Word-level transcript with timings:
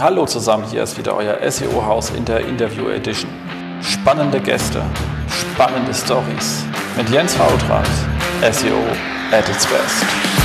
Hallo 0.00 0.24
zusammen, 0.24 0.64
hier 0.70 0.84
ist 0.84 0.96
wieder 0.96 1.14
euer 1.14 1.38
SEO-Haus 1.50 2.10
in 2.16 2.24
der 2.24 2.40
Interview 2.40 2.88
Edition. 2.88 3.30
Spannende 3.82 4.40
Gäste, 4.40 4.82
spannende 5.28 5.92
Stories 5.92 6.64
mit 6.96 7.10
Jens 7.10 7.34
Fautrat, 7.34 7.86
SEO 8.40 8.78
at 9.30 9.46
its 9.50 9.66
best. 9.66 10.41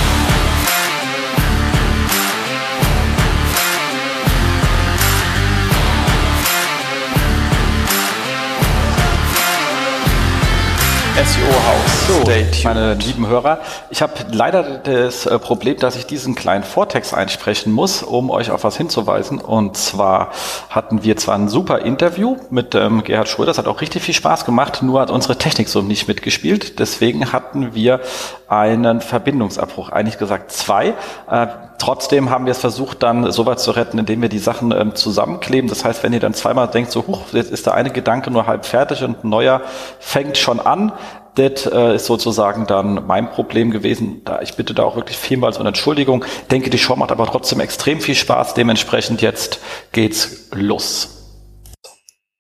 SEO-Haus. 11.18 12.08
So, 12.08 12.64
meine 12.64 12.94
lieben 12.94 13.26
Hörer, 13.26 13.60
ich 13.90 14.04
habe 14.04 14.14
leider 14.32 14.78
das 14.78 15.26
äh, 15.26 15.40
Problem, 15.40 15.78
dass 15.78 15.96
ich 15.96 16.06
diesen 16.06 16.36
kleinen 16.36 16.64
Vortext 16.64 17.12
einsprechen 17.16 17.74
muss, 17.74 18.04
um 18.04 18.30
euch 18.30 18.52
auf 18.52 18.64
was 18.64 18.78
hinzuweisen. 18.78 19.40
Und 19.40 19.76
zwar 19.78 20.32
hatten 20.70 21.04
wir 21.04 21.18
zwar 21.18 21.34
ein 21.34 21.50
super 21.50 21.80
Interview 21.80 22.38
mit 22.52 22.76
ähm, 22.76 23.04
Gerhard 23.04 23.30
Schröder, 23.30 23.48
das 23.48 23.58
hat 23.58 23.66
auch 23.66 23.82
richtig 23.82 24.04
viel 24.04 24.14
Spaß 24.14 24.46
gemacht, 24.46 24.84
nur 24.84 25.02
hat 25.02 25.10
unsere 25.10 25.40
Technik 25.40 25.70
so 25.70 25.82
nicht 25.82 26.08
mitgespielt. 26.08 26.78
Deswegen 26.78 27.34
hatten 27.34 27.74
wir 27.74 28.00
einen 28.48 29.02
Verbindungsabbruch, 29.02 29.90
eigentlich 29.90 30.18
gesagt 30.18 30.52
zwei. 30.52 30.94
Äh, 31.30 31.48
trotzdem 31.78 32.30
haben 32.30 32.46
wir 32.46 32.52
es 32.52 32.60
versucht, 32.60 33.04
dann 33.04 33.32
so 33.32 33.46
weit 33.46 33.60
zu 33.60 33.72
retten, 33.72 34.00
indem 34.00 34.22
wir 34.22 34.30
die 34.30 34.40
Sachen 34.40 34.72
ähm, 34.72 34.96
zusammenkleben. 34.96 35.70
Das 35.70 35.84
heißt, 35.84 36.04
wenn 36.04 36.14
ihr 36.14 36.20
dann 36.20 36.34
zweimal 36.34 36.68
denkt, 36.68 36.92
so, 36.92 37.06
huch, 37.08 37.34
jetzt 37.34 37.52
ist 37.52 37.66
der 37.66 37.74
eine 37.74 37.90
Gedanke 37.90 38.32
nur 38.32 38.48
halb 38.48 38.66
fertig 38.66 39.04
und 39.04 39.24
ein 39.24 39.30
neuer 39.30 39.62
fängt 40.00 40.38
schon 40.38 40.60
an, 40.60 40.94
das 41.36 41.68
äh, 41.68 41.96
ist 41.96 42.06
sozusagen 42.06 42.66
dann 42.66 43.06
mein 43.06 43.30
Problem 43.30 43.70
gewesen. 43.70 44.22
Da 44.26 44.42
ich 44.42 44.56
bitte 44.56 44.74
da 44.74 44.84
auch 44.84 44.96
wirklich 44.96 45.18
vielmals 45.18 45.58
um 45.60 45.68
Entschuldigung. 45.68 46.26
Denke, 46.50 46.70
die 46.70 46.80
Show 46.80 46.96
macht 46.96 47.12
aber 47.12 47.28
trotzdem 47.28 47.60
extrem 47.60 48.02
viel 48.02 48.16
Spaß. 48.16 48.56
Dementsprechend 48.56 49.22
jetzt 49.22 49.60
geht's 49.92 50.48
los. 50.52 51.17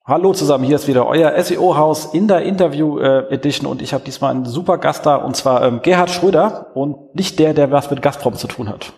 Hallo 0.07 0.31
zusammen, 0.31 0.63
hier 0.63 0.77
ist 0.77 0.87
wieder 0.87 1.05
euer 1.05 1.33
SEO-Haus 1.43 2.13
in 2.13 2.29
der 2.29 2.43
Interview-Edition 2.43 3.67
und 3.67 3.81
ich 3.81 3.93
habe 3.93 4.05
diesmal 4.05 4.31
einen 4.31 4.45
super 4.45 4.77
Gast 4.77 5.05
da 5.05 5.17
und 5.17 5.35
zwar 5.35 5.65
ähm, 5.65 5.81
Gerhard 5.81 6.09
Schröder 6.09 6.71
und 6.75 7.13
nicht 7.13 7.37
der, 7.39 7.53
der 7.53 7.71
was 7.71 7.91
mit 7.91 8.01
Gazprom 8.01 8.35
zu 8.35 8.47
tun 8.47 8.69
hat. 8.69 8.93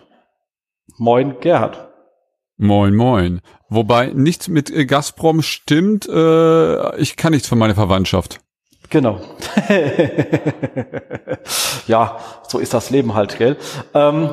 Moin, 0.98 1.40
Gerhard. 1.40 1.88
Moin, 2.58 2.94
moin. 2.94 3.40
Wobei 3.68 4.12
nichts 4.14 4.46
mit 4.46 4.70
äh, 4.70 4.86
Gazprom 4.86 5.42
stimmt, 5.42 6.08
äh, 6.08 6.96
ich 7.00 7.16
kann 7.16 7.32
nichts 7.32 7.48
von 7.48 7.58
meiner 7.58 7.74
Verwandtschaft. 7.74 8.38
Genau. 8.88 9.18
ja, 11.88 12.18
so 12.46 12.60
ist 12.60 12.72
das 12.72 12.90
Leben 12.90 13.14
halt, 13.14 13.36
gell? 13.36 13.56
Ähm, 13.94 14.28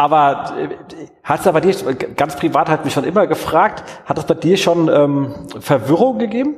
aber 0.00 0.56
äh, 0.58 1.08
hat 1.22 1.40
es 1.40 1.44
da 1.44 1.52
bei 1.52 1.60
dir, 1.60 1.74
ganz 1.94 2.36
privat 2.36 2.68
hat 2.68 2.84
mich 2.84 2.94
schon 2.94 3.04
immer 3.04 3.26
gefragt, 3.26 3.84
hat 4.06 4.18
es 4.18 4.24
bei 4.24 4.34
dir 4.34 4.56
schon 4.56 4.88
ähm, 4.88 5.34
Verwirrung 5.60 6.18
gegeben? 6.18 6.56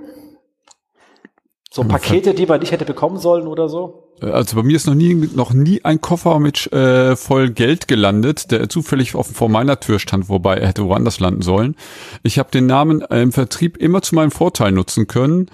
So 1.70 1.82
Pakete, 1.84 2.34
die 2.34 2.46
man 2.46 2.60
nicht 2.60 2.70
hätte 2.70 2.84
bekommen 2.84 3.16
sollen 3.16 3.46
oder 3.46 3.68
so? 3.68 4.10
Also 4.20 4.56
bei 4.56 4.62
mir 4.62 4.76
ist 4.76 4.86
noch 4.86 4.94
nie 4.94 5.14
noch 5.34 5.52
nie 5.52 5.84
ein 5.84 6.00
Koffer 6.00 6.38
mit 6.38 6.70
äh, 6.72 7.16
voll 7.16 7.50
Geld 7.50 7.88
gelandet, 7.88 8.52
der 8.52 8.68
zufällig 8.68 9.16
auf, 9.16 9.26
vor 9.26 9.48
meiner 9.48 9.80
Tür 9.80 9.98
stand, 9.98 10.28
wobei 10.28 10.58
er 10.58 10.68
hätte 10.68 10.84
woanders 10.84 11.18
landen 11.18 11.42
sollen. 11.42 11.74
Ich 12.22 12.38
habe 12.38 12.50
den 12.50 12.66
Namen 12.66 13.00
äh, 13.02 13.22
im 13.22 13.32
Vertrieb 13.32 13.76
immer 13.78 14.02
zu 14.02 14.14
meinem 14.14 14.30
Vorteil 14.30 14.70
nutzen 14.70 15.08
können 15.08 15.50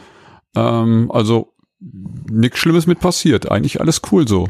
ähm, 0.59 1.11
also 1.13 1.55
nichts 1.81 2.59
Schlimmes 2.59 2.87
mit 2.87 3.01
passiert. 3.01 3.51
Eigentlich 3.51 3.81
alles 3.81 4.03
cool 4.11 4.27
so. 4.27 4.49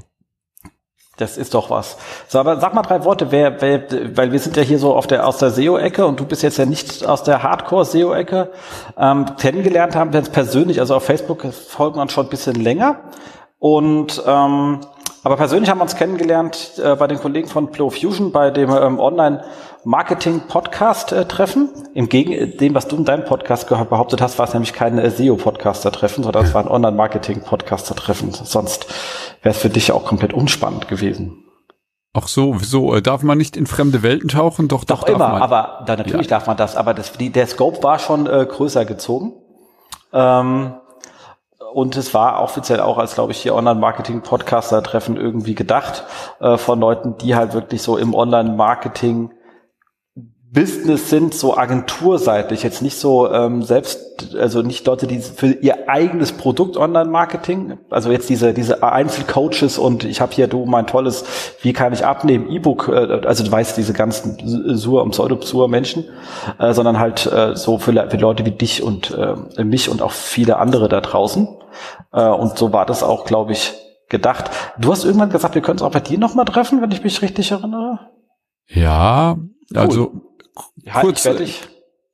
Das 1.19 1.37
ist 1.37 1.53
doch 1.53 1.69
was. 1.69 1.97
So, 2.29 2.39
aber 2.39 2.61
sag 2.61 2.75
mal 2.75 2.83
drei 2.83 3.05
Worte, 3.05 3.33
wer, 3.33 3.61
wer, 3.61 3.83
weil 4.17 4.31
wir 4.31 4.39
sind 4.39 4.57
ja 4.57 4.63
hier 4.63 4.79
so 4.79 4.95
auf 4.95 5.09
der, 5.09 5.27
aus 5.27 5.39
der 5.39 5.51
SEO-Ecke 5.51 6.07
und 6.07 6.21
du 6.21 6.25
bist 6.25 6.45
jetzt 6.45 6.59
ja 6.59 6.65
nicht 6.65 7.05
aus 7.05 7.25
der 7.25 7.43
Hardcore-SEO-Ecke. 7.43 8.51
Ähm, 8.97 9.27
kennengelernt 9.37 9.97
haben 9.97 10.13
wir 10.13 10.21
uns 10.21 10.31
persönlich, 10.31 10.79
also 10.79 10.95
auf 10.95 11.05
Facebook 11.05 11.45
folgen 11.53 11.97
wir 11.97 12.03
uns 12.03 12.13
schon 12.13 12.27
ein 12.27 12.31
bisschen 12.31 12.55
länger. 12.55 13.01
Und 13.59 14.23
ähm, 14.25 14.81
aber 15.25 15.37
persönlich 15.37 15.69
haben 15.69 15.79
wir 15.79 15.83
uns 15.83 15.97
kennengelernt 15.97 16.81
äh, 16.83 16.95
bei 16.95 17.09
den 17.09 17.19
Kollegen 17.19 17.49
von 17.49 17.73
Flow 17.73 17.91
Fusion 17.91 18.31
bei 18.31 18.51
dem 18.51 18.71
ähm, 18.71 19.01
Online 19.01 19.43
Marketing-Podcast-Treffen. 19.89 21.71
Im 21.95 22.11
Gegenteil, 22.11 22.49
dem, 22.49 22.75
was 22.75 22.89
du 22.89 22.97
in 22.97 23.07
deinem 23.07 23.25
Podcast 23.25 23.67
behauptet 23.71 24.21
hast, 24.21 24.39
war 24.39 24.47
es 24.47 24.53
nämlich 24.53 24.75
kein 24.75 24.99
äh, 24.99 25.11
SEO-Podcaster-Treffen, 25.11 26.25
sondern 26.25 26.45
es 26.45 26.53
war 26.53 26.61
ein 26.61 26.69
Online-Marketing-Podcaster-Treffen. 26.69 28.33
Sonst 28.33 28.87
wäre 29.41 29.55
es 29.55 29.63
für 29.63 29.71
dich 29.71 29.91
auch 29.93 30.05
komplett 30.05 30.35
unspannend 30.35 30.89
gewesen. 30.89 31.43
Ach 32.13 32.29
so, 32.29 32.61
wieso? 32.61 32.95
Äh, 32.95 33.01
darf 33.01 33.23
man 33.23 33.39
nicht 33.39 33.57
in 33.57 33.67
fremde 33.67 34.03
Welten 34.03 34.29
tauchen? 34.29 34.69
Doch, 34.69 34.85
doch, 34.85 35.05
doch 35.05 35.09
immer, 35.09 35.29
man. 35.31 35.41
aber 35.41 35.85
da, 35.87 35.97
natürlich 35.97 36.27
ja. 36.27 36.37
darf 36.37 36.47
man 36.47 36.59
das, 36.59 36.77
aber 36.77 36.93
das, 36.93 37.13
die, 37.13 37.31
der 37.31 37.47
Scope 37.47 37.83
war 37.83 37.99
schon 37.99 38.27
äh, 38.27 38.45
größer 38.45 38.85
gezogen. 38.85 39.33
Ähm, 40.13 40.75
und 41.73 41.97
es 41.97 42.13
war 42.13 42.43
offiziell 42.43 42.81
auch 42.81 42.99
als, 42.99 43.15
glaube 43.15 43.33
ich, 43.33 43.39
hier 43.39 43.55
Online-Marketing-Podcaster-Treffen 43.55 45.17
irgendwie 45.17 45.55
gedacht 45.55 46.05
äh, 46.41 46.59
von 46.59 46.79
Leuten, 46.79 47.17
die 47.17 47.35
halt 47.35 47.55
wirklich 47.55 47.81
so 47.81 47.97
im 47.97 48.13
Online-Marketing 48.15 49.31
Business 50.51 51.11
sind, 51.11 51.35
so 51.35 51.59
agenturseitig, 51.59 52.63
jetzt 52.63 52.81
nicht 52.81 52.97
so 52.97 53.31
ähm, 53.31 53.63
selbst, 53.63 54.35
also 54.35 54.63
nicht 54.63 54.87
Leute, 54.87 55.07
die 55.07 55.19
für 55.19 55.49
ihr 55.49 55.91
eigenes 55.91 56.33
Produkt 56.33 56.79
Online-Marketing, 56.79 57.79
also 57.91 58.11
jetzt 58.11 58.31
diese 58.31 58.55
diese 58.55 58.83
Einzelcoaches 58.83 59.77
und 59.77 60.05
ich 60.05 60.23
habe 60.23 60.33
hier 60.33 60.47
du 60.47 60.65
mein 60.65 60.87
tolles, 60.87 61.25
wie 61.61 61.75
kann 61.75 61.93
ich 61.93 62.07
abnehmen, 62.07 62.49
E-Book, 62.49 62.89
äh, 62.89 63.27
also 63.27 63.45
du 63.45 63.53
weißt 63.53 63.77
diese 63.77 63.93
ganzen 63.93 64.39
Sur 64.75 65.03
und 65.03 65.11
Pseudo-Sur-Menschen, 65.11 66.07
äh, 66.59 66.73
sondern 66.73 66.99
halt 66.99 67.27
äh, 67.27 67.55
so 67.55 67.77
für, 67.79 67.93
für 68.09 68.17
Leute 68.17 68.47
wie 68.47 68.53
dich 68.53 68.83
und 68.83 69.11
äh, 69.11 69.65
mich 69.65 69.91
und 69.91 70.01
auch 70.01 70.13
viele 70.13 70.57
andere 70.57 70.89
da 70.89 71.03
draußen. 71.03 71.47
Äh, 72.13 72.27
und 72.27 72.57
so 72.57 72.73
war 72.73 72.87
das 72.87 73.03
auch, 73.03 73.27
glaube 73.27 73.53
ich, 73.53 73.75
gedacht. 74.09 74.51
Du 74.79 74.91
hast 74.91 75.05
irgendwann 75.05 75.29
gesagt, 75.29 75.55
wir 75.55 75.63
können 75.63 75.77
es 75.77 75.83
auch 75.83 75.93
bei 75.93 76.01
dir 76.01 76.19
nochmal 76.19 76.47
treffen, 76.47 76.81
wenn 76.81 76.91
ich 76.91 77.05
mich 77.05 77.21
richtig 77.21 77.51
erinnere. 77.51 78.01
Ja, 78.67 79.37
also 79.75 80.28
ja, 80.77 81.01
kurz, 81.01 81.27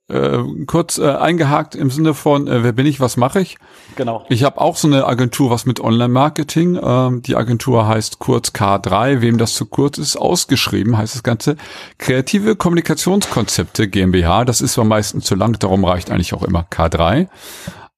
äh, 0.07 0.43
kurz 0.67 0.99
äh, 0.99 1.09
eingehakt 1.09 1.73
im 1.73 1.89
Sinne 1.89 2.13
von, 2.13 2.47
äh, 2.47 2.63
wer 2.63 2.73
bin 2.73 2.85
ich, 2.85 2.99
was 2.99 3.17
mache 3.17 3.41
ich? 3.41 3.57
Genau. 3.95 4.23
Ich 4.29 4.43
habe 4.43 4.61
auch 4.61 4.75
so 4.75 4.87
eine 4.87 5.05
Agentur, 5.07 5.49
was 5.49 5.65
mit 5.65 5.79
Online-Marketing. 5.79 6.79
Ähm, 6.81 7.21
die 7.23 7.35
Agentur 7.35 7.87
heißt 7.87 8.19
kurz 8.19 8.49
K3, 8.49 9.21
wem 9.21 9.37
das 9.37 9.55
zu 9.55 9.65
kurz 9.65 9.97
ist, 9.97 10.15
ausgeschrieben 10.15 10.97
heißt 10.97 11.15
das 11.15 11.23
Ganze. 11.23 11.55
Kreative 11.97 12.55
Kommunikationskonzepte 12.55 13.87
GmbH, 13.87 14.45
das 14.45 14.61
ist 14.61 14.77
am 14.77 14.89
meisten 14.89 15.21
zu 15.21 15.33
lang, 15.33 15.57
darum 15.59 15.83
reicht 15.83 16.11
eigentlich 16.11 16.33
auch 16.33 16.43
immer 16.43 16.67
K3. 16.69 17.27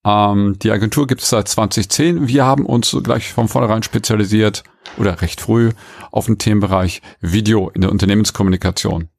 Ähm, 0.06 0.58
die 0.60 0.72
Agentur 0.72 1.08
gibt 1.08 1.22
es 1.22 1.30
seit 1.30 1.50
2010. 1.50 2.30
Wir 2.30 2.46
haben 2.46 2.66
uns 2.66 2.96
gleich 3.04 3.34
von 3.34 3.50
vornherein 3.50 3.84
spezialisiert 3.84 4.64
oder 4.98 5.22
recht 5.22 5.42
früh 5.42 5.72
auf 6.12 6.28
den 6.28 6.38
Themenbereich 6.38 7.02
Video 7.20 7.70
in 7.70 7.82
der 7.82 7.92
Unternehmenskommunikation. 7.92 9.10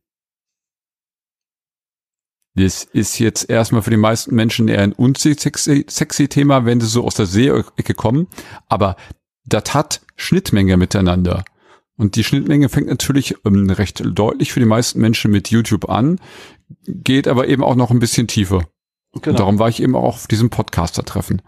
Das 2.59 2.83
ist 2.83 3.19
jetzt 3.19 3.49
erstmal 3.49 3.83
für 3.83 3.91
die 3.91 3.97
meisten 3.97 4.35
Menschen 4.35 4.69
eher 4.69 4.83
ein 4.83 4.93
unsexy 4.93 5.87
sexy 5.89 6.29
Thema, 6.29 6.65
wenn 6.65 6.81
sie 6.81 6.87
so 6.87 7.05
aus 7.05 7.15
der 7.15 7.27
Seeecke 7.27 7.95
kommen. 7.95 8.27
Aber 8.69 8.97
das 9.45 9.75
hat 9.75 10.01
Schnittmenge 10.17 10.77
miteinander. 10.77 11.45
Und 11.97 12.17
die 12.17 12.25
Schnittmenge 12.25 12.69
fängt 12.69 12.89
natürlich 12.89 13.35
ähm, 13.45 13.71
recht 13.71 14.03
deutlich 14.05 14.53
für 14.53 14.61
die 14.61 14.67
meisten 14.67 15.01
Menschen 15.01 15.31
mit 15.31 15.51
YouTube 15.51 15.89
an, 15.89 16.21
geht 16.87 17.29
aber 17.29 17.49
eben 17.49 17.65
auch 17.65 17.75
noch 17.75 17.91
ein 17.91 17.99
bisschen 17.99 18.29
tiefer. 18.29 18.65
Genau. 19.13 19.31
Und 19.31 19.39
darum 19.39 19.59
war 19.59 19.69
ich 19.69 19.83
eben 19.83 19.97
auch 19.97 20.15
auf 20.15 20.27
diesem 20.27 20.51
Podcaster-Treffen. 20.51 21.43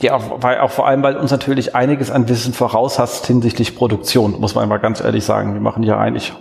Ja, 0.00 0.42
weil 0.42 0.58
auch 0.58 0.70
vor 0.70 0.86
allem, 0.86 1.02
weil 1.02 1.16
uns 1.16 1.30
natürlich 1.30 1.74
einiges 1.74 2.10
an 2.10 2.28
Wissen 2.28 2.52
voraus 2.52 2.98
hast 2.98 3.26
hinsichtlich 3.26 3.76
Produktion, 3.76 4.40
muss 4.40 4.54
man 4.54 4.68
mal 4.68 4.78
ganz 4.78 5.00
ehrlich 5.00 5.24
sagen. 5.24 5.54
Wir 5.54 5.60
machen 5.60 5.82
ja 5.82 5.98
eigentlich 5.98 6.32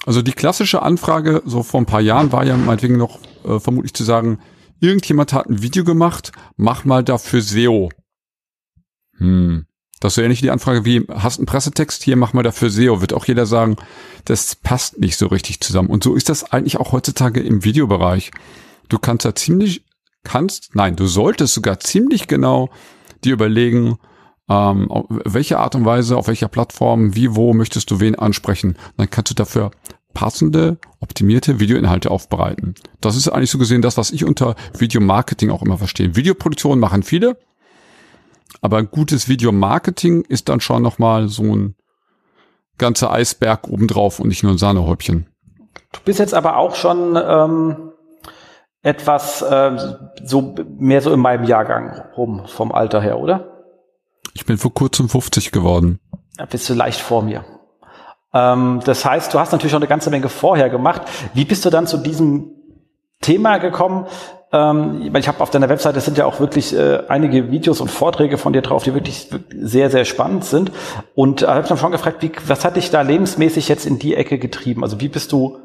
also 0.05 0.21
die 0.21 0.33
klassische 0.33 0.83
Anfrage 0.83 1.41
so 1.43 1.63
vor 1.63 1.81
ein 1.81 1.87
paar 1.87 2.01
Jahren 2.01 2.31
war 2.31 2.45
ja 2.45 2.55
meinetwegen 2.55 2.97
noch 2.97 3.17
äh, 3.45 3.59
vermutlich 3.59 3.95
zu 3.95 4.03
sagen, 4.03 4.37
irgendjemand 4.79 5.33
hat 5.33 5.49
ein 5.49 5.63
Video 5.63 5.83
gemacht, 5.83 6.31
mach 6.55 6.85
mal 6.85 7.03
dafür 7.03 7.41
SEO. 7.41 7.89
Hm. 9.17 9.65
Das 9.99 10.11
ist 10.11 10.15
so 10.15 10.21
ähnlich 10.21 10.41
die 10.41 10.51
Anfrage 10.51 10.85
wie, 10.85 11.05
hast 11.09 11.39
einen 11.39 11.47
Pressetext, 11.47 12.03
hier 12.03 12.17
mach 12.17 12.33
mal 12.33 12.43
dafür 12.43 12.69
SEO. 12.69 13.01
Wird 13.01 13.13
auch 13.13 13.25
jeder 13.25 13.45
sagen, 13.45 13.77
das 14.25 14.55
passt 14.55 14.99
nicht 14.99 15.17
so 15.17 15.27
richtig 15.27 15.59
zusammen. 15.61 15.89
Und 15.89 16.03
so 16.03 16.15
ist 16.15 16.29
das 16.29 16.51
eigentlich 16.51 16.77
auch 16.77 16.91
heutzutage 16.91 17.41
im 17.41 17.63
Videobereich. 17.63 18.31
Du 18.89 18.99
kannst 18.99 19.25
da 19.25 19.33
ziemlich, 19.33 19.83
kannst, 20.23 20.75
nein, 20.75 20.95
du 20.95 21.07
solltest 21.07 21.53
sogar 21.53 21.79
ziemlich 21.79 22.27
genau 22.27 22.69
dir 23.23 23.33
überlegen, 23.33 23.97
ähm, 24.49 24.91
auf 24.91 25.05
welche 25.09 25.59
Art 25.59 25.75
und 25.75 25.85
Weise, 25.85 26.15
auf 26.15 26.27
welcher 26.27 26.47
Plattform, 26.47 27.15
wie, 27.15 27.35
wo 27.35 27.53
möchtest 27.53 27.89
du 27.91 27.99
wen 27.99 28.15
ansprechen. 28.15 28.77
Dann 28.97 29.09
kannst 29.09 29.31
du 29.31 29.35
dafür 29.35 29.71
passende, 30.13 30.79
optimierte 30.99 31.59
Videoinhalte 31.59 32.09
aufbereiten. 32.09 32.75
Das 33.01 33.15
ist 33.15 33.27
eigentlich 33.27 33.51
so 33.51 33.57
gesehen 33.57 33.81
das, 33.81 33.97
was 33.97 34.11
ich 34.11 34.25
unter 34.25 34.55
Videomarketing 34.77 35.51
auch 35.51 35.61
immer 35.61 35.77
verstehe. 35.77 36.15
Videoproduktion 36.15 36.79
machen 36.79 37.03
viele, 37.03 37.37
aber 38.61 38.77
ein 38.77 38.89
gutes 38.89 39.27
Videomarketing 39.27 40.21
ist 40.21 40.49
dann 40.49 40.59
schon 40.59 40.83
nochmal 40.83 41.27
so 41.27 41.43
ein 41.43 41.75
ganzer 42.77 43.11
Eisberg 43.11 43.67
obendrauf 43.67 44.19
und 44.19 44.27
nicht 44.27 44.43
nur 44.43 44.53
ein 44.53 44.57
Sahnehäubchen. 44.57 45.27
Du 45.91 45.99
bist 46.03 46.19
jetzt 46.19 46.33
aber 46.33 46.57
auch 46.57 46.75
schon 46.75 47.15
ähm, 47.15 47.91
etwas 48.81 49.41
äh, 49.41 49.77
so 50.23 50.55
mehr 50.77 51.01
so 51.01 51.11
in 51.11 51.19
meinem 51.19 51.45
Jahrgang 51.45 52.01
rum 52.15 52.43
vom 52.45 52.71
Alter 52.71 53.01
her, 53.01 53.19
oder? 53.19 53.63
Ich 54.33 54.45
bin 54.45 54.57
vor 54.57 54.73
kurzem 54.73 55.09
50 55.09 55.51
geworden. 55.51 55.99
Da 56.37 56.45
bist 56.45 56.69
du 56.69 56.73
leicht 56.73 57.01
vor 57.01 57.23
mir. 57.23 57.43
Ähm, 58.33 58.81
das 58.85 59.03
heißt, 59.03 59.33
du 59.33 59.39
hast 59.39 59.51
natürlich 59.51 59.71
schon 59.71 59.81
eine 59.81 59.89
ganze 59.89 60.09
Menge 60.09 60.29
vorher 60.29 60.69
gemacht. 60.69 61.01
Wie 61.33 61.45
bist 61.45 61.65
du 61.65 61.69
dann 61.69 61.87
zu 61.87 61.97
diesem 61.97 62.51
Thema 63.21 63.57
gekommen? 63.57 64.05
Ähm, 64.51 65.15
ich 65.15 65.27
habe 65.27 65.41
auf 65.41 65.49
deiner 65.49 65.69
Webseite 65.69 65.99
sind 65.99 66.17
ja 66.17 66.25
auch 66.25 66.39
wirklich 66.39 66.73
äh, 66.73 67.03
einige 67.09 67.51
Videos 67.51 67.81
und 67.81 67.91
Vorträge 67.91 68.37
von 68.37 68.53
dir 68.53 68.61
drauf, 68.61 68.83
die 68.83 68.93
wirklich 68.93 69.29
sehr, 69.53 69.89
sehr 69.89 70.05
spannend 70.05 70.45
sind. 70.45 70.71
Und 71.15 71.41
äh, 71.41 71.47
habe 71.47 71.61
ich 71.61 71.69
mich 71.69 71.79
schon 71.79 71.91
gefragt, 71.91 72.21
wie, 72.21 72.31
was 72.47 72.63
hat 72.63 72.77
dich 72.77 72.89
da 72.89 73.01
lebensmäßig 73.01 73.67
jetzt 73.67 73.85
in 73.85 73.99
die 73.99 74.15
Ecke 74.15 74.37
getrieben? 74.37 74.83
Also 74.83 75.01
wie 75.01 75.09
bist 75.09 75.31
du 75.31 75.57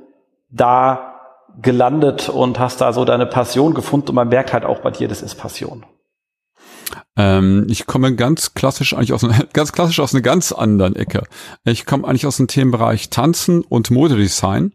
da 0.51 1.13
gelandet 1.61 2.29
und 2.29 2.59
hast 2.59 2.81
da 2.81 2.93
so 2.93 3.05
deine 3.05 3.27
Passion 3.27 3.75
gefunden 3.75 4.09
und 4.09 4.15
man 4.15 4.29
merkt 4.29 4.53
halt 4.53 4.65
auch 4.65 4.81
bei 4.81 4.91
dir, 4.91 5.09
das 5.09 5.23
ist 5.23 5.35
Passion. 5.35 5.85
Ähm, 7.17 7.67
ich 7.69 7.87
komme 7.87 8.15
ganz 8.15 8.55
klassisch 8.55 8.95
eigentlich 8.95 9.13
aus 9.13 9.25
einer, 9.25 9.45
ganz 9.53 9.73
klassisch 9.73 10.01
aus 10.01 10.15
einer 10.15 10.23
ganz 10.23 10.53
anderen 10.53 10.97
Ecke. 10.97 11.25
Ich 11.65 11.87
komme 11.87 12.07
eigentlich 12.07 12.27
aus 12.27 12.39
dem 12.39 12.49
Themenbereich 12.49 13.11
Tanzen 13.11 13.63
und 13.63 13.91
Modedesign 13.91 14.73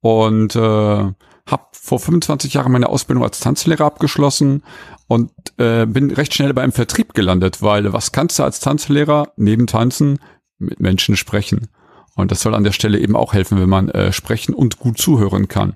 und 0.00 0.56
äh, 0.56 1.12
habe 1.50 1.64
vor 1.72 1.98
25 1.98 2.54
Jahren 2.54 2.72
meine 2.72 2.88
Ausbildung 2.88 3.24
als 3.24 3.40
Tanzlehrer 3.40 3.84
abgeschlossen 3.84 4.62
und 5.08 5.30
äh, 5.58 5.86
bin 5.86 6.10
recht 6.10 6.34
schnell 6.34 6.54
beim 6.54 6.72
Vertrieb 6.72 7.14
gelandet, 7.14 7.62
weil 7.62 7.92
was 7.92 8.12
kannst 8.12 8.38
du 8.38 8.44
als 8.44 8.60
Tanzlehrer 8.60 9.32
neben 9.36 9.66
Tanzen 9.66 10.18
mit 10.58 10.80
Menschen 10.80 11.16
sprechen? 11.16 11.68
Und 12.16 12.30
das 12.30 12.40
soll 12.40 12.54
an 12.54 12.64
der 12.64 12.72
Stelle 12.72 12.98
eben 12.98 13.16
auch 13.16 13.32
helfen, 13.32 13.60
wenn 13.60 13.68
man 13.68 13.88
äh, 13.88 14.12
sprechen 14.12 14.54
und 14.54 14.78
gut 14.78 14.98
zuhören 14.98 15.48
kann. 15.48 15.74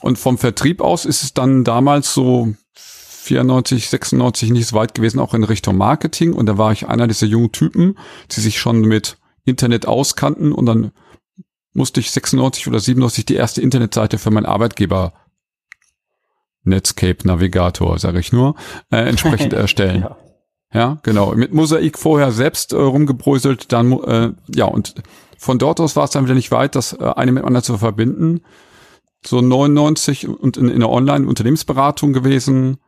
Und 0.00 0.18
vom 0.18 0.38
Vertrieb 0.38 0.80
aus 0.80 1.04
ist 1.04 1.22
es 1.22 1.34
dann 1.34 1.64
damals 1.64 2.12
so 2.12 2.54
94, 2.74 3.88
96 3.88 4.50
nicht 4.50 4.66
so 4.68 4.76
weit 4.76 4.94
gewesen, 4.94 5.18
auch 5.18 5.34
in 5.34 5.44
Richtung 5.44 5.76
Marketing. 5.76 6.32
Und 6.32 6.46
da 6.46 6.58
war 6.58 6.72
ich 6.72 6.88
einer 6.88 7.06
dieser 7.06 7.26
jungen 7.26 7.52
Typen, 7.52 7.96
die 8.30 8.40
sich 8.40 8.58
schon 8.58 8.80
mit 8.80 9.16
Internet 9.44 9.86
auskannten. 9.86 10.52
Und 10.52 10.66
dann 10.66 10.92
musste 11.74 12.00
ich 12.00 12.10
96 12.10 12.66
oder 12.68 12.80
97 12.80 13.26
die 13.26 13.34
erste 13.34 13.60
Internetseite 13.60 14.16
für 14.18 14.30
meinen 14.30 14.46
Arbeitgeber 14.46 15.12
Netscape 16.62 17.26
Navigator, 17.26 17.98
sage 17.98 18.20
ich 18.20 18.32
nur, 18.32 18.54
äh, 18.90 18.96
entsprechend 19.08 19.52
erstellen. 19.52 20.02
Ja. 20.02 20.16
Ja, 20.72 20.98
genau. 21.04 21.34
Mit 21.36 21.54
Mosaik 21.54 21.98
vorher 21.98 22.32
selbst 22.32 22.72
äh, 22.72 22.76
rumgebröselt, 22.76 23.70
dann 23.72 23.92
äh, 23.92 24.32
ja 24.52 24.64
und 24.64 24.94
von 25.38 25.58
dort 25.58 25.78
aus 25.78 25.94
war 25.94 26.04
es 26.04 26.10
dann 26.10 26.24
wieder 26.24 26.34
nicht 26.34 26.50
weit, 26.50 26.74
das 26.74 26.92
äh, 26.94 27.12
eine 27.14 27.30
mit 27.32 27.42
dem 27.42 27.46
anderen 27.46 27.62
zu 27.64 27.78
verbinden. 27.78 28.40
So 29.24 29.40
99 29.40 30.26
und 30.28 30.56
in, 30.56 30.68
in 30.68 30.80
der 30.80 30.90
Online-Unternehmensberatung 30.90 32.12
gewesen. 32.12 32.78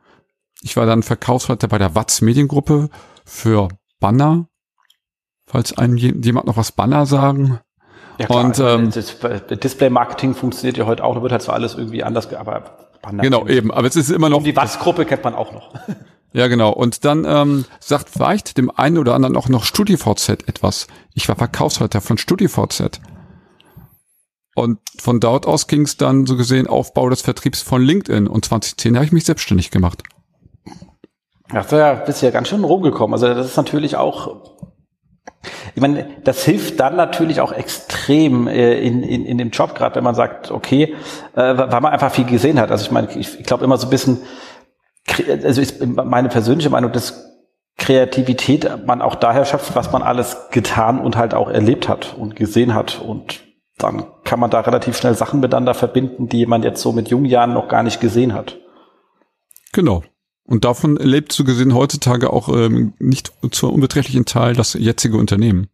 Ich 0.63 0.75
war 0.75 0.85
dann 0.85 1.01
Verkaufsleiter 1.03 1.67
bei 1.67 1.77
der 1.77 1.95
Watz 1.95 2.21
Mediengruppe 2.21 2.89
für 3.25 3.69
Banner. 3.99 4.47
Falls 5.45 5.77
einem 5.77 5.95
je- 5.97 6.13
jemand 6.21 6.45
noch 6.47 6.57
was 6.57 6.73
Banner 6.73 7.05
sagen. 7.05 7.59
Ja, 8.19 8.29
Und, 8.29 8.59
also, 8.59 8.67
ähm, 8.67 8.91
Display-Marketing 9.49 10.33
funktioniert 10.33 10.77
ja 10.77 10.85
heute 10.85 11.03
auch, 11.03 11.15
da 11.15 11.21
wird 11.21 11.31
halt 11.31 11.41
so 11.41 11.51
alles 11.51 11.75
irgendwie 11.75 12.03
anders, 12.03 12.33
aber 12.33 12.87
Genau, 13.11 13.47
eben. 13.47 13.71
Aber 13.71 13.87
es 13.87 13.95
ist 13.95 14.09
immer 14.09 14.29
noch. 14.29 14.43
Die 14.43 14.55
Was-Gruppe 14.55 15.05
kennt 15.05 15.23
man 15.23 15.35
auch 15.35 15.51
noch. 15.51 15.73
Ja, 16.33 16.47
genau. 16.47 16.71
Und 16.71 17.05
dann 17.05 17.25
ähm, 17.25 17.65
sagt 17.79 18.09
vielleicht 18.09 18.57
dem 18.57 18.69
einen 18.69 18.97
oder 18.97 19.15
anderen 19.15 19.37
auch 19.37 19.47
noch 19.47 19.63
StudiVZ 19.63 20.29
etwas. 20.45 20.87
Ich 21.15 21.27
war 21.29 21.37
Verkaufsleiter 21.37 22.01
von 22.01 22.17
StudiVZ. 22.17 22.99
Und 24.53 24.77
von 24.99 25.21
dort 25.21 25.47
aus 25.47 25.67
ging 25.67 25.83
es 25.83 25.95
dann 25.95 26.25
so 26.25 26.35
gesehen 26.35 26.67
Aufbau 26.67 27.09
des 27.09 27.21
Vertriebs 27.21 27.61
von 27.61 27.81
LinkedIn. 27.81 28.27
Und 28.27 28.43
2010 28.43 28.97
habe 28.97 29.05
ich 29.05 29.13
mich 29.13 29.23
selbstständig 29.23 29.71
gemacht. 29.71 30.03
Ja, 31.51 31.63
da 31.63 31.93
bist 31.93 32.21
du 32.21 32.25
ja 32.25 32.31
ganz 32.31 32.49
schön 32.49 32.63
rumgekommen. 32.63 33.13
Also 33.13 33.33
das 33.33 33.47
ist 33.47 33.57
natürlich 33.57 33.95
auch, 33.95 34.66
ich 35.75 35.81
meine, 35.81 36.07
das 36.23 36.43
hilft 36.43 36.79
dann 36.79 36.95
natürlich 36.95 37.41
auch 37.41 37.51
extrem 37.51 38.47
äh, 38.47 38.79
in, 38.79 39.03
in, 39.03 39.25
in 39.25 39.37
dem 39.37 39.51
Job, 39.51 39.75
gerade 39.75 39.95
wenn 39.95 40.03
man 40.03 40.15
sagt, 40.15 40.51
okay, 40.51 40.95
äh, 41.35 41.57
weil 41.57 41.81
man 41.81 41.85
einfach 41.85 42.11
viel 42.11 42.25
gesehen 42.25 42.59
hat. 42.59 42.71
Also 42.71 42.85
ich 42.85 42.91
meine, 42.91 43.09
ich, 43.15 43.43
glaube 43.43 43.63
immer 43.63 43.77
so 43.77 43.87
ein 43.87 43.89
bisschen, 43.89 44.19
also 45.43 45.61
ist 45.61 45.85
meine 45.85 46.29
persönliche 46.29 46.69
Meinung, 46.69 46.91
dass 46.91 47.27
Kreativität 47.77 48.85
man 48.85 49.01
auch 49.01 49.15
daher 49.15 49.45
schöpft, 49.45 49.75
was 49.75 49.91
man 49.91 50.01
alles 50.01 50.49
getan 50.51 50.99
und 50.99 51.15
halt 51.15 51.33
auch 51.33 51.49
erlebt 51.49 51.87
hat 51.87 52.15
und 52.17 52.35
gesehen 52.35 52.73
hat. 52.73 52.99
Und 52.99 53.43
dann 53.77 54.05
kann 54.23 54.39
man 54.39 54.49
da 54.49 54.61
relativ 54.61 54.97
schnell 54.97 55.13
Sachen 55.13 55.39
miteinander 55.39 55.75
verbinden, 55.75 56.27
die 56.27 56.45
man 56.47 56.63
jetzt 56.63 56.81
so 56.81 56.91
mit 56.91 57.09
jungen 57.09 57.25
Jahren 57.25 57.53
noch 57.53 57.67
gar 57.67 57.83
nicht 57.83 58.01
gesehen 58.01 58.33
hat. 58.33 58.57
Genau. 59.73 60.01
Und 60.47 60.63
davon 60.63 60.95
lebt 60.95 61.33
so 61.33 61.43
gesehen 61.43 61.73
heutzutage 61.73 62.31
auch 62.31 62.47
ähm, 62.47 62.93
nicht 62.99 63.33
zu 63.51 63.69
unbeträchtlichen 63.69 64.23
Teil 64.23 64.55
das 64.55 64.73
jetzige 64.73 65.17
Unternehmen. 65.17 65.67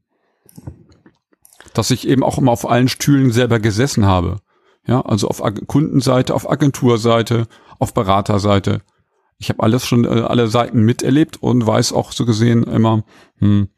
Dass 1.75 1.91
ich 1.91 2.07
eben 2.07 2.23
auch 2.23 2.39
immer 2.39 2.51
auf 2.51 2.67
allen 2.67 2.89
Stühlen 2.89 3.31
selber 3.31 3.59
gesessen 3.59 4.05
habe. 4.05 4.37
Ja, 4.85 5.01
also 5.01 5.27
auf 5.29 5.43
Ag 5.43 5.67
Kundenseite, 5.67 6.33
auf 6.33 6.49
Agenturseite, 6.49 7.47
auf 7.79 7.93
Beraterseite. 7.93 8.81
Ich 9.37 9.49
habe 9.49 9.61
alles 9.61 9.85
schon, 9.85 10.05
äh, 10.05 10.21
alle 10.21 10.47
Seiten 10.47 10.83
miterlebt 10.83 11.41
und 11.41 11.65
weiß 11.65 11.93
auch 11.93 12.11
so 12.11 12.25
gesehen 12.25 12.63
immer, 12.63 13.03
hm, 13.37 13.69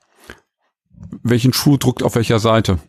welchen 1.22 1.52
Schuh 1.52 1.76
druckt 1.76 2.04
auf 2.04 2.16
welcher 2.16 2.40
Seite. 2.40 2.80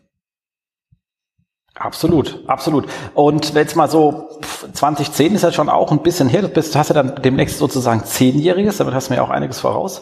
Absolut, 1.79 2.43
absolut. 2.47 2.85
Und 3.13 3.53
jetzt 3.53 3.75
mal 3.75 3.87
so 3.87 4.29
2010 4.73 5.35
ist 5.35 5.43
ja 5.43 5.51
schon 5.51 5.69
auch 5.69 5.91
ein 5.91 5.99
bisschen 5.99 6.27
her. 6.27 6.41
Du 6.41 6.47
bist, 6.47 6.75
hast 6.75 6.89
ja 6.89 6.95
dann 6.95 7.21
demnächst 7.21 7.59
sozusagen 7.59 8.03
zehnjähriges, 8.03 8.77
damit 8.77 8.93
hast 8.95 9.09
du 9.09 9.13
mir 9.13 9.23
auch 9.23 9.29
einiges 9.29 9.59
voraus 9.59 10.01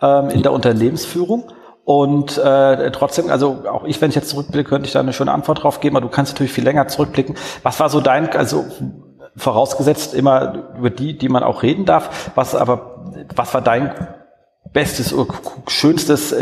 ähm, 0.00 0.30
in 0.30 0.42
der 0.42 0.52
Unternehmensführung. 0.52 1.44
Und 1.84 2.38
äh, 2.38 2.90
trotzdem, 2.92 3.30
also 3.30 3.64
auch 3.70 3.84
ich, 3.84 4.00
wenn 4.00 4.08
ich 4.08 4.14
jetzt 4.14 4.30
zurückblicke, 4.30 4.70
könnte 4.70 4.86
ich 4.86 4.92
da 4.92 5.00
eine 5.00 5.12
schöne 5.12 5.32
Antwort 5.32 5.62
drauf 5.62 5.80
geben, 5.80 5.96
aber 5.96 6.06
du 6.06 6.12
kannst 6.12 6.32
natürlich 6.32 6.52
viel 6.52 6.64
länger 6.64 6.88
zurückblicken. 6.88 7.34
Was 7.62 7.80
war 7.80 7.90
so 7.90 8.00
dein, 8.00 8.30
also 8.34 8.64
vorausgesetzt 9.36 10.14
immer 10.14 10.70
über 10.78 10.90
die, 10.90 11.18
die 11.18 11.28
man 11.28 11.42
auch 11.42 11.62
reden 11.62 11.84
darf, 11.84 12.30
was 12.34 12.54
aber, 12.54 13.02
was 13.34 13.52
war 13.52 13.62
dein 13.62 13.92
bestes, 14.72 15.14
schönstes, 15.66 16.34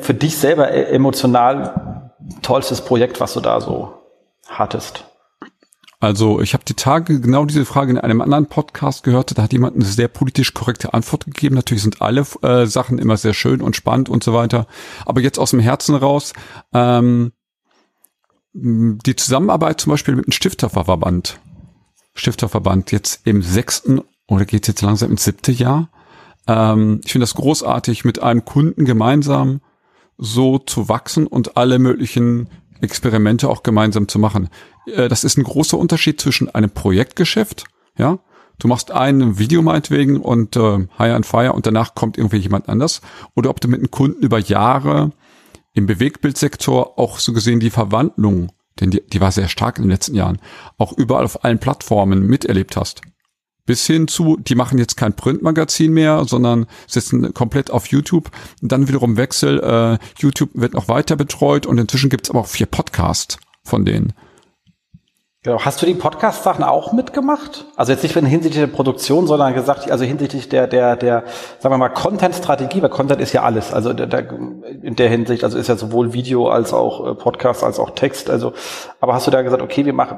für 0.00 0.14
dich 0.14 0.38
selber 0.38 0.70
e, 0.72 0.84
emotional 0.84 2.10
tollstes 2.42 2.80
Projekt, 2.80 3.20
was 3.20 3.34
du 3.34 3.40
da 3.40 3.60
so 3.60 3.97
hattest? 4.48 5.04
Also 6.00 6.40
ich 6.40 6.54
habe 6.54 6.64
die 6.64 6.74
Tage 6.74 7.20
genau 7.20 7.44
diese 7.44 7.64
Frage 7.64 7.90
in 7.90 7.98
einem 7.98 8.20
anderen 8.20 8.46
Podcast 8.46 9.02
gehört. 9.02 9.36
Da 9.36 9.42
hat 9.42 9.52
jemand 9.52 9.74
eine 9.74 9.84
sehr 9.84 10.06
politisch 10.06 10.54
korrekte 10.54 10.94
Antwort 10.94 11.24
gegeben. 11.24 11.56
Natürlich 11.56 11.82
sind 11.82 12.00
alle 12.00 12.24
äh, 12.42 12.66
Sachen 12.66 12.98
immer 12.98 13.16
sehr 13.16 13.34
schön 13.34 13.60
und 13.60 13.74
spannend 13.74 14.08
und 14.08 14.22
so 14.22 14.32
weiter. 14.32 14.68
Aber 15.06 15.20
jetzt 15.20 15.40
aus 15.40 15.50
dem 15.50 15.58
Herzen 15.58 15.96
raus, 15.96 16.34
ähm, 16.72 17.32
die 18.52 19.16
Zusammenarbeit 19.16 19.80
zum 19.80 19.90
Beispiel 19.90 20.14
mit 20.14 20.26
dem 20.26 20.32
Stifterverband, 20.32 21.40
Stifterverband 22.14 22.92
jetzt 22.92 23.26
im 23.26 23.42
sechsten 23.42 24.00
oder 24.28 24.44
geht 24.44 24.68
jetzt 24.68 24.82
langsam 24.82 25.10
ins 25.10 25.24
siebte 25.24 25.50
Jahr. 25.50 25.90
Ähm, 26.46 27.00
ich 27.04 27.10
finde 27.10 27.24
das 27.24 27.34
großartig, 27.34 28.04
mit 28.04 28.22
einem 28.22 28.44
Kunden 28.44 28.84
gemeinsam 28.84 29.60
so 30.16 30.58
zu 30.58 30.88
wachsen 30.88 31.26
und 31.26 31.56
alle 31.56 31.78
möglichen 31.78 32.48
Experimente 32.80 33.48
auch 33.48 33.62
gemeinsam 33.62 34.08
zu 34.08 34.18
machen. 34.18 34.48
Äh, 34.86 35.08
das 35.08 35.24
ist 35.24 35.38
ein 35.38 35.44
großer 35.44 35.78
Unterschied 35.78 36.20
zwischen 36.20 36.52
einem 36.54 36.70
Projektgeschäft, 36.70 37.64
ja. 37.96 38.18
Du 38.60 38.66
machst 38.66 38.90
ein 38.90 39.38
Video 39.38 39.62
meinetwegen 39.62 40.16
und 40.16 40.56
äh, 40.56 40.88
Hire 40.98 41.14
and 41.14 41.26
Fire 41.26 41.52
und 41.52 41.64
danach 41.64 41.94
kommt 41.94 42.18
irgendwie 42.18 42.38
jemand 42.38 42.68
anders. 42.68 43.00
Oder 43.36 43.50
ob 43.50 43.60
du 43.60 43.68
mit 43.68 43.78
einem 43.78 43.92
Kunden 43.92 44.20
über 44.20 44.40
Jahre 44.40 45.12
im 45.74 45.86
Bewegtbildsektor 45.86 46.98
auch 46.98 47.20
so 47.20 47.32
gesehen 47.32 47.60
die 47.60 47.70
Verwandlung, 47.70 48.50
denn 48.80 48.90
die, 48.90 49.06
die 49.06 49.20
war 49.20 49.30
sehr 49.30 49.46
stark 49.46 49.78
in 49.78 49.84
den 49.84 49.92
letzten 49.92 50.16
Jahren, 50.16 50.38
auch 50.76 50.92
überall 50.92 51.24
auf 51.24 51.44
allen 51.44 51.60
Plattformen 51.60 52.26
miterlebt 52.26 52.76
hast 52.76 53.02
bis 53.68 53.86
hin 53.86 54.08
zu, 54.08 54.38
die 54.38 54.54
machen 54.54 54.78
jetzt 54.78 54.96
kein 54.96 55.12
Printmagazin 55.12 55.92
mehr, 55.92 56.24
sondern 56.24 56.66
sitzen 56.86 57.34
komplett 57.34 57.70
auf 57.70 57.88
YouTube. 57.88 58.30
Dann 58.62 58.88
wiederum 58.88 59.18
Wechsel, 59.18 59.60
äh, 59.60 59.98
YouTube 60.18 60.48
wird 60.54 60.72
noch 60.72 60.88
weiter 60.88 61.16
betreut 61.16 61.66
und 61.66 61.76
inzwischen 61.76 62.08
gibt's 62.08 62.30
aber 62.30 62.40
auch 62.40 62.46
vier 62.46 62.64
Podcasts 62.64 63.36
von 63.62 63.84
denen. 63.84 64.14
Genau. 65.42 65.60
Hast 65.60 65.82
du 65.82 65.86
die 65.86 65.92
Podcast-Sachen 65.92 66.64
auch 66.64 66.94
mitgemacht? 66.94 67.66
Also 67.76 67.92
jetzt 67.92 68.02
nicht 68.02 68.14
hinsichtlich 68.14 68.54
der 68.54 68.68
Produktion, 68.68 69.26
sondern 69.26 69.52
gesagt, 69.52 69.90
also 69.90 70.02
hinsichtlich 70.02 70.48
der, 70.48 70.66
der, 70.66 70.96
der, 70.96 71.24
sagen 71.58 71.74
wir 71.74 71.78
mal, 71.78 71.90
Content-Strategie, 71.90 72.80
weil 72.80 72.88
Content 72.88 73.20
ist 73.20 73.34
ja 73.34 73.42
alles. 73.42 73.74
Also 73.74 73.92
der, 73.92 74.06
der, 74.06 74.30
in 74.82 74.96
der 74.96 75.10
Hinsicht, 75.10 75.44
also 75.44 75.58
ist 75.58 75.68
ja 75.68 75.76
sowohl 75.76 76.14
Video 76.14 76.48
als 76.48 76.72
auch 76.72 77.06
äh, 77.06 77.14
Podcast 77.14 77.62
als 77.64 77.78
auch 77.78 77.90
Text. 77.90 78.30
Also, 78.30 78.54
aber 78.98 79.12
hast 79.12 79.26
du 79.26 79.30
da 79.30 79.42
gesagt, 79.42 79.62
okay, 79.62 79.84
wir 79.84 79.92
machen, 79.92 80.16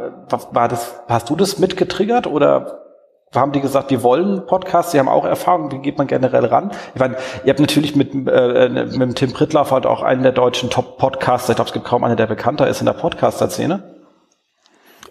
war 0.52 0.68
das, 0.68 1.02
hast 1.08 1.28
du 1.28 1.34
das 1.34 1.58
mitgetriggert 1.58 2.28
oder 2.28 2.89
haben 3.34 3.52
die 3.52 3.60
gesagt, 3.60 3.90
die 3.90 4.02
wollen 4.02 4.44
Podcasts, 4.46 4.92
sie 4.92 4.98
haben 4.98 5.08
auch 5.08 5.24
Erfahrung, 5.24 5.70
wie 5.70 5.78
geht 5.78 5.98
man 5.98 6.08
generell 6.08 6.46
ran? 6.46 6.72
Ich 6.94 7.00
meine, 7.00 7.16
ihr 7.44 7.50
habt 7.50 7.60
natürlich 7.60 7.94
mit, 7.94 8.12
äh, 8.12 8.68
mit 8.68 8.92
dem 8.92 9.14
Tim 9.14 9.32
Prittlaff 9.32 9.70
halt 9.70 9.86
auch 9.86 10.02
einen 10.02 10.22
der 10.22 10.32
deutschen 10.32 10.68
Top-Podcaster, 10.68 11.52
ich 11.52 11.56
glaube, 11.56 11.68
es 11.68 11.72
gibt 11.72 11.84
kaum 11.84 12.02
einen, 12.02 12.16
der 12.16 12.26
bekannter 12.26 12.66
ist 12.66 12.80
in 12.80 12.86
der 12.86 12.94
Podcaster-Szene. 12.94 14.00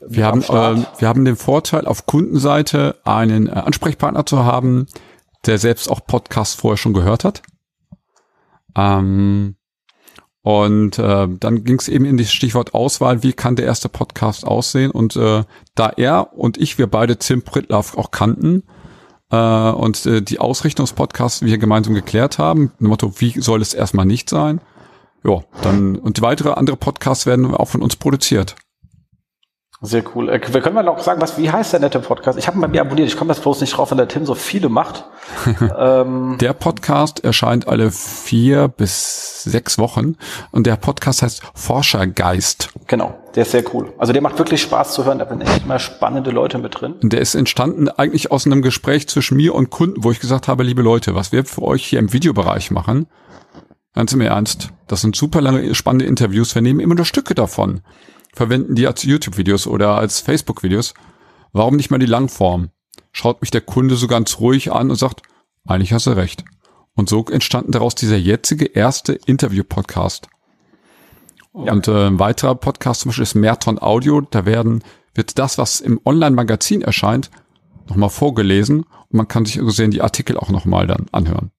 Wir 0.02 0.26
haben, 0.26 0.42
äh, 0.42 0.84
wir 0.98 1.08
haben 1.08 1.24
den 1.24 1.36
Vorteil, 1.36 1.86
auf 1.86 2.06
Kundenseite 2.06 2.98
einen 3.06 3.48
äh, 3.48 3.52
Ansprechpartner 3.52 4.26
zu 4.26 4.44
haben, 4.44 4.88
der 5.46 5.58
selbst 5.58 5.90
auch 5.90 6.06
Podcasts 6.06 6.56
vorher 6.56 6.78
schon 6.78 6.94
gehört 6.94 7.24
hat. 7.24 7.42
Ähm, 8.76 9.56
und 10.42 10.98
äh, 10.98 11.28
dann 11.30 11.64
ging 11.64 11.80
es 11.80 11.90
eben 11.90 12.06
in 12.06 12.18
das 12.18 12.32
Stichwort 12.32 12.74
Auswahl, 12.74 13.24
wie 13.24 13.34
kann 13.34 13.56
der 13.56 13.66
erste 13.66 13.90
Podcast 13.90 14.46
aussehen? 14.46 14.92
Und 14.92 15.16
äh, 15.16 15.44
da 15.76 15.90
er 15.90 16.34
und 16.34 16.58
ich, 16.58 16.78
wir 16.78 16.88
beide 16.88 17.18
Tim 17.18 17.42
Pritlaff 17.42 17.98
auch 17.98 18.12
kannten 18.12 18.64
äh, 19.32 19.38
und 19.72 20.06
äh, 20.06 20.22
die 20.22 20.40
Ausrichtungspodcasts 20.40 21.42
wir 21.42 21.58
gemeinsam 21.58 21.94
geklärt 21.94 22.38
haben, 22.38 22.72
im 22.80 22.88
Motto, 22.88 23.14
wie 23.18 23.40
soll 23.42 23.62
es 23.62 23.74
erstmal 23.74 24.06
nicht 24.06 24.30
sein? 24.30 24.62
Ja, 25.26 25.44
dann 25.62 25.98
und 25.98 26.22
weitere 26.22 26.52
andere 26.52 26.78
Podcasts 26.78 27.26
werden 27.26 27.54
auch 27.54 27.68
von 27.68 27.82
uns 27.82 27.98
produziert. 27.98 28.56
Sehr 29.82 30.04
cool. 30.14 30.28
Äh, 30.28 30.42
wir 30.52 30.60
können 30.60 30.76
mal 30.76 30.84
noch 30.84 31.00
sagen, 31.00 31.22
was, 31.22 31.38
wie 31.38 31.50
heißt 31.50 31.72
der 31.72 31.80
nette 31.80 32.00
Podcast? 32.00 32.38
Ich 32.38 32.48
habe 32.48 32.58
ihn 32.58 32.62
bei 32.62 32.68
mir 32.68 32.82
abonniert. 32.82 33.08
Ich 33.08 33.16
komme 33.16 33.32
jetzt 33.32 33.42
bloß 33.42 33.62
nicht 33.62 33.78
drauf, 33.78 33.92
wenn 33.92 33.98
der 33.98 34.10
Tim 34.10 34.26
so 34.26 34.36
viele 34.36 34.68
macht. 34.68 35.06
ähm, 35.78 36.36
der 36.42 36.52
Podcast 36.52 37.24
erscheint 37.24 37.70
alle 37.70 37.90
vier 37.90 38.68
bis 38.68 39.44
sechs 39.44 39.78
Wochen 39.78 40.18
und 40.52 40.68
der 40.68 40.76
Podcast 40.76 41.22
heißt 41.22 41.44
Forschergeist. 41.54 42.72
Genau, 42.88 43.18
der 43.36 43.44
ist 43.44 43.52
sehr 43.52 43.64
cool. 43.74 43.94
Also 43.98 44.12
der 44.12 44.22
macht 44.22 44.38
wirklich 44.38 44.62
Spaß 44.62 44.94
zu 44.94 45.06
hören. 45.06 45.20
Da 45.20 45.30
sind 45.30 45.42
echt 45.42 45.66
mal 45.66 45.80
spannende 45.80 46.32
Leute 46.32 46.58
mit 46.58 46.82
drin. 46.82 46.96
Der 47.02 47.22
ist 47.22 47.36
entstanden 47.36 47.88
eigentlich 47.88 48.32
aus 48.32 48.46
einem 48.46 48.62
Gespräch 48.62 49.08
zwischen 49.08 49.38
mir 49.38 49.56
und 49.56 49.70
Kunden, 49.70 50.04
wo 50.04 50.12
ich 50.12 50.20
gesagt 50.20 50.50
habe, 50.50 50.64
liebe 50.64 50.82
Leute, 50.82 51.16
was 51.16 51.32
wir 51.32 51.46
für 51.46 51.62
euch 51.62 51.86
hier 51.86 52.00
im 52.00 52.12
Videobereich 52.12 52.70
machen, 52.70 53.08
ganz 53.96 54.12
im 54.12 54.20
Ernst, 54.20 54.72
das 54.88 55.00
sind 55.00 55.16
super 55.16 55.40
lange 55.40 55.74
spannende 55.74 56.06
Interviews. 56.06 56.54
Wir 56.54 56.62
nehmen 56.62 56.82
immer 56.82 56.96
nur 56.96 57.06
Stücke 57.06 57.34
davon 57.34 57.80
verwenden 58.34 58.76
die 58.76 58.88
als 58.88 59.04
YouTube-Videos 59.04 59.68
oder 59.68 59.96
als 59.96 60.20
Facebook-Videos. 60.20 60.94
Warum 61.52 61.76
nicht 61.76 61.90
mal 61.90 61.98
die 61.98 62.06
Langform? 62.06 62.70
Schaut 63.12 63.42
mich 63.42 63.52
der 63.52 63.62
Kunde 63.62 63.96
so 63.96 64.08
ganz 64.08 64.40
ruhig 64.40 64.72
an 64.72 64.90
und 64.90 64.96
sagt, 64.96 65.24
eigentlich 65.68 65.94
hast 65.94 66.08
du 66.08 66.12
recht. 66.12 66.44
Und 66.96 67.10
so 67.10 67.26
entstanden 67.26 67.72
daraus 67.72 67.96
dieser 67.96 68.18
jetzige 68.18 68.66
erste 68.66 69.14
Interview-Podcast. 69.14 70.28
Ja. 71.54 71.72
Und 71.72 71.88
äh, 71.88 72.08
ein 72.08 72.20
weiterer 72.20 72.56
Podcast 72.56 73.02
zum 73.02 73.10
Beispiel 73.10 73.24
ist 73.24 73.36
Merton 73.36 73.82
Audio. 73.82 74.22
Da 74.22 74.46
werden, 74.46 74.84
wird 75.14 75.40
das, 75.40 75.58
was 75.58 75.80
im 75.82 76.00
Online-Magazin 76.06 76.82
erscheint, 76.82 77.32
nochmal 77.88 78.10
vorgelesen 78.10 78.84
und 78.84 79.14
man 79.14 79.28
kann 79.28 79.46
sich 79.46 79.56
so 79.56 79.70
sehen 79.70 79.92
die 79.92 80.02
Artikel 80.02 80.38
auch 80.38 80.50
nochmal 80.50 80.88
dann 80.88 81.08
anhören. 81.12 81.52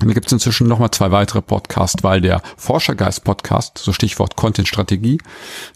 Und 0.00 0.08
da 0.08 0.14
gibt 0.14 0.26
es 0.26 0.32
inzwischen 0.32 0.68
nochmal 0.68 0.90
zwei 0.90 1.10
weitere 1.10 1.42
Podcasts, 1.42 2.04
weil 2.04 2.20
der 2.20 2.40
Forschergeist-Podcast, 2.56 3.78
so 3.78 3.92
Stichwort 3.92 4.36
Content-Strategie, 4.36 5.20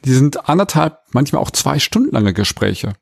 die 0.04 0.12
sind 0.12 0.48
anderthalb, 0.48 0.98
manchmal 1.10 1.42
auch 1.42 1.50
zwei 1.50 1.78
Stunden 1.78 2.12
lange 2.12 2.32
Gespräche. 2.32 2.94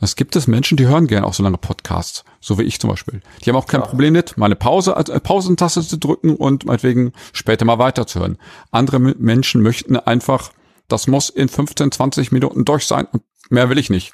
Es 0.00 0.16
gibt 0.16 0.34
es 0.34 0.48
Menschen, 0.48 0.76
die 0.76 0.88
hören 0.88 1.06
gerne 1.06 1.26
auch 1.26 1.34
so 1.34 1.44
lange 1.44 1.58
Podcasts, 1.58 2.24
so 2.40 2.58
wie 2.58 2.64
ich 2.64 2.80
zum 2.80 2.90
Beispiel. 2.90 3.20
Die 3.44 3.50
haben 3.50 3.56
auch 3.56 3.68
kein 3.68 3.82
ja. 3.82 3.86
Problem 3.86 4.12
mit, 4.12 4.36
mal 4.36 4.46
eine 4.46 4.56
Pause, 4.56 4.96
also 4.96 5.12
Pausentaste 5.20 5.80
zu 5.82 5.96
drücken 5.96 6.34
und 6.34 6.64
meinetwegen 6.64 7.12
später 7.32 7.64
mal 7.64 7.78
weiterzuhören. 7.78 8.36
Andere 8.72 8.98
Menschen 8.98 9.62
möchten 9.62 9.96
einfach, 9.96 10.50
das 10.88 11.06
muss 11.06 11.30
in 11.30 11.48
15, 11.48 11.92
20 11.92 12.32
Minuten 12.32 12.64
durch 12.64 12.86
sein 12.86 13.06
und 13.12 13.22
mehr 13.48 13.70
will 13.70 13.78
ich 13.78 13.90
nicht. 13.90 14.12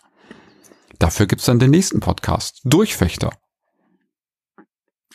Dafür 0.99 1.27
gibt's 1.27 1.47
dann 1.47 1.59
den 1.59 1.71
nächsten 1.71 2.01
Podcast, 2.01 2.61
Durchfechter. 2.65 3.31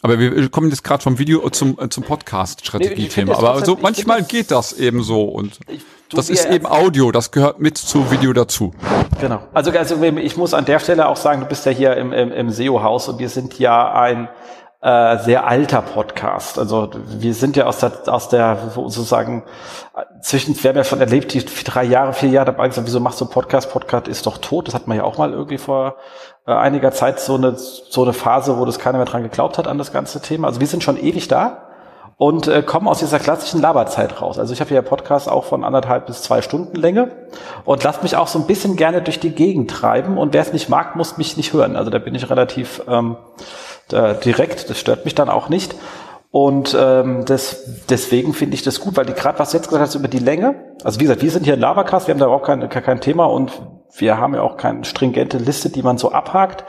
Aber 0.03 0.19
wir 0.19 0.50
kommen 0.50 0.69
jetzt 0.69 0.83
gerade 0.83 1.01
vom 1.01 1.17
Video 1.17 1.50
zum, 1.50 1.79
äh, 1.79 1.88
zum 1.88 2.03
Podcast-Strategie-Thema. 2.03 3.31
Nee, 3.31 3.38
Aber 3.38 3.63
so 3.63 3.77
manchmal 3.81 4.22
geht 4.24 4.51
das 4.51 4.74
eben 4.74 5.01
so 5.01 5.24
und 5.24 5.62
das 6.12 6.29
ist 6.29 6.45
eben 6.45 6.65
Audio, 6.65 7.12
das 7.12 7.31
gehört 7.31 7.62
mit 7.62 7.77
zu 7.77 8.12
Video 8.12 8.33
dazu. 8.33 8.74
Genau. 9.22 9.39
Also, 9.53 9.72
also 9.72 10.03
ich 10.03 10.36
muss 10.36 10.53
an 10.53 10.65
der 10.65 10.79
Stelle 10.79 11.07
auch 11.07 11.15
sagen, 11.15 11.39
du 11.39 11.48
bist 11.48 11.65
ja 11.65 11.72
hier 11.72 11.95
im, 11.95 12.12
im, 12.12 12.33
im 12.33 12.50
SEO-Haus 12.50 13.07
und 13.07 13.19
wir 13.19 13.29
sind 13.29 13.57
ja 13.60 13.93
ein 13.93 14.27
äh, 14.81 15.19
sehr 15.19 15.48
alter 15.48 15.81
Podcast. 15.81 16.60
Also 16.60 16.89
wir 17.07 17.33
sind 17.33 17.55
ja 17.55 17.65
aus 17.65 17.79
der, 17.79 17.93
aus 18.07 18.27
der 18.27 18.72
sozusagen 18.75 19.43
zwischen, 20.22 20.62
wir 20.62 20.69
haben 20.69 20.77
ja 20.77 20.83
schon 20.83 21.00
erlebt, 21.00 21.33
die 21.33 21.45
drei 21.45 21.86
Jahre, 21.86 22.12
vier 22.12 22.29
Jahre 22.29 22.48
dabei 22.48 22.67
gesagt, 22.67 22.86
wieso 22.86 23.00
machst 23.00 23.22
du 23.22 23.25
Podcast? 23.25 23.72
Podcast 23.72 24.10
ist 24.10 24.25
doch 24.25 24.38
tot. 24.39 24.67
Das 24.67 24.75
hat 24.75 24.88
man 24.88 24.98
ja 24.98 25.05
auch 25.05 25.17
mal 25.17 25.31
irgendwie 25.31 25.57
vor 25.57 25.95
einiger 26.45 26.91
Zeit 26.91 27.19
so 27.19 27.35
eine, 27.35 27.55
so 27.55 28.03
eine 28.03 28.13
Phase, 28.13 28.57
wo 28.57 28.65
das 28.65 28.79
keiner 28.79 28.97
mehr 28.97 29.05
dran 29.05 29.23
geglaubt 29.23 29.57
hat 29.57 29.67
an 29.67 29.77
das 29.77 29.93
ganze 29.93 30.21
Thema. 30.21 30.47
Also 30.47 30.59
wir 30.59 30.67
sind 30.67 30.83
schon 30.83 31.01
ewig 31.01 31.27
da 31.27 31.69
und 32.17 32.47
äh, 32.47 32.62
kommen 32.62 32.88
aus 32.88 33.00
dieser 33.00 33.19
klassischen 33.19 33.62
Laberzeit 33.62 34.21
raus. 34.21 34.38
Also 34.38 34.53
ich 34.53 34.62
habe 34.62 34.73
ja 34.73 34.81
Podcast 34.81 35.29
auch 35.29 35.45
von 35.45 35.63
anderthalb 35.63 36.05
bis 36.05 36.21
zwei 36.21 36.41
Stunden 36.41 36.75
Länge 36.75 37.12
und 37.65 37.83
lasst 37.83 38.03
mich 38.03 38.15
auch 38.17 38.27
so 38.27 38.39
ein 38.39 38.47
bisschen 38.47 38.75
gerne 38.75 39.01
durch 39.01 39.19
die 39.19 39.31
Gegend 39.31 39.71
treiben 39.71 40.17
und 40.17 40.33
wer 40.33 40.41
es 40.41 40.53
nicht 40.53 40.69
mag, 40.69 40.95
muss 40.95 41.17
mich 41.17 41.38
nicht 41.38 41.53
hören. 41.53 41.75
Also 41.75 41.89
da 41.89 42.00
bin 42.00 42.13
ich 42.13 42.29
relativ 42.29 42.81
ähm, 42.88 43.15
direkt, 43.91 44.69
das 44.69 44.79
stört 44.79 45.05
mich 45.05 45.15
dann 45.15 45.29
auch 45.29 45.50
nicht. 45.50 45.75
Und 46.34 46.75
ähm, 46.75 47.25
das, 47.25 47.86
deswegen 47.90 48.34
finde 48.34 48.56
ich 48.56 48.63
das 48.63 48.80
gut, 48.80 48.98
weil 48.98 49.06
die 49.06 49.13
gerade 49.13 49.38
was 49.38 49.54
jetzt 49.54 49.68
gesagt 49.68 49.84
hast 49.84 49.94
über 49.94 50.08
die 50.08 50.18
Länge. 50.18 50.56
Also 50.84 51.00
wie 51.00 51.04
gesagt, 51.04 51.22
wir 51.22 51.30
sind 51.30 51.46
hier 51.46 51.54
ein 51.54 51.60
Labercast, 51.60 52.08
wir 52.08 52.16
haben 52.16 52.20
da 52.20 52.25
auch 52.25 52.42
kein, 52.42 52.68
kein 52.70 53.02
Thema 53.02 53.25
und 53.25 53.52
wir 53.96 54.18
haben 54.18 54.34
ja 54.34 54.42
auch 54.42 54.58
keine 54.58 54.84
stringente 54.84 55.38
Liste, 55.38 55.70
die 55.70 55.84
man 55.84 56.00
so 56.00 56.12
abhakt. 56.12 56.66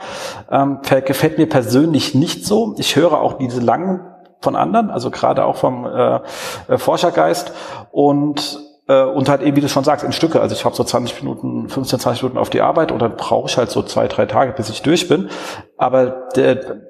Ähm, 0.51 0.81
gefällt 1.03 1.39
mir 1.39 1.49
persönlich 1.49 2.13
nicht 2.13 2.45
so. 2.45 2.75
Ich 2.77 2.95
höre 2.95 3.19
auch 3.19 3.39
diese 3.39 3.59
langen 3.59 4.01
von 4.39 4.55
anderen, 4.55 4.91
also 4.91 5.09
gerade 5.09 5.43
auch 5.45 5.55
vom 5.55 5.87
äh, 5.87 6.19
äh, 6.67 6.77
Forschergeist. 6.77 7.51
Und 7.91 8.59
äh, 8.87 9.01
und 9.01 9.29
halt 9.29 9.41
eben, 9.41 9.57
wie 9.57 9.61
du 9.61 9.67
schon 9.67 9.83
sagst, 9.83 10.05
in 10.05 10.11
Stücke. 10.11 10.41
Also 10.41 10.53
ich 10.53 10.63
habe 10.63 10.75
so 10.75 10.83
20 10.83 11.23
Minuten, 11.23 11.69
15, 11.69 11.99
20 12.01 12.21
Minuten 12.21 12.37
auf 12.37 12.51
die 12.51 12.61
Arbeit 12.61 12.91
und 12.91 13.01
dann 13.01 13.15
brauche 13.15 13.49
ich 13.49 13.57
halt 13.57 13.71
so 13.71 13.81
zwei, 13.81 14.07
drei 14.07 14.27
Tage, 14.27 14.51
bis 14.51 14.69
ich 14.69 14.83
durch 14.83 15.07
bin. 15.07 15.29
Aber 15.75 16.27
der, 16.35 16.81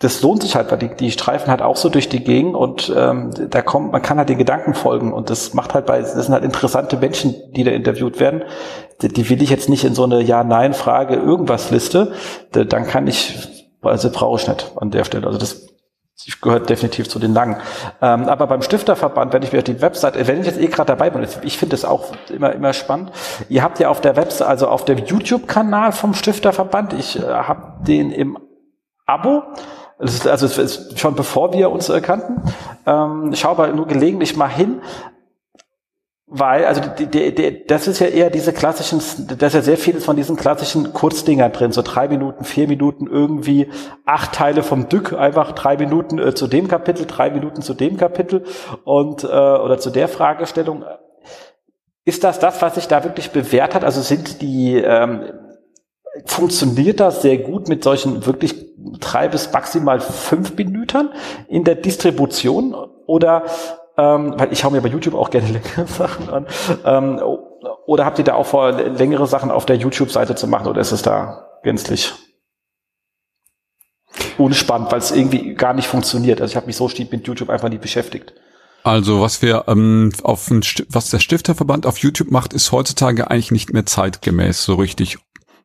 das 0.00 0.22
lohnt 0.22 0.42
sich 0.42 0.54
halt, 0.54 0.70
weil 0.70 0.78
die, 0.78 0.94
die 0.94 1.10
streifen 1.10 1.50
halt 1.50 1.60
auch 1.60 1.76
so 1.76 1.88
durch 1.88 2.08
die 2.08 2.22
Gegend 2.22 2.54
und 2.54 2.92
ähm, 2.96 3.30
da 3.50 3.62
kommt, 3.62 3.90
man 3.90 4.00
kann 4.00 4.18
halt 4.18 4.28
den 4.28 4.38
Gedanken 4.38 4.74
folgen 4.74 5.12
und 5.12 5.28
das 5.28 5.54
macht 5.54 5.74
halt 5.74 5.86
bei, 5.86 6.00
das 6.00 6.12
sind 6.12 6.32
halt 6.32 6.44
interessante 6.44 6.96
Menschen, 6.96 7.34
die 7.52 7.64
da 7.64 7.72
interviewt 7.72 8.20
werden. 8.20 8.44
Die, 9.02 9.08
die 9.08 9.28
will 9.28 9.42
ich 9.42 9.50
jetzt 9.50 9.68
nicht 9.68 9.84
in 9.84 9.94
so 9.94 10.04
eine 10.04 10.22
Ja-Nein-Frage 10.22 11.16
irgendwas 11.16 11.72
Liste, 11.72 12.12
dann 12.52 12.86
kann 12.86 13.08
ich, 13.08 13.66
also 13.82 14.10
brauche 14.10 14.40
ich 14.40 14.46
nicht 14.46 14.72
an 14.76 14.92
der 14.92 15.02
Stelle. 15.02 15.26
Also 15.26 15.38
das 15.38 15.66
gehört 16.42 16.70
definitiv 16.70 17.08
zu 17.08 17.18
den 17.18 17.34
langen. 17.34 17.56
Ähm, 18.00 18.28
aber 18.28 18.46
beim 18.46 18.62
Stifterverband, 18.62 19.32
wenn 19.32 19.42
ich 19.42 19.52
mir 19.52 19.62
die 19.62 19.80
Website, 19.80 20.14
wenn 20.28 20.40
ich 20.40 20.46
jetzt 20.46 20.60
eh 20.60 20.66
gerade 20.68 20.88
dabei 20.88 21.10
bin, 21.10 21.26
ich 21.42 21.58
finde 21.58 21.74
das 21.74 21.84
auch 21.84 22.12
immer 22.28 22.52
immer 22.52 22.72
spannend. 22.72 23.10
Ihr 23.48 23.64
habt 23.64 23.80
ja 23.80 23.88
auf 23.88 24.00
der 24.00 24.14
Website, 24.14 24.46
also 24.46 24.68
auf 24.68 24.84
dem 24.84 24.98
YouTube-Kanal 24.98 25.90
vom 25.90 26.14
Stifterverband, 26.14 26.92
ich 26.92 27.18
äh, 27.18 27.22
habe 27.22 27.84
den 27.84 28.12
im 28.12 28.38
Abo 29.06 29.42
ist, 29.98 30.26
also 30.26 30.46
es 30.46 30.58
ist 30.58 30.98
schon 30.98 31.14
bevor 31.14 31.52
wir 31.52 31.70
uns 31.70 31.88
äh, 31.88 32.00
kannten. 32.00 32.42
Ähm, 32.86 33.30
ich 33.32 33.40
schaue 33.40 33.52
aber 33.52 33.68
nur 33.68 33.86
gelegentlich 33.86 34.36
mal 34.36 34.48
hin, 34.48 34.80
weil, 36.30 36.66
also 36.66 36.82
die, 36.98 37.06
die, 37.06 37.34
die, 37.34 37.66
das 37.66 37.88
ist 37.88 38.00
ja 38.00 38.06
eher 38.06 38.28
diese 38.28 38.52
klassischen, 38.52 39.00
da 39.38 39.46
ist 39.46 39.54
ja 39.54 39.62
sehr 39.62 39.78
vieles 39.78 40.04
von 40.04 40.14
diesen 40.14 40.36
klassischen 40.36 40.92
Kurzdinger 40.92 41.48
drin, 41.48 41.72
so 41.72 41.80
drei 41.80 42.06
Minuten, 42.06 42.44
vier 42.44 42.68
Minuten, 42.68 43.06
irgendwie 43.06 43.70
acht 44.04 44.34
Teile 44.34 44.62
vom 44.62 44.90
Dück, 44.90 45.14
einfach 45.14 45.52
drei 45.52 45.78
Minuten 45.78 46.18
äh, 46.18 46.34
zu 46.34 46.46
dem 46.46 46.68
Kapitel, 46.68 47.06
drei 47.06 47.30
Minuten 47.30 47.62
zu 47.62 47.72
dem 47.72 47.96
Kapitel 47.96 48.44
und 48.84 49.24
äh, 49.24 49.26
oder 49.26 49.78
zu 49.78 49.88
der 49.88 50.06
Fragestellung. 50.06 50.84
Ist 52.04 52.24
das 52.24 52.38
das, 52.38 52.60
was 52.60 52.74
sich 52.74 52.88
da 52.88 53.04
wirklich 53.04 53.30
bewährt 53.30 53.74
hat? 53.74 53.84
Also 53.84 54.02
sind 54.02 54.42
die 54.42 54.76
ähm, 54.76 55.32
funktioniert 56.26 57.00
das 57.00 57.22
sehr 57.22 57.38
gut 57.38 57.68
mit 57.68 57.82
solchen 57.84 58.26
wirklich 58.26 58.67
drei 59.00 59.28
bis 59.28 59.52
maximal 59.52 60.00
fünf 60.00 60.56
Minuten 60.56 61.10
in 61.48 61.64
der 61.64 61.74
Distribution 61.74 62.74
oder 63.06 63.44
ähm, 63.96 64.34
weil 64.36 64.52
ich 64.52 64.60
schaue 64.60 64.72
mir 64.72 64.80
bei 64.80 64.88
YouTube 64.88 65.14
auch 65.14 65.30
gerne 65.30 65.48
längere 65.52 65.86
Sachen 65.86 66.30
an. 66.30 66.46
Ähm, 66.84 67.20
oder 67.86 68.04
habt 68.04 68.18
ihr 68.18 68.24
da 68.24 68.34
auch 68.34 68.46
vor, 68.46 68.72
längere 68.72 69.26
Sachen 69.26 69.50
auf 69.50 69.66
der 69.66 69.76
YouTube-Seite 69.76 70.36
zu 70.36 70.46
machen 70.46 70.68
oder 70.68 70.80
ist 70.80 70.92
es 70.92 71.02
da 71.02 71.48
gänzlich 71.64 72.12
unspannend, 74.36 74.92
weil 74.92 75.00
es 75.00 75.10
irgendwie 75.10 75.54
gar 75.54 75.74
nicht 75.74 75.88
funktioniert? 75.88 76.40
Also 76.40 76.52
ich 76.52 76.56
habe 76.56 76.66
mich 76.66 76.76
so 76.76 76.88
mit 77.10 77.26
YouTube 77.26 77.50
einfach 77.50 77.68
nicht 77.68 77.82
beschäftigt. 77.82 78.32
Also 78.84 79.20
was 79.20 79.42
wir 79.42 79.64
ähm, 79.66 80.12
auf 80.22 80.50
was 80.88 81.10
der 81.10 81.18
Stifterverband 81.18 81.84
auf 81.84 81.98
YouTube 81.98 82.30
macht, 82.30 82.52
ist 82.52 82.72
heutzutage 82.72 83.30
eigentlich 83.30 83.50
nicht 83.50 83.72
mehr 83.72 83.84
zeitgemäß 83.84 84.64
so 84.64 84.76
richtig. 84.76 85.18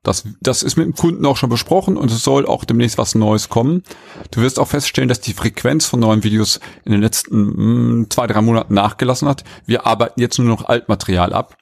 Das, 0.03 0.25
das 0.41 0.63
ist 0.63 0.75
mit 0.75 0.86
dem 0.86 0.95
Kunden 0.95 1.25
auch 1.25 1.38
schon 1.38 1.50
besprochen 1.50 1.95
und 1.95 2.12
es 2.12 2.24
soll 2.24 2.45
auch 2.45 2.65
demnächst 2.65 2.98
was 2.98 3.15
Neues 3.15 3.48
kommen. 3.48 3.83
Du 4.31 4.41
wirst 4.41 4.60
auch 4.60 4.67
feststellen, 4.67 5.07
dass 5.07 5.22
die 5.22 5.33
Frequenz 5.33 5.86
von 5.86 6.01
neuen 6.01 6.25
Videos 6.25 6.60
in 6.83 6.91
den 6.91 7.01
letzten 7.01 7.45
mh, 7.45 7.53
hm, 7.53 8.07
zwei, 8.10 8.27
drei 8.27 8.41
Monaten 8.41 8.74
nachgelassen 8.74 9.29
hat. 9.29 9.45
Wir 9.65 9.88
arbeiten 9.88 10.19
jetzt 10.19 10.38
nur 10.38 10.48
noch 10.48 10.65
Altmaterial 10.65 11.31
ab. 11.31 11.55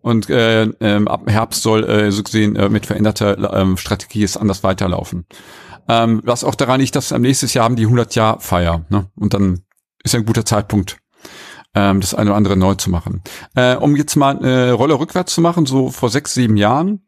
Und 0.00 0.30
äh, 0.30 0.62
äh, 0.64 1.04
ab 1.06 1.22
Herbst 1.26 1.62
soll 1.62 1.84
äh, 1.84 2.10
so 2.10 2.22
gesehen 2.22 2.56
äh, 2.56 2.68
mit 2.68 2.86
veränderter 2.86 3.38
äh, 3.38 3.76
Strategie 3.76 4.24
es 4.24 4.36
anders 4.36 4.62
weiterlaufen. 4.62 5.26
Ähm, 5.88 6.22
was 6.24 6.44
auch 6.44 6.54
daran 6.54 6.80
liegt, 6.80 6.94
dass 6.94 7.12
am 7.12 7.22
nächsten 7.22 7.46
Jahr 7.46 7.64
haben 7.64 7.76
die 7.76 7.84
100 7.84 8.14
Jahr 8.14 8.40
Feier. 8.40 8.84
Ne? 8.90 9.10
Und 9.16 9.34
dann 9.34 9.62
ist 10.04 10.14
ein 10.14 10.24
guter 10.24 10.44
Zeitpunkt, 10.44 10.98
ähm, 11.74 12.00
das 12.00 12.14
eine 12.14 12.30
oder 12.30 12.36
andere 12.36 12.56
neu 12.56 12.74
zu 12.74 12.90
machen. 12.90 13.22
Äh, 13.54 13.76
um 13.76 13.96
jetzt 13.96 14.16
mal 14.16 14.38
eine 14.38 14.72
Rolle 14.72 14.98
rückwärts 14.98 15.34
zu 15.34 15.40
machen, 15.40 15.66
so 15.66 15.90
vor 15.90 16.10
sechs, 16.10 16.34
sieben 16.34 16.56
Jahren 16.56 17.02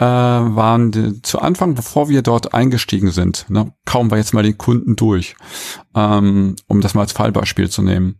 äh, 0.00 0.04
waren 0.04 0.90
die, 0.90 1.20
zu 1.20 1.40
Anfang, 1.40 1.74
bevor 1.74 2.08
wir 2.08 2.22
dort 2.22 2.54
eingestiegen 2.54 3.10
sind, 3.10 3.44
ne, 3.50 3.72
kaum 3.84 4.10
war 4.10 4.16
jetzt 4.16 4.32
mal 4.32 4.42
den 4.42 4.56
Kunden 4.56 4.96
durch, 4.96 5.36
ähm, 5.94 6.56
um 6.66 6.80
das 6.80 6.94
mal 6.94 7.02
als 7.02 7.12
Fallbeispiel 7.12 7.68
zu 7.68 7.82
nehmen. 7.82 8.16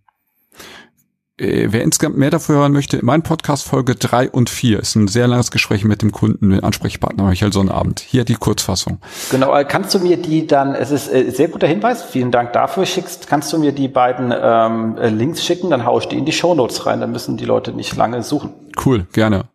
Äh, 1.38 1.68
wer 1.70 1.82
insgesamt 1.82 2.18
mehr 2.18 2.28
dafür 2.28 2.56
hören 2.56 2.72
möchte, 2.72 3.02
mein 3.02 3.22
Podcast 3.22 3.66
Folge 3.66 3.94
drei 3.94 4.30
und 4.30 4.50
vier 4.50 4.78
ist 4.80 4.94
ein 4.94 5.08
sehr 5.08 5.26
langes 5.26 5.50
Gespräch 5.50 5.84
mit 5.84 6.02
dem 6.02 6.12
Kunden, 6.12 6.50
dem 6.50 6.62
Ansprechpartner 6.62 7.24
Michael 7.24 7.50
Sonnabend. 7.50 8.00
Hier 8.00 8.24
die 8.24 8.34
Kurzfassung. 8.34 8.98
Genau, 9.30 9.56
äh, 9.56 9.64
kannst 9.64 9.94
du 9.94 10.00
mir 10.00 10.18
die 10.18 10.46
dann, 10.46 10.74
es 10.74 10.90
ist 10.90 11.10
äh, 11.10 11.30
sehr 11.30 11.48
guter 11.48 11.66
Hinweis, 11.66 12.02
vielen 12.02 12.30
Dank 12.30 12.52
dafür, 12.52 12.84
schickst, 12.84 13.26
kannst 13.26 13.50
du 13.54 13.58
mir 13.58 13.72
die 13.72 13.88
beiden 13.88 14.34
ähm, 14.38 14.96
Links 15.16 15.42
schicken, 15.42 15.70
dann 15.70 15.86
haue 15.86 16.02
ich 16.02 16.08
die 16.08 16.18
in 16.18 16.26
die 16.26 16.32
Show 16.32 16.54
Notes 16.54 16.84
rein, 16.84 17.00
dann 17.00 17.10
müssen 17.10 17.38
die 17.38 17.46
Leute 17.46 17.72
nicht 17.72 17.96
lange 17.96 18.22
suchen. 18.22 18.52
Cool, 18.84 19.06
gerne. 19.14 19.48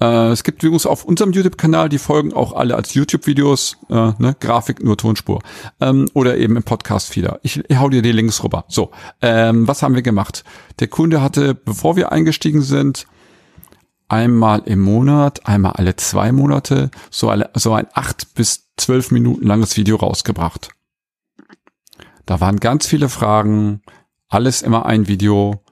Äh, 0.00 0.28
es 0.28 0.44
gibt 0.44 0.62
übrigens 0.62 0.86
auf 0.86 1.04
unserem 1.04 1.32
YouTube-Kanal 1.32 1.88
die 1.88 1.98
Folgen 1.98 2.32
auch 2.32 2.52
alle 2.52 2.76
als 2.76 2.94
YouTube-Videos, 2.94 3.76
äh, 3.90 4.12
ne, 4.18 4.36
Grafik 4.38 4.82
nur 4.82 4.96
Tonspur 4.96 5.40
ähm, 5.80 6.08
oder 6.14 6.36
eben 6.36 6.56
im 6.56 6.62
Podcast-Feeder. 6.62 7.40
Ich, 7.42 7.62
ich 7.68 7.78
hau 7.78 7.88
dir 7.88 8.02
die 8.02 8.12
Links 8.12 8.42
rüber. 8.42 8.64
So, 8.68 8.90
ähm, 9.22 9.66
was 9.66 9.82
haben 9.82 9.94
wir 9.94 10.02
gemacht? 10.02 10.44
Der 10.80 10.88
Kunde 10.88 11.20
hatte, 11.20 11.54
bevor 11.54 11.96
wir 11.96 12.12
eingestiegen 12.12 12.62
sind, 12.62 13.06
einmal 14.08 14.62
im 14.64 14.80
Monat, 14.80 15.46
einmal 15.46 15.72
alle 15.72 15.96
zwei 15.96 16.32
Monate 16.32 16.90
so, 17.10 17.28
alle, 17.28 17.50
so 17.54 17.72
ein 17.74 17.86
acht 17.92 18.34
bis 18.34 18.68
zwölf 18.76 19.10
Minuten 19.10 19.46
langes 19.46 19.76
Video 19.76 19.96
rausgebracht. 19.96 20.70
Da 22.24 22.40
waren 22.40 22.60
ganz 22.60 22.86
viele 22.86 23.08
Fragen, 23.08 23.82
alles 24.28 24.62
immer 24.62 24.86
ein 24.86 25.08
Video 25.08 25.62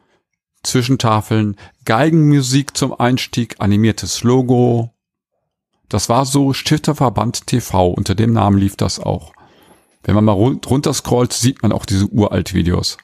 Zwischentafeln, 0.67 1.57
Geigenmusik 1.85 2.77
zum 2.77 2.93
Einstieg, 2.99 3.57
animiertes 3.59 4.23
Logo. 4.23 4.93
Das 5.89 6.09
war 6.09 6.27
so 6.27 6.53
Stifterverband 6.53 7.47
TV, 7.47 7.91
unter 7.91 8.15
dem 8.15 8.33
Namen 8.33 8.59
lief 8.59 8.77
das 8.77 8.99
auch. 8.99 9.33
Wenn 10.03 10.15
man 10.15 10.25
mal 10.25 10.33
runter 10.33 10.93
scrollt, 10.95 11.33
sieht 11.33 11.63
man 11.63 11.73
auch 11.73 11.87
diese 11.87 12.07
uralt 12.07 12.55
Videos. 12.55 12.97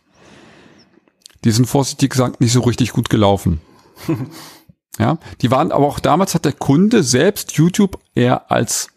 Die 1.44 1.50
sind 1.50 1.66
vorsichtig 1.66 2.10
gesagt 2.10 2.40
nicht 2.40 2.52
so 2.52 2.60
richtig 2.60 2.92
gut 2.92 3.08
gelaufen. 3.08 3.60
ja, 4.98 5.18
die 5.40 5.50
waren 5.50 5.72
aber 5.72 5.86
auch 5.86 5.98
damals 5.98 6.34
hat 6.34 6.44
der 6.44 6.52
Kunde 6.52 7.02
selbst 7.02 7.52
YouTube 7.52 7.98
eher 8.14 8.50
als 8.50 8.88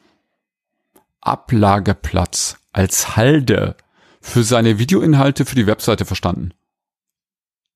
Ablageplatz, 1.22 2.58
als 2.72 3.16
Halde 3.16 3.76
für 4.22 4.44
seine 4.44 4.78
Videoinhalte 4.78 5.46
für 5.46 5.56
die 5.56 5.68
Webseite 5.68 6.06
verstanden. 6.06 6.52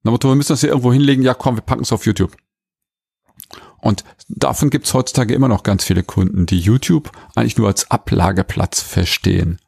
Na, 0.03 0.11
wir 0.11 0.35
müssen 0.35 0.53
das 0.53 0.61
hier 0.61 0.69
irgendwo 0.69 0.93
hinlegen, 0.93 1.23
ja 1.23 1.33
komm, 1.33 1.55
wir 1.55 1.61
packen 1.61 1.83
es 1.83 1.91
auf 1.91 2.05
YouTube. 2.05 2.35
Und 3.81 4.03
davon 4.27 4.69
gibt 4.69 4.85
es 4.85 4.93
heutzutage 4.93 5.33
immer 5.33 5.47
noch 5.47 5.63
ganz 5.63 5.83
viele 5.83 6.03
Kunden, 6.03 6.45
die 6.45 6.59
YouTube 6.59 7.11
eigentlich 7.35 7.57
nur 7.57 7.67
als 7.67 7.89
Ablageplatz 7.91 8.81
verstehen. 8.81 9.59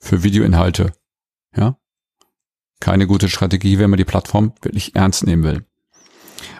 Für 0.00 0.22
Videoinhalte. 0.22 0.92
Ja. 1.56 1.76
Keine 2.80 3.06
gute 3.06 3.28
Strategie, 3.28 3.78
wenn 3.78 3.90
man 3.90 3.96
die 3.96 4.04
Plattform 4.04 4.52
wirklich 4.62 4.94
ernst 4.94 5.26
nehmen 5.26 5.42
will. 5.42 5.66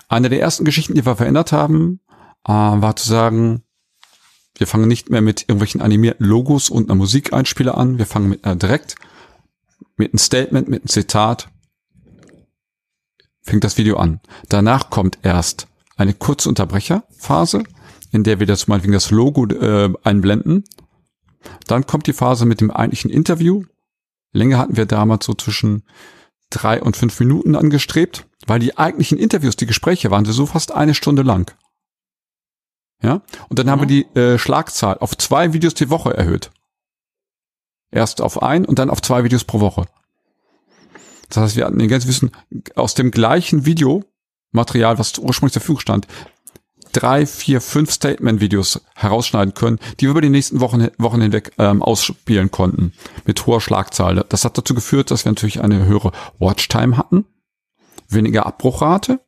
Eine 0.08 0.28
der 0.28 0.40
ersten 0.40 0.64
Geschichten, 0.64 0.94
die 0.94 1.06
wir 1.06 1.16
verändert 1.16 1.52
haben, 1.52 2.00
äh, 2.44 2.52
war 2.52 2.96
zu 2.96 3.08
sagen, 3.08 3.62
wir 4.56 4.66
fangen 4.66 4.88
nicht 4.88 5.10
mehr 5.10 5.20
mit 5.20 5.42
irgendwelchen 5.42 5.80
animierten 5.80 6.26
Logos 6.26 6.70
und 6.70 6.88
einer 6.88 6.96
Musikeinspieler 6.96 7.78
an. 7.78 7.98
Wir 7.98 8.06
fangen 8.06 8.30
mit, 8.30 8.44
äh, 8.44 8.56
direkt 8.56 8.96
mit 9.96 10.12
einem 10.12 10.18
Statement, 10.18 10.68
mit 10.68 10.82
einem 10.82 10.88
Zitat 10.88 11.48
fängt 13.48 13.64
das 13.64 13.78
Video 13.78 13.96
an. 13.96 14.20
Danach 14.48 14.90
kommt 14.90 15.18
erst 15.22 15.66
eine 15.96 16.14
kurze 16.14 16.48
Unterbrecherphase, 16.48 17.64
in 18.12 18.22
der 18.22 18.40
wir 18.40 18.46
das 18.46 18.68
meinetwegen 18.68 18.92
das 18.92 19.10
Logo 19.10 19.46
äh, 19.46 19.92
einblenden. 20.04 20.64
Dann 21.66 21.86
kommt 21.86 22.06
die 22.06 22.12
Phase 22.12 22.46
mit 22.46 22.60
dem 22.60 22.70
eigentlichen 22.70 23.10
Interview. 23.10 23.64
Länge 24.32 24.58
hatten 24.58 24.76
wir 24.76 24.86
damals 24.86 25.26
so 25.26 25.34
zwischen 25.34 25.82
drei 26.50 26.82
und 26.82 26.96
fünf 26.96 27.18
Minuten 27.20 27.56
angestrebt, 27.56 28.26
weil 28.46 28.60
die 28.60 28.76
eigentlichen 28.76 29.18
Interviews, 29.18 29.56
die 29.56 29.66
Gespräche 29.66 30.10
waren 30.10 30.24
so 30.24 30.46
fast 30.46 30.72
eine 30.72 30.94
Stunde 30.94 31.22
lang. 31.22 31.54
Ja, 33.02 33.22
und 33.48 33.58
dann 33.58 33.66
mhm. 33.66 33.70
haben 33.70 33.80
wir 33.80 33.86
die 33.86 34.18
äh, 34.18 34.38
Schlagzahl 34.38 34.98
auf 34.98 35.16
zwei 35.16 35.52
Videos 35.52 35.74
die 35.74 35.90
Woche 35.90 36.14
erhöht. 36.16 36.50
Erst 37.90 38.20
auf 38.20 38.42
ein 38.42 38.64
und 38.66 38.78
dann 38.78 38.90
auf 38.90 39.00
zwei 39.00 39.24
Videos 39.24 39.44
pro 39.44 39.60
Woche. 39.60 39.86
Das 41.28 41.38
heißt, 41.38 41.56
wir 41.56 41.66
hatten 41.66 41.78
den 41.78 41.88
ganzen 41.88 42.08
Wissen 42.08 42.30
aus 42.74 42.94
dem 42.94 43.10
gleichen 43.10 43.66
Videomaterial, 43.66 44.98
was 44.98 45.18
ursprünglich 45.18 45.52
zur 45.52 45.62
Verfügung 45.62 45.80
stand, 45.80 46.06
drei, 46.92 47.26
vier, 47.26 47.60
fünf 47.60 47.92
Statement-Videos 47.92 48.80
herausschneiden 48.94 49.54
können, 49.54 49.78
die 50.00 50.06
wir 50.06 50.10
über 50.10 50.20
die 50.20 50.30
nächsten 50.30 50.60
Wochen, 50.60 50.88
Wochen 50.98 51.20
hinweg 51.20 51.52
ähm, 51.58 51.82
ausspielen 51.82 52.50
konnten 52.50 52.92
mit 53.26 53.46
hoher 53.46 53.60
Schlagzahl. 53.60 54.24
Das 54.28 54.44
hat 54.44 54.56
dazu 54.56 54.74
geführt, 54.74 55.10
dass 55.10 55.24
wir 55.24 55.32
natürlich 55.32 55.60
eine 55.60 55.84
höhere 55.84 56.12
Watchtime 56.38 56.96
hatten, 56.96 57.26
weniger 58.08 58.46
Abbruchrate. 58.46 59.20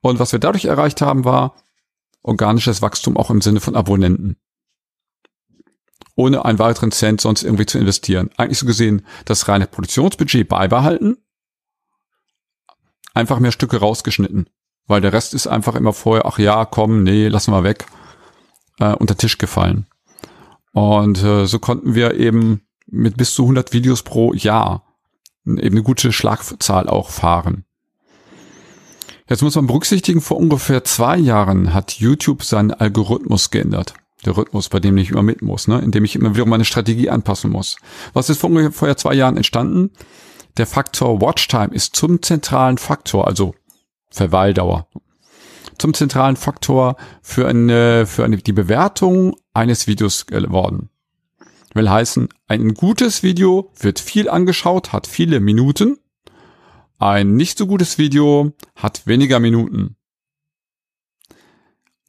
Und 0.00 0.18
was 0.18 0.32
wir 0.32 0.40
dadurch 0.40 0.66
erreicht 0.66 1.00
haben, 1.00 1.24
war 1.24 1.54
organisches 2.22 2.82
Wachstum 2.82 3.16
auch 3.16 3.30
im 3.30 3.40
Sinne 3.40 3.60
von 3.60 3.76
Abonnenten 3.76 4.36
ohne 6.14 6.44
einen 6.44 6.58
weiteren 6.58 6.92
Cent 6.92 7.20
sonst 7.20 7.42
irgendwie 7.42 7.66
zu 7.66 7.78
investieren. 7.78 8.30
Eigentlich 8.36 8.58
so 8.58 8.66
gesehen 8.66 9.06
das 9.24 9.48
reine 9.48 9.66
Produktionsbudget 9.66 10.48
beibehalten, 10.48 11.18
einfach 13.14 13.38
mehr 13.38 13.52
Stücke 13.52 13.78
rausgeschnitten. 13.78 14.48
Weil 14.86 15.00
der 15.00 15.12
Rest 15.12 15.32
ist 15.32 15.46
einfach 15.46 15.74
immer 15.76 15.92
vorher, 15.92 16.26
ach 16.26 16.38
ja, 16.38 16.64
komm, 16.64 17.04
nee, 17.04 17.28
lassen 17.28 17.52
wir 17.52 17.62
weg, 17.62 17.86
äh, 18.80 18.94
unter 18.94 19.16
Tisch 19.16 19.38
gefallen. 19.38 19.86
Und 20.72 21.22
äh, 21.22 21.46
so 21.46 21.58
konnten 21.58 21.94
wir 21.94 22.14
eben 22.14 22.62
mit 22.86 23.16
bis 23.16 23.34
zu 23.34 23.42
100 23.42 23.72
Videos 23.72 24.02
pro 24.02 24.32
Jahr 24.34 24.84
eben 25.46 25.60
eine 25.60 25.82
gute 25.82 26.12
Schlagzahl 26.12 26.88
auch 26.88 27.10
fahren. 27.10 27.64
Jetzt 29.28 29.42
muss 29.42 29.54
man 29.54 29.66
berücksichtigen, 29.66 30.20
vor 30.20 30.36
ungefähr 30.36 30.84
zwei 30.84 31.16
Jahren 31.16 31.72
hat 31.72 31.92
YouTube 31.92 32.42
seinen 32.42 32.72
Algorithmus 32.72 33.50
geändert. 33.50 33.94
Der 34.24 34.36
Rhythmus, 34.36 34.68
bei 34.68 34.78
dem 34.78 34.96
ich 34.98 35.10
immer 35.10 35.22
mit 35.22 35.42
muss, 35.42 35.66
ne? 35.68 35.80
in 35.80 35.90
dem 35.90 36.04
ich 36.04 36.14
immer 36.14 36.34
wieder 36.34 36.46
meine 36.46 36.64
Strategie 36.64 37.10
anpassen 37.10 37.50
muss. 37.50 37.76
Was 38.12 38.30
ist 38.30 38.40
vor 38.40 38.50
ungefähr 38.50 38.96
zwei 38.96 39.14
Jahren 39.14 39.36
entstanden? 39.36 39.90
Der 40.56 40.66
Faktor 40.66 41.20
Watchtime 41.20 41.74
ist 41.74 41.96
zum 41.96 42.22
zentralen 42.22 42.78
Faktor, 42.78 43.26
also 43.26 43.54
Verweildauer, 44.10 44.86
zum 45.78 45.94
zentralen 45.94 46.36
Faktor 46.36 46.96
für 47.22 47.48
eine, 47.48 48.06
für 48.06 48.24
eine, 48.24 48.36
die 48.36 48.52
Bewertung 48.52 49.34
eines 49.54 49.86
Videos 49.86 50.26
geworden. 50.26 50.90
Will 51.74 51.88
heißen, 51.88 52.28
ein 52.48 52.74
gutes 52.74 53.22
Video 53.22 53.72
wird 53.78 53.98
viel 53.98 54.28
angeschaut, 54.28 54.92
hat 54.92 55.06
viele 55.06 55.40
Minuten. 55.40 55.98
Ein 56.98 57.34
nicht 57.34 57.56
so 57.56 57.66
gutes 57.66 57.96
Video 57.96 58.52
hat 58.76 59.06
weniger 59.06 59.40
Minuten. 59.40 59.96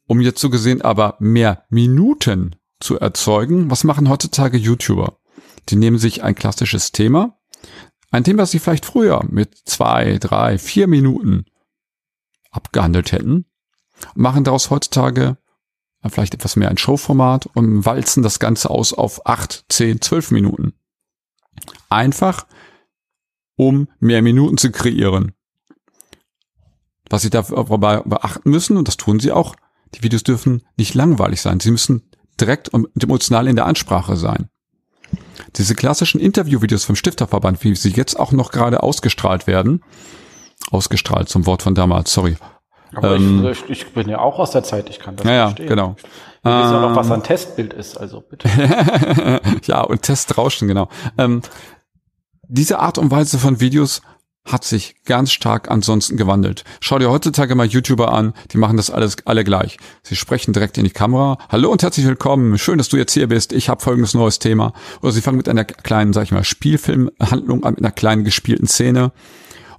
Um 0.06 0.20
jetzt 0.20 0.40
so 0.40 0.50
gesehen 0.50 0.82
aber 0.82 1.16
mehr 1.18 1.64
Minuten 1.70 2.56
zu 2.80 2.98
erzeugen, 2.98 3.70
was 3.70 3.84
machen 3.84 4.08
heutzutage 4.08 4.58
YouTuber? 4.58 5.18
Die 5.70 5.76
nehmen 5.76 5.98
sich 5.98 6.22
ein 6.22 6.34
klassisches 6.34 6.92
Thema, 6.92 7.38
ein 8.10 8.22
Thema, 8.22 8.42
das 8.42 8.52
sie 8.52 8.58
vielleicht 8.58 8.84
früher 8.84 9.24
mit 9.28 9.56
zwei, 9.64 10.18
drei, 10.18 10.58
vier 10.58 10.86
Minuten 10.86 11.46
abgehandelt 12.50 13.12
hätten, 13.12 13.46
machen 14.14 14.44
daraus 14.44 14.70
heutzutage 14.70 15.36
vielleicht 16.10 16.34
etwas 16.34 16.56
mehr 16.56 16.68
ein 16.68 16.78
Showformat 16.78 17.46
und 17.46 17.84
walzen 17.86 18.22
das 18.22 18.38
Ganze 18.38 18.70
aus 18.70 18.92
auf 18.92 19.26
acht, 19.26 19.64
zehn, 19.68 20.00
zwölf 20.00 20.30
Minuten. 20.30 20.74
Einfach, 21.88 22.46
um 23.56 23.88
mehr 24.00 24.22
Minuten 24.22 24.58
zu 24.58 24.70
kreieren. 24.70 25.32
Was 27.08 27.22
sie 27.22 27.30
dabei 27.30 28.00
beachten 28.00 28.50
müssen, 28.50 28.76
und 28.76 28.88
das 28.88 28.96
tun 28.96 29.20
sie 29.20 29.32
auch, 29.32 29.56
die 29.94 30.02
Videos 30.02 30.22
dürfen 30.22 30.62
nicht 30.76 30.94
langweilig 30.94 31.40
sein. 31.40 31.60
Sie 31.60 31.70
müssen 31.70 32.10
direkt 32.40 32.68
und 32.68 32.88
emotional 33.02 33.48
in 33.48 33.56
der 33.56 33.66
Ansprache 33.66 34.16
sein. 34.16 34.48
Diese 35.56 35.74
klassischen 35.74 36.20
Interviewvideos 36.20 36.84
vom 36.84 36.96
Stifterverband, 36.96 37.62
wie 37.62 37.74
sie 37.76 37.90
jetzt 37.90 38.18
auch 38.18 38.32
noch 38.32 38.50
gerade 38.50 38.82
ausgestrahlt 38.82 39.46
werden, 39.46 39.82
ausgestrahlt 40.70 41.28
zum 41.28 41.46
Wort 41.46 41.62
von 41.62 41.74
damals, 41.74 42.12
sorry. 42.12 42.36
Aber 42.94 43.16
ähm, 43.16 43.46
ich, 43.46 43.68
ich, 43.68 43.92
bin 43.92 44.08
ja 44.08 44.18
auch 44.18 44.38
aus 44.38 44.52
der 44.52 44.62
Zeit, 44.62 44.88
ich 44.88 44.98
kann 44.98 45.16
das 45.16 45.26
ja, 45.26 45.46
verstehen. 45.46 45.66
Ja, 45.66 45.74
genau. 45.74 45.96
Wir 46.42 46.52
ähm, 46.52 46.58
wissen 46.62 46.74
ja 46.74 46.80
noch, 46.80 46.96
was 46.96 47.10
ein 47.10 47.22
Testbild 47.22 47.72
ist, 47.72 47.96
also 47.96 48.20
bitte. 48.20 48.48
ja, 49.64 49.80
und 49.80 50.02
Testrauschen, 50.02 50.68
genau. 50.68 50.88
Ähm, 51.18 51.42
diese 52.48 52.78
Art 52.78 52.98
und 52.98 53.10
Weise 53.10 53.38
von 53.38 53.60
Videos 53.60 54.02
hat 54.44 54.64
sich 54.64 54.96
ganz 55.04 55.32
stark 55.32 55.70
ansonsten 55.70 56.16
gewandelt. 56.16 56.64
Schau 56.80 56.98
dir 56.98 57.10
heutzutage 57.10 57.54
mal 57.54 57.66
YouTuber 57.66 58.12
an, 58.12 58.34
die 58.52 58.58
machen 58.58 58.76
das 58.76 58.90
alles 58.90 59.16
alle 59.24 59.42
gleich. 59.42 59.78
Sie 60.02 60.16
sprechen 60.16 60.52
direkt 60.52 60.76
in 60.76 60.84
die 60.84 60.90
Kamera. 60.90 61.38
Hallo 61.48 61.70
und 61.70 61.82
herzlich 61.82 62.06
willkommen. 62.06 62.58
Schön, 62.58 62.76
dass 62.76 62.90
du 62.90 62.98
jetzt 62.98 63.14
hier 63.14 63.26
bist. 63.26 63.52
Ich 63.52 63.70
habe 63.70 63.80
folgendes 63.80 64.12
neues 64.12 64.38
Thema. 64.38 64.74
Oder 65.00 65.12
sie 65.12 65.22
fangen 65.22 65.38
mit 65.38 65.48
einer 65.48 65.64
kleinen, 65.64 66.12
sag 66.12 66.24
ich 66.24 66.32
mal, 66.32 66.44
Spielfilmhandlung 66.44 67.64
an, 67.64 67.74
mit 67.74 67.84
einer 67.84 67.92
kleinen 67.92 68.24
gespielten 68.24 68.66
Szene, 68.66 69.12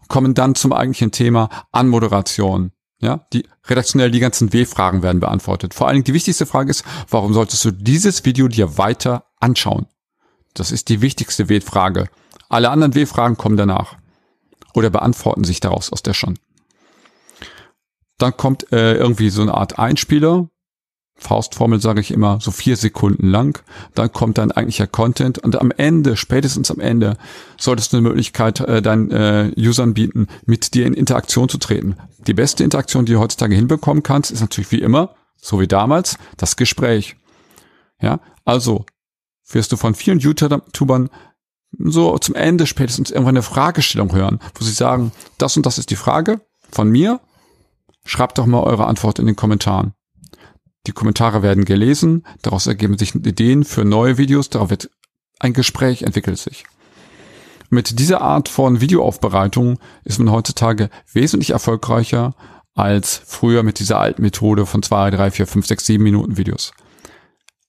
kommen 0.07 0.33
dann 0.33 0.55
zum 0.55 0.73
eigentlichen 0.73 1.11
Thema 1.11 1.49
Anmoderation. 1.71 2.71
Ja, 2.99 3.27
die 3.33 3.45
redaktionell 3.67 4.09
die 4.09 4.19
ganzen 4.19 4.51
W-Fragen 4.51 5.03
werden 5.03 5.19
beantwortet. 5.19 5.75
Vor 5.75 5.87
allen 5.87 5.95
Dingen 5.95 6.05
die 6.05 6.13
wichtigste 6.13 6.47
Frage 6.47 6.71
ist, 6.71 6.83
warum 7.09 7.33
solltest 7.33 7.63
du 7.65 7.71
dieses 7.71 8.25
Video 8.25 8.47
dir 8.47 8.79
weiter 8.79 9.25
anschauen? 9.39 9.85
Das 10.55 10.71
ist 10.71 10.89
die 10.89 11.01
wichtigste 11.01 11.49
W-Frage. 11.49 12.07
Alle 12.49 12.71
anderen 12.71 12.95
W-Fragen 12.95 13.37
kommen 13.37 13.57
danach 13.57 13.97
oder 14.75 14.89
beantworten 14.89 15.43
sich 15.43 15.59
daraus 15.59 15.91
aus 15.91 16.03
der 16.03 16.13
schon. 16.13 16.37
Dann 18.17 18.35
kommt 18.37 18.71
äh, 18.71 18.95
irgendwie 18.95 19.29
so 19.29 19.41
eine 19.41 19.53
Art 19.53 19.77
Einspieler, 19.77 20.49
Faustformel 21.17 21.79
sage 21.79 22.01
ich 22.01 22.11
immer, 22.11 22.39
so 22.41 22.51
vier 22.51 22.75
Sekunden 22.75 23.29
lang. 23.29 23.63
Dann 23.93 24.11
kommt 24.11 24.37
dein 24.37 24.51
eigentlicher 24.51 24.87
Content 24.87 25.39
und 25.39 25.59
am 25.59 25.71
Ende, 25.71 26.17
spätestens 26.17 26.71
am 26.71 26.79
Ende, 26.79 27.17
solltest 27.57 27.93
du 27.93 27.97
eine 27.97 28.09
Möglichkeit 28.09 28.59
äh, 28.59 28.81
deinen 28.81 29.11
äh, 29.11 29.51
Usern 29.57 29.93
bieten, 29.93 30.27
mit 30.45 30.73
dir 30.73 30.85
in 30.85 30.93
Interaktion 30.93 31.47
zu 31.47 31.57
treten. 31.57 31.95
Die 32.27 32.33
beste 32.33 32.63
Interaktion, 32.63 33.05
die 33.05 33.13
du 33.13 33.19
heutzutage 33.19 33.55
hinbekommen 33.55 34.03
kannst, 34.03 34.31
ist 34.31 34.41
natürlich 34.41 34.71
wie 34.71 34.81
immer, 34.81 35.15
so 35.37 35.59
wie 35.59 35.67
damals, 35.67 36.17
das 36.37 36.57
Gespräch. 36.57 37.15
Ja, 38.01 38.19
also 38.43 38.85
wirst 39.49 39.71
du 39.71 39.77
von 39.77 39.95
vielen 39.95 40.19
YouTubern 40.19 41.09
so 41.79 42.17
zum 42.17 42.35
Ende 42.35 42.67
spätestens 42.67 43.11
irgendwann 43.11 43.35
eine 43.35 43.43
Fragestellung 43.43 44.13
hören, 44.13 44.39
wo 44.55 44.63
sie 44.63 44.71
sagen, 44.71 45.11
das 45.37 45.57
und 45.57 45.65
das 45.65 45.77
ist 45.77 45.89
die 45.89 45.95
Frage 45.95 46.41
von 46.71 46.89
mir. 46.89 47.19
Schreibt 48.05 48.37
doch 48.37 48.45
mal 48.45 48.61
eure 48.61 48.85
Antwort 48.85 49.19
in 49.19 49.25
den 49.25 49.35
Kommentaren. 49.35 49.93
Die 50.87 50.91
Kommentare 50.91 51.41
werden 51.41 51.65
gelesen, 51.65 52.25
daraus 52.43 52.67
ergeben 52.67 52.97
sich 52.97 53.15
Ideen 53.15 53.63
für 53.63 53.83
neue 53.83 54.17
Videos, 54.17 54.49
darauf 54.49 54.69
wird 54.69 54.91
ein 55.39 55.53
Gespräch 55.53 56.03
entwickelt 56.03 56.37
sich. 56.37 56.65
Mit 57.69 57.99
dieser 57.99 58.21
Art 58.21 58.47
von 58.47 58.79
Videoaufbereitung 58.79 59.79
ist 60.03 60.19
man 60.19 60.31
heutzutage 60.31 60.89
wesentlich 61.11 61.49
erfolgreicher 61.49 62.35
als 62.75 63.19
früher 63.25 63.63
mit 63.63 63.79
dieser 63.79 63.99
alten 63.99 64.21
Methode 64.21 64.65
von 64.65 64.83
zwei, 64.83 65.09
drei, 65.09 65.31
vier, 65.31 65.47
fünf, 65.47 65.65
sechs, 65.65 65.85
sieben 65.85 66.03
Minuten 66.03 66.37
Videos. 66.37 66.73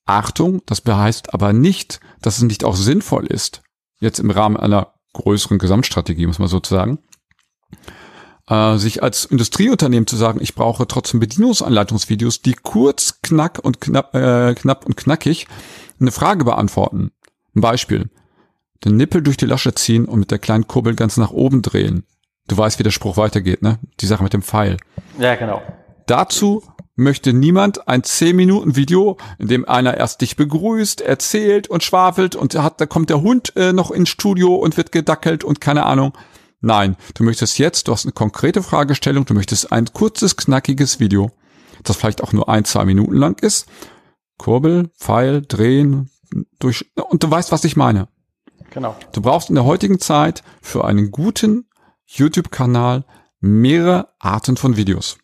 Achtung, 0.05 0.61
das 0.65 0.83
heißt 0.85 1.33
aber 1.33 1.53
nicht, 1.53 1.99
dass 2.21 2.37
es 2.37 2.43
nicht 2.43 2.63
auch 2.63 2.75
sinnvoll 2.75 3.25
ist, 3.25 3.61
jetzt 3.99 4.19
im 4.19 4.31
Rahmen 4.31 4.57
einer 4.57 4.93
größeren 5.13 5.57
Gesamtstrategie, 5.57 6.27
muss 6.27 6.39
man 6.39 6.47
sozusagen, 6.47 6.99
äh, 8.47 8.77
sich 8.77 9.03
als 9.03 9.25
Industrieunternehmen 9.25 10.07
zu 10.07 10.15
sagen, 10.15 10.39
ich 10.41 10.55
brauche 10.55 10.87
trotzdem 10.87 11.19
Bedienungsanleitungsvideos, 11.19 12.41
die 12.41 12.53
kurz, 12.53 13.21
knack 13.21 13.59
und 13.61 13.81
knapp, 13.81 14.15
äh, 14.15 14.55
knapp 14.55 14.85
und 14.85 14.95
knackig 14.95 15.47
eine 15.99 16.11
Frage 16.11 16.45
beantworten. 16.45 17.11
Ein 17.55 17.61
Beispiel. 17.61 18.09
Den 18.85 18.95
Nippel 18.95 19.23
durch 19.23 19.37
die 19.37 19.47
Lasche 19.47 19.73
ziehen 19.73 20.05
und 20.05 20.19
mit 20.19 20.31
der 20.31 20.39
kleinen 20.39 20.67
Kurbel 20.67 20.95
ganz 20.95 21.17
nach 21.17 21.31
oben 21.31 21.61
drehen. 21.61 22.03
Du 22.47 22.57
weißt, 22.57 22.79
wie 22.79 22.83
der 22.83 22.91
Spruch 22.91 23.17
weitergeht, 23.17 23.61
ne? 23.61 23.79
Die 23.99 24.05
Sache 24.05 24.23
mit 24.23 24.33
dem 24.33 24.43
Pfeil. 24.43 24.77
Ja, 25.19 25.35
genau. 25.35 25.61
Dazu 26.05 26.63
möchte 26.97 27.31
niemand 27.31 27.87
ein 27.87 28.01
10-Minuten-Video, 28.01 29.17
in 29.37 29.47
dem 29.47 29.65
einer 29.65 29.95
erst 29.95 30.19
dich 30.21 30.35
begrüßt, 30.35 30.99
erzählt 30.99 31.69
und 31.69 31.83
schwafelt 31.83 32.35
und 32.35 32.55
hat, 32.55 32.81
da 32.81 32.85
kommt 32.85 33.09
der 33.09 33.21
Hund 33.21 33.55
äh, 33.55 33.71
noch 33.71 33.91
ins 33.91 34.09
Studio 34.09 34.55
und 34.55 34.75
wird 34.75 34.91
gedackelt 34.91 35.45
und 35.45 35.61
keine 35.61 35.85
Ahnung. 35.85 36.13
Nein, 36.59 36.97
du 37.13 37.23
möchtest 37.23 37.59
jetzt, 37.59 37.87
du 37.87 37.93
hast 37.93 38.05
eine 38.05 38.13
konkrete 38.13 38.63
Fragestellung, 38.63 39.25
du 39.25 39.35
möchtest 39.35 39.71
ein 39.71 39.85
kurzes, 39.93 40.35
knackiges 40.35 40.99
Video, 40.99 41.31
das 41.83 41.95
vielleicht 41.95 42.23
auch 42.23 42.33
nur 42.33 42.49
ein, 42.49 42.65
zwei 42.65 42.83
Minuten 42.83 43.15
lang 43.15 43.39
ist. 43.41 43.67
Kurbel, 44.37 44.89
Pfeil, 44.97 45.43
drehen, 45.47 46.09
durch, 46.59 46.91
und 46.95 47.23
du 47.23 47.29
weißt, 47.29 47.51
was 47.51 47.63
ich 47.63 47.75
meine. 47.75 48.07
Genau. 48.71 48.95
Du 49.11 49.21
brauchst 49.21 49.49
in 49.49 49.55
der 49.55 49.65
heutigen 49.65 49.99
Zeit 49.99 50.43
für 50.61 50.83
einen 50.83 51.11
guten 51.11 51.69
YouTube-Kanal 52.05 53.05
mehrere 53.39 54.09
Arten 54.19 54.57
von 54.57 54.77
Videos. 54.77 55.17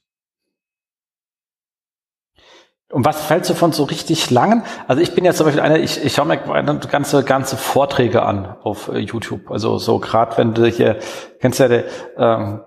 Und 2.94 3.06
was 3.06 3.26
fällt 3.26 3.44
so 3.44 3.56
von 3.56 3.72
so 3.72 3.86
richtig 3.86 4.30
langen? 4.30 4.62
Also 4.88 5.02
ich 5.02 5.16
bin 5.16 5.26
jetzt 5.26 5.38
zum 5.38 5.48
Beispiel 5.48 5.64
einer, 5.64 5.80
ich, 5.80 6.04
ich 6.06 6.14
schaue 6.14 6.28
mir 6.28 6.38
ganze, 6.38 7.24
ganze 7.24 7.58
Vorträge 7.58 8.22
an 8.22 8.56
auf 8.62 8.88
äh, 8.88 9.00
YouTube. 9.00 9.50
Also 9.50 9.80
so 9.80 9.98
gerade 9.98 10.38
wenn 10.38 10.54
du 10.54 10.68
hier, 10.68 11.00
kennst 11.40 11.60
du 11.60 11.64
ja 11.64 11.70
der 11.70 11.84
ähm, 12.18 12.62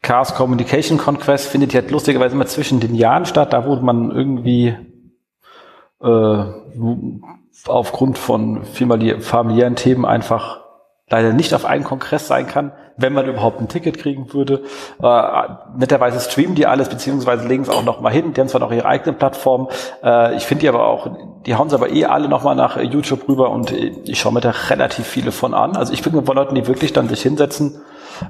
Chaos 0.00 0.34
Communication 0.34 0.96
Conquest 0.96 1.48
findet 1.48 1.72
ja 1.72 1.82
lustigerweise 1.88 2.36
immer 2.36 2.46
zwischen 2.46 2.78
den 2.78 2.94
Jahren 2.94 3.26
statt, 3.26 3.52
da 3.52 3.66
wo 3.66 3.74
man 3.76 4.12
irgendwie 4.12 4.76
äh, 6.00 6.44
aufgrund 7.66 8.16
von 8.16 8.64
familiären 8.64 9.74
Themen 9.74 10.06
einfach 10.06 10.59
leider 11.10 11.32
nicht 11.32 11.52
auf 11.54 11.64
einen 11.64 11.84
Kongress 11.84 12.28
sein 12.28 12.46
kann, 12.46 12.72
wenn 12.96 13.12
man 13.12 13.26
überhaupt 13.26 13.60
ein 13.60 13.68
Ticket 13.68 13.98
kriegen 13.98 14.32
würde. 14.32 14.62
Äh, 15.02 15.22
netterweise 15.76 16.20
streamen 16.20 16.54
die 16.54 16.66
alles, 16.66 16.88
beziehungsweise 16.88 17.46
legen 17.46 17.62
es 17.62 17.68
auch 17.68 17.84
noch 17.84 18.00
mal 18.00 18.12
hin. 18.12 18.32
Die 18.32 18.40
haben 18.40 18.48
zwar 18.48 18.60
noch 18.60 18.72
ihre 18.72 18.86
eigene 18.86 19.12
Plattform. 19.12 19.68
Äh, 20.02 20.36
ich 20.36 20.44
finde 20.44 20.62
die 20.62 20.68
aber 20.68 20.86
auch, 20.86 21.10
die 21.46 21.56
hauen 21.56 21.68
sie 21.68 21.74
aber 21.74 21.90
eh 21.90 22.04
alle 22.04 22.28
noch 22.28 22.44
mal 22.44 22.54
nach 22.54 22.80
YouTube 22.80 23.28
rüber 23.28 23.50
und 23.50 23.72
ich 23.72 24.20
schaue 24.20 24.32
mir 24.32 24.40
da 24.40 24.52
relativ 24.68 25.06
viele 25.06 25.32
von 25.32 25.54
an. 25.54 25.76
Also 25.76 25.92
ich 25.92 26.02
bin 26.02 26.24
von 26.24 26.36
Leuten, 26.36 26.54
die 26.54 26.66
wirklich 26.66 26.92
dann 26.92 27.08
sich 27.08 27.22
hinsetzen. 27.22 27.80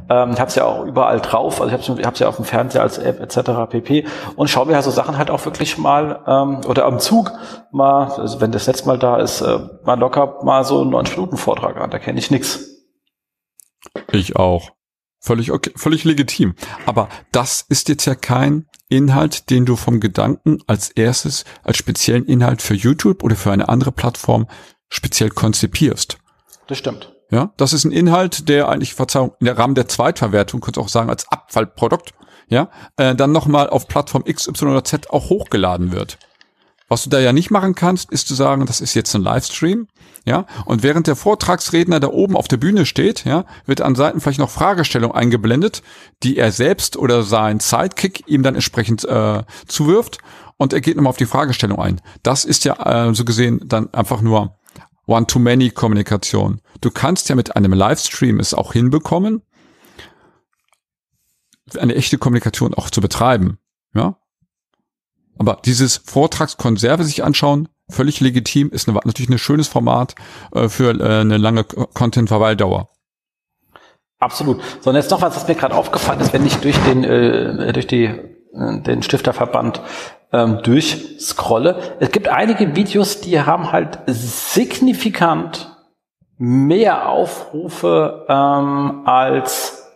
Ähm, 0.08 0.30
ich 0.32 0.40
habe 0.40 0.48
es 0.48 0.54
ja 0.54 0.64
auch 0.64 0.84
überall 0.84 1.20
drauf, 1.20 1.60
also 1.60 1.76
ich 1.76 1.88
habe 1.88 2.12
es 2.12 2.18
ja 2.20 2.28
auf 2.28 2.36
dem 2.36 2.44
Fernseher 2.44 2.82
als 2.82 2.98
App 2.98 3.20
etc. 3.20 3.50
pp. 3.68 4.06
Und 4.36 4.48
schaue 4.48 4.66
mir 4.66 4.74
halt 4.74 4.84
so 4.84 4.90
Sachen 4.90 5.18
halt 5.18 5.30
auch 5.30 5.44
wirklich 5.44 5.78
mal 5.78 6.20
ähm, 6.26 6.60
oder 6.68 6.86
am 6.86 6.98
Zug 6.98 7.32
mal, 7.72 8.04
also 8.12 8.40
wenn 8.40 8.52
das 8.52 8.66
letzte 8.66 8.86
Mal 8.86 8.98
da 8.98 9.16
ist, 9.16 9.40
äh, 9.40 9.58
mal 9.84 9.98
locker 9.98 10.38
mal 10.44 10.64
so 10.64 10.80
einen 10.80 10.90
90 10.90 11.16
Minuten 11.16 11.36
Vortrag 11.36 11.76
an. 11.80 11.90
Da 11.90 11.98
kenne 11.98 12.18
ich 12.18 12.30
nix. 12.30 12.69
Ich 14.12 14.36
auch. 14.36 14.72
Völlig 15.22 15.52
okay, 15.52 15.72
völlig 15.76 16.04
legitim. 16.04 16.54
Aber 16.86 17.08
das 17.30 17.64
ist 17.68 17.88
jetzt 17.88 18.06
ja 18.06 18.14
kein 18.14 18.66
Inhalt, 18.88 19.50
den 19.50 19.66
du 19.66 19.76
vom 19.76 20.00
Gedanken 20.00 20.58
als 20.66 20.90
erstes 20.90 21.44
als 21.62 21.76
speziellen 21.76 22.24
Inhalt 22.24 22.62
für 22.62 22.74
YouTube 22.74 23.22
oder 23.22 23.36
für 23.36 23.52
eine 23.52 23.68
andere 23.68 23.92
Plattform 23.92 24.48
speziell 24.88 25.28
konzipierst. 25.30 26.18
Das 26.66 26.78
stimmt. 26.78 27.12
Ja, 27.30 27.52
das 27.56 27.72
ist 27.72 27.84
ein 27.84 27.92
Inhalt, 27.92 28.48
der 28.48 28.68
eigentlich, 28.68 28.94
Verzeihung, 28.94 29.34
in 29.38 29.44
der 29.44 29.56
Rahmen 29.56 29.76
der 29.76 29.86
Zweitverwertung, 29.86 30.60
könnte 30.60 30.80
auch 30.80 30.88
sagen, 30.88 31.10
als 31.10 31.30
Abfallprodukt, 31.30 32.12
ja, 32.48 32.70
äh, 32.96 33.14
dann 33.14 33.30
nochmal 33.30 33.70
auf 33.70 33.86
Plattform 33.86 34.24
X, 34.26 34.48
Y 34.48 34.70
oder 34.70 34.82
Z 34.82 35.10
auch 35.10 35.30
hochgeladen 35.30 35.92
wird. 35.92 36.18
Was 36.90 37.04
du 37.04 37.10
da 37.10 37.20
ja 37.20 37.32
nicht 37.32 37.52
machen 37.52 37.76
kannst, 37.76 38.10
ist 38.10 38.26
zu 38.26 38.34
sagen, 38.34 38.66
das 38.66 38.80
ist 38.80 38.94
jetzt 38.94 39.14
ein 39.14 39.22
Livestream, 39.22 39.86
ja, 40.26 40.44
und 40.64 40.82
während 40.82 41.06
der 41.06 41.14
Vortragsredner 41.14 42.00
da 42.00 42.08
oben 42.08 42.36
auf 42.36 42.48
der 42.48 42.56
Bühne 42.56 42.84
steht, 42.84 43.24
ja, 43.24 43.44
wird 43.64 43.80
an 43.80 43.94
Seiten 43.94 44.20
vielleicht 44.20 44.40
noch 44.40 44.50
Fragestellung 44.50 45.12
eingeblendet, 45.12 45.82
die 46.24 46.36
er 46.36 46.50
selbst 46.50 46.96
oder 46.96 47.22
sein 47.22 47.60
Sidekick 47.60 48.24
ihm 48.26 48.42
dann 48.42 48.56
entsprechend 48.56 49.04
äh, 49.04 49.44
zuwirft 49.68 50.18
und 50.56 50.72
er 50.72 50.80
geht 50.80 50.96
nochmal 50.96 51.10
auf 51.10 51.16
die 51.16 51.26
Fragestellung 51.26 51.78
ein. 51.78 52.00
Das 52.24 52.44
ist 52.44 52.64
ja 52.64 53.08
äh, 53.08 53.14
so 53.14 53.24
gesehen 53.24 53.60
dann 53.64 53.94
einfach 53.94 54.20
nur 54.20 54.58
One-to-Many-Kommunikation. 55.06 56.60
Du 56.80 56.90
kannst 56.90 57.28
ja 57.28 57.36
mit 57.36 57.54
einem 57.54 57.72
Livestream 57.72 58.40
es 58.40 58.52
auch 58.52 58.72
hinbekommen, 58.72 59.42
eine 61.78 61.94
echte 61.94 62.18
Kommunikation 62.18 62.74
auch 62.74 62.90
zu 62.90 63.00
betreiben, 63.00 63.58
ja, 63.94 64.16
aber 65.40 65.58
dieses 65.64 65.96
Vortragskonserve 65.96 67.02
sich 67.02 67.24
anschauen, 67.24 67.68
völlig 67.88 68.20
legitim, 68.20 68.68
ist 68.70 68.86
eine, 68.86 69.00
natürlich 69.04 69.30
ein 69.30 69.38
schönes 69.38 69.68
Format 69.68 70.14
äh, 70.54 70.68
für 70.68 70.90
äh, 71.00 71.20
eine 71.20 71.38
lange 71.38 71.64
Content-Verweildauer. 71.64 72.90
Absolut. 74.18 74.60
So, 74.82 74.90
und 74.90 74.96
jetzt 74.96 75.10
noch 75.10 75.22
was, 75.22 75.34
was 75.34 75.48
mir 75.48 75.54
gerade 75.54 75.74
aufgefallen 75.74 76.20
ist, 76.20 76.34
wenn 76.34 76.44
ich 76.44 76.56
durch 76.56 76.76
den, 76.82 77.04
äh, 77.04 77.72
durch 77.72 77.86
die, 77.86 78.04
äh, 78.04 78.82
den 78.82 79.02
Stifterverband 79.02 79.80
ähm, 80.30 80.58
durchscrolle. 80.62 81.96
Es 82.00 82.12
gibt 82.12 82.28
einige 82.28 82.76
Videos, 82.76 83.22
die 83.22 83.40
haben 83.40 83.72
halt 83.72 83.98
signifikant 84.06 85.74
mehr 86.36 87.08
Aufrufe 87.08 88.26
ähm, 88.28 89.06
als 89.06 89.88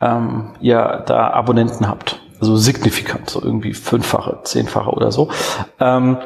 ähm, 0.00 0.56
ihr 0.60 1.04
da 1.06 1.30
Abonnenten 1.30 1.86
habt. 1.86 2.23
Also 2.44 2.56
signifikant, 2.56 3.30
so 3.30 3.40
irgendwie 3.42 3.72
fünffache, 3.72 4.40
zehnfache 4.44 4.90
oder 4.90 5.10
so. 5.10 5.30
Ähm, 5.80 6.18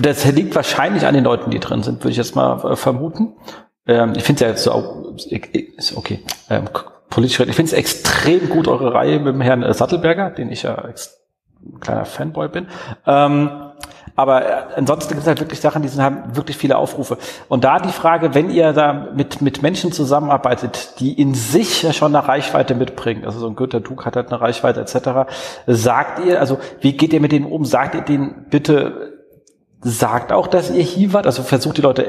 das 0.00 0.24
liegt 0.24 0.56
wahrscheinlich 0.56 1.06
an 1.06 1.14
den 1.14 1.22
Leuten, 1.22 1.52
die 1.52 1.60
drin 1.60 1.84
sind, 1.84 2.00
würde 2.00 2.10
ich 2.10 2.16
jetzt 2.16 2.34
mal 2.34 2.72
äh, 2.72 2.74
vermuten. 2.74 3.34
Ähm, 3.86 4.14
ich 4.16 4.24
finde 4.24 4.38
es 4.38 4.40
ja 4.40 4.48
jetzt 4.48 4.64
so, 4.64 5.14
ist 5.76 5.96
okay, 5.96 6.18
ähm, 6.50 6.64
politisch, 7.10 7.38
ich 7.38 7.54
finde 7.54 7.70
es 7.70 7.74
extrem 7.74 8.48
gut, 8.48 8.66
eure 8.66 8.92
Reihe 8.92 9.20
mit 9.20 9.34
dem 9.34 9.40
Herrn 9.40 9.62
äh, 9.62 9.72
Sattelberger, 9.72 10.30
den 10.30 10.50
ich 10.50 10.64
ja 10.64 10.74
ein 10.74 11.78
kleiner 11.78 12.06
Fanboy 12.06 12.48
bin. 12.48 12.66
Ähm, 13.06 13.48
aber 14.14 14.44
äh, 14.44 14.62
ansonsten 14.76 15.10
gibt 15.10 15.22
es 15.22 15.26
halt 15.26 15.40
wirklich 15.40 15.60
Sachen, 15.60 15.82
die 15.82 15.88
sind, 15.88 16.02
haben 16.02 16.36
wirklich 16.36 16.56
viele 16.56 16.76
Aufrufe. 16.76 17.16
Und 17.48 17.64
da 17.64 17.78
die 17.78 17.92
Frage, 17.92 18.34
wenn 18.34 18.50
ihr 18.50 18.72
da 18.72 19.08
mit, 19.14 19.40
mit 19.40 19.62
Menschen 19.62 19.92
zusammenarbeitet, 19.92 21.00
die 21.00 21.18
in 21.18 21.34
sich 21.34 21.82
ja 21.82 21.92
schon 21.92 22.14
eine 22.14 22.26
Reichweite 22.26 22.74
mitbringen, 22.74 23.24
also 23.24 23.38
so 23.38 23.48
ein 23.48 23.56
Günter 23.56 23.80
Dug 23.80 24.04
hat 24.04 24.16
halt 24.16 24.28
eine 24.28 24.40
Reichweite 24.40 24.80
etc., 24.80 25.32
sagt 25.66 26.24
ihr, 26.24 26.40
also 26.40 26.58
wie 26.80 26.92
geht 26.92 27.12
ihr 27.12 27.20
mit 27.20 27.32
denen 27.32 27.46
um? 27.46 27.64
Sagt 27.64 27.94
ihr 27.94 28.02
denen 28.02 28.46
bitte, 28.50 29.12
sagt 29.80 30.32
auch, 30.32 30.46
dass 30.46 30.70
ihr 30.70 30.82
hier 30.82 31.12
wart? 31.12 31.26
Also 31.26 31.42
versucht 31.42 31.78
die 31.78 31.82
Leute 31.82 32.06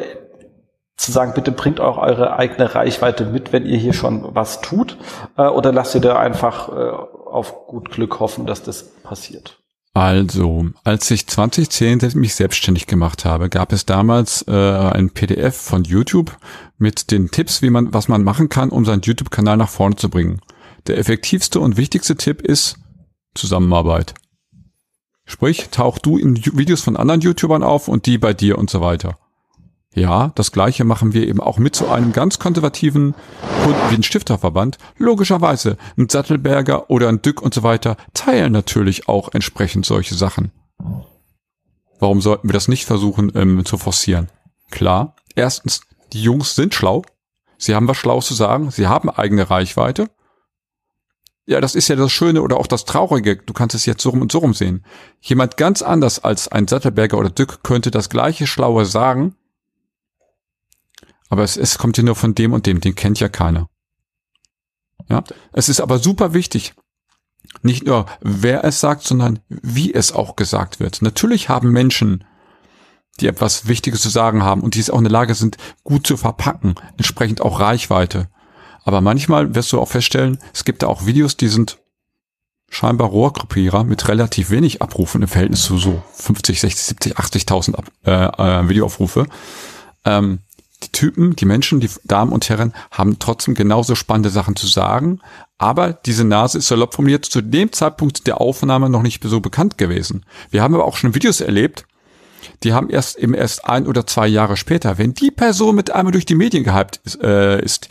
zu 0.97 1.11
sagen, 1.11 1.33
bitte 1.33 1.51
bringt 1.51 1.79
auch 1.79 1.97
eure 1.97 2.37
eigene 2.37 2.75
Reichweite 2.75 3.25
mit, 3.25 3.51
wenn 3.51 3.65
ihr 3.65 3.77
hier 3.77 3.93
schon 3.93 4.35
was 4.35 4.61
tut, 4.61 4.97
äh, 5.37 5.47
oder 5.47 5.71
lasst 5.71 5.95
ihr 5.95 6.01
da 6.01 6.17
einfach 6.17 6.69
äh, 6.69 6.91
auf 6.91 7.65
gut 7.67 7.91
Glück 7.91 8.19
hoffen, 8.19 8.45
dass 8.45 8.61
das 8.61 8.83
passiert? 9.01 9.62
Also, 9.95 10.69
als 10.83 11.11
ich 11.11 11.27
2010 11.27 11.99
mich 12.15 12.33
selbstständig 12.33 12.87
gemacht 12.87 13.25
habe, 13.25 13.49
gab 13.49 13.71
es 13.71 13.85
damals 13.85 14.43
äh, 14.47 14.51
ein 14.51 15.11
PDF 15.11 15.55
von 15.55 15.83
YouTube 15.83 16.35
mit 16.79 17.11
den 17.11 17.29
Tipps, 17.29 17.61
wie 17.61 17.69
man, 17.69 17.93
was 17.93 18.07
man 18.07 18.23
machen 18.23 18.49
kann, 18.49 18.69
um 18.69 18.85
seinen 18.85 19.03
YouTube-Kanal 19.03 19.57
nach 19.57 19.69
vorne 19.69 19.95
zu 19.95 20.09
bringen. 20.09 20.41
Der 20.87 20.97
effektivste 20.97 21.59
und 21.59 21.77
wichtigste 21.77 22.15
Tipp 22.15 22.41
ist 22.41 22.79
Zusammenarbeit. 23.35 24.15
Sprich, 25.25 25.69
tauch 25.69 25.99
du 25.99 26.17
in 26.17 26.43
Videos 26.57 26.81
von 26.81 26.97
anderen 26.97 27.21
YouTubern 27.21 27.63
auf 27.63 27.87
und 27.87 28.07
die 28.07 28.17
bei 28.17 28.33
dir 28.33 28.57
und 28.57 28.71
so 28.71 28.81
weiter. 28.81 29.19
Ja, 29.95 30.31
das 30.35 30.51
gleiche 30.51 30.85
machen 30.85 31.13
wir 31.13 31.27
eben 31.27 31.39
auch 31.39 31.59
mit 31.59 31.75
so 31.75 31.87
einem 31.87 32.13
ganz 32.13 32.39
konservativen 32.39 33.13
Kunden 33.63 33.89
wie 33.89 33.95
ein 33.95 34.03
Stifterverband. 34.03 34.79
Logischerweise, 34.97 35.77
ein 35.97 36.09
Sattelberger 36.09 36.89
oder 36.89 37.09
ein 37.09 37.21
Dück 37.21 37.41
und 37.41 37.53
so 37.53 37.61
weiter 37.61 37.97
teilen 38.13 38.51
natürlich 38.51 39.07
auch 39.07 39.33
entsprechend 39.33 39.85
solche 39.85 40.15
Sachen. 40.15 40.51
Warum 41.99 42.21
sollten 42.21 42.49
wir 42.49 42.53
das 42.53 42.67
nicht 42.67 42.85
versuchen 42.85 43.31
ähm, 43.35 43.65
zu 43.65 43.77
forcieren? 43.77 44.29
Klar, 44.71 45.15
erstens, 45.35 45.81
die 46.11 46.23
Jungs 46.23 46.55
sind 46.55 46.73
schlau. 46.73 47.03
Sie 47.57 47.75
haben 47.75 47.87
was 47.87 47.97
Schlaues 47.97 48.25
zu 48.25 48.33
sagen. 48.33 48.71
Sie 48.71 48.87
haben 48.87 49.11
eigene 49.11 49.49
Reichweite. 49.51 50.09
Ja, 51.45 51.61
das 51.61 51.75
ist 51.75 51.87
ja 51.87 51.95
das 51.95 52.11
Schöne 52.11 52.41
oder 52.41 52.57
auch 52.57 52.67
das 52.67 52.85
Traurige. 52.85 53.37
Du 53.37 53.53
kannst 53.53 53.75
es 53.75 53.85
jetzt 53.85 54.01
so 54.01 54.09
rum 54.09 54.21
und 54.21 54.31
so 54.31 54.39
rum 54.39 54.53
sehen. 54.53 54.83
Jemand 55.21 55.55
ganz 55.55 55.81
anders 55.81 56.23
als 56.23 56.47
ein 56.47 56.67
Sattelberger 56.67 57.17
oder 57.17 57.29
Dück 57.29 57.63
könnte 57.63 57.91
das 57.91 58.09
gleiche 58.09 58.47
Schlaue 58.47 58.85
sagen 58.85 59.35
aber 61.29 61.43
es, 61.43 61.57
es 61.57 61.77
kommt 61.77 61.97
ja 61.97 62.03
nur 62.03 62.15
von 62.15 62.35
dem 62.35 62.53
und 62.53 62.65
dem, 62.65 62.81
den 62.81 62.95
kennt 62.95 63.19
ja 63.19 63.29
keiner. 63.29 63.69
Ja, 65.09 65.23
es 65.51 65.69
ist 65.69 65.81
aber 65.81 65.99
super 65.99 66.33
wichtig, 66.33 66.73
nicht 67.61 67.85
nur 67.85 68.05
wer 68.21 68.63
es 68.63 68.79
sagt, 68.79 69.03
sondern 69.03 69.39
wie 69.49 69.93
es 69.93 70.11
auch 70.11 70.35
gesagt 70.35 70.79
wird. 70.79 71.01
Natürlich 71.01 71.49
haben 71.49 71.71
Menschen, 71.71 72.23
die 73.19 73.27
etwas 73.27 73.67
Wichtiges 73.67 74.01
zu 74.01 74.09
sagen 74.09 74.43
haben 74.43 74.61
und 74.61 74.75
die 74.75 74.79
es 74.79 74.89
auch 74.89 74.97
in 74.97 75.03
der 75.03 75.11
Lage 75.11 75.35
sind, 75.35 75.57
gut 75.83 76.07
zu 76.07 76.17
verpacken, 76.17 76.75
entsprechend 76.97 77.41
auch 77.41 77.59
Reichweite. 77.59 78.29
Aber 78.83 79.01
manchmal 79.01 79.55
wirst 79.55 79.71
du 79.71 79.79
auch 79.79 79.89
feststellen, 79.89 80.39
es 80.53 80.65
gibt 80.65 80.83
da 80.83 80.87
auch 80.87 81.05
Videos, 81.05 81.37
die 81.37 81.47
sind 81.47 81.79
scheinbar 82.69 83.09
Rohrgruppierer 83.09 83.83
mit 83.83 84.07
relativ 84.07 84.49
wenig 84.49 84.81
Abrufen 84.81 85.21
im 85.21 85.27
Verhältnis 85.27 85.63
zu 85.63 85.77
so 85.77 86.01
50, 86.15 86.59
60, 86.59 86.83
70, 86.83 87.17
80.000 87.17 87.83
äh, 88.05 88.11
äh, 88.11 88.69
Videoaufrufe. 88.69 89.27
Ähm, 90.05 90.39
die 90.83 90.91
Typen, 90.91 91.35
die 91.35 91.45
Menschen, 91.45 91.79
die 91.79 91.89
Damen 92.03 92.31
und 92.31 92.47
Herren 92.49 92.73
haben 92.91 93.19
trotzdem 93.19 93.53
genauso 93.53 93.95
spannende 93.95 94.29
Sachen 94.29 94.55
zu 94.55 94.67
sagen, 94.67 95.19
aber 95.57 95.93
diese 95.93 96.25
Nase 96.25 96.57
ist 96.57 96.67
salopp 96.67 96.93
formuliert 96.93 97.25
zu 97.25 97.41
dem 97.41 97.71
Zeitpunkt 97.71 98.27
der 98.27 98.41
Aufnahme 98.41 98.89
noch 98.89 99.01
nicht 99.01 99.23
so 99.23 99.39
bekannt 99.39 99.77
gewesen. 99.77 100.25
Wir 100.49 100.61
haben 100.61 100.75
aber 100.75 100.85
auch 100.85 100.97
schon 100.97 101.15
Videos 101.15 101.41
erlebt, 101.41 101.85
die 102.63 102.73
haben 102.73 102.89
erst 102.89 103.17
eben 103.17 103.33
erst 103.33 103.65
ein 103.65 103.87
oder 103.87 104.05
zwei 104.05 104.27
Jahre 104.27 104.57
später, 104.57 104.97
wenn 104.97 105.13
die 105.13 105.31
Person 105.31 105.75
mit 105.75 105.91
einmal 105.91 106.11
durch 106.11 106.25
die 106.25 106.35
Medien 106.35 106.63
gehypt 106.63 106.99
ist, 107.05 107.21
äh, 107.23 107.61
ist 107.61 107.87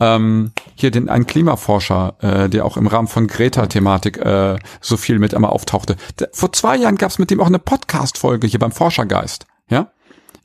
ähm, 0.00 0.52
hier 0.74 0.90
den 0.90 1.08
einen 1.08 1.26
Klimaforscher, 1.26 2.16
äh, 2.20 2.48
der 2.48 2.64
auch 2.64 2.76
im 2.76 2.86
Rahmen 2.86 3.08
von 3.08 3.26
Greta-Thematik 3.26 4.18
äh, 4.18 4.58
so 4.80 4.96
viel 4.96 5.18
mit 5.18 5.34
einmal 5.34 5.50
auftauchte. 5.50 5.96
Vor 6.32 6.52
zwei 6.52 6.76
Jahren 6.76 6.96
gab 6.96 7.10
es 7.10 7.18
mit 7.18 7.30
dem 7.30 7.40
auch 7.40 7.46
eine 7.46 7.58
Podcast-Folge 7.58 8.46
hier 8.46 8.58
beim 8.58 8.72
Forschergeist. 8.72 9.46
Ja, 9.68 9.92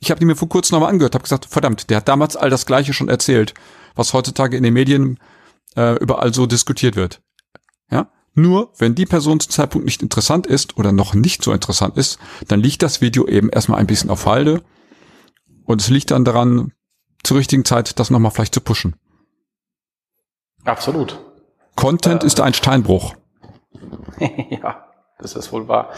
ich 0.00 0.10
habe 0.10 0.18
die 0.18 0.24
mir 0.24 0.36
vor 0.36 0.48
kurzem 0.48 0.74
nochmal 0.74 0.90
angehört, 0.90 1.14
habe 1.14 1.22
gesagt, 1.22 1.46
verdammt, 1.46 1.90
der 1.90 1.98
hat 1.98 2.08
damals 2.08 2.36
all 2.36 2.50
das 2.50 2.66
Gleiche 2.66 2.92
schon 2.92 3.08
erzählt, 3.08 3.54
was 3.94 4.12
heutzutage 4.12 4.56
in 4.56 4.62
den 4.62 4.74
Medien 4.74 5.18
äh, 5.76 5.96
überall 5.98 6.32
so 6.34 6.46
diskutiert 6.46 6.96
wird. 6.96 7.20
Ja, 7.90 8.10
nur 8.34 8.72
wenn 8.78 8.94
die 8.94 9.06
Person 9.06 9.40
zum 9.40 9.50
Zeitpunkt 9.50 9.84
nicht 9.84 10.02
interessant 10.02 10.46
ist 10.46 10.78
oder 10.78 10.92
noch 10.92 11.14
nicht 11.14 11.44
so 11.44 11.52
interessant 11.52 11.96
ist, 11.96 12.18
dann 12.48 12.60
liegt 12.60 12.82
das 12.82 13.00
Video 13.00 13.26
eben 13.26 13.50
erstmal 13.50 13.78
ein 13.78 13.86
bisschen 13.86 14.10
auf 14.10 14.26
Halde 14.26 14.62
und 15.64 15.80
es 15.80 15.90
liegt 15.90 16.10
dann 16.10 16.24
daran, 16.24 16.72
zur 17.22 17.36
richtigen 17.36 17.66
Zeit 17.66 17.98
das 17.98 18.08
nochmal 18.08 18.30
vielleicht 18.30 18.54
zu 18.54 18.62
pushen. 18.62 18.96
Absolut. 20.64 21.20
Content 21.76 22.22
äh, 22.22 22.26
ist 22.26 22.40
ein 22.40 22.54
Steinbruch. 22.54 23.14
ja. 24.50 24.89
Das 25.20 25.34
ist 25.34 25.52
wohl 25.52 25.68
wahr. 25.68 25.90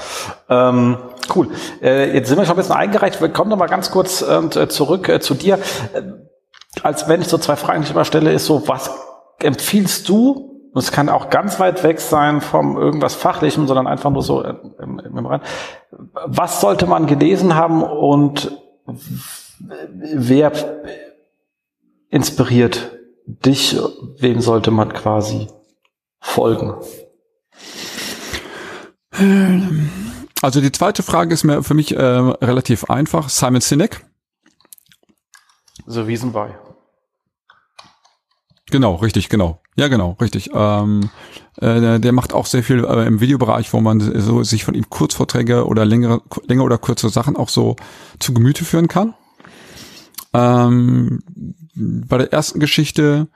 Ähm, 0.49 0.99
cool. 1.35 1.49
Äh, 1.81 2.15
jetzt 2.15 2.29
sind 2.29 2.39
wir 2.39 2.45
schon 2.45 2.55
ein 2.55 2.59
bisschen 2.59 2.75
eingereicht. 2.75 3.21
Wir 3.21 3.29
kommen 3.29 3.51
noch 3.51 3.57
mal 3.57 3.69
ganz 3.69 3.91
kurz 3.91 4.23
äh, 4.23 4.69
zurück 4.69 5.09
äh, 5.09 5.21
zu 5.21 5.35
dir. 5.35 5.59
Äh, 5.93 6.03
als 6.83 7.09
wenn 7.09 7.21
ich 7.21 7.29
so 7.29 7.39
zwei 7.39 7.57
Fragen, 7.57 7.83
ich 7.83 7.91
immer 7.91 8.05
stelle, 8.05 8.33
ist 8.33 8.47
so, 8.47 8.67
was 8.67 8.91
empfiehlst 9.41 10.09
du? 10.09 10.49
Und 10.73 10.81
es 10.81 10.91
kann 10.91 11.11
auch 11.11 11.29
ganz 11.29 11.61
weit 11.61 11.85
weg 11.85 12.01
sein 12.01 12.41
vom 12.41 12.79
irgendwas 12.79 13.15
Fachlichem, 13.15 13.67
sondern 13.67 13.87
einfach 13.87 14.11
nur 14.11 14.23
so 14.23 14.43
äh, 14.43 14.55
im, 14.81 14.99
im 14.99 15.27
Rand. 15.27 15.45
Was 15.91 16.61
sollte 16.61 16.87
man 16.87 17.07
gelesen 17.07 17.55
haben 17.55 17.83
und 17.83 18.57
wer 19.59 20.53
inspiriert 22.09 22.99
dich? 23.27 23.79
Wem 24.19 24.41
sollte 24.41 24.71
man 24.71 24.93
quasi 24.93 25.49
folgen? 26.19 26.75
Also 29.13 30.61
die 30.61 30.73
zweite 30.73 31.03
Frage 31.03 31.35
ist 31.35 31.45
mir 31.45 31.63
für 31.63 31.75
mich 31.75 31.95
äh, 31.95 32.03
relativ 32.03 32.85
einfach. 32.85 33.29
Simon 33.29 33.61
Sinek. 33.61 34.05
The 35.87 36.01
Reason 36.01 36.35
Why. 36.35 36.55
Genau, 38.71 38.95
richtig, 38.95 39.29
genau. 39.29 39.61
Ja, 39.77 39.89
genau, 39.89 40.17
richtig. 40.21 40.51
Ähm, 40.55 41.11
äh, 41.57 42.01
der 42.01 42.13
macht 42.13 42.33
auch 42.33 42.47
sehr 42.47 42.63
viel 42.63 42.85
äh, 42.85 43.07
im 43.07 43.21
Videobereich, 43.21 43.73
wo 43.73 43.81
man 43.81 44.01
so 44.01 44.43
sich 44.43 44.65
von 44.65 44.75
ihm 44.75 44.89
Kurzvorträge 44.89 45.67
oder 45.67 45.85
längere, 45.85 46.23
länger 46.47 46.65
oder 46.65 46.79
kürzere 46.79 47.11
Sachen 47.11 47.37
auch 47.37 47.51
so 47.51 47.77
zu 48.19 48.33
Gemüte 48.33 48.65
führen 48.65 48.89
kann. 48.89 49.15
Ähm, 50.33 51.23
bei 51.75 52.19
der 52.19 52.33
ersten 52.33 52.61
Geschichte 52.61 53.29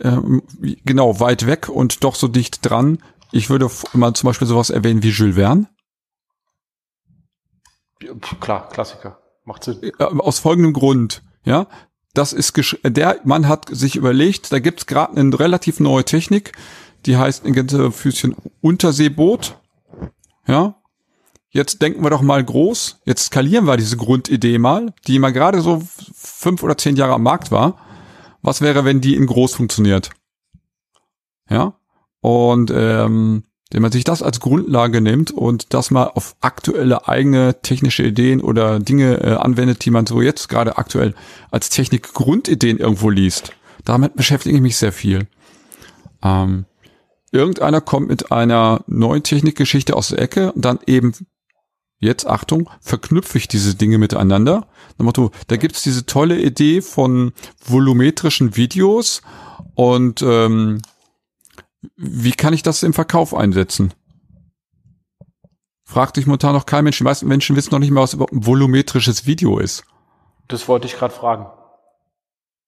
ähm, 0.00 0.42
genau 0.84 1.18
weit 1.20 1.46
weg 1.46 1.68
und 1.68 2.04
doch 2.04 2.14
so 2.14 2.28
dicht 2.28 2.68
dran. 2.68 2.98
Ich 3.32 3.50
würde 3.50 3.70
mal 3.92 4.14
zum 4.14 4.28
Beispiel 4.28 4.46
sowas 4.46 4.70
erwähnen 4.70 5.02
wie 5.02 5.10
Jules 5.10 5.36
Verne. 5.36 5.68
Klar, 8.40 8.68
Klassiker. 8.68 9.18
Macht 9.44 9.64
Sinn. 9.64 9.82
Äh, 9.82 10.02
aus 10.02 10.38
folgendem 10.38 10.72
Grund, 10.72 11.22
ja. 11.44 11.66
Das 12.14 12.32
ist 12.32 12.54
der 12.82 13.20
Mann 13.24 13.46
hat 13.46 13.68
sich 13.70 13.94
überlegt, 13.96 14.50
da 14.50 14.58
gibt's 14.58 14.86
gerade 14.86 15.16
eine 15.16 15.38
relativ 15.38 15.80
neue 15.80 16.04
Technik, 16.04 16.52
die 17.04 17.16
heißt 17.16 17.44
ein 17.44 17.52
Gänsefüßchen 17.52 18.34
Unterseeboot. 18.62 19.58
Ja. 20.46 20.76
Jetzt 21.50 21.80
denken 21.82 22.02
wir 22.02 22.10
doch 22.10 22.22
mal 22.22 22.42
groß. 22.42 23.00
Jetzt 23.04 23.26
skalieren 23.26 23.66
wir 23.66 23.76
diese 23.76 23.96
Grundidee 23.96 24.58
mal, 24.58 24.94
die 25.06 25.18
mal 25.18 25.32
gerade 25.32 25.60
so 25.60 25.82
fünf 26.14 26.62
oder 26.62 26.76
zehn 26.76 26.96
Jahre 26.96 27.14
am 27.14 27.22
Markt 27.22 27.50
war. 27.50 27.78
Was 28.42 28.60
wäre, 28.60 28.84
wenn 28.84 29.00
die 29.00 29.14
in 29.14 29.26
groß 29.26 29.54
funktioniert? 29.54 30.10
Ja. 31.48 31.78
Und 32.20 32.72
ähm, 32.74 33.44
wenn 33.70 33.82
man 33.82 33.92
sich 33.92 34.04
das 34.04 34.22
als 34.22 34.40
Grundlage 34.40 35.00
nimmt 35.00 35.32
und 35.32 35.74
das 35.74 35.90
mal 35.90 36.04
auf 36.04 36.36
aktuelle 36.40 37.08
eigene 37.08 37.60
technische 37.62 38.04
Ideen 38.04 38.40
oder 38.40 38.78
Dinge 38.78 39.22
äh, 39.22 39.34
anwendet, 39.34 39.84
die 39.84 39.90
man 39.90 40.06
so 40.06 40.22
jetzt 40.22 40.48
gerade 40.48 40.78
aktuell 40.78 41.14
als 41.50 41.68
Technik-Grundideen 41.70 42.78
irgendwo 42.78 43.10
liest, 43.10 43.52
damit 43.84 44.14
beschäftige 44.14 44.54
ich 44.56 44.62
mich 44.62 44.76
sehr 44.76 44.92
viel. 44.92 45.26
Ähm, 46.22 46.64
irgendeiner 47.32 47.80
kommt 47.80 48.08
mit 48.08 48.30
einer 48.30 48.84
neuen 48.86 49.24
Technikgeschichte 49.24 49.96
aus 49.96 50.08
der 50.08 50.20
Ecke 50.20 50.52
und 50.52 50.64
dann 50.64 50.78
eben, 50.86 51.12
jetzt 51.98 52.26
Achtung, 52.26 52.70
verknüpfe 52.80 53.36
ich 53.38 53.48
diese 53.48 53.74
Dinge 53.74 53.98
miteinander. 53.98 54.68
Motto, 54.98 55.32
da 55.48 55.56
gibt's 55.56 55.82
diese 55.82 56.06
tolle 56.06 56.40
Idee 56.40 56.82
von 56.82 57.32
volumetrischen 57.64 58.56
Videos 58.56 59.22
und 59.74 60.22
ähm, 60.22 60.82
wie 61.96 62.32
kann 62.32 62.54
ich 62.54 62.62
das 62.62 62.82
im 62.82 62.92
Verkauf 62.92 63.34
einsetzen? 63.34 63.92
Fragt 65.84 66.16
sich 66.16 66.26
momentan 66.26 66.54
noch 66.54 66.66
kein 66.66 66.84
Mensch. 66.84 66.98
Die 66.98 67.04
meisten 67.04 67.28
Menschen 67.28 67.54
wissen 67.54 67.70
noch 67.70 67.78
nicht 67.78 67.92
mal, 67.92 68.02
was 68.02 68.14
überhaupt 68.14 68.32
ein 68.32 68.44
volumetrisches 68.44 69.26
Video 69.26 69.58
ist. 69.58 69.84
Das 70.48 70.68
wollte 70.68 70.86
ich 70.86 70.96
gerade 70.96 71.14
fragen. 71.14 71.46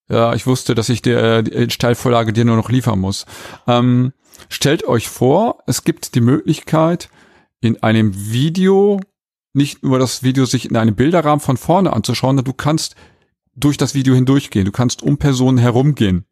Ja, 0.09 0.35
ich 0.35 0.47
wusste, 0.47 0.75
dass 0.75 0.89
ich 0.89 1.03
der 1.03 1.39
äh, 1.39 1.43
die 1.43 1.71
Steilvorlage 1.71 2.33
dir 2.33 2.45
nur 2.45 2.57
noch 2.57 2.71
liefern 2.71 2.99
muss. 2.99 3.27
Ähm, 3.67 4.13
stellt 4.49 4.85
euch 4.85 5.09
vor, 5.09 5.59
es 5.67 5.85
gibt 5.85 6.15
die 6.15 6.21
Möglichkeit, 6.21 7.11
in 7.61 7.83
einem 7.83 8.13
Video 8.15 9.01
nicht 9.53 9.83
nur 9.83 9.99
das 9.99 10.23
Video 10.23 10.45
sich 10.45 10.71
in 10.71 10.77
einem 10.77 10.95
Bilderrahmen 10.95 11.41
von 11.41 11.57
vorne 11.57 11.93
anzuschauen, 11.93 12.37
sondern 12.37 12.45
du 12.45 12.53
kannst 12.53 12.95
durch 13.55 13.77
das 13.77 13.95
Video 13.95 14.15
hindurchgehen. 14.15 14.65
Du 14.65 14.73
kannst 14.73 15.03
um 15.03 15.19
Personen 15.19 15.59
herumgehen. 15.59 16.25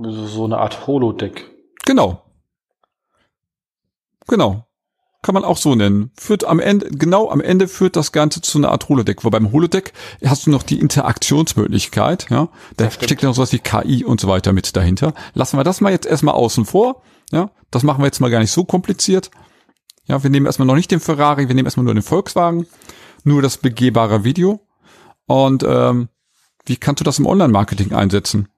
So 0.00 0.44
eine 0.44 0.58
Art 0.58 0.86
Holodeck. 0.86 1.50
Genau. 1.84 2.22
Genau. 4.28 4.64
Kann 5.22 5.34
man 5.34 5.44
auch 5.44 5.56
so 5.56 5.74
nennen. 5.74 6.12
Führt 6.16 6.44
am 6.44 6.60
Ende, 6.60 6.90
genau 6.90 7.28
am 7.28 7.40
Ende 7.40 7.66
führt 7.66 7.96
das 7.96 8.12
Ganze 8.12 8.40
zu 8.40 8.58
einer 8.58 8.70
Art 8.70 8.88
Holodeck. 8.88 9.24
Wo 9.24 9.30
beim 9.30 9.50
Holodeck 9.50 9.92
hast 10.24 10.46
du 10.46 10.50
noch 10.50 10.62
die 10.62 10.78
Interaktionsmöglichkeit, 10.78 12.30
ja. 12.30 12.48
Da 12.76 12.90
steckt 12.90 13.22
ja 13.22 13.28
noch 13.28 13.34
sowas 13.34 13.52
wie 13.52 13.58
KI 13.58 14.04
und 14.04 14.20
so 14.20 14.28
weiter 14.28 14.52
mit 14.52 14.76
dahinter. 14.76 15.14
Lassen 15.34 15.58
wir 15.58 15.64
das 15.64 15.80
mal 15.80 15.90
jetzt 15.90 16.06
erstmal 16.06 16.34
außen 16.34 16.64
vor, 16.64 17.02
ja. 17.32 17.50
Das 17.72 17.82
machen 17.82 18.00
wir 18.00 18.06
jetzt 18.06 18.20
mal 18.20 18.30
gar 18.30 18.38
nicht 18.38 18.52
so 18.52 18.64
kompliziert. 18.64 19.32
Ja, 20.06 20.22
wir 20.22 20.30
nehmen 20.30 20.46
erstmal 20.46 20.66
noch 20.66 20.76
nicht 20.76 20.90
den 20.90 21.00
Ferrari, 21.00 21.48
wir 21.48 21.54
nehmen 21.54 21.66
erstmal 21.66 21.84
nur 21.84 21.94
den 21.94 22.02
Volkswagen, 22.02 22.66
nur 23.24 23.42
das 23.42 23.56
begehbare 23.56 24.22
Video. 24.22 24.60
Und 25.26 25.64
ähm, 25.66 26.08
wie 26.64 26.76
kannst 26.76 27.00
du 27.00 27.04
das 27.04 27.18
im 27.18 27.26
Online-Marketing 27.26 27.92
einsetzen? 27.92 28.48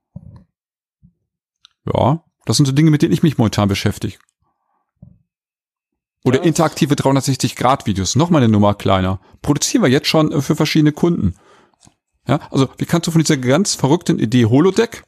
Ja, 1.87 2.25
das 2.45 2.57
sind 2.57 2.67
so 2.67 2.73
Dinge, 2.73 2.91
mit 2.91 3.03
denen 3.03 3.13
ich 3.13 3.23
mich 3.23 3.39
momentan 3.39 3.69
beschäftige. 3.69 4.19
Oder 6.25 6.39
ja. 6.39 6.45
interaktive 6.45 6.95
360-Grad-Videos, 6.95 8.17
noch 8.17 8.31
mal 8.31 8.39
eine 8.39 8.49
Nummer 8.49 8.75
kleiner. 8.75 9.21
Produzieren 9.41 9.83
wir 9.83 9.91
jetzt 9.91 10.09
schon 10.09 10.33
äh, 10.33 10.43
für 10.43 10.55
verschiedene 10.55 10.93
Kunden. 10.93 11.35
Ja, 12.29 12.41
also 12.51 12.69
wie 12.77 12.85
kannst 12.85 13.07
du 13.07 13.11
von 13.11 13.21
dieser 13.21 13.39
ganz 13.39 13.75
verrückten 13.75 14.19
Idee 14.19 14.47
Holodeck, 14.47 15.05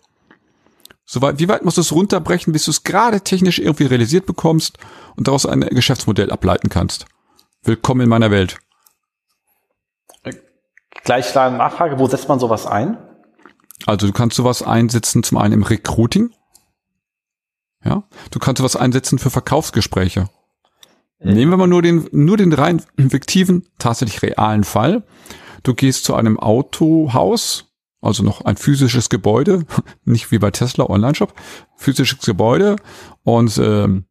so 1.05 1.21
weit, 1.21 1.39
wie 1.39 1.49
weit 1.49 1.65
musst 1.65 1.77
du 1.77 1.83
es 1.83 1.93
runterbrechen, 1.93 2.53
bis 2.53 2.65
du 2.65 2.71
es 2.71 2.85
gerade 2.85 3.21
technisch 3.21 3.59
irgendwie 3.59 3.85
realisiert 3.85 4.25
bekommst 4.25 4.79
und 5.17 5.29
daraus 5.29 5.45
ein 5.45 5.61
Geschäftsmodell 5.61 6.31
ableiten 6.31 6.71
kannst? 6.71 7.05
Willkommen 7.63 8.01
in 8.01 8.09
meiner 8.09 8.31
Welt. 8.31 8.59
Gleich 11.05 11.37
eine 11.37 11.59
Nachfrage, 11.59 11.99
wo 11.99 12.07
setzt 12.07 12.29
man 12.29 12.39
sowas 12.39 12.67
ein? 12.67 12.97
Also 13.87 14.07
du 14.07 14.13
kannst 14.13 14.37
sowas 14.37 14.63
einsetzen, 14.63 15.23
zum 15.23 15.39
einen 15.39 15.55
im 15.55 15.63
Recruiting, 15.63 16.33
ja, 17.85 18.05
du 18.31 18.39
kannst 18.39 18.63
was 18.63 18.77
einsetzen 18.77 19.19
für 19.19 19.31
Verkaufsgespräche. 19.31 20.29
Mhm. 21.21 21.33
Nehmen 21.33 21.53
wir 21.53 21.57
mal 21.57 21.67
nur 21.67 21.83
den, 21.83 22.09
nur 22.13 22.37
den 22.37 22.53
rein 22.53 22.83
fiktiven, 23.09 23.67
tatsächlich 23.79 24.23
realen 24.23 24.65
Fall. 24.65 25.05
Du 25.63 25.75
gehst 25.75 26.05
zu 26.05 26.15
einem 26.15 26.39
Autohaus, 26.39 27.73
also 28.01 28.23
noch 28.23 28.45
ein 28.45 28.57
physisches 28.57 29.09
Gebäude, 29.09 29.65
nicht 30.05 30.31
wie 30.31 30.39
bei 30.39 30.51
Tesla 30.51 30.89
Online-Shop, 30.89 31.35
physisches 31.77 32.21
Gebäude 32.21 32.77
und 33.23 33.59
ähm, 33.59 34.07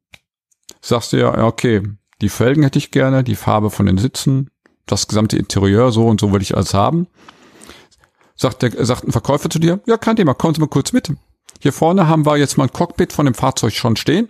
sagst 0.82 1.12
dir, 1.12 1.20
ja, 1.20 1.46
okay, 1.46 1.84
die 2.22 2.30
Felgen 2.30 2.64
hätte 2.64 2.80
ich 2.80 2.92
gerne, 2.92 3.24
die 3.24 3.36
Farbe 3.36 3.70
von 3.70 3.86
den 3.86 3.98
Sitzen, 3.98 4.50
das 4.86 5.08
gesamte 5.08 5.38
Interieur, 5.38 5.92
so 5.92 6.08
und 6.08 6.20
so 6.20 6.32
würde 6.32 6.44
ich 6.44 6.56
alles 6.56 6.74
haben. 6.74 7.08
Sagt, 8.36 8.62
der, 8.62 8.86
sagt 8.86 9.04
ein 9.04 9.12
Verkäufer 9.12 9.50
zu 9.50 9.60
dir, 9.60 9.82
ja, 9.86 9.98
kein 9.98 10.16
Thema, 10.16 10.34
kommen 10.34 10.56
Sie 10.56 10.62
mal 10.62 10.68
kurz 10.68 10.94
mit. 10.94 11.12
Hier 11.62 11.74
vorne 11.74 12.08
haben 12.08 12.26
wir 12.26 12.38
jetzt 12.38 12.58
mal 12.58 12.64
ein 12.64 12.74
Cockpit 12.74 13.14
von 13.14 13.26
dem 13.26 13.36
Fahrzeug 13.36 13.74
schon 13.74 13.96
stehen. 13.96 14.30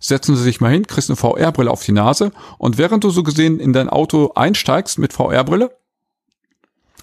Setzen 0.00 0.36
Sie 0.36 0.42
sich 0.42 0.62
mal 0.62 0.72
hin, 0.72 0.86
kriegst 0.86 1.10
eine 1.10 1.16
VR-Brille 1.16 1.70
auf 1.70 1.84
die 1.84 1.92
Nase 1.92 2.32
und 2.56 2.78
während 2.78 3.04
du 3.04 3.10
so 3.10 3.22
gesehen 3.22 3.60
in 3.60 3.74
dein 3.74 3.90
Auto 3.90 4.32
einsteigst 4.34 4.98
mit 4.98 5.12
VR-Brille, 5.12 5.76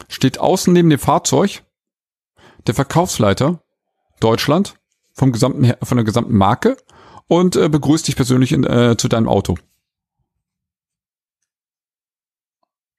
steht 0.08 0.40
außen 0.40 0.74
neben 0.74 0.90
dem 0.90 0.98
Fahrzeug 0.98 1.64
der 2.66 2.74
Verkaufsleiter 2.74 3.62
Deutschland 4.20 4.74
vom 5.14 5.32
gesamten, 5.32 5.72
von 5.84 5.98
der 5.98 6.04
gesamten 6.04 6.36
Marke 6.36 6.76
und 7.28 7.56
äh, 7.56 7.70
begrüßt 7.70 8.08
dich 8.08 8.16
persönlich 8.16 8.52
in, 8.52 8.64
äh, 8.64 8.98
zu 8.98 9.08
deinem 9.08 9.30
Auto. 9.30 9.56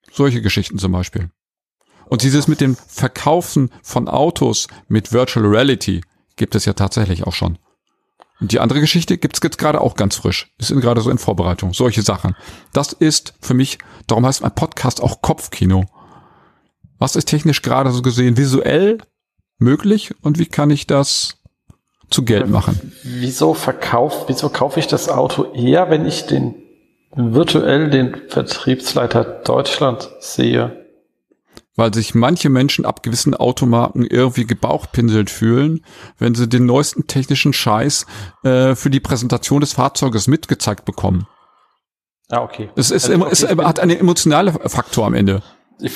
Solche 0.09 0.41
Geschichten 0.41 0.79
zum 0.79 0.93
Beispiel. 0.93 1.31
Und 2.05 2.23
dieses 2.23 2.47
mit 2.47 2.61
dem 2.61 2.77
Verkaufen 2.77 3.71
von 3.83 4.07
Autos 4.07 4.67
mit 4.87 5.11
Virtual 5.11 5.45
Reality, 5.45 6.01
gibt 6.35 6.55
es 6.55 6.65
ja 6.65 6.73
tatsächlich 6.73 7.25
auch 7.25 7.33
schon. 7.33 7.57
Und 8.39 8.51
die 8.51 8.59
andere 8.59 8.79
Geschichte 8.79 9.17
gibt's 9.17 9.39
jetzt 9.43 9.59
gerade 9.59 9.79
auch 9.79 9.95
ganz 9.95 10.15
frisch. 10.15 10.51
Ist 10.57 10.71
gerade 10.71 11.01
so 11.01 11.11
in 11.11 11.19
Vorbereitung. 11.19 11.73
Solche 11.73 12.01
Sachen. 12.01 12.35
Das 12.73 12.91
ist 12.91 13.35
für 13.39 13.53
mich, 13.53 13.77
darum 14.07 14.25
heißt 14.25 14.41
mein 14.41 14.55
Podcast 14.55 15.01
auch 15.01 15.21
Kopfkino. 15.21 15.85
Was 16.97 17.15
ist 17.15 17.25
technisch 17.25 17.61
gerade 17.61 17.91
so 17.91 18.01
gesehen 18.01 18.37
visuell 18.37 18.97
möglich 19.59 20.13
und 20.21 20.39
wie 20.39 20.47
kann 20.47 20.71
ich 20.71 20.87
das 20.87 21.37
zu 22.09 22.25
Geld 22.25 22.49
machen? 22.49 22.91
Wieso 23.03 23.53
verkauf, 23.53 24.25
wieso 24.27 24.49
kaufe 24.49 24.79
ich 24.79 24.87
das 24.87 25.07
Auto 25.07 25.53
eher, 25.53 25.89
wenn 25.91 26.05
ich 26.05 26.25
den 26.25 26.55
virtuell 27.15 27.89
den 27.89 28.27
Vertriebsleiter 28.27 29.23
Deutschland 29.23 30.09
sehe? 30.19 30.80
Weil 31.81 31.91
sich 31.95 32.13
manche 32.13 32.49
Menschen 32.49 32.85
ab 32.85 33.01
gewissen 33.01 33.33
Automarken 33.33 34.05
irgendwie 34.05 34.45
gebauchpinselt 34.45 35.31
fühlen, 35.31 35.83
wenn 36.19 36.35
sie 36.35 36.47
den 36.47 36.67
neuesten 36.67 37.07
technischen 37.07 37.53
Scheiß 37.53 38.05
äh, 38.43 38.75
für 38.75 38.91
die 38.91 38.99
Präsentation 38.99 39.61
des 39.61 39.73
Fahrzeuges 39.73 40.27
mitgezeigt 40.27 40.85
bekommen. 40.85 41.25
Ah, 42.29 42.43
okay. 42.43 42.69
Es 42.75 42.91
ist 42.91 43.05
also, 43.05 43.13
immer, 43.15 43.31
es 43.31 43.43
hat 43.43 43.79
einen 43.79 43.99
emotionalen 43.99 44.53
Faktor 44.53 45.07
am 45.07 45.15
Ende. 45.15 45.41
Ich, 45.79 45.91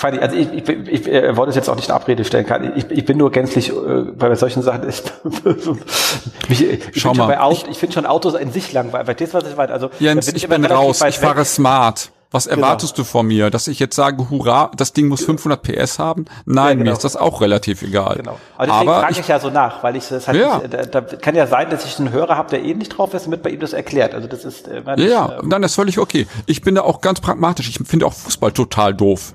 also 0.00 0.36
ich, 0.36 0.52
ich, 0.52 0.68
ich, 0.68 0.88
ich 0.88 1.08
äh, 1.08 1.36
wollte 1.36 1.50
es 1.50 1.56
jetzt 1.56 1.68
auch 1.68 1.74
nicht 1.74 1.88
in 1.88 1.94
Abrede 1.96 2.24
stellen. 2.24 2.46
Kann. 2.46 2.76
Ich, 2.76 2.88
ich 2.88 3.04
bin 3.04 3.18
nur 3.18 3.32
gänzlich 3.32 3.70
äh, 3.70 3.72
bei 4.16 4.32
solchen 4.36 4.62
Sachen. 4.62 4.88
Ich, 4.88 5.02
mich, 6.48 6.62
ich 6.62 6.80
Schau 6.94 7.12
mal. 7.12 7.38
Auto, 7.38 7.64
ich, 7.64 7.72
ich 7.72 7.78
finde 7.78 7.94
schon 7.94 8.06
Autos 8.06 8.34
in 8.34 8.52
sich 8.52 8.72
langweilig. 8.72 9.06
Verstehst 9.06 9.34
du, 9.34 9.38
was 9.38 9.50
ich 9.50 9.56
meine? 9.56 9.72
Also, 9.72 9.90
Jens, 9.98 10.32
ich, 10.32 10.48
bin 10.48 10.64
raus. 10.64 11.02
Ich 11.08 11.18
fahre 11.18 11.44
smart. 11.44 12.12
Was 12.30 12.44
genau. 12.44 12.58
erwartest 12.58 12.94
genau. 12.94 13.06
du 13.06 13.10
von 13.10 13.26
mir? 13.26 13.48
Dass 13.50 13.68
ich 13.68 13.78
jetzt 13.78 13.96
sage, 13.96 14.28
hurra, 14.28 14.70
das 14.76 14.92
Ding 14.92 15.08
muss 15.08 15.24
500 15.24 15.62
PS 15.62 15.98
haben? 15.98 16.26
Nein, 16.44 16.66
ja, 16.66 16.72
genau. 16.74 16.84
mir 16.84 16.92
ist 16.92 17.04
das 17.04 17.16
auch 17.16 17.40
relativ 17.40 17.80
egal. 17.82 18.16
Genau. 18.16 18.38
Aber 18.56 18.66
deswegen 18.66 18.88
Aber 18.90 19.00
frage 19.00 19.12
ich, 19.12 19.20
ich 19.20 19.28
ja 19.28 19.40
so 19.40 19.48
nach, 19.48 19.82
weil 19.82 19.96
ich 19.96 20.08
das 20.08 20.28
halt 20.28 20.38
ja. 20.38 20.58
nicht, 20.58 20.74
da, 20.74 20.84
da, 20.84 21.00
kann 21.00 21.34
ja 21.34 21.46
sein, 21.46 21.70
dass 21.70 21.86
ich 21.86 21.98
einen 21.98 22.12
Hörer 22.12 22.36
habe, 22.36 22.50
der 22.50 22.62
eh 22.62 22.74
nicht 22.74 22.90
drauf 22.90 23.14
ist 23.14 23.24
und 23.24 23.30
mit 23.30 23.42
bei 23.42 23.50
ihm 23.50 23.60
das 23.60 23.72
erklärt. 23.72 24.14
Also 24.14 24.28
das 24.28 24.44
ist 24.44 24.68
äh, 24.68 24.82
Ja, 25.08 25.38
ähm, 25.40 25.48
dann 25.48 25.62
ist 25.62 25.74
völlig 25.74 25.98
okay. 25.98 26.26
Ich 26.44 26.60
bin 26.60 26.74
da 26.74 26.82
auch 26.82 27.00
ganz 27.00 27.20
pragmatisch. 27.20 27.68
Ich 27.68 27.78
finde 27.88 28.04
auch 28.04 28.12
Fußball 28.12 28.52
total 28.52 28.92
doof. 28.92 29.32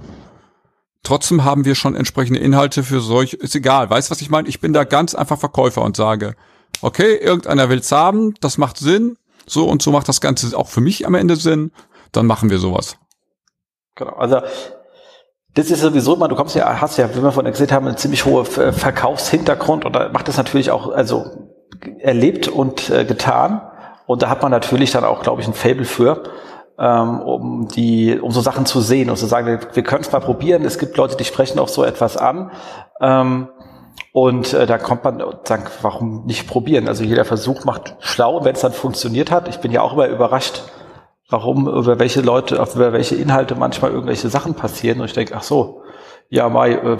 Trotzdem 1.01 1.43
haben 1.43 1.65
wir 1.65 1.75
schon 1.75 1.95
entsprechende 1.95 2.39
Inhalte 2.39 2.83
für 2.83 3.01
solch, 3.01 3.33
ist 3.33 3.55
egal, 3.55 3.89
weißt 3.89 4.09
was 4.09 4.21
ich 4.21 4.29
meine? 4.29 4.47
Ich 4.47 4.61
bin 4.61 4.71
da 4.71 4.85
ganz 4.85 5.15
einfach 5.15 5.37
Verkäufer 5.37 5.81
und 5.81 5.97
sage, 5.97 6.35
okay, 6.81 7.15
irgendeiner 7.15 7.69
will's 7.69 7.91
haben, 7.91 8.35
das 8.39 8.57
macht 8.57 8.77
Sinn, 8.77 9.17
so 9.45 9.67
und 9.67 9.81
so 9.81 9.91
macht 9.91 10.07
das 10.07 10.21
Ganze 10.21 10.57
auch 10.57 10.69
für 10.69 10.79
mich 10.79 11.05
am 11.05 11.15
Ende 11.15 11.35
Sinn, 11.35 11.71
dann 12.13 12.25
machen 12.25 12.49
wir 12.49 12.57
sowas. 12.57 12.97
Genau, 13.95 14.13
also 14.13 14.41
das 15.55 15.69
ist 15.69 15.81
sowieso 15.81 16.15
immer, 16.15 16.27
du 16.27 16.35
kommst 16.35 16.55
ja, 16.55 16.81
hast 16.81 16.97
ja, 16.97 17.13
wie 17.15 17.21
wir 17.21 17.31
vorhin 17.31 17.51
gesehen 17.51 17.71
haben, 17.71 17.87
einen 17.87 17.97
ziemlich 17.97 18.25
hohe 18.25 18.43
Verkaufshintergrund 18.45 19.85
und 19.85 19.95
da 19.95 20.09
macht 20.09 20.27
das 20.27 20.37
natürlich 20.37 20.71
auch, 20.71 20.91
also 20.91 21.25
erlebt 21.99 22.47
und 22.47 22.89
äh, 22.89 23.05
getan. 23.05 23.61
Und 24.05 24.21
da 24.21 24.29
hat 24.29 24.41
man 24.41 24.51
natürlich 24.51 24.91
dann 24.91 25.03
auch, 25.03 25.21
glaube 25.21 25.41
ich, 25.41 25.47
ein 25.47 25.53
Fable 25.53 25.85
für, 25.85 26.23
ähm, 26.77 27.21
um 27.21 27.67
die, 27.67 28.19
um 28.19 28.31
so 28.31 28.41
Sachen 28.41 28.65
zu 28.65 28.81
sehen 28.81 29.09
und 29.09 29.17
zu 29.17 29.27
sagen, 29.27 29.47
wir, 29.47 29.59
wir 29.73 29.83
können 29.83 30.01
es 30.01 30.11
mal 30.11 30.19
probieren. 30.19 30.65
Es 30.65 30.77
gibt 30.77 30.97
Leute, 30.97 31.15
die 31.15 31.23
sprechen 31.23 31.59
auch 31.59 31.69
so 31.69 31.83
etwas 31.83 32.17
an. 32.17 32.51
Ähm, 32.99 33.49
und 34.11 34.53
äh, 34.53 34.65
da 34.65 34.77
kommt 34.77 35.03
man 35.03 35.21
und 35.21 35.47
sagt, 35.47 35.71
warum 35.83 36.25
nicht 36.25 36.47
probieren? 36.47 36.87
Also 36.87 37.03
jeder 37.03 37.25
Versuch 37.25 37.63
macht 37.63 37.95
schlau, 37.99 38.43
wenn 38.43 38.55
es 38.55 38.61
dann 38.61 38.73
funktioniert 38.73 39.31
hat. 39.31 39.47
Ich 39.47 39.59
bin 39.59 39.71
ja 39.71 39.81
auch 39.81 39.93
immer 39.93 40.07
überrascht, 40.07 40.63
warum, 41.33 41.67
über 41.67 41.97
welche 41.97 42.21
Leute, 42.21 42.55
über 42.55 42.93
welche 42.93 43.15
Inhalte 43.15 43.55
manchmal 43.55 43.91
irgendwelche 43.91 44.29
Sachen 44.29 44.53
passieren. 44.53 44.99
Und 44.99 45.07
ich 45.07 45.13
denke, 45.13 45.35
ach 45.35 45.41
so, 45.41 45.81
ja, 46.29 46.47
Mai, 46.47 46.73
äh, 46.73 46.97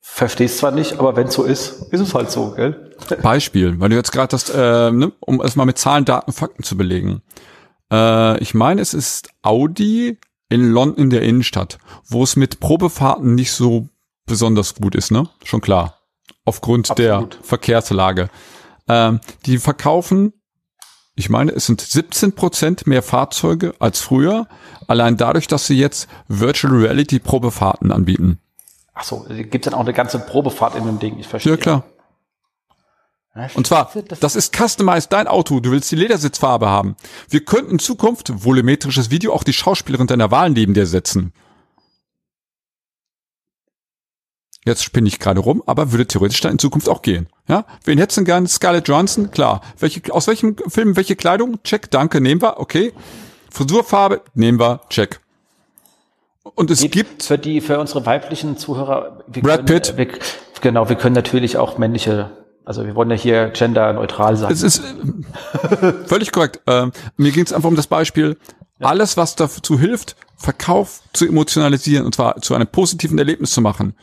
verstehst 0.00 0.58
zwar 0.58 0.72
nicht, 0.72 0.98
aber 0.98 1.14
wenn 1.14 1.28
es 1.28 1.34
so 1.34 1.44
ist, 1.44 1.92
ist 1.92 2.00
es 2.00 2.14
halt 2.14 2.30
so, 2.30 2.50
gell? 2.50 2.92
Beispiel, 3.22 3.78
weil 3.78 3.90
du 3.90 3.96
jetzt 3.96 4.10
gerade 4.10 4.28
das, 4.28 4.50
äh, 4.50 4.90
ne, 4.90 5.12
um 5.20 5.40
es 5.40 5.54
mal 5.54 5.66
mit 5.66 5.78
Zahlen, 5.78 6.04
Daten, 6.04 6.32
Fakten 6.32 6.64
zu 6.64 6.76
belegen. 6.76 7.22
Äh, 7.92 8.38
ich 8.42 8.54
meine, 8.54 8.80
es 8.80 8.92
ist 8.92 9.30
Audi 9.42 10.18
in 10.48 10.72
London 10.72 11.04
in 11.04 11.10
der 11.10 11.22
Innenstadt, 11.22 11.78
wo 12.08 12.24
es 12.24 12.34
mit 12.34 12.58
Probefahrten 12.58 13.36
nicht 13.36 13.52
so 13.52 13.88
besonders 14.26 14.74
gut 14.74 14.96
ist, 14.96 15.12
ne? 15.12 15.28
Schon 15.44 15.60
klar. 15.60 16.00
Aufgrund 16.44 16.90
Absolut. 16.90 17.34
der 17.34 17.42
Verkehrslage. 17.42 18.30
Ähm, 18.88 19.20
die 19.46 19.58
verkaufen 19.58 20.32
ich 21.16 21.30
meine, 21.30 21.52
es 21.52 21.66
sind 21.66 21.80
17 21.80 22.32
Prozent 22.32 22.86
mehr 22.86 23.02
Fahrzeuge 23.02 23.74
als 23.78 24.00
früher, 24.00 24.48
allein 24.88 25.16
dadurch, 25.16 25.46
dass 25.46 25.66
sie 25.66 25.78
jetzt 25.78 26.08
Virtual 26.28 26.74
Reality 26.74 27.20
Probefahrten 27.20 27.92
anbieten. 27.92 28.40
Ach 28.94 29.04
so, 29.04 29.26
gibt 29.28 29.66
dann 29.66 29.74
auch 29.74 29.80
eine 29.80 29.92
ganze 29.92 30.18
Probefahrt 30.18 30.74
in 30.76 30.86
dem 30.86 30.98
Ding, 30.98 31.18
ich 31.18 31.28
verstehe. 31.28 31.52
Ja, 31.52 31.56
klar. 31.56 31.84
Und 33.54 33.66
zwar, 33.66 33.90
das 34.20 34.36
ist 34.36 34.54
customized 34.56 35.12
dein 35.12 35.26
Auto. 35.26 35.58
Du 35.58 35.72
willst 35.72 35.90
die 35.90 35.96
Ledersitzfarbe 35.96 36.68
haben. 36.68 36.94
Wir 37.28 37.44
könnten 37.44 37.72
in 37.72 37.78
Zukunft, 37.80 38.32
volumetrisches 38.32 39.10
Video, 39.10 39.32
auch 39.32 39.42
die 39.42 39.52
Schauspielerin 39.52 40.06
deiner 40.06 40.30
Wahl 40.30 40.50
neben 40.50 40.72
dir 40.72 40.86
setzen. 40.86 41.32
Jetzt 44.66 44.82
spinne 44.82 45.08
ich 45.08 45.18
gerade 45.18 45.40
rum, 45.40 45.62
aber 45.66 45.92
würde 45.92 46.06
theoretisch 46.06 46.40
dann 46.40 46.52
in 46.52 46.58
Zukunft 46.58 46.88
auch 46.88 47.02
gehen. 47.02 47.26
Ja, 47.48 47.66
wen 47.84 47.98
hättest 47.98 48.18
du 48.18 48.24
gern? 48.24 48.46
Scarlett 48.46 48.88
Johansson? 48.88 49.30
Klar. 49.30 49.60
Welche, 49.78 50.00
aus 50.10 50.26
welchem 50.26 50.56
Film, 50.68 50.96
welche 50.96 51.16
Kleidung? 51.16 51.62
Check, 51.64 51.90
danke, 51.90 52.20
nehmen 52.22 52.40
wir, 52.40 52.58
okay. 52.58 52.94
Frisurfarbe? 53.50 54.22
Nehmen 54.34 54.58
wir, 54.58 54.80
check. 54.88 55.20
Und 56.42 56.70
es 56.70 56.80
gibt 56.90 57.22
für 57.22 57.36
die, 57.36 57.60
für 57.60 57.78
unsere 57.78 58.06
weiblichen 58.06 58.56
Zuhörer, 58.56 59.22
Brad 59.28 59.42
können, 59.42 59.66
Pitt. 59.66 59.96
Wir, 59.96 60.08
genau, 60.62 60.88
wir 60.88 60.96
können 60.96 61.14
natürlich 61.14 61.58
auch 61.58 61.76
männliche, 61.76 62.30
also 62.64 62.86
wir 62.86 62.94
wollen 62.94 63.10
ja 63.10 63.16
hier 63.16 63.48
genderneutral 63.48 64.36
sein. 64.36 64.50
Es 64.50 64.62
ist 64.62 64.82
völlig 66.06 66.32
korrekt. 66.32 66.60
Ähm, 66.66 66.92
mir 67.16 67.32
ging 67.32 67.44
es 67.44 67.52
einfach 67.52 67.68
um 67.68 67.76
das 67.76 67.86
Beispiel, 67.86 68.38
ja. 68.78 68.86
alles, 68.86 69.18
was 69.18 69.36
dazu 69.36 69.78
hilft, 69.78 70.16
Verkauf 70.36 71.00
zu 71.12 71.26
emotionalisieren 71.26 72.06
und 72.06 72.14
zwar 72.14 72.40
zu 72.40 72.54
einem 72.54 72.66
positiven 72.66 73.18
Erlebnis 73.18 73.50
zu 73.50 73.60
machen 73.60 73.94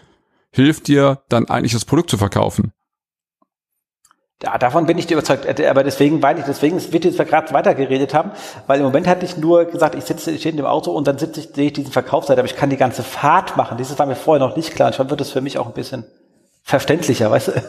hilft 0.52 0.88
dir 0.88 1.22
dann 1.30 1.48
eigentlich 1.50 1.74
das 1.74 1.86
Produkt 1.86 2.10
zu 2.10 2.18
verkaufen. 2.18 2.74
Ja, 4.44 4.58
davon 4.58 4.88
bin 4.88 4.98
ich 4.98 5.06
dir 5.06 5.16
überzeugt. 5.16 5.46
Äh, 5.46 5.68
aber 5.68 5.84
deswegen 5.84 6.22
weil 6.24 6.40
ich, 6.40 6.46
deswegen 6.46 6.82
wird 6.92 7.06
jetzt 7.06 7.18
gerade 7.18 7.54
weitergeredet 7.54 8.14
haben, 8.14 8.32
weil 8.68 8.80
im 8.80 8.86
Moment 8.86 9.08
hatte 9.08 9.26
ich 9.26 9.38
nur 9.38 9.66
gesagt, 9.66 9.96
ich 9.96 10.04
sitze, 10.04 10.32
ich 10.32 10.40
stehe 10.40 10.52
in 10.52 10.58
dem 10.58 10.66
Auto 10.66 10.92
und 10.92 11.08
dann 11.08 11.18
sitze 11.18 11.42
ich, 11.42 11.50
sehe 11.54 11.68
ich 11.68 11.74
diesen 11.74 11.92
Verkaufsseite, 11.92 12.42
aber 12.42 12.50
ich 12.50 12.56
kann 12.56 12.70
die 12.70 12.78
ganze 12.78 13.04
Fahrt 13.04 13.56
machen. 13.56 13.78
Dieses 13.78 14.00
war 14.00 14.06
mir 14.06 14.16
vorher 14.16 14.46
noch 14.46 14.56
nicht 14.56 14.74
klar. 14.74 14.88
Und 14.88 14.96
schon 14.96 15.10
wird 15.10 15.22
es 15.22 15.32
für 15.32 15.42
mich 15.42 15.58
auch 15.58 15.68
ein 15.68 15.74
bisschen 15.74 16.06
verständlicher, 16.64 17.30
weißt 17.30 17.50
du? 17.50 17.52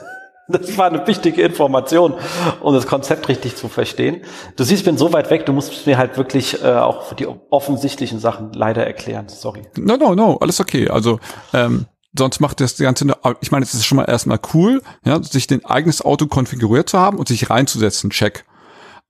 Das 0.48 0.76
war 0.76 0.86
eine 0.86 1.06
wichtige 1.06 1.40
Information, 1.40 2.14
um 2.60 2.74
das 2.74 2.88
Konzept 2.88 3.28
richtig 3.28 3.54
zu 3.54 3.68
verstehen. 3.68 4.22
Du 4.56 4.64
siehst, 4.64 4.80
ich 4.80 4.84
bin 4.84 4.98
so 4.98 5.12
weit 5.12 5.30
weg, 5.30 5.46
du 5.46 5.52
musst 5.52 5.86
mir 5.86 5.96
halt 5.96 6.18
wirklich 6.18 6.62
äh, 6.62 6.66
auch 6.66 7.12
die 7.12 7.28
offensichtlichen 7.48 8.18
Sachen 8.18 8.52
leider 8.52 8.84
erklären. 8.84 9.28
Sorry. 9.28 9.62
No, 9.78 9.96
no, 9.96 10.16
no, 10.16 10.38
alles 10.38 10.60
okay. 10.60 10.90
Also 10.90 11.20
ähm, 11.54 11.86
sonst 12.16 12.40
macht 12.40 12.60
das 12.60 12.76
Ganze, 12.76 13.16
ich 13.40 13.50
meine, 13.50 13.64
es 13.64 13.74
ist 13.74 13.84
schon 13.84 13.96
mal 13.96 14.04
erstmal 14.04 14.40
cool, 14.54 14.82
ja, 15.04 15.22
sich 15.22 15.46
den 15.46 15.64
eigenes 15.64 16.02
Auto 16.02 16.26
konfiguriert 16.26 16.88
zu 16.88 16.98
haben 16.98 17.18
und 17.18 17.28
sich 17.28 17.50
reinzusetzen, 17.50 18.10
check. 18.10 18.44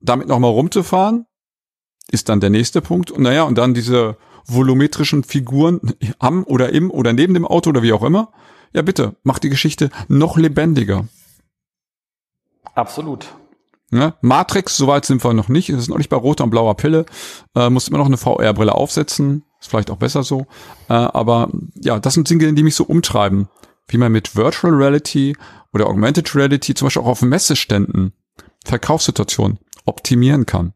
Damit 0.00 0.28
nochmal 0.28 0.50
rumzufahren, 0.50 1.26
ist 2.10 2.28
dann 2.28 2.40
der 2.40 2.50
nächste 2.50 2.80
Punkt. 2.80 3.10
Und 3.10 3.22
naja, 3.22 3.44
und 3.44 3.56
dann 3.56 3.74
diese 3.74 4.16
volumetrischen 4.46 5.22
Figuren 5.24 5.80
am 6.18 6.44
oder 6.44 6.70
im 6.70 6.90
oder 6.90 7.12
neben 7.12 7.34
dem 7.34 7.46
Auto 7.46 7.70
oder 7.70 7.82
wie 7.82 7.92
auch 7.92 8.02
immer. 8.02 8.32
Ja, 8.72 8.82
bitte, 8.82 9.16
macht 9.22 9.44
die 9.44 9.50
Geschichte 9.50 9.90
noch 10.08 10.36
lebendiger. 10.36 11.06
Absolut. 12.74 13.34
Ja, 13.92 14.14
Matrix, 14.22 14.76
soweit 14.76 15.04
sind 15.04 15.22
wir 15.22 15.34
noch 15.34 15.48
nicht. 15.48 15.68
Es 15.68 15.78
ist 15.78 15.88
noch 15.88 15.98
nicht 15.98 16.08
bei 16.08 16.16
roter 16.16 16.44
und 16.44 16.50
blauer 16.50 16.74
Pille. 16.76 17.04
Äh, 17.54 17.68
muss 17.68 17.88
immer 17.88 17.98
noch 17.98 18.06
eine 18.06 18.16
VR-Brille 18.16 18.74
aufsetzen. 18.74 19.44
Ist 19.62 19.70
vielleicht 19.70 19.92
auch 19.92 19.96
besser 19.96 20.24
so. 20.24 20.46
Äh, 20.88 20.94
aber 20.94 21.48
ja, 21.76 22.00
das 22.00 22.14
sind 22.14 22.28
Dinge, 22.28 22.52
die 22.52 22.64
mich 22.64 22.74
so 22.74 22.84
umtreiben. 22.84 23.48
Wie 23.86 23.96
man 23.96 24.10
mit 24.10 24.34
Virtual 24.34 24.74
Reality 24.74 25.36
oder 25.72 25.86
Augmented 25.86 26.34
Reality 26.34 26.74
zum 26.74 26.86
Beispiel 26.86 27.02
auch 27.02 27.06
auf 27.06 27.22
Messeständen 27.22 28.12
Verkaufssituationen 28.64 29.60
optimieren 29.84 30.46
kann. 30.46 30.72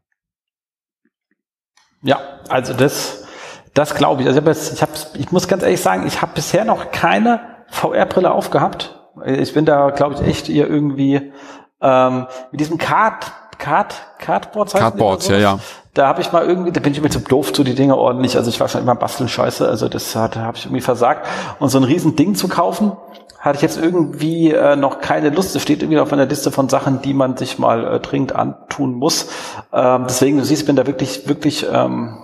Ja, 2.01 2.19
also 2.47 2.73
das, 2.73 3.25
das 3.73 3.93
glaube 3.95 4.21
ich. 4.21 4.27
Also 4.27 4.39
ich, 4.39 4.45
hab 4.45 4.55
jetzt, 4.55 4.73
ich, 4.73 4.81
hab, 4.81 4.89
ich 5.15 5.31
muss 5.31 5.49
ganz 5.49 5.63
ehrlich 5.63 5.81
sagen, 5.81 6.07
ich 6.07 6.21
habe 6.21 6.31
bisher 6.33 6.63
noch 6.63 6.91
keine 6.91 7.65
VR-Brille 7.69 8.31
aufgehabt. 8.31 8.97
Ich 9.25 9.53
bin 9.53 9.65
da, 9.65 9.89
glaube 9.89 10.15
ich, 10.15 10.21
echt 10.21 10.45
hier 10.45 10.69
irgendwie 10.69 11.33
ähm, 11.81 12.27
mit 12.51 12.61
diesem 12.61 12.77
Card, 12.77 13.33
Card, 13.57 13.95
Cardboard. 14.19 14.71
Cardboards, 14.71 15.27
ja, 15.27 15.37
ja 15.37 15.59
da 15.97 16.07
habe 16.07 16.21
ich 16.21 16.31
mal 16.31 16.45
irgendwie, 16.45 16.71
da 16.71 16.79
bin 16.79 16.93
ich 16.93 17.01
mir 17.01 17.09
zu 17.09 17.19
doof 17.19 17.53
zu 17.53 17.63
die 17.63 17.73
Dinge 17.73 17.97
ordentlich. 17.97 18.37
Also 18.37 18.49
ich 18.49 18.59
war 18.59 18.67
schon 18.67 18.81
immer 18.81 18.95
basteln 18.95 19.29
scheiße, 19.29 19.67
also 19.67 19.89
das 19.89 20.15
hat, 20.15 20.35
habe 20.35 20.57
ich 20.57 20.65
irgendwie 20.65 20.81
versagt. 20.81 21.27
Und 21.59 21.69
so 21.69 21.79
ein 21.79 21.83
riesen 21.83 22.15
Ding 22.15 22.35
zu 22.35 22.47
kaufen, 22.47 22.91
hatte 23.39 23.57
ich 23.57 23.61
jetzt 23.63 23.81
irgendwie 23.81 24.51
äh, 24.51 24.75
noch 24.75 25.01
keine 25.01 25.29
Lust. 25.29 25.55
Es 25.55 25.61
steht 25.63 25.81
irgendwie 25.81 25.99
auf 25.99 26.11
meiner 26.11 26.25
Liste 26.25 26.51
von 26.51 26.69
Sachen, 26.69 27.01
die 27.01 27.13
man 27.13 27.37
sich 27.37 27.57
mal 27.57 27.95
äh, 27.95 27.99
dringend 27.99 28.35
antun 28.35 28.93
muss. 28.93 29.29
Ähm, 29.73 30.05
deswegen, 30.07 30.37
du 30.37 30.45
siehst, 30.45 30.67
bin 30.67 30.75
da 30.75 30.85
wirklich, 30.85 31.27
wirklich 31.27 31.65
ähm, 31.71 32.17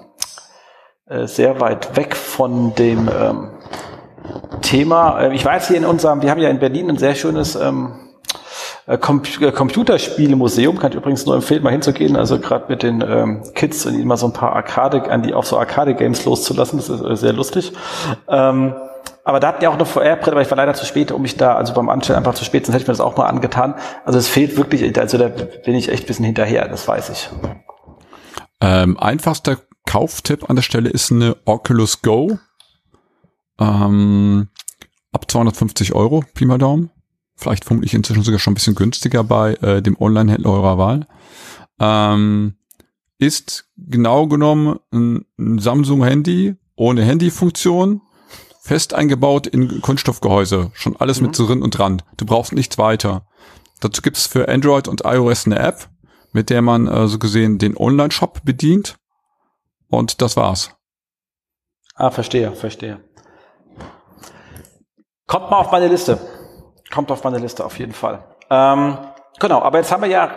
äh, 1.07 1.25
sehr 1.25 1.59
weit 1.59 1.95
weg 1.95 2.15
von 2.15 2.75
dem 2.75 3.09
ähm, 3.09 3.49
Thema. 4.61 5.19
Äh, 5.19 5.36
ich 5.36 5.43
weiß 5.43 5.69
hier 5.69 5.77
in 5.77 5.86
unserem, 5.86 6.21
wir 6.21 6.29
haben 6.29 6.41
ja 6.41 6.49
in 6.49 6.59
Berlin 6.59 6.89
ein 6.89 6.97
sehr 6.97 7.15
schönes 7.15 7.55
ähm, 7.55 7.93
äh, 7.93 8.03
Com 8.99 9.21
äh, 9.39 9.51
Computerspielemuseum, 9.51 10.77
kann 10.77 10.91
ich 10.91 10.97
übrigens 10.97 11.25
nur 11.25 11.36
empfehlen, 11.36 11.63
mal 11.63 11.71
hinzugehen, 11.71 12.17
also 12.17 12.38
gerade 12.39 12.65
mit 12.67 12.84
den 12.84 13.01
ähm, 13.01 13.41
Kids 13.55 13.86
und 13.86 13.93
ihnen 13.93 14.07
mal 14.07 14.17
so 14.17 14.25
ein 14.25 14.34
paar 14.34 14.53
Arcade, 14.53 15.09
an 15.09 15.23
die 15.23 15.34
auch 15.34 15.45
so 15.45 15.57
Arcade-Games 15.57 16.25
loszulassen, 16.25 16.79
das 16.79 16.89
ist 16.89 17.01
äh, 17.01 17.15
sehr 17.15 17.31
lustig. 17.31 17.71
Ähm, 18.27 18.75
aber 19.23 19.39
da 19.39 19.47
hatten 19.47 19.61
die 19.61 19.67
auch 19.67 19.75
eine 19.75 19.86
VR-Brille, 19.86 20.34
aber 20.34 20.41
ich 20.41 20.49
war 20.49 20.57
leider 20.57 20.73
zu 20.73 20.86
spät, 20.86 21.13
um 21.13 21.21
mich 21.21 21.38
da, 21.38 21.55
also 21.55 21.73
beim 21.73 21.88
Anstellen 21.88 22.17
einfach 22.17 22.34
zu 22.34 22.43
spät, 22.43 22.65
sonst 22.65 22.73
hätte 22.73 22.84
ich 22.84 22.88
mir 22.89 22.93
das 22.93 22.99
auch 22.99 23.15
mal 23.15 23.27
angetan. 23.27 23.75
Also 24.03 24.19
es 24.19 24.27
fehlt 24.27 24.57
wirklich, 24.57 24.99
also 24.99 25.17
da 25.17 25.29
bin 25.29 25.75
ich 25.75 25.88
echt 25.88 26.03
ein 26.03 26.07
bisschen 26.07 26.25
hinterher, 26.25 26.67
das 26.67 26.86
weiß 26.86 27.09
ich. 27.09 27.29
Ähm, 28.59 28.99
einfachster 28.99 29.59
Kauftipp 29.86 30.49
an 30.49 30.57
der 30.57 30.63
Stelle 30.63 30.89
ist 30.89 31.09
eine 31.09 31.38
Oculus 31.45 32.01
Go. 32.01 32.38
Ähm, 33.61 34.49
ab 35.13 35.31
250 35.31 35.95
Euro, 35.95 36.25
Pi 36.34 36.43
mal 36.45 36.57
Daumen 36.57 36.92
vielleicht 37.43 37.65
vermutlich 37.65 37.93
inzwischen 37.93 38.23
sogar 38.23 38.39
schon 38.39 38.51
ein 38.51 38.55
bisschen 38.55 38.75
günstiger 38.75 39.23
bei 39.23 39.53
äh, 39.55 39.81
dem 39.81 39.99
Online-Händler 39.99 40.49
eurer 40.49 40.77
Wahl, 40.77 41.07
ähm, 41.79 42.55
ist 43.19 43.69
genau 43.77 44.27
genommen 44.27 44.79
ein, 44.91 45.25
ein 45.37 45.59
Samsung-Handy 45.59 46.55
ohne 46.75 47.03
Handyfunktion, 47.03 48.01
fest 48.61 48.93
eingebaut 48.93 49.45
in 49.45 49.81
Kunststoffgehäuse, 49.81 50.71
schon 50.73 50.95
alles 50.97 51.19
mhm. 51.19 51.27
mit 51.27 51.37
drin 51.37 51.61
und 51.61 51.77
dran. 51.77 52.01
Du 52.17 52.25
brauchst 52.25 52.53
nichts 52.53 52.77
weiter. 52.77 53.27
Dazu 53.81 54.01
gibt 54.01 54.17
es 54.17 54.25
für 54.25 54.47
Android 54.47 54.87
und 54.87 55.03
iOS 55.05 55.45
eine 55.45 55.59
App, 55.59 55.89
mit 56.31 56.49
der 56.49 56.61
man 56.61 56.87
äh, 56.87 57.07
so 57.07 57.19
gesehen 57.19 57.59
den 57.59 57.77
Online-Shop 57.77 58.43
bedient. 58.43 58.95
Und 59.89 60.21
das 60.21 60.37
war's. 60.37 60.71
Ah, 61.95 62.09
verstehe, 62.09 62.53
verstehe. 62.53 63.03
Kommt 65.27 65.51
mal 65.51 65.57
auf 65.59 65.71
meine 65.71 65.87
Liste. 65.87 66.19
Kommt 66.93 67.11
auf 67.11 67.23
meine 67.23 67.39
Liste 67.39 67.65
auf 67.65 67.79
jeden 67.79 67.93
Fall. 67.93 68.19
Ähm, 68.49 68.97
genau, 69.39 69.61
aber 69.61 69.79
jetzt 69.79 69.91
haben 69.91 70.03
wir 70.03 70.09
ja, 70.09 70.29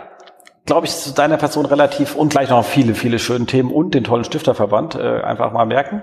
glaube 0.65 0.87
ich, 0.87 0.95
zu 0.95 1.13
deiner 1.13 1.37
Person 1.37 1.65
relativ 1.65 2.15
und 2.15 2.29
gleich 2.29 2.49
noch 2.49 2.65
viele, 2.65 2.95
viele 2.95 3.19
schöne 3.19 3.45
Themen 3.45 3.71
und 3.71 3.93
den 3.93 4.03
tollen 4.03 4.23
Stifterverband 4.23 4.95
äh, 4.95 5.21
einfach 5.21 5.51
mal 5.51 5.65
merken. 5.65 6.01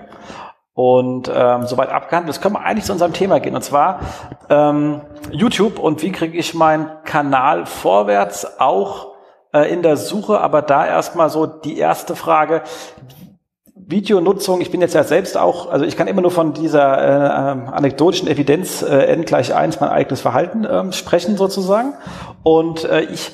und 0.75 1.31
ähm, 1.33 1.65
soweit 1.65 1.89
abgehandelt. 1.89 2.35
Jetzt 2.35 2.43
können 2.43 2.55
wir 2.55 2.63
eigentlich 2.63 2.85
zu 2.85 2.91
unserem 2.91 3.13
Thema 3.13 3.39
gehen, 3.39 3.55
und 3.55 3.63
zwar 3.63 4.01
ähm, 4.49 5.01
YouTube 5.31 5.79
und 5.79 6.03
wie 6.03 6.11
kriege 6.11 6.37
ich 6.37 6.53
meinen 6.53 6.91
Kanal 7.05 7.65
vorwärts, 7.65 8.59
auch 8.59 9.13
äh, 9.53 9.71
in 9.71 9.81
der 9.81 9.95
Suche, 9.95 10.41
aber 10.41 10.61
da 10.61 10.85
erstmal 10.85 11.29
so 11.29 11.45
die 11.45 11.77
erste 11.77 12.15
Frage. 12.15 12.61
Videonutzung, 13.77 14.61
ich 14.61 14.71
bin 14.71 14.79
jetzt 14.79 14.95
ja 14.95 15.03
selbst 15.03 15.37
auch, 15.37 15.69
also 15.69 15.83
ich 15.83 15.97
kann 15.97 16.07
immer 16.07 16.21
nur 16.21 16.31
von 16.31 16.53
dieser 16.53 16.97
äh, 16.97 17.51
ähm, 17.51 17.67
anekdotischen 17.67 18.27
Evidenz 18.29 18.81
äh, 18.81 19.05
n 19.07 19.25
gleich 19.25 19.53
eins 19.53 19.81
mein 19.81 19.89
eigenes 19.89 20.21
Verhalten 20.21 20.63
äh, 20.63 20.93
sprechen 20.93 21.35
sozusagen. 21.35 21.93
Und 22.41 22.85
äh, 22.85 23.01
ich 23.01 23.31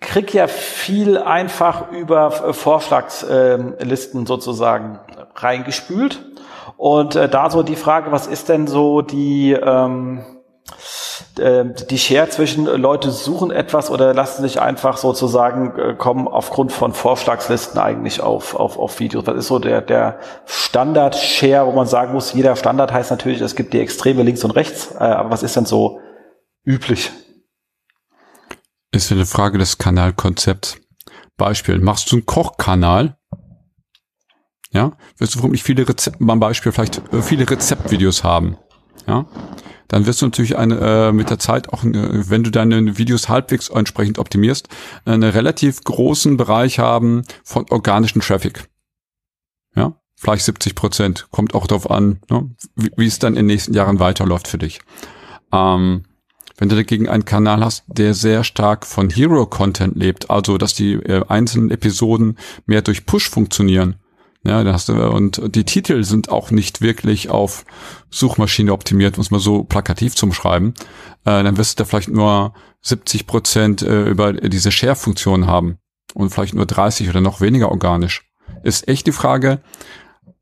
krieg 0.00 0.34
ja 0.34 0.48
viel 0.48 1.18
einfach 1.18 1.92
über 1.92 2.48
äh, 2.48 2.52
Vorschlagslisten 2.52 4.26
sozusagen 4.26 4.98
reingespült. 5.36 6.24
Und 6.76 7.14
äh, 7.14 7.28
da 7.28 7.48
so 7.48 7.62
die 7.62 7.76
Frage, 7.76 8.10
was 8.10 8.26
ist 8.26 8.48
denn 8.48 8.66
so 8.66 9.02
die, 9.02 9.52
ähm, 9.52 10.18
äh, 10.18 10.70
die 11.40 11.98
Share 11.98 12.28
zwischen 12.28 12.66
Leute 12.66 13.10
suchen 13.10 13.50
etwas 13.50 13.90
oder 13.90 14.12
lassen 14.12 14.42
sich 14.42 14.60
einfach 14.60 14.96
sozusagen 14.96 15.78
äh, 15.78 15.94
kommen 15.94 16.28
aufgrund 16.28 16.72
von 16.72 16.92
Vorschlagslisten 16.92 17.80
eigentlich 17.80 18.20
auf, 18.20 18.54
auf, 18.54 18.78
auf 18.78 19.00
Videos? 19.00 19.26
Was 19.26 19.36
ist 19.36 19.46
so 19.46 19.58
der, 19.58 19.80
der 19.80 20.18
Standard-Share, 20.46 21.66
wo 21.66 21.72
man 21.72 21.86
sagen 21.86 22.12
muss, 22.12 22.32
jeder 22.32 22.56
Standard 22.56 22.92
heißt 22.92 23.10
natürlich, 23.10 23.40
es 23.40 23.56
gibt 23.56 23.72
die 23.72 23.80
Extreme 23.80 24.22
links 24.22 24.44
und 24.44 24.50
rechts, 24.50 24.92
äh, 24.94 24.98
aber 24.98 25.30
was 25.30 25.42
ist 25.42 25.56
denn 25.56 25.64
so 25.64 26.00
üblich? 26.64 27.10
Ist 28.92 29.10
eine 29.10 29.26
Frage 29.26 29.58
des 29.58 29.78
Kanalkonzepts. 29.78 30.76
Beispiel, 31.36 31.78
machst 31.78 32.12
du 32.12 32.16
einen 32.16 32.26
Kochkanal, 32.26 33.16
ja, 34.72 34.92
wirst 35.16 35.34
du 35.34 35.38
vermutlich 35.38 35.62
viele 35.62 35.88
Rezepte, 35.88 36.22
beim 36.22 36.38
Beispiel 36.38 36.72
vielleicht 36.72 36.98
äh, 37.12 37.22
viele 37.22 37.48
Rezeptvideos 37.48 38.24
haben, 38.24 38.58
ja, 39.06 39.24
dann 39.90 40.06
wirst 40.06 40.22
du 40.22 40.26
natürlich 40.26 40.56
eine, 40.56 40.78
äh, 40.78 41.12
mit 41.12 41.30
der 41.30 41.40
Zeit 41.40 41.72
auch, 41.72 41.82
eine, 41.82 42.30
wenn 42.30 42.44
du 42.44 42.50
deine 42.50 42.96
Videos 42.96 43.28
halbwegs 43.28 43.68
entsprechend 43.68 44.18
optimierst, 44.18 44.68
einen 45.04 45.24
relativ 45.24 45.82
großen 45.82 46.36
Bereich 46.36 46.78
haben 46.78 47.24
von 47.42 47.66
organischen 47.70 48.20
Traffic. 48.20 48.68
Ja, 49.74 49.94
vielleicht 50.14 50.44
70 50.44 50.76
Prozent, 50.76 51.26
kommt 51.32 51.54
auch 51.54 51.66
darauf 51.66 51.90
an, 51.90 52.20
ne, 52.30 52.48
wie, 52.76 52.90
wie 52.96 53.06
es 53.06 53.18
dann 53.18 53.32
in 53.32 53.40
den 53.40 53.46
nächsten 53.46 53.74
Jahren 53.74 53.98
weiterläuft 53.98 54.46
für 54.46 54.58
dich. 54.58 54.80
Ähm, 55.52 56.04
wenn 56.56 56.68
du 56.68 56.76
dagegen 56.76 57.08
einen 57.08 57.24
Kanal 57.24 57.64
hast, 57.64 57.82
der 57.88 58.14
sehr 58.14 58.44
stark 58.44 58.86
von 58.86 59.10
Hero-Content 59.10 59.96
lebt, 59.96 60.30
also 60.30 60.56
dass 60.56 60.74
die 60.74 60.92
äh, 60.92 61.24
einzelnen 61.26 61.72
Episoden 61.72 62.38
mehr 62.66 62.82
durch 62.82 63.06
Push 63.06 63.28
funktionieren, 63.28 63.96
ja, 64.42 64.64
da 64.64 64.72
hast 64.72 64.88
du, 64.88 64.94
und 65.10 65.54
die 65.54 65.64
Titel 65.64 66.02
sind 66.02 66.30
auch 66.30 66.50
nicht 66.50 66.80
wirklich 66.80 67.28
auf 67.28 67.64
Suchmaschine 68.08 68.72
optimiert, 68.72 69.18
muss 69.18 69.30
man 69.30 69.40
so 69.40 69.64
plakativ 69.64 70.14
zum 70.16 70.32
Schreiben. 70.32 70.74
Äh, 71.24 71.42
dann 71.42 71.58
wirst 71.58 71.78
du 71.78 71.82
da 71.82 71.88
vielleicht 71.88 72.08
nur 72.08 72.54
70 72.80 73.26
Prozent 73.26 73.82
äh, 73.82 74.04
über 74.04 74.32
diese 74.32 74.72
Share-Funktion 74.72 75.46
haben 75.46 75.78
und 76.14 76.30
vielleicht 76.30 76.54
nur 76.54 76.64
30 76.64 77.10
oder 77.10 77.20
noch 77.20 77.42
weniger 77.42 77.70
organisch. 77.70 78.30
Ist 78.62 78.88
echt 78.88 79.06
die 79.06 79.12
Frage, 79.12 79.60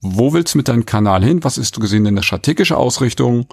wo 0.01 0.33
willst 0.33 0.55
du 0.55 0.59
mit 0.59 0.69
deinem 0.69 0.87
Kanal 0.87 1.25
hin? 1.25 1.43
Was 1.43 1.59
ist 1.59 1.77
du 1.77 1.81
gesehen 1.81 2.07
in 2.07 2.15
der 2.15 2.23
strategischen 2.23 2.77
Ausrichtung? 2.77 3.47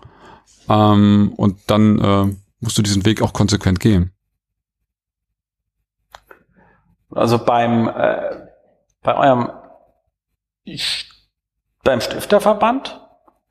Ähm, 0.69 1.33
und 1.35 1.57
dann 1.67 1.99
äh, 1.99 2.35
musst 2.59 2.77
du 2.77 2.83
diesen 2.83 3.05
Weg 3.05 3.23
auch 3.23 3.33
konsequent 3.33 3.79
gehen. 3.79 4.11
Also 7.09 7.43
beim 7.43 7.87
äh, 7.87 8.45
bei 9.01 9.15
eurem 9.15 9.49
ich, 10.65 11.09
beim 11.83 12.01
Stifterverband 12.01 12.99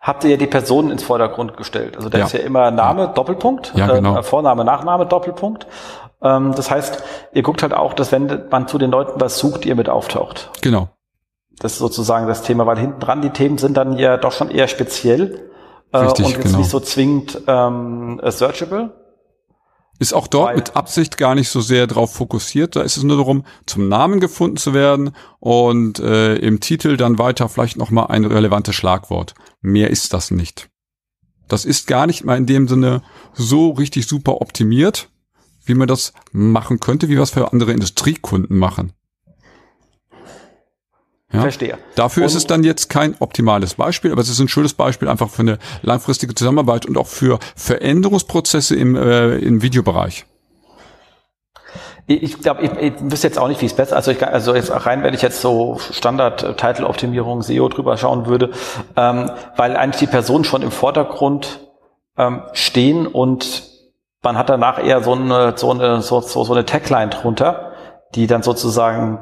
habt 0.01 0.25
ihr 0.25 0.31
ja 0.31 0.37
die 0.37 0.47
Personen 0.47 0.91
ins 0.91 1.03
Vordergrund 1.03 1.57
gestellt. 1.57 1.97
Also 1.97 2.11
da 2.11 2.19
ja. 2.19 2.25
ist 2.27 2.33
ja 2.33 2.41
immer 2.41 2.71
Name, 2.71 3.11
Doppelpunkt, 3.15 3.73
ja, 3.75 3.87
genau. 3.87 4.19
äh, 4.19 4.23
Vorname, 4.23 4.65
Nachname, 4.65 5.07
Doppelpunkt. 5.07 5.67
Ähm, 6.21 6.53
das 6.55 6.71
heißt, 6.71 7.03
ihr 7.33 7.43
guckt 7.43 7.63
halt 7.63 7.73
auch, 7.73 7.95
dass 7.95 8.13
wenn 8.13 8.49
man 8.51 8.69
zu 8.69 8.77
den 8.77 8.91
Leuten 8.91 9.19
was 9.21 9.39
sucht, 9.39 9.65
ihr 9.65 9.75
mit 9.77 9.89
auftaucht. 9.89 10.51
Genau. 10.61 10.89
Das 11.59 11.73
ist 11.73 11.79
sozusagen 11.79 12.27
das 12.27 12.43
Thema, 12.43 12.67
weil 12.67 12.79
hinten 12.79 13.01
dran 13.01 13.23
die 13.23 13.31
Themen 13.31 13.57
sind 13.59 13.77
dann 13.77 13.97
ja 13.97 14.17
doch 14.17 14.33
schon 14.33 14.51
eher 14.51 14.69
speziell 14.69 15.51
äh, 15.93 15.99
Richtig, 15.99 16.27
und 16.27 16.33
jetzt 16.33 16.43
genau. 16.43 16.59
nicht 16.59 16.71
so 16.71 16.81
zwingend 16.81 17.41
ähm, 17.47 18.21
searchable. 18.25 18.91
Ist 19.99 20.13
auch 20.13 20.27
dort 20.27 20.49
Weil, 20.49 20.57
mit 20.57 20.77
Absicht 20.77 21.17
gar 21.19 21.35
nicht 21.35 21.49
so 21.49 21.61
sehr 21.61 21.87
drauf 21.87 22.13
fokussiert. 22.15 22.75
Da 22.75 22.83
ist 22.83 22.97
es 22.97 23.05
nur 23.05 23.17
darum, 23.17 23.45
zum 23.67 23.89
Namen 23.89 24.19
gefunden 24.19 24.57
zu 24.57 24.75
werden 24.75 25.13
und 25.39 26.01
äh, 26.01 26.35
im 26.37 26.61
Titel 26.61 26.97
dann 26.97 27.19
weiter 27.19 27.49
vielleicht 27.49 27.77
nochmal 27.77 28.09
ein 28.09 28.25
relevantes 28.25 28.75
Schlagwort. 28.75 29.35
Mehr 29.61 29.91
ist 29.91 30.13
das 30.13 30.31
nicht. 30.31 30.69
Das 31.49 31.65
ist 31.65 31.87
gar 31.87 32.07
nicht 32.07 32.25
mal 32.25 32.37
in 32.37 32.47
dem 32.47 32.67
Sinne 32.67 33.03
so 33.35 33.71
richtig 33.71 34.07
super 34.09 34.41
optimiert, 34.41 35.11
wie 35.65 35.75
man 35.75 35.89
das 35.89 36.13
machen 36.33 36.81
könnte, 36.81 37.09
wie 37.09 37.17
wir 37.17 37.23
es 37.23 37.31
für 37.31 37.53
andere 37.53 37.73
Industriekunden 37.73 38.59
machen. 38.59 38.93
Ja? 41.35 41.41
Verstehe. 41.41 41.79
Dafür 41.95 42.23
und 42.23 42.29
ist 42.29 42.35
es 42.35 42.47
dann 42.47 42.65
jetzt 42.65 42.89
kein 42.89 43.17
optimales 43.19 43.75
Beispiel, 43.75 44.13
aber 44.13 44.21
es 44.21 44.29
ist 44.29 44.41
ein 44.41 44.49
schönes 44.49 44.75
Beispiel 44.75 45.09
einfach 45.09 45.29
für 45.29 45.43
eine 45.43 45.59
langfristige 45.83 46.35
Zusammenarbeit 46.35 46.87
und 46.87 46.97
auch 46.97 47.07
für 47.07 47.39
Veränderungsprozesse 47.57 48.77
im, 48.77 48.97
äh, 48.97 49.37
im 49.39 49.63
Videobereich. 49.63 50.27
Ich 52.07 52.41
glaube, 52.41 52.63
ich, 52.63 52.71
ich 52.79 52.93
wüsste 53.01 53.29
jetzt 53.29 53.39
auch 53.39 53.49
nicht, 53.49 53.63
wie 53.63 53.67
es 53.67 53.73
besser. 53.73 53.97
Also, 53.97 54.11
ich, 54.11 54.27
also 54.27 54.55
jetzt 54.55 54.71
rein, 54.71 55.03
wenn 55.03 55.15
ich 55.15 55.23
jetzt 55.23 55.41
so 55.41 55.79
Standard-Title-Optimierung 55.91 57.41
SEO 57.41 57.69
drüber 57.71 57.97
schauen 57.97 58.27
würde, 58.27 58.51
ähm, 58.95 59.31
weil 59.57 59.77
eigentlich 59.77 60.01
die 60.01 60.07
Personen 60.07 60.45
schon 60.45 60.61
im 60.61 60.71
Vordergrund 60.71 61.61
ähm, 62.19 62.43
stehen 62.53 63.07
und 63.07 63.65
man 64.23 64.37
hat 64.37 64.51
danach 64.51 64.83
eher 64.83 65.03
so 65.03 65.15
eine 65.15 65.55
so 65.57 65.71
eine 65.71 66.03
so, 66.03 66.21
so, 66.21 66.45
so 66.45 66.53
eine 66.53 66.67
Tagline 66.67 67.09
drunter, 67.09 67.73
die 68.15 68.27
dann 68.27 68.43
sozusagen 68.43 69.19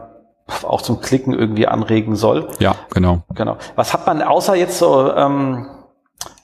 auch 0.62 0.82
zum 0.82 1.00
Klicken 1.00 1.34
irgendwie 1.34 1.66
anregen 1.66 2.16
soll. 2.16 2.48
Ja, 2.58 2.76
genau. 2.92 3.24
Genau. 3.34 3.56
Was 3.74 3.92
hat 3.92 4.06
man 4.06 4.22
außer 4.22 4.54
jetzt 4.54 4.78
so 4.78 5.12
ähm, 5.14 5.68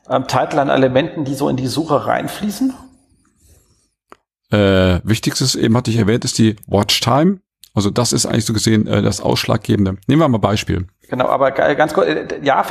ähm, 0.09 0.27
Titel 0.27 0.59
an 0.59 0.69
Elementen, 0.69 1.25
die 1.25 1.35
so 1.35 1.49
in 1.49 1.57
die 1.57 1.67
Suche 1.67 2.07
reinfließen? 2.07 2.75
Äh, 4.51 5.01
wichtigstes 5.05 5.55
eben 5.55 5.77
hatte 5.77 5.91
ich 5.91 5.99
erwähnt, 5.99 6.25
ist 6.25 6.39
die 6.39 6.57
Watchtime. 6.67 7.41
Also 7.75 7.91
das 7.91 8.13
ist 8.13 8.27
eigentlich 8.27 8.47
so 8.47 8.53
gesehen 8.53 8.87
äh, 8.87 9.03
das 9.03 9.21
Ausschlaggebende. 9.21 9.97
Nehmen 10.07 10.23
wir 10.23 10.29
mal 10.29 10.39
Beispiel. 10.39 10.87
Genau, 11.09 11.27
aber 11.27 11.51
ganz 11.53 11.95
kurz, 11.95 12.09
äh, 12.09 12.27
ja, 12.43 12.65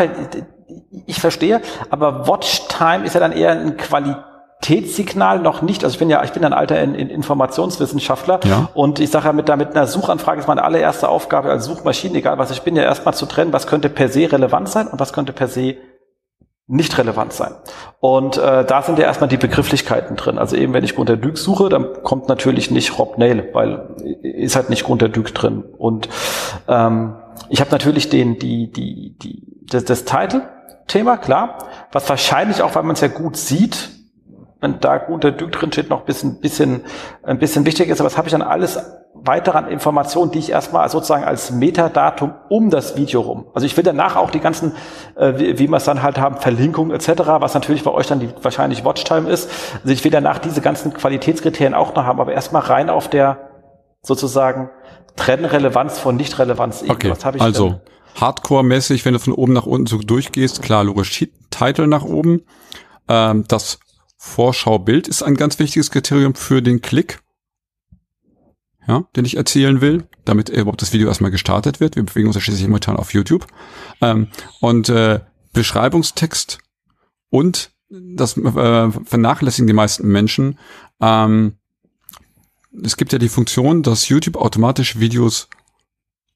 ich 1.06 1.20
verstehe, 1.20 1.62
aber 1.90 2.28
Watchtime 2.28 3.06
ist 3.06 3.14
ja 3.14 3.20
dann 3.20 3.32
eher 3.32 3.52
ein 3.52 3.78
Qualität 3.78 4.24
Qualitätssignal 4.62 5.40
noch 5.40 5.62
nicht. 5.62 5.84
Also 5.84 5.96
ich 5.96 6.00
bin 6.00 6.10
ja, 6.10 6.24
ich 6.24 6.32
bin 6.32 6.44
ein 6.44 6.54
alter 6.54 6.82
in, 6.82 6.96
in 6.96 7.10
Informationswissenschaftler 7.10 8.40
ja. 8.44 8.70
und 8.74 9.00
ich 9.00 9.10
sage 9.10 9.28
ja 9.28 9.34
mit, 9.34 9.48
mit 9.58 9.76
einer 9.76 9.88
Suchanfrage 9.88 10.40
ist 10.40 10.48
meine 10.48 10.64
allererste 10.64 11.10
Aufgabe 11.10 11.50
als 11.50 11.66
Suchmaschine, 11.66 12.18
egal 12.18 12.38
was 12.38 12.52
ich 12.52 12.62
bin, 12.62 12.76
ja 12.76 12.84
erstmal 12.84 13.14
zu 13.14 13.26
trennen, 13.26 13.54
was 13.54 13.68
könnte 13.68 13.90
per 13.90 14.10
se 14.10 14.32
relevant 14.32 14.70
sein 14.70 14.88
und 14.88 15.00
was 15.00 15.14
könnte 15.14 15.34
per 15.34 15.48
se 15.48 15.76
nicht 16.70 16.98
relevant 16.98 17.32
sein. 17.32 17.54
Und 18.02 18.38
äh, 18.38 18.66
da 18.66 18.82
sind 18.82 19.00
ja 19.00 19.06
erstmal 19.06 19.30
die 19.30 19.38
Begrifflichkeiten 19.38 20.18
drin. 20.18 20.38
Also 20.38 20.58
eben, 20.58 20.74
wenn 20.74 20.84
ich 20.84 20.96
Gunter 20.96 21.16
Dück 21.16 21.38
suche, 21.38 21.70
dann 21.70 22.04
kommt 22.04 22.28
natürlich 22.28 22.70
nicht 22.72 23.00
Rob 23.00 23.18
Nail, 23.18 23.50
weil 23.54 23.96
ist 24.22 24.58
halt 24.58 24.70
nicht 24.70 24.84
Gunter 24.84 25.08
Dück 25.08 25.34
drin. 25.34 25.64
Und 25.78 26.10
ähm, 26.68 27.16
ich 27.48 27.62
habe 27.62 27.72
natürlich 27.72 28.10
den, 28.10 28.38
die, 28.38 28.70
die, 28.70 29.18
die, 29.18 29.66
das, 29.70 29.86
das 29.86 30.04
Title-Thema, 30.04 31.16
klar, 31.16 31.60
was 31.94 32.10
wahrscheinlich 32.10 32.62
auch, 32.62 32.76
weil 32.76 32.84
man 32.84 32.96
es 32.96 33.02
ja 33.02 33.08
gut 33.08 33.38
sieht, 33.38 33.97
wenn 34.60 34.80
da 34.80 34.98
guter 34.98 35.32
Dück 35.32 35.52
drin 35.52 35.72
steht, 35.72 35.90
noch 35.90 36.00
ein 36.00 36.06
bisschen, 36.06 36.40
bisschen, 36.40 36.82
ein 37.24 37.40
bisschen 37.40 37.66
wichtig 37.66 37.90
ist. 37.90 38.00
Aber 38.00 38.08
was 38.08 38.18
habe 38.18 38.28
ich 38.28 38.32
dann 38.32 38.42
alles 38.42 38.80
weitere 39.14 39.58
an 39.58 39.68
Informationen, 39.68 40.32
die 40.32 40.40
ich 40.40 40.52
erstmal 40.52 40.88
sozusagen 40.90 41.24
als 41.24 41.52
Metadatum 41.52 42.34
um 42.50 42.70
das 42.70 42.96
Video 42.96 43.22
rum. 43.22 43.46
Also 43.54 43.66
ich 43.66 43.76
will 43.76 43.84
danach 43.84 44.16
auch 44.16 44.32
die 44.32 44.40
ganzen, 44.40 44.74
äh, 45.16 45.34
wie, 45.38 45.60
wie 45.60 45.68
wir 45.68 45.78
es 45.78 45.86
dann 45.86 46.04
halt 46.04 46.20
haben, 46.20 46.38
Verlinkungen 46.38 46.92
etc., 46.96 47.24
was 47.40 47.54
natürlich 47.54 47.84
bei 47.84 47.92
euch 47.92 48.08
dann 48.08 48.20
die 48.20 48.30
wahrscheinlich 48.42 48.86
Watchtime 48.86 49.30
ist. 49.30 49.50
Also 49.82 49.90
ich 49.94 50.04
will 50.04 50.12
danach 50.12 50.40
diese 50.40 50.62
ganzen 50.62 50.94
Qualitätskriterien 50.94 51.74
auch 51.74 51.96
noch 51.96 52.04
haben, 52.04 52.20
aber 52.20 52.34
erstmal 52.34 52.64
rein 52.64 52.90
auf 52.90 53.10
der 53.10 53.50
sozusagen 54.02 54.70
Trennrelevanz 55.16 56.00
von 56.00 56.16
Nichtrelevanz. 56.16 56.84
Okay, 56.88 57.14
also 57.40 57.82
Hardcore-mäßig, 58.20 59.06
wenn 59.06 59.14
du 59.14 59.20
von 59.20 59.34
oben 59.34 59.54
nach 59.54 59.66
unten 59.66 59.88
so 59.88 59.98
durchgehst, 59.98 60.62
klar, 60.62 60.84
logisch, 60.84 61.28
Title 61.50 61.88
nach 61.88 62.04
oben. 62.04 62.44
Ähm, 63.08 63.46
das 63.48 63.80
Vorschaubild 64.18 65.08
ist 65.08 65.22
ein 65.24 65.36
ganz 65.36 65.60
wichtiges 65.60 65.92
Kriterium 65.92 66.36
für 66.36 66.62
den 66.62 66.82
Klick, 66.82 67.20
ja, 68.88 69.06
den 69.16 69.26
ich 69.26 69.38
erzielen 69.38 69.80
will, 69.80 70.08
damit 70.26 70.50
überhaupt 70.50 70.82
das 70.82 70.94
Video 70.94 71.08
erstmal 71.08 71.32
gestartet 71.32 71.80
wird. 71.80 71.96
Wir 71.96 72.04
bewegen 72.04 72.28
uns 72.28 72.36
ja 72.36 72.42
schließlich 72.42 72.68
momentan 72.68 72.98
auf 72.98 73.14
YouTube. 73.14 73.48
Ähm, 74.02 74.28
und 74.60 74.90
äh, 74.90 75.20
Beschreibungstext 75.54 76.60
und 77.30 77.72
das 77.90 78.38
äh, 78.38 78.92
vernachlässigen 78.92 79.68
die 79.68 79.74
meisten 79.74 80.08
Menschen. 80.08 80.60
Ähm, 81.00 81.58
es 82.84 82.98
gibt 82.98 83.14
ja 83.14 83.20
die 83.20 83.30
Funktion, 83.30 83.84
dass 83.84 84.10
YouTube 84.10 84.36
automatisch 84.36 85.00
Videos 85.00 85.48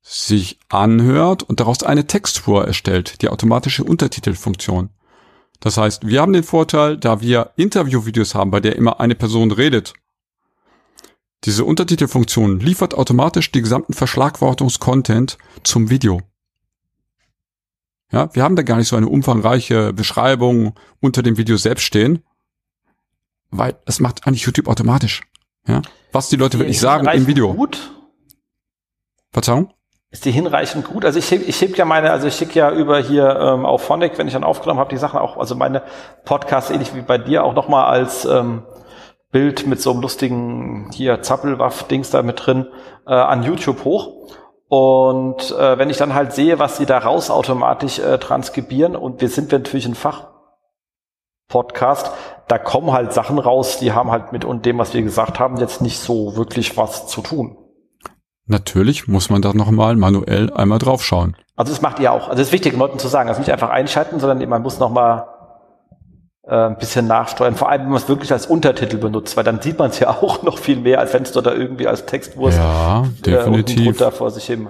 sich 0.01 0.59
anhört 0.69 1.43
und 1.43 1.59
daraus 1.59 1.83
eine 1.83 2.07
Textspur 2.07 2.65
erstellt, 2.65 3.21
die 3.21 3.29
automatische 3.29 3.83
Untertitelfunktion. 3.83 4.89
Das 5.61 5.77
heißt, 5.77 6.07
wir 6.07 6.21
haben 6.21 6.33
den 6.33 6.43
Vorteil, 6.43 6.97
da 6.97 7.21
wir 7.21 7.51
Interviewvideos 7.55 8.35
haben, 8.35 8.51
bei 8.51 8.59
der 8.59 8.75
immer 8.75 8.99
eine 8.99 9.15
Person 9.15 9.51
redet. 9.51 9.93
Diese 11.45 11.65
Untertitelfunktion 11.65 12.59
liefert 12.59 12.95
automatisch 12.95 13.51
die 13.51 13.61
gesamten 13.61 13.93
Verschlagwortungs-Content 13.93 15.37
zum 15.63 15.89
Video. 15.89 16.21
Ja, 18.11 18.33
wir 18.35 18.43
haben 18.43 18.55
da 18.55 18.63
gar 18.63 18.77
nicht 18.77 18.89
so 18.89 18.95
eine 18.95 19.07
umfangreiche 19.07 19.93
Beschreibung 19.93 20.75
unter 20.99 21.23
dem 21.23 21.37
Video 21.37 21.57
selbst 21.57 21.83
stehen, 21.83 22.23
weil 23.51 23.79
es 23.85 23.99
macht 23.99 24.27
eigentlich 24.27 24.43
YouTube 24.43 24.67
automatisch. 24.67 25.21
Ja, 25.67 25.83
was 26.11 26.29
die 26.29 26.35
Leute 26.35 26.57
wirklich 26.59 26.79
sagen 26.79 27.07
im 27.07 27.27
Video. 27.27 27.53
Gut? 27.53 27.91
Verzeihung? 29.31 29.73
Ist 30.11 30.25
die 30.25 30.31
hinreichend 30.31 30.89
gut? 30.89 31.05
Also 31.05 31.19
ich 31.19 31.31
heb, 31.31 31.47
ich 31.47 31.61
heb 31.61 31.77
ja 31.77 31.85
meine, 31.85 32.11
also 32.11 32.27
ich 32.27 32.35
schicke 32.35 32.59
ja 32.59 32.69
über 32.69 32.99
hier 32.99 33.33
ähm, 33.39 33.65
auf 33.65 33.83
Phonic, 33.83 34.17
wenn 34.17 34.27
ich 34.27 34.33
dann 34.33 34.43
aufgenommen 34.43 34.81
habe, 34.81 34.89
die 34.89 34.97
Sachen 34.97 35.19
auch, 35.19 35.37
also 35.37 35.55
meine 35.55 35.83
Podcasts 36.25 36.69
ähnlich 36.69 36.93
wie 36.93 37.01
bei 37.01 37.17
dir 37.17 37.45
auch 37.45 37.53
nochmal 37.53 37.85
als 37.85 38.25
ähm, 38.25 38.63
Bild 39.31 39.65
mit 39.67 39.81
so 39.81 39.91
einem 39.91 40.01
lustigen 40.01 40.89
hier 40.91 41.21
Zappelwaff-Dings 41.21 42.09
da 42.09 42.23
mit 42.23 42.45
drin 42.45 42.67
äh, 43.07 43.13
an 43.13 43.43
YouTube 43.43 43.85
hoch. 43.85 44.35
Und 44.67 45.51
äh, 45.51 45.77
wenn 45.77 45.89
ich 45.89 45.95
dann 45.95 46.13
halt 46.13 46.33
sehe, 46.33 46.59
was 46.59 46.75
sie 46.75 46.85
da 46.85 46.97
raus 46.97 47.29
automatisch 47.29 47.99
äh, 47.99 48.17
transkribieren, 48.17 48.97
und 48.97 49.21
wir 49.21 49.29
sind 49.29 49.53
natürlich 49.53 49.85
ein 49.85 49.95
Fach-Podcast, 49.95 52.11
da 52.49 52.57
kommen 52.57 52.91
halt 52.91 53.13
Sachen 53.13 53.39
raus, 53.39 53.77
die 53.79 53.93
haben 53.93 54.11
halt 54.11 54.33
mit 54.33 54.43
und 54.43 54.65
dem, 54.65 54.77
was 54.77 54.93
wir 54.93 55.03
gesagt 55.03 55.39
haben, 55.39 55.55
jetzt 55.55 55.81
nicht 55.81 55.99
so 55.99 56.35
wirklich 56.35 56.75
was 56.75 57.07
zu 57.07 57.21
tun. 57.21 57.60
Natürlich 58.51 59.07
muss 59.07 59.29
man 59.29 59.41
da 59.41 59.53
nochmal 59.53 59.95
manuell 59.95 60.51
einmal 60.51 60.77
draufschauen. 60.77 61.37
Also 61.55 61.71
das 61.71 61.81
macht 61.81 61.99
ihr 61.99 62.11
auch. 62.11 62.23
Also 62.23 62.31
das 62.37 62.47
ist 62.47 62.51
wichtig, 62.51 62.77
Leuten 62.77 62.99
zu 62.99 63.07
sagen. 63.07 63.29
Also 63.29 63.39
nicht 63.39 63.51
einfach 63.51 63.69
einschalten, 63.69 64.19
sondern 64.19 64.47
man 64.49 64.61
muss 64.61 64.77
nochmal 64.77 65.25
äh, 66.43 66.53
ein 66.53 66.77
bisschen 66.77 67.07
nachsteuern. 67.07 67.55
Vor 67.55 67.69
allem, 67.69 67.83
wenn 67.83 67.89
man 67.91 68.01
es 68.01 68.09
wirklich 68.09 68.33
als 68.33 68.45
Untertitel 68.45 68.97
benutzt, 68.97 69.37
weil 69.37 69.45
dann 69.45 69.61
sieht 69.61 69.79
man 69.79 69.91
es 69.91 69.99
ja 69.99 70.09
auch 70.21 70.43
noch 70.43 70.57
viel 70.57 70.77
mehr, 70.77 70.99
als 70.99 71.13
wenn 71.13 71.23
es 71.23 71.31
da 71.31 71.49
irgendwie 71.49 71.87
als 71.87 72.05
Textwurst 72.05 72.57
ja, 72.57 73.05
definitiv. 73.25 74.01
Äh, 74.01 74.11
vor 74.11 74.31
sich 74.31 74.45
hin 74.45 74.67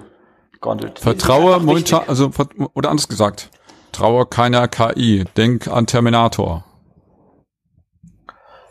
gondelt. 0.60 1.00
Vertraue 1.00 1.58
momentan, 1.58 2.02
also 2.06 2.30
oder 2.74 2.90
anders 2.90 3.08
gesagt, 3.08 3.50
traue 3.90 4.26
keiner 4.26 4.68
KI. 4.68 5.24
Denk 5.36 5.66
an 5.66 5.86
Terminator. 5.86 6.64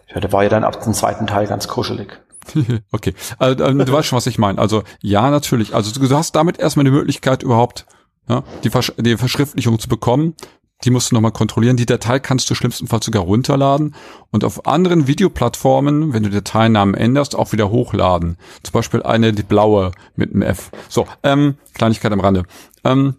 Ja, 0.07 0.22
der 0.22 0.32
war 0.32 0.43
ja 0.43 0.49
dann 0.49 0.64
ab 0.64 0.82
dem 0.82 0.93
zweiten 0.93 1.28
Teil 1.28 1.47
ganz 1.47 1.68
kuschelig. 1.68 2.22
okay, 2.91 3.13
also, 3.37 3.55
du 3.55 3.91
weißt 3.91 4.07
schon, 4.07 4.17
was 4.17 4.27
ich 4.27 4.37
meine. 4.37 4.59
Also 4.59 4.83
ja, 5.01 5.29
natürlich. 5.29 5.73
Also 5.73 5.91
du 5.99 6.15
hast 6.15 6.35
damit 6.35 6.59
erstmal 6.59 6.85
die 6.85 6.91
Möglichkeit 6.91 7.43
überhaupt 7.43 7.85
ja, 8.29 8.43
die, 8.63 8.69
Versch 8.69 8.93
die 8.97 9.17
Verschriftlichung 9.17 9.79
zu 9.79 9.89
bekommen. 9.89 10.35
Die 10.83 10.89
musst 10.89 11.11
du 11.11 11.15
nochmal 11.15 11.31
kontrollieren. 11.31 11.77
Die 11.77 11.85
Datei 11.85 12.19
kannst 12.19 12.49
du 12.49 12.55
schlimmstenfalls 12.55 13.05
sogar 13.05 13.21
runterladen 13.21 13.93
und 14.31 14.43
auf 14.43 14.65
anderen 14.65 15.05
Videoplattformen, 15.05 16.13
wenn 16.13 16.23
du 16.23 16.29
Dateinamen 16.29 16.95
änderst, 16.95 17.35
auch 17.35 17.51
wieder 17.51 17.69
hochladen. 17.69 18.37
Zum 18.63 18.73
Beispiel 18.73 19.03
eine, 19.03 19.31
die 19.31 19.43
blaue 19.43 19.91
mit 20.15 20.33
einem 20.33 20.41
F. 20.41 20.71
So, 20.89 21.07
ähm, 21.21 21.57
Kleinigkeit 21.75 22.11
am 22.11 22.19
Rande. 22.19 22.45
Ähm, 22.83 23.17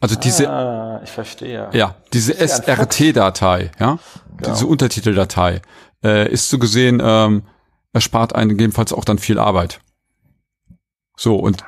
also 0.00 0.16
diese, 0.16 0.50
ah, 0.50 1.00
ich 1.04 1.10
verstehe. 1.10 1.70
Ja, 1.72 1.94
diese 2.12 2.34
SRT-Datei, 2.34 3.70
ja, 3.78 3.98
genau. 4.36 4.52
diese 4.52 4.66
Untertiteldatei, 4.66 5.62
äh, 6.04 6.30
ist 6.30 6.50
so 6.50 6.58
gesehen 6.58 7.00
ähm, 7.02 7.44
erspart 7.92 8.34
einen 8.34 8.50
gegebenenfalls 8.50 8.92
auch 8.92 9.04
dann 9.04 9.18
viel 9.18 9.38
Arbeit. 9.38 9.80
So, 11.16 11.36
und 11.36 11.62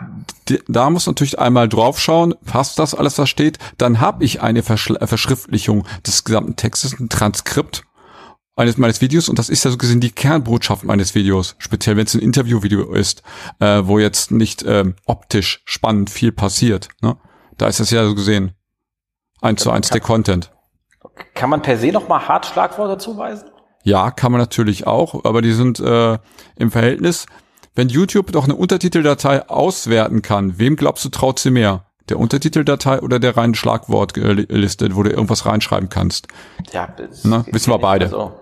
da 0.69 0.91
muss 0.91 1.07
natürlich 1.07 1.39
einmal 1.39 1.69
draufschauen, 1.69 2.35
passt 2.45 2.79
das 2.79 2.95
alles, 2.95 3.19
was 3.19 3.29
steht, 3.29 3.59
dann 3.79 4.01
habe 4.01 4.25
ich 4.25 4.41
eine 4.41 4.63
Verschl 4.63 4.97
äh, 4.97 5.07
Verschriftlichung 5.07 5.87
des 6.07 6.25
gesamten 6.25 6.57
Textes, 6.57 6.99
ein 6.99 7.09
Transkript 7.09 7.85
eines 8.57 8.79
meines 8.79 9.01
Videos 9.01 9.29
und 9.29 9.39
das 9.39 9.49
ist 9.49 9.65
ja 9.65 9.71
so 9.71 9.77
gesehen 9.77 10.01
die 10.01 10.13
Kernbotschaft 10.13 10.85
meines 10.85 11.15
Videos, 11.15 11.57
speziell 11.59 11.97
wenn 11.97 12.07
es 12.07 12.15
ein 12.15 12.21
Interviewvideo 12.21 12.93
ist, 12.95 13.23
äh, 13.59 13.83
wo 13.85 13.99
jetzt 13.99 14.31
nicht 14.31 14.65
ähm, 14.67 14.95
optisch 15.07 15.63
spannend 15.67 16.09
viel 16.09 16.33
passiert. 16.33 16.89
Ne? 17.03 17.17
Da 17.59 17.67
ist 17.67 17.81
das 17.81 17.91
ja 17.91 18.05
so 18.07 18.15
gesehen 18.15 18.53
eins 19.41 19.63
zu 19.63 19.71
eins 19.71 19.91
der 19.91 20.01
Content. 20.01 20.51
Kann 21.35 21.51
man 21.51 21.63
per 21.63 21.77
se 21.79 21.89
noch 21.89 22.09
mal 22.09 22.27
Hartschlagworte 22.27 22.99
zuweisen? 22.99 23.51
Ja, 23.85 24.11
kann 24.11 24.33
man 24.33 24.41
natürlich 24.41 24.87
auch, 24.87 25.25
aber 25.25 25.43
die 25.43 25.53
sind 25.53 25.79
äh, 25.79 26.19
im 26.57 26.71
Verhältnis. 26.71 27.27
Wenn 27.75 27.89
YouTube 27.89 28.33
doch 28.33 28.45
eine 28.45 28.57
Untertiteldatei 28.57 29.49
auswerten 29.49 30.23
kann, 30.23 30.59
wem 30.59 30.77
glaubst 30.77 31.05
du 31.05 31.11
traut 31.11 31.39
sie 31.39 31.51
mehr? 31.51 31.85
Der 32.09 32.19
Untertiteldatei 32.19 33.01
oder 33.01 33.19
der 33.19 33.37
reinen 33.37 33.55
Schlagwortliste, 33.55 34.95
wo 34.97 35.03
du 35.03 35.11
irgendwas 35.11 35.47
reinschreiben 35.47 35.89
kannst? 35.91 36.29
Ja, 36.73 36.89
Na, 37.25 37.45
wissen 37.51 37.71
wir 37.71 37.79
beide. 37.79 38.07
Also, 38.07 38.33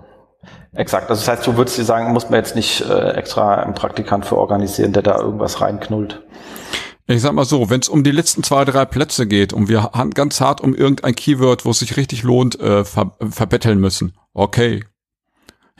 exakt. 0.74 1.11
Also 1.11 1.20
das 1.20 1.28
heißt, 1.28 1.47
du 1.47 1.57
würdest 1.57 1.76
dir 1.76 1.84
sagen, 1.84 2.12
muss 2.12 2.30
man 2.30 2.38
jetzt 2.38 2.55
nicht 2.55 2.80
äh, 2.82 3.11
extra 3.11 3.57
einen 3.57 3.74
Praktikant 3.74 4.26
für 4.26 4.36
organisieren, 4.36 4.93
der 4.93 5.03
da 5.03 5.18
irgendwas 5.18 5.61
reinknullt. 5.61 6.22
Ich 7.07 7.20
sag 7.20 7.32
mal 7.32 7.45
so, 7.45 7.68
wenn 7.68 7.80
es 7.80 7.88
um 7.88 8.05
die 8.05 8.12
letzten 8.12 8.43
zwei, 8.45 8.64
drei 8.64 8.84
Plätze 8.84 9.26
geht 9.26 9.53
und 9.53 9.68
wir 9.68 9.90
ganz 10.14 10.40
hart 10.40 10.61
um 10.61 10.74
irgendein 10.74 11.14
Keyword, 11.14 11.64
wo 11.64 11.70
es 11.70 11.80
sich 11.80 11.97
richtig 11.97 12.22
lohnt, 12.22 12.61
äh, 12.61 12.84
ver 12.84 13.12
verbetteln 13.20 13.80
müssen, 13.80 14.16
okay, 14.34 14.84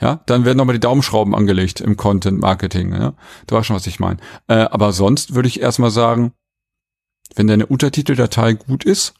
ja, 0.03 0.19
dann 0.25 0.43
werden 0.43 0.57
nochmal 0.57 0.73
die 0.73 0.81
Daumenschrauben 0.81 1.33
angelegt 1.33 1.79
im 1.79 1.95
Content 1.95 2.41
Marketing. 2.41 2.93
Ja? 2.93 3.13
Du 3.47 3.55
weißt 3.55 3.67
schon, 3.67 3.77
was 3.77 3.87
ich 3.87 4.01
meine. 4.01 4.17
Äh, 4.49 4.55
aber 4.55 4.91
sonst 4.91 5.33
würde 5.33 5.47
ich 5.47 5.61
erstmal 5.61 5.91
sagen, 5.91 6.33
wenn 7.35 7.47
deine 7.47 7.67
Untertiteldatei 7.67 8.53
gut 8.53 8.83
ist, 8.83 9.13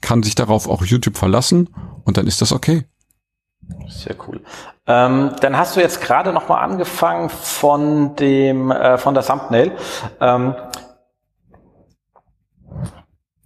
kann 0.00 0.22
sich 0.22 0.36
darauf 0.36 0.68
auch 0.68 0.84
YouTube 0.84 1.16
verlassen 1.16 1.70
und 2.04 2.18
dann 2.18 2.28
ist 2.28 2.40
das 2.40 2.52
okay. 2.52 2.84
Sehr 3.88 4.14
cool. 4.28 4.40
Ähm, 4.86 5.32
dann 5.40 5.56
hast 5.56 5.74
du 5.74 5.80
jetzt 5.80 6.00
gerade 6.00 6.32
noch 6.32 6.48
mal 6.48 6.60
angefangen 6.60 7.30
von 7.30 8.14
dem 8.14 8.70
äh, 8.70 8.96
von 8.96 9.14
der 9.14 9.24
Thumbnail. 9.24 9.72
Ähm, 10.20 10.54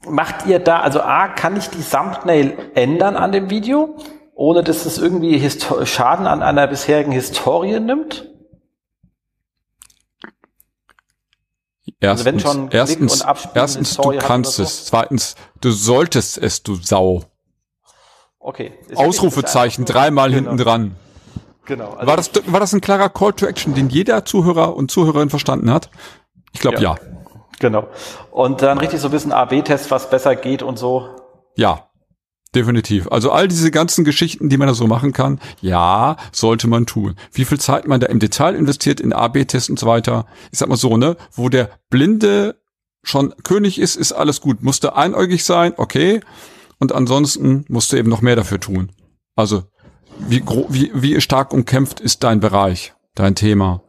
macht 0.07 0.45
ihr 0.45 0.59
da, 0.59 0.81
also 0.81 1.01
A, 1.01 1.29
kann 1.29 1.57
ich 1.57 1.71
die 1.71 1.83
Thumbnail 1.83 2.71
ändern 2.75 3.17
an 3.17 3.33
dem 3.33 3.49
Video? 3.49 3.97
Ohne 4.35 4.63
dass 4.63 4.87
es 4.87 4.99
irgendwie 4.99 5.39
Histo 5.39 5.85
Schaden 5.85 6.27
an 6.27 6.43
einer 6.43 6.67
bisherigen 6.67 7.13
Historie 7.13 7.79
nimmt? 7.81 8.29
Erstens, 12.01 12.11
also 12.11 12.25
wenn 12.25 12.41
schon 12.41 12.71
erstens, 12.73 13.25
erstens 13.55 13.97
du 13.97 14.19
kannst 14.19 14.55
so? 14.55 14.63
es. 14.65 14.87
Zweitens, 14.87 15.37
du 15.61 15.71
solltest 15.71 16.39
es, 16.39 16.63
du 16.63 16.75
Sau. 16.75 17.23
Okay. 18.41 18.73
Ausrufezeichen, 18.97 19.85
dreimal 19.85 20.31
genau. 20.31 20.51
hinten 20.51 20.65
dran. 20.65 20.97
Genau. 21.65 21.91
Also 21.93 22.07
war, 22.09 22.17
das, 22.17 22.31
war 22.47 22.59
das 22.59 22.73
ein 22.73 22.81
klarer 22.81 23.09
Call 23.09 23.33
to 23.35 23.47
Action, 23.47 23.75
den 23.75 23.89
jeder 23.89 24.25
Zuhörer 24.25 24.75
und 24.75 24.91
Zuhörerin 24.91 25.31
verstanden 25.31 25.71
hat? 25.71 25.91
Ich 26.53 26.61
glaube 26.61 26.81
ja. 26.81 26.97
ja. 26.97 27.13
Genau. 27.61 27.87
Und 28.33 28.63
dann 28.63 28.79
richtig 28.79 29.01
so 29.01 29.13
wissen, 29.13 29.31
A-B-Test, 29.31 29.93
was 29.93 30.11
besser 30.11 30.35
geht 30.35 30.65
und 30.65 30.79
so. 30.79 31.09
Ja. 31.55 31.89
Definitiv. 32.55 33.09
Also 33.11 33.31
all 33.31 33.49
diese 33.49 33.71
ganzen 33.71 34.05
Geschichten, 34.05 34.51
die 34.51 34.59
man 34.59 34.69
da 34.69 34.75
so 34.75 34.87
machen 34.87 35.13
kann, 35.13 35.41
ja, 35.63 36.17
sollte 36.33 36.69
man 36.69 36.85
tun. 36.85 37.17
Wie 37.33 37.47
viel 37.47 37.59
Zeit 37.59 37.89
man 37.89 37.99
da 37.99 38.09
im 38.09 38.19
Detail 38.19 38.55
investiert 38.55 39.01
in 39.01 39.15
AB-Tests 39.15 39.71
und 39.71 39.79
so 39.79 39.87
weiter. 39.87 40.27
Ich 40.53 40.59
sag 40.59 40.69
mal 40.69 40.77
so, 40.77 40.99
ne, 40.99 41.17
wo 41.33 41.49
der 41.49 41.71
Blinde 41.89 42.61
schon 43.03 43.35
König 43.43 43.79
ist, 43.79 43.97
ist 43.97 44.13
alles 44.13 44.43
gut. 44.43 44.63
Musste 44.63 44.97
einäugig 44.97 45.45
sein, 45.45 45.73
okay. 45.77 46.21
Und 46.79 46.93
ansonsten 46.93 47.65
musst 47.69 47.91
du 47.93 47.97
eben 47.97 48.11
noch 48.11 48.21
mehr 48.21 48.37
dafür 48.37 48.61
tun. 48.61 48.93
Also, 49.35 49.65
wie, 50.19 50.45
wie, 50.69 50.91
wie 50.95 51.21
stark 51.23 51.55
umkämpft 51.55 52.01
ist 52.01 52.23
dein 52.23 52.41
Bereich, 52.41 52.93
dein 53.15 53.35
Thema? 53.35 53.83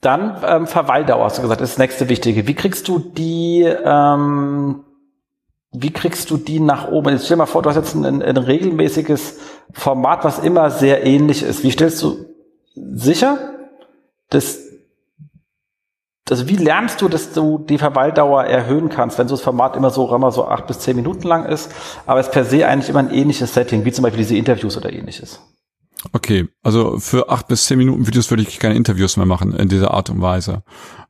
Dann 0.00 0.42
ähm, 0.46 0.66
Verweildauer, 0.66 1.26
hast 1.26 1.38
du 1.38 1.42
gesagt, 1.42 1.60
ist 1.60 1.72
das 1.72 1.78
nächste 1.78 2.08
Wichtige. 2.08 2.46
Wie 2.46 2.54
kriegst 2.54 2.88
du 2.88 2.98
die 2.98 3.62
ähm, 3.62 4.84
wie 5.72 5.92
kriegst 5.92 6.30
du 6.30 6.36
die 6.36 6.60
nach 6.60 6.88
oben? 6.88 7.10
Jetzt 7.10 7.26
stell 7.26 7.36
dir 7.36 7.42
mal 7.42 7.46
vor, 7.46 7.62
du 7.62 7.68
hast 7.68 7.76
jetzt 7.76 7.94
ein, 7.94 8.22
ein, 8.22 8.36
regelmäßiges 8.36 9.38
Format, 9.72 10.24
was 10.24 10.40
immer 10.40 10.70
sehr 10.70 11.06
ähnlich 11.06 11.42
ist. 11.42 11.62
Wie 11.62 11.70
stellst 11.70 12.02
du 12.02 12.26
sicher, 12.74 13.38
dass, 14.30 14.58
also 16.28 16.48
wie 16.48 16.56
lernst 16.56 17.00
du, 17.02 17.08
dass 17.08 17.32
du 17.32 17.58
die 17.58 17.78
Verweildauer 17.78 18.44
erhöhen 18.44 18.88
kannst, 18.88 19.18
wenn 19.18 19.28
so 19.28 19.36
das 19.36 19.44
Format 19.44 19.76
immer 19.76 19.90
so, 19.90 20.12
immer 20.14 20.32
so 20.32 20.46
acht 20.46 20.66
bis 20.66 20.80
zehn 20.80 20.96
Minuten 20.96 21.28
lang 21.28 21.44
ist, 21.44 21.70
aber 22.04 22.18
es 22.18 22.30
per 22.30 22.44
se 22.44 22.66
eigentlich 22.66 22.88
immer 22.88 23.00
ein 23.00 23.12
ähnliches 23.12 23.54
Setting, 23.54 23.84
wie 23.84 23.92
zum 23.92 24.02
Beispiel 24.02 24.22
diese 24.22 24.36
Interviews 24.36 24.76
oder 24.76 24.92
ähnliches? 24.92 25.40
Okay, 26.12 26.48
also 26.62 26.98
für 26.98 27.28
acht 27.28 27.46
bis 27.46 27.66
zehn 27.66 27.78
Minuten 27.78 28.06
Videos 28.06 28.30
würde 28.30 28.42
ich 28.42 28.58
keine 28.58 28.74
Interviews 28.74 29.16
mehr 29.16 29.26
machen 29.26 29.54
in 29.54 29.68
dieser 29.68 29.92
Art 29.92 30.10
und 30.10 30.20
Weise. 30.20 30.62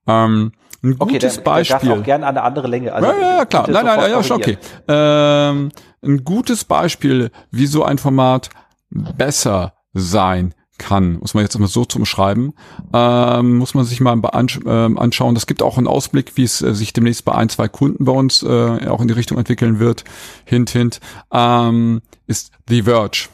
Ähm, 0.06 0.52
ein 0.82 0.96
okay, 0.98 1.14
gutes 1.14 1.36
dann, 1.36 1.44
Beispiel. 1.44 1.88
Dann 1.88 2.00
auch 2.00 2.04
gerne 2.04 2.26
eine 2.26 2.42
andere 2.42 2.68
Länge. 2.68 2.92
Also, 2.92 3.10
ja, 3.10 3.36
ja, 3.38 3.44
klar. 3.44 3.68
Nein, 3.70 3.84
nein, 3.84 4.10
ja, 4.10 4.22
schon 4.22 4.38
okay. 4.38 4.58
Ähm, 4.88 5.70
ein 6.02 6.24
gutes 6.24 6.64
Beispiel, 6.64 7.30
wie 7.50 7.66
so 7.66 7.84
ein 7.84 7.98
Format 7.98 8.50
besser 8.90 9.74
sein 9.92 10.54
kann, 10.80 11.18
muss 11.20 11.34
man 11.34 11.44
jetzt 11.44 11.54
immer 11.54 11.68
so 11.68 11.84
zum 11.84 12.06
Schreiben, 12.06 12.54
ähm, 12.94 13.58
muss 13.58 13.74
man 13.74 13.84
sich 13.84 14.00
mal 14.00 14.14
ähm, 14.14 14.98
anschauen. 14.98 15.34
Das 15.34 15.46
gibt 15.46 15.62
auch 15.62 15.76
einen 15.76 15.86
Ausblick, 15.86 16.36
wie 16.36 16.44
es 16.44 16.62
äh, 16.62 16.74
sich 16.74 16.92
demnächst 16.92 17.24
bei 17.24 17.34
ein, 17.34 17.50
zwei 17.50 17.68
Kunden 17.68 18.06
bei 18.06 18.12
uns 18.12 18.42
äh, 18.42 18.88
auch 18.88 19.02
in 19.02 19.08
die 19.08 19.14
Richtung 19.14 19.36
entwickeln 19.36 19.78
wird. 19.78 20.04
Hint, 20.46 20.70
hint. 20.70 21.00
Ähm, 21.30 22.00
ist 22.26 22.52
The 22.68 22.82
Verge. 22.84 23.28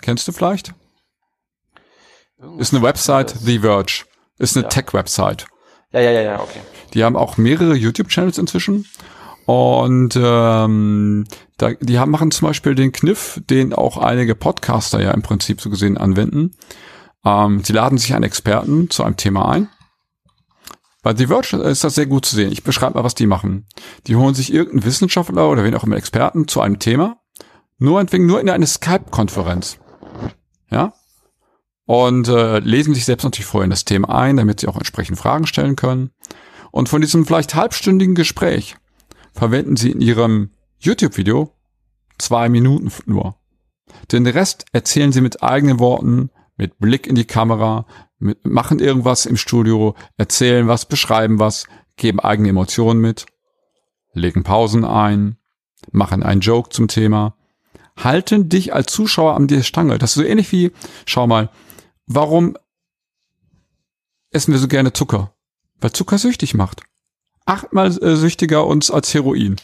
Kennst 0.00 0.28
du 0.28 0.32
vielleicht? 0.32 0.72
Ist 2.58 2.72
eine 2.72 2.82
Website, 2.82 3.30
The 3.30 3.58
Verge. 3.58 4.04
Ist 4.38 4.56
eine 4.56 4.64
ja. 4.64 4.68
Tech-Website. 4.68 5.46
Ja, 5.92 6.00
ja, 6.00 6.10
ja, 6.10 6.22
ja, 6.22 6.40
okay. 6.40 6.60
Die 6.94 7.04
haben 7.04 7.16
auch 7.16 7.36
mehrere 7.36 7.74
YouTube-Channels 7.74 8.38
inzwischen. 8.38 8.86
Und 9.44 10.16
ähm, 10.16 11.24
da, 11.58 11.72
die 11.80 11.98
haben, 11.98 12.10
machen 12.10 12.30
zum 12.30 12.48
Beispiel 12.48 12.74
den 12.74 12.92
Kniff, 12.92 13.40
den 13.50 13.72
auch 13.72 13.96
einige 13.96 14.34
Podcaster 14.34 15.00
ja 15.00 15.10
im 15.10 15.22
Prinzip 15.22 15.60
so 15.60 15.68
gesehen 15.68 15.98
anwenden. 15.98 16.52
Ähm, 17.24 17.62
sie 17.64 17.72
laden 17.72 17.98
sich 17.98 18.14
einen 18.14 18.24
Experten 18.24 18.88
zu 18.90 19.02
einem 19.04 19.16
Thema 19.16 19.48
ein. 19.48 19.68
Bei 21.02 21.16
The 21.16 21.26
Verge 21.26 21.56
ist 21.56 21.82
das 21.82 21.96
sehr 21.96 22.06
gut 22.06 22.24
zu 22.24 22.36
sehen. 22.36 22.52
Ich 22.52 22.62
beschreibe 22.62 22.94
mal, 22.94 23.04
was 23.04 23.16
die 23.16 23.26
machen. 23.26 23.66
Die 24.06 24.14
holen 24.14 24.34
sich 24.34 24.52
irgendeinen 24.52 24.84
Wissenschaftler 24.84 25.50
oder 25.50 25.64
wen 25.64 25.74
auch 25.74 25.82
immer 25.82 25.96
Experten 25.96 26.46
zu 26.46 26.60
einem 26.60 26.78
Thema, 26.78 27.16
nur 27.78 28.00
entwegen 28.00 28.26
nur 28.26 28.40
in 28.40 28.48
eine 28.48 28.68
Skype-Konferenz. 28.68 29.78
Ja? 30.70 30.94
Und 31.84 32.28
äh, 32.28 32.60
lesen 32.60 32.94
sich 32.94 33.04
selbst 33.04 33.24
natürlich 33.24 33.46
vorher 33.46 33.64
in 33.64 33.70
das 33.70 33.84
Thema 33.84 34.08
ein, 34.10 34.36
damit 34.36 34.60
sie 34.60 34.68
auch 34.68 34.76
entsprechend 34.76 35.18
Fragen 35.18 35.46
stellen 35.46 35.76
können. 35.76 36.10
Und 36.70 36.88
von 36.88 37.00
diesem 37.00 37.26
vielleicht 37.26 37.54
halbstündigen 37.54 38.14
Gespräch 38.14 38.76
verwenden 39.32 39.76
sie 39.76 39.90
in 39.90 40.00
ihrem 40.00 40.50
YouTube-Video 40.78 41.52
zwei 42.18 42.48
Minuten 42.48 42.90
nur. 43.06 43.36
Den 44.10 44.26
Rest 44.26 44.64
erzählen 44.72 45.12
sie 45.12 45.20
mit 45.20 45.42
eigenen 45.42 45.78
Worten, 45.80 46.30
mit 46.56 46.78
Blick 46.78 47.06
in 47.06 47.14
die 47.14 47.24
Kamera, 47.24 47.86
mit, 48.18 48.46
machen 48.46 48.78
irgendwas 48.78 49.26
im 49.26 49.36
Studio, 49.36 49.94
erzählen 50.16 50.68
was, 50.68 50.86
beschreiben 50.86 51.38
was, 51.38 51.66
geben 51.96 52.20
eigene 52.20 52.50
Emotionen 52.50 53.00
mit, 53.00 53.26
legen 54.12 54.44
Pausen 54.44 54.84
ein, 54.84 55.36
machen 55.90 56.22
einen 56.22 56.40
Joke 56.40 56.70
zum 56.70 56.88
Thema, 56.88 57.36
halten 57.96 58.48
dich 58.48 58.72
als 58.72 58.92
Zuschauer 58.92 59.34
an 59.34 59.48
der 59.48 59.62
Stange. 59.62 59.98
Das 59.98 60.10
ist 60.10 60.14
so 60.14 60.22
ähnlich 60.22 60.50
wie, 60.52 60.72
schau 61.06 61.26
mal, 61.26 61.50
warum 62.06 62.56
essen 64.30 64.52
wir 64.52 64.58
so 64.58 64.68
gerne 64.68 64.92
Zucker? 64.92 65.34
Weil 65.80 65.92
Zucker 65.92 66.18
süchtig 66.18 66.54
macht 66.54 66.82
achtmal 67.46 67.88
äh, 68.02 68.16
süchtiger 68.16 68.66
uns 68.66 68.90
als 68.90 69.12
Heroin. 69.14 69.56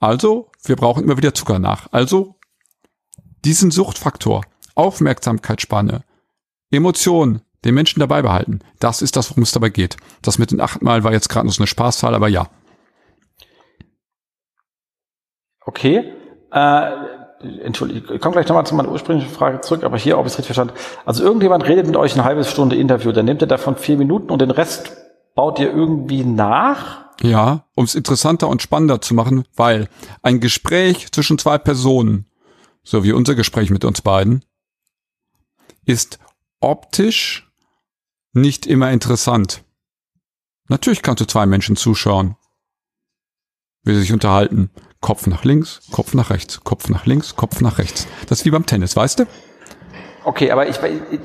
Also, 0.00 0.50
wir 0.64 0.76
brauchen 0.76 1.02
immer 1.02 1.16
wieder 1.16 1.34
Zucker 1.34 1.58
nach. 1.58 1.88
Also, 1.90 2.36
diesen 3.44 3.70
Suchtfaktor, 3.70 4.44
Aufmerksamkeitsspanne, 4.74 6.04
Emotionen, 6.70 7.42
den 7.64 7.74
Menschen 7.74 8.00
dabei 8.00 8.22
behalten. 8.22 8.60
Das 8.78 9.02
ist 9.02 9.16
das, 9.16 9.30
worum 9.30 9.42
es 9.42 9.52
dabei 9.52 9.70
geht. 9.70 9.96
Das 10.22 10.38
mit 10.38 10.52
den 10.52 10.60
achtmal 10.60 11.02
war 11.02 11.12
jetzt 11.12 11.28
gerade 11.28 11.46
nur 11.46 11.52
so 11.52 11.60
eine 11.60 11.66
Spaßzahl, 11.66 12.14
aber 12.14 12.28
ja. 12.28 12.48
Okay. 15.64 16.12
Äh, 16.52 16.90
Entschuldigung, 17.40 18.16
ich 18.16 18.20
komme 18.20 18.32
gleich 18.32 18.48
nochmal 18.48 18.66
zu 18.66 18.74
meiner 18.74 18.90
ursprünglichen 18.90 19.30
Frage 19.30 19.60
zurück, 19.60 19.84
aber 19.84 19.96
hier, 19.96 20.18
ob 20.18 20.26
ich 20.26 20.32
es 20.32 20.38
richtig 20.38 20.54
verstanden 20.54 20.74
Also 21.04 21.22
irgendjemand 21.22 21.66
redet 21.66 21.86
mit 21.86 21.96
euch 21.96 22.14
eine 22.14 22.24
halbe 22.24 22.44
Stunde 22.44 22.76
Interview, 22.76 23.12
dann 23.12 23.26
nimmt 23.26 23.42
er 23.42 23.48
davon 23.48 23.76
vier 23.76 23.96
Minuten 23.96 24.30
und 24.30 24.40
den 24.40 24.50
Rest 24.50 24.96
baut 25.34 25.58
ihr 25.60 25.72
irgendwie 25.72 26.24
nach? 26.24 27.06
Ja, 27.20 27.64
um 27.74 27.84
es 27.84 27.94
interessanter 27.94 28.48
und 28.48 28.62
spannender 28.62 29.00
zu 29.00 29.14
machen, 29.14 29.44
weil 29.54 29.88
ein 30.22 30.40
Gespräch 30.40 31.12
zwischen 31.12 31.38
zwei 31.38 31.58
Personen, 31.58 32.26
so 32.82 33.04
wie 33.04 33.12
unser 33.12 33.34
Gespräch 33.34 33.70
mit 33.70 33.84
uns 33.84 34.02
beiden, 34.02 34.44
ist 35.84 36.18
optisch 36.60 37.50
nicht 38.32 38.66
immer 38.66 38.90
interessant. 38.90 39.62
Natürlich 40.68 41.02
kannst 41.02 41.20
du 41.20 41.26
zwei 41.26 41.46
Menschen 41.46 41.76
zuschauen, 41.76 42.36
wie 43.84 43.94
sie 43.94 44.00
sich 44.00 44.12
unterhalten. 44.12 44.70
Kopf 45.00 45.26
nach 45.26 45.44
links, 45.44 45.80
Kopf 45.92 46.14
nach 46.14 46.30
rechts, 46.30 46.60
Kopf 46.64 46.88
nach 46.88 47.06
links, 47.06 47.36
Kopf 47.36 47.60
nach 47.60 47.78
rechts. 47.78 48.06
Das 48.28 48.40
ist 48.40 48.44
wie 48.44 48.50
beim 48.50 48.66
Tennis, 48.66 48.96
weißt 48.96 49.20
du? 49.20 49.26
Okay, 50.24 50.50
aber 50.50 50.68
ich 50.68 50.76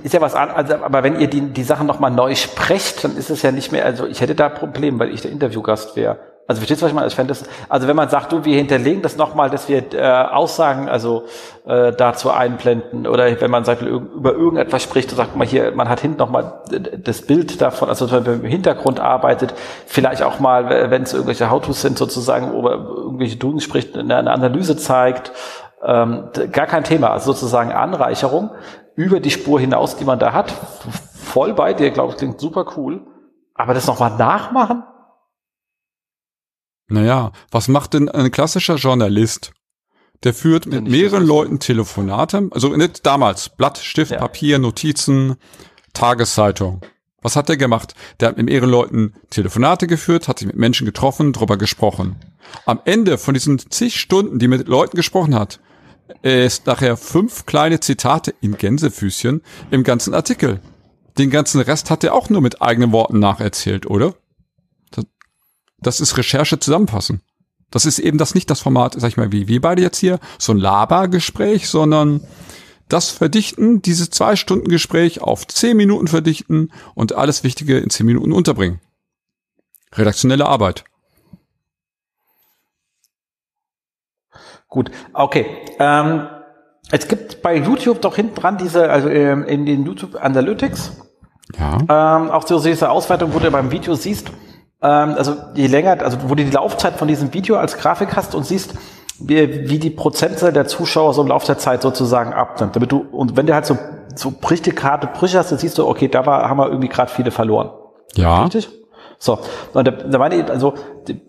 ist 0.03 0.13
ja 0.13 0.21
was 0.21 0.36
an, 0.36 0.49
also, 0.49 0.76
aber 0.76 1.03
wenn 1.03 1.19
ihr 1.19 1.28
die, 1.28 1.41
die 1.41 1.63
Sachen 1.63 1.88
nochmal 1.88 2.11
neu 2.11 2.36
sprecht, 2.36 3.03
dann 3.03 3.17
ist 3.17 3.30
es 3.30 3.41
ja 3.41 3.51
nicht 3.51 3.71
mehr, 3.71 3.86
also 3.86 4.05
ich 4.05 4.21
hätte 4.21 4.36
da 4.36 4.47
Probleme, 4.47 4.99
weil 4.99 5.09
ich 5.09 5.21
der 5.21 5.32
Interviewgast 5.32 5.95
wäre. 5.95 6.32
Also 6.45 6.59
verstehst 6.59 6.81
du, 6.81 6.85
was 6.85 6.91
ich 6.91 6.95
meine? 6.95 7.07
Ich 7.07 7.15
fände 7.15 7.29
das, 7.29 7.43
also 7.69 7.87
wenn 7.87 7.95
man 7.95 8.09
sagt, 8.09 8.33
du, 8.33 8.43
wir 8.43 8.57
hinterlegen 8.57 9.01
das 9.01 9.15
nochmal, 9.15 9.49
dass 9.49 9.69
wir 9.69 9.93
äh, 9.93 10.01
Aussagen 10.01 10.89
also 10.89 11.23
äh, 11.65 11.93
dazu 11.93 12.31
einblenden 12.31 13.07
oder 13.07 13.39
wenn 13.39 13.49
man 13.49 13.63
sagt, 13.63 13.81
über 13.81 14.33
irgendetwas 14.33 14.83
spricht 14.83 15.09
und 15.11 15.17
sagt 15.17 15.37
mal 15.37 15.47
hier, 15.47 15.71
man 15.71 15.87
hat 15.87 16.01
hinten 16.01 16.17
nochmal 16.17 16.61
das 16.97 17.21
Bild 17.21 17.61
davon, 17.61 17.87
also 17.87 18.11
wenn 18.11 18.23
man 18.23 18.41
im 18.41 18.45
Hintergrund 18.45 18.99
arbeitet, 18.99 19.53
vielleicht 19.85 20.21
auch 20.21 20.41
mal, 20.41 20.91
wenn 20.91 21.03
es 21.03 21.13
irgendwelche 21.13 21.49
How-Tos 21.49 21.81
sind 21.81 21.97
sozusagen, 21.97 22.51
oder 22.51 22.73
irgendwelche 22.73 23.37
Doings 23.37 23.63
spricht, 23.63 23.97
eine, 23.97 24.17
eine 24.17 24.31
Analyse 24.31 24.75
zeigt, 24.75 25.31
ähm, 25.81 26.29
gar 26.51 26.65
kein 26.65 26.83
Thema, 26.83 27.11
also 27.11 27.31
sozusagen 27.31 27.71
Anreicherung 27.71 28.51
über 28.95 29.21
die 29.21 29.31
Spur 29.31 29.59
hinaus, 29.59 29.95
die 29.95 30.05
man 30.05 30.19
da 30.19 30.33
hat. 30.33 30.51
Voll 31.13 31.53
bei 31.53 31.73
dir, 31.73 31.91
glaube 31.91 32.11
ich, 32.11 32.17
klingt 32.17 32.39
super 32.39 32.65
cool. 32.77 33.01
Aber 33.55 33.73
das 33.73 33.87
nochmal 33.87 34.17
nachmachen? 34.17 34.83
Naja, 36.88 37.31
was 37.51 37.67
macht 37.67 37.93
denn 37.93 38.09
ein 38.09 38.31
klassischer 38.31 38.75
Journalist? 38.75 39.51
Der 40.23 40.34
führt 40.34 40.65
mit 40.65 40.88
mehreren 40.88 41.25
Leuten 41.25 41.59
Telefonate, 41.59 42.47
also 42.51 42.69
nicht 42.75 43.05
damals, 43.05 43.49
Blatt, 43.49 43.77
Stift, 43.77 44.11
ja. 44.11 44.19
Papier, 44.19 44.57
Notizen, 44.57 45.36
Tageszeitung. 45.93 46.81
Was 47.21 47.36
hat 47.36 47.49
der 47.49 47.57
gemacht? 47.57 47.95
Der 48.19 48.29
hat 48.29 48.38
mit 48.38 48.45
mehreren 48.47 48.69
Leuten 48.69 49.13
Telefonate 49.29 49.88
geführt, 49.88 50.27
hat 50.27 50.39
sich 50.39 50.47
mit 50.47 50.57
Menschen 50.57 50.86
getroffen, 50.86 51.34
drüber 51.34 51.57
gesprochen. 51.57 52.17
Am 52.65 52.81
Ende 52.86 53.17
von 53.17 53.34
diesen 53.34 53.59
zig 53.59 53.99
Stunden, 53.99 54.39
die 54.39 54.47
mit 54.47 54.67
Leuten 54.67 54.95
gesprochen 54.95 55.36
hat, 55.36 55.59
ist 56.21 56.67
nachher 56.67 56.97
fünf 56.97 57.45
kleine 57.45 57.79
Zitate 57.79 58.34
in 58.41 58.57
Gänsefüßchen 58.57 59.41
im 59.71 59.84
ganzen 59.84 60.13
Artikel. 60.13 60.59
Den 61.17 61.29
ganzen 61.29 61.61
Rest 61.61 61.89
hat 61.89 62.03
er 62.03 62.13
auch 62.13 62.29
nur 62.29 62.41
mit 62.41 62.61
eigenen 62.61 62.91
Worten 62.91 63.19
nacherzählt, 63.19 63.86
oder? 63.86 64.15
Das 65.84 65.99
ist 65.99 66.17
Recherche 66.17 66.59
zusammenfassen. 66.59 67.21
Das 67.69 67.86
ist 67.86 67.99
eben 67.99 68.17
das 68.17 68.36
nicht 68.36 68.49
das 68.49 68.61
Format, 68.61 68.95
sag 68.97 69.07
ich 69.09 69.17
mal, 69.17 69.31
wie 69.31 69.47
wir 69.47 69.61
beide 69.61 69.81
jetzt 69.81 69.97
hier, 69.97 70.19
so 70.38 70.53
ein 70.53 70.59
Labergespräch, 70.59 71.67
sondern 71.67 72.21
das 72.88 73.09
Verdichten, 73.09 73.81
dieses 73.81 74.11
zwei 74.11 74.36
Stunden 74.36 74.69
Gespräch 74.69 75.21
auf 75.21 75.47
zehn 75.47 75.75
Minuten 75.75 76.07
verdichten 76.07 76.71
und 76.93 77.15
alles 77.15 77.43
Wichtige 77.43 77.79
in 77.79 77.89
zehn 77.89 78.05
Minuten 78.05 78.31
unterbringen. 78.31 78.79
Redaktionelle 79.93 80.45
Arbeit. 80.45 80.84
Gut, 84.67 84.91
okay. 85.13 85.45
Ähm, 85.79 86.27
es 86.91 87.07
gibt 87.07 87.41
bei 87.41 87.57
YouTube 87.57 88.01
doch 88.01 88.15
hinten 88.15 88.36
dran 88.36 88.57
diese, 88.57 88.89
also 88.89 89.09
ähm, 89.09 89.43
in 89.45 89.65
den 89.65 89.86
YouTube 89.86 90.15
Analytics, 90.15 90.91
ja. 91.57 91.77
ähm, 91.77 92.29
auch 92.29 92.45
so 92.45 92.61
diese 92.61 92.89
Auswertung, 92.89 93.34
wo 93.34 93.39
du 93.39 93.49
beim 93.49 93.71
Video 93.71 93.95
siehst, 93.95 94.31
also 94.88 95.36
je 95.53 95.67
länger, 95.67 96.01
also 96.01 96.17
wo 96.23 96.36
du 96.36 96.43
die 96.43 96.51
Laufzeit 96.51 96.95
von 96.95 97.07
diesem 97.07 97.34
Video 97.34 97.55
als 97.55 97.77
Grafik 97.77 98.15
hast 98.15 98.36
und 98.36 98.45
siehst, 98.45 98.73
wie, 99.19 99.69
wie 99.69 99.79
die 99.79 99.89
Prozentzahl 99.89 100.51
der 100.51 100.67
Zuschauer 100.67 101.13
so 101.13 101.21
im 101.21 101.29
Laufe 101.29 101.45
der 101.45 101.57
Zeit 101.57 101.81
sozusagen 101.81 102.34
abnimmt. 102.34 102.75
Damit 102.75 102.91
du, 102.91 103.05
und 103.11 103.38
wenn 103.38 103.45
du 103.45 103.53
halt 103.53 103.65
so, 103.65 103.77
so 104.15 104.34
richtig 104.49 104.84
harte 104.84 105.07
Brüche 105.07 105.38
hast, 105.38 105.51
dann 105.51 105.59
siehst 105.59 105.77
du, 105.77 105.88
okay, 105.88 106.07
da 106.07 106.25
war, 106.25 106.49
haben 106.49 106.57
wir 106.57 106.67
irgendwie 106.67 106.89
gerade 106.89 107.11
viele 107.11 107.31
verloren. 107.31 107.71
Ja. 108.15 108.43
Richtig? 108.43 108.69
So. 109.19 109.39
Und 109.73 109.88
da, 109.88 109.91
da 109.91 110.17
meine 110.17 110.36
ich, 110.36 110.49
also, 110.49 110.73
die, 111.07 111.21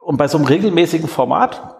und 0.00 0.16
bei 0.16 0.26
so 0.26 0.38
einem 0.38 0.46
regelmäßigen 0.46 1.06
Format 1.06 1.76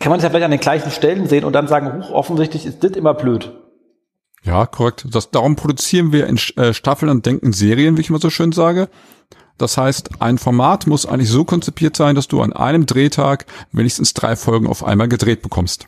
kann 0.00 0.10
man 0.10 0.18
es 0.18 0.24
ja 0.24 0.30
vielleicht 0.30 0.44
an 0.44 0.50
den 0.50 0.60
gleichen 0.60 0.90
Stellen 0.90 1.26
sehen 1.26 1.44
und 1.44 1.52
dann 1.52 1.68
sagen, 1.68 2.02
huch, 2.02 2.10
offensichtlich 2.10 2.66
ist 2.66 2.82
das 2.82 2.92
immer 2.92 3.14
blöd. 3.14 3.52
Ja, 4.46 4.64
korrekt. 4.64 5.06
Das, 5.10 5.30
darum 5.30 5.56
produzieren 5.56 6.12
wir 6.12 6.26
in 6.26 6.38
äh, 6.56 6.72
Staffeln 6.72 7.10
und 7.10 7.26
denken 7.26 7.52
Serien, 7.52 7.96
wie 7.96 8.02
ich 8.02 8.10
immer 8.10 8.20
so 8.20 8.30
schön 8.30 8.52
sage. 8.52 8.88
Das 9.58 9.76
heißt, 9.76 10.20
ein 10.20 10.38
Format 10.38 10.86
muss 10.86 11.06
eigentlich 11.06 11.30
so 11.30 11.44
konzipiert 11.44 11.96
sein, 11.96 12.14
dass 12.14 12.28
du 12.28 12.40
an 12.42 12.52
einem 12.52 12.86
Drehtag 12.86 13.46
wenigstens 13.72 14.14
drei 14.14 14.36
Folgen 14.36 14.68
auf 14.68 14.84
einmal 14.84 15.08
gedreht 15.08 15.42
bekommst. 15.42 15.86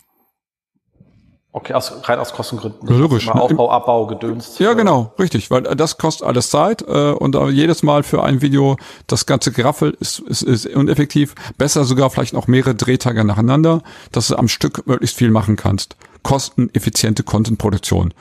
Okay, 1.52 1.72
aus, 1.72 1.92
rein 2.04 2.18
aus 2.18 2.32
Kostengründen. 2.32 2.88
Logisch. 2.88 3.28
Aufbau, 3.28 3.70
Abbau, 3.70 4.06
Gedöns. 4.06 4.58
Ja, 4.58 4.74
genau, 4.74 5.12
richtig, 5.18 5.50
weil 5.50 5.62
das 5.62 5.96
kostet 5.96 6.26
alles 6.26 6.50
Zeit 6.50 6.82
äh, 6.82 7.12
und 7.12 7.34
äh, 7.34 7.48
jedes 7.48 7.82
Mal 7.82 8.02
für 8.02 8.22
ein 8.22 8.42
Video 8.42 8.76
das 9.06 9.26
ganze 9.26 9.50
Geraffel 9.52 9.96
ist, 9.98 10.18
ist, 10.20 10.42
ist 10.42 10.66
uneffektiv. 10.66 11.34
Besser 11.56 11.84
sogar 11.84 12.10
vielleicht 12.10 12.34
noch 12.34 12.48
mehrere 12.48 12.74
Drehtage 12.74 13.24
nacheinander, 13.24 13.82
dass 14.12 14.28
du 14.28 14.36
am 14.36 14.48
Stück 14.48 14.86
möglichst 14.86 15.16
viel 15.16 15.30
machen 15.30 15.56
kannst. 15.56 15.96
Kosteneffiziente 16.22 17.22
Content-Produktion. 17.22 18.12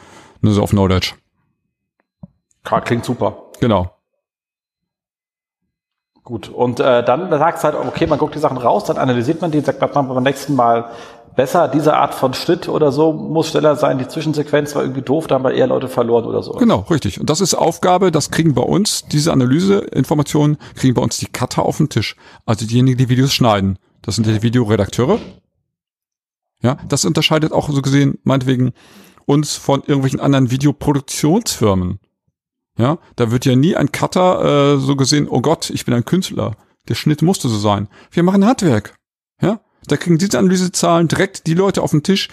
Nur 0.42 0.54
so 0.54 0.64
auf 0.64 0.72
Knowledge. 0.72 1.14
Klingt 2.64 3.06
super. 3.06 3.38
Genau. 3.60 3.92
Gut, 6.24 6.50
und 6.50 6.82
äh, 6.82 7.06
dann 7.06 7.30
sagst 7.30 7.64
du 7.64 7.70
halt, 7.70 7.76
okay, 7.88 8.06
man 8.06 8.20
guckt 8.20 8.36
die 8.36 8.40
Sachen 8.40 8.58
raus, 8.58 8.84
dann 8.84 8.98
analysiert 8.98 9.40
man 9.42 9.50
die, 9.50 9.62
sagt 9.62 9.80
man 9.80 10.10
beim 10.10 10.24
nächsten 10.24 10.56
Mal, 10.56 10.92
besser, 11.38 11.70
diese 11.70 11.96
Art 11.96 12.14
von 12.14 12.34
Schnitt 12.34 12.68
oder 12.68 12.92
so 12.92 13.14
muss 13.14 13.52
schneller 13.52 13.78
sein, 13.78 13.98
die 13.98 14.08
Zwischensequenz 14.08 14.76
war 14.76 14.82
irgendwie 14.82 15.04
doof, 15.04 15.28
da 15.28 15.36
haben 15.36 15.46
wir 15.46 15.54
eher 15.54 15.68
Leute 15.68 15.88
verloren 15.88 16.26
oder 16.26 16.44
so. 16.44 16.52
Genau, 16.54 16.80
richtig. 16.90 17.22
Und 17.22 17.30
das 17.30 17.40
ist 17.40 17.54
Aufgabe, 17.54 18.12
das 18.12 18.32
kriegen 18.32 18.56
bei 18.56 18.64
uns, 18.64 19.06
diese 19.06 19.32
Analyseinformationen 19.32 20.58
kriegen 20.76 20.96
bei 20.96 21.02
uns 21.02 21.18
die 21.18 21.28
Cutter 21.28 21.64
auf 21.64 21.78
den 21.78 21.88
Tisch. 21.88 22.18
Also 22.46 22.66
diejenigen, 22.66 22.98
die 22.98 23.08
Videos 23.08 23.34
schneiden. 23.34 23.80
Das 24.02 24.16
sind 24.16 24.28
die 24.28 24.42
Videoredakteure. 24.42 25.20
Ja, 26.62 26.78
das 26.90 27.06
unterscheidet 27.06 27.54
auch 27.54 27.70
so 27.70 27.82
gesehen, 27.82 28.18
meinetwegen, 28.24 28.74
uns 29.28 29.56
von 29.56 29.82
irgendwelchen 29.82 30.22
anderen 30.22 30.50
Videoproduktionsfirmen. 30.50 32.00
Ja, 32.78 32.98
da 33.16 33.30
wird 33.30 33.46
ja 33.46 33.56
nie 33.56 33.76
ein 33.76 33.92
Cutter 33.92 34.76
äh, 34.76 34.80
so 34.80 34.96
gesehen, 34.96 35.28
oh 35.28 35.42
Gott, 35.42 35.70
ich 35.70 35.86
bin 35.86 35.94
ein 35.94 36.06
Künstler. 36.06 36.56
Der 36.88 36.96
Schnitt 36.96 37.22
musste 37.22 37.50
so 37.50 37.58
sein. 37.58 37.90
Wir 38.12 38.24
machen 38.24 38.46
Handwerk. 38.46 38.96
Ja, 39.42 39.60
da 39.88 39.98
kriegen 39.98 40.18
diese 40.18 40.40
Analysezahlen 40.40 41.08
direkt 41.08 41.46
die 41.48 41.56
Leute 41.56 41.82
auf 41.84 41.92
den 41.92 42.04
Tisch, 42.04 42.30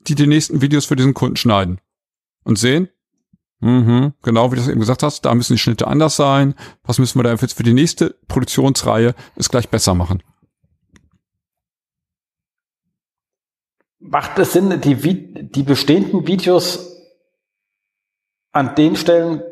die 0.00 0.14
die 0.14 0.26
nächsten 0.26 0.62
Videos 0.62 0.86
für 0.86 0.96
diesen 0.96 1.12
Kunden 1.12 1.36
schneiden. 1.36 1.80
Und 2.44 2.58
sehen, 2.58 2.88
mhm, 3.60 4.14
genau 4.22 4.50
wie 4.50 4.56
du 4.56 4.62
es 4.62 4.68
eben 4.68 4.80
gesagt 4.80 5.02
hast, 5.02 5.26
da 5.26 5.34
müssen 5.34 5.54
die 5.54 5.58
Schnitte 5.58 5.88
anders 5.88 6.16
sein. 6.16 6.54
Was 6.84 6.98
müssen 6.98 7.18
wir 7.18 7.24
da 7.24 7.34
jetzt 7.34 7.52
für 7.52 7.64
die 7.64 7.74
nächste 7.74 8.16
Produktionsreihe 8.28 9.14
es 9.36 9.50
gleich 9.50 9.68
besser 9.68 9.94
machen? 9.94 10.22
Macht 14.00 14.38
es 14.38 14.54
Sinn, 14.54 14.80
die, 14.80 14.94
die 15.50 15.62
bestehenden 15.62 16.26
Videos 16.26 16.96
an 18.52 18.74
den 18.74 18.96
Stellen 18.96 19.42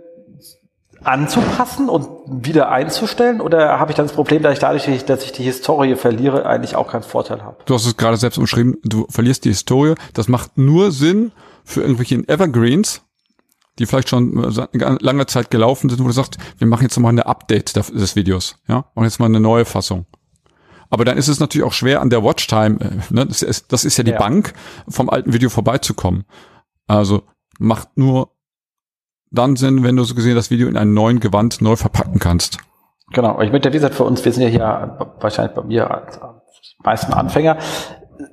anzupassen 1.05 1.89
und 1.89 2.09
wieder 2.45 2.71
einzustellen? 2.71 3.41
Oder 3.41 3.79
habe 3.79 3.93
ich 3.93 3.97
dann 3.97 4.07
das 4.07 4.15
Problem, 4.15 4.43
dass 4.43 4.55
ich 4.55 4.59
dadurch, 4.59 5.05
dass 5.05 5.25
ich 5.25 5.33
die 5.33 5.45
Historie 5.45 5.95
verliere, 5.97 6.47
eigentlich 6.47 6.77
auch 6.77 6.89
keinen 6.89 7.03
Vorteil 7.03 7.43
habe? 7.43 7.59
Du 7.67 7.75
hast 7.75 7.87
es 7.87 7.97
gerade 7.97 8.17
selbst 8.17 8.39
umschrieben, 8.39 8.77
du 8.83 9.07
verlierst 9.09 9.45
die 9.45 9.51
Historie. 9.51 9.95
Das 10.15 10.29
macht 10.29 10.59
nur 10.59 10.93
Sinn 10.93 11.33
für 11.65 11.83
irgendwelche 11.83 12.17
Evergreens, 12.29 13.03
die 13.79 13.87
vielleicht 13.87 14.09
schon 14.09 14.33
lange 15.01 15.27
Zeit 15.27 15.51
gelaufen 15.51 15.89
sind, 15.89 16.01
wo 16.01 16.07
du 16.07 16.13
sagst, 16.13 16.39
wir 16.59 16.67
machen 16.67 16.83
jetzt 16.83 16.99
mal 16.99 17.11
eine 17.11 17.27
Update 17.27 17.77
des 17.77 18.17
Videos, 18.17 18.57
ja, 18.67 18.87
machen 18.95 19.05
jetzt 19.05 19.21
mal 19.21 19.27
eine 19.27 19.41
neue 19.41 19.65
Fassung. 19.65 20.07
Aber 20.91 21.05
dann 21.05 21.19
ist 21.19 21.29
es 21.29 21.41
natürlich 21.41 21.67
auch 21.67 21.73
schwer 21.73 22.01
an 22.01 22.11
der 22.11 22.23
Watchtime, 22.23 22.79
äh, 22.81 23.15
ne? 23.15 23.27
das, 23.27 23.43
ist, 23.43 23.73
das 23.73 23.85
ist 23.85 23.97
ja 23.97 24.05
die 24.05 24.13
ja. 24.13 24.19
Bank, 24.19 24.55
vom 24.89 25.11
alten 25.11 25.33
Video 25.33 25.51
vorbeizukommen. 25.51 26.25
Also 26.87 27.23
macht 27.59 27.97
nur 27.97 28.31
dann 29.31 29.57
Sinn, 29.57 29.85
wenn 29.85 29.97
du 29.97 30.05
so 30.05 30.15
gesehen 30.15 30.35
das 30.35 30.51
Video 30.51 30.69
in 30.69 30.77
einem 30.77 30.95
neuen 30.95 31.21
Gewand 31.21 31.61
neu 31.61 31.77
verpacken 31.77 32.19
kannst. 32.19 32.59
Genau, 33.13 33.41
ich 33.41 33.53
möchte, 33.53 33.71
wie 33.71 33.77
gesagt, 33.77 33.95
für 33.95 34.05
uns, 34.05 34.25
wir 34.25 34.33
sind 34.33 34.43
ja 34.43 34.49
hier 34.49 34.97
wahrscheinlich 35.21 35.55
bei 35.55 35.63
mir 35.63 35.91
als 35.91 36.19
meisten 36.83 37.13
Anfänger. 37.13 37.59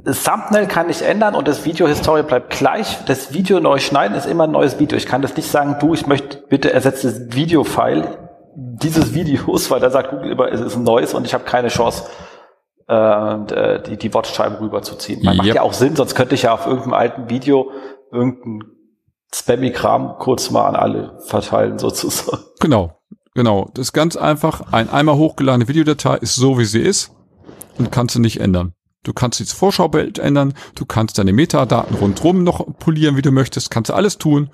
Das 0.04 0.24
Thumbnail 0.24 0.68
kann 0.68 0.90
ich 0.90 1.02
ändern 1.04 1.36
und 1.36 1.48
das 1.48 1.64
Video-Historie 1.64 2.24
bleibt 2.24 2.50
gleich. 2.52 2.98
Das 3.06 3.34
Video 3.34 3.60
neu 3.60 3.80
schneiden 3.80 4.18
ist 4.18 4.26
immer 4.26 4.46
ein 4.46 4.52
neues 4.52 4.80
Video. 4.80 4.98
Ich 4.98 5.06
kann 5.06 5.22
das 5.22 5.36
nicht 5.36 5.50
sagen, 5.50 5.78
du, 5.80 5.94
ich 5.94 6.08
möchte 6.08 6.44
bitte 6.50 6.74
ersetze 6.74 7.08
das 7.12 7.36
Video-File 7.36 8.18
dieses 8.56 9.14
Videos, 9.14 9.70
weil 9.70 9.80
da 9.80 9.90
sagt 9.90 10.10
Google 10.10 10.32
immer, 10.32 10.52
es 10.52 10.62
ist 10.62 10.76
ein 10.76 10.84
neues 10.84 11.14
und 11.14 11.26
ich 11.26 11.34
habe 11.34 11.44
keine 11.44 11.68
Chance, 11.68 12.06
äh, 12.88 13.82
die, 13.84 13.98
die 13.98 14.14
Watchtime 14.14 14.60
rüberzuziehen. 14.60 15.24
Man 15.24 15.36
yep. 15.36 15.38
macht 15.38 15.56
ja 15.56 15.62
auch 15.62 15.74
Sinn, 15.74 15.96
sonst 15.96 16.16
könnte 16.16 16.36
ich 16.36 16.44
ja 16.44 16.54
auf 16.54 16.66
irgendeinem 16.66 16.94
alten 16.94 17.30
Video 17.30 17.72
irgendein 18.12 18.64
Spammy-Kram 19.34 20.18
kurz 20.20 20.52
mal 20.52 20.68
an 20.68 20.76
alle 20.76 21.20
verteilen 21.26 21.80
sozusagen. 21.80 22.44
Genau, 22.60 22.98
genau. 23.34 23.70
Das 23.74 23.88
ist 23.88 23.94
ganz 23.94 24.16
einfach. 24.16 24.72
Ein 24.72 24.90
einmal 24.90 25.16
hochgeladene 25.16 25.68
Videodatei 25.68 26.18
ist 26.18 26.36
so, 26.36 26.58
wie 26.60 26.66
sie 26.66 26.82
ist 26.82 27.12
und 27.78 27.92
kannst 27.92 28.16
du 28.16 28.20
nicht 28.20 28.40
ändern. 28.40 28.74
Du 29.04 29.14
kannst 29.14 29.40
das 29.40 29.52
Vorschaubild 29.52 30.18
ändern, 30.18 30.56
du 30.74 30.86
kannst 30.86 31.20
deine 31.20 31.32
Metadaten 31.32 31.96
rundherum 31.96 32.44
noch 32.44 32.66
polieren, 32.80 33.18
wie 33.18 33.22
du 33.22 33.32
möchtest, 33.32 33.70
kannst 33.70 33.90
du 33.90 33.94
alles 33.94 34.18
tun. 34.18 34.50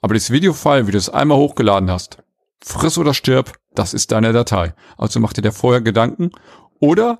Aber 0.00 0.14
das 0.14 0.30
Videofile, 0.30 0.86
wie 0.86 0.92
du 0.92 0.98
es 0.98 1.10
einmal 1.10 1.38
hochgeladen 1.38 1.90
hast, 1.90 2.18
friss 2.62 2.96
oder 2.98 3.12
stirb, 3.12 3.54
das 3.74 3.94
ist 3.94 4.12
deine 4.12 4.32
Datei. 4.32 4.74
Also 4.96 5.18
mach 5.18 5.32
dir 5.32 5.42
da 5.42 5.50
vorher 5.50 5.80
Gedanken 5.80 6.30
oder 6.78 7.18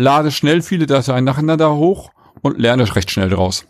lade 0.00 0.30
schnell 0.30 0.62
viele 0.62 0.86
Dateien 0.86 1.24
nacheinander 1.24 1.74
hoch 1.74 2.10
und 2.42 2.58
lerne 2.58 2.94
recht 2.94 3.10
schnell 3.10 3.30
draus. 3.30 3.66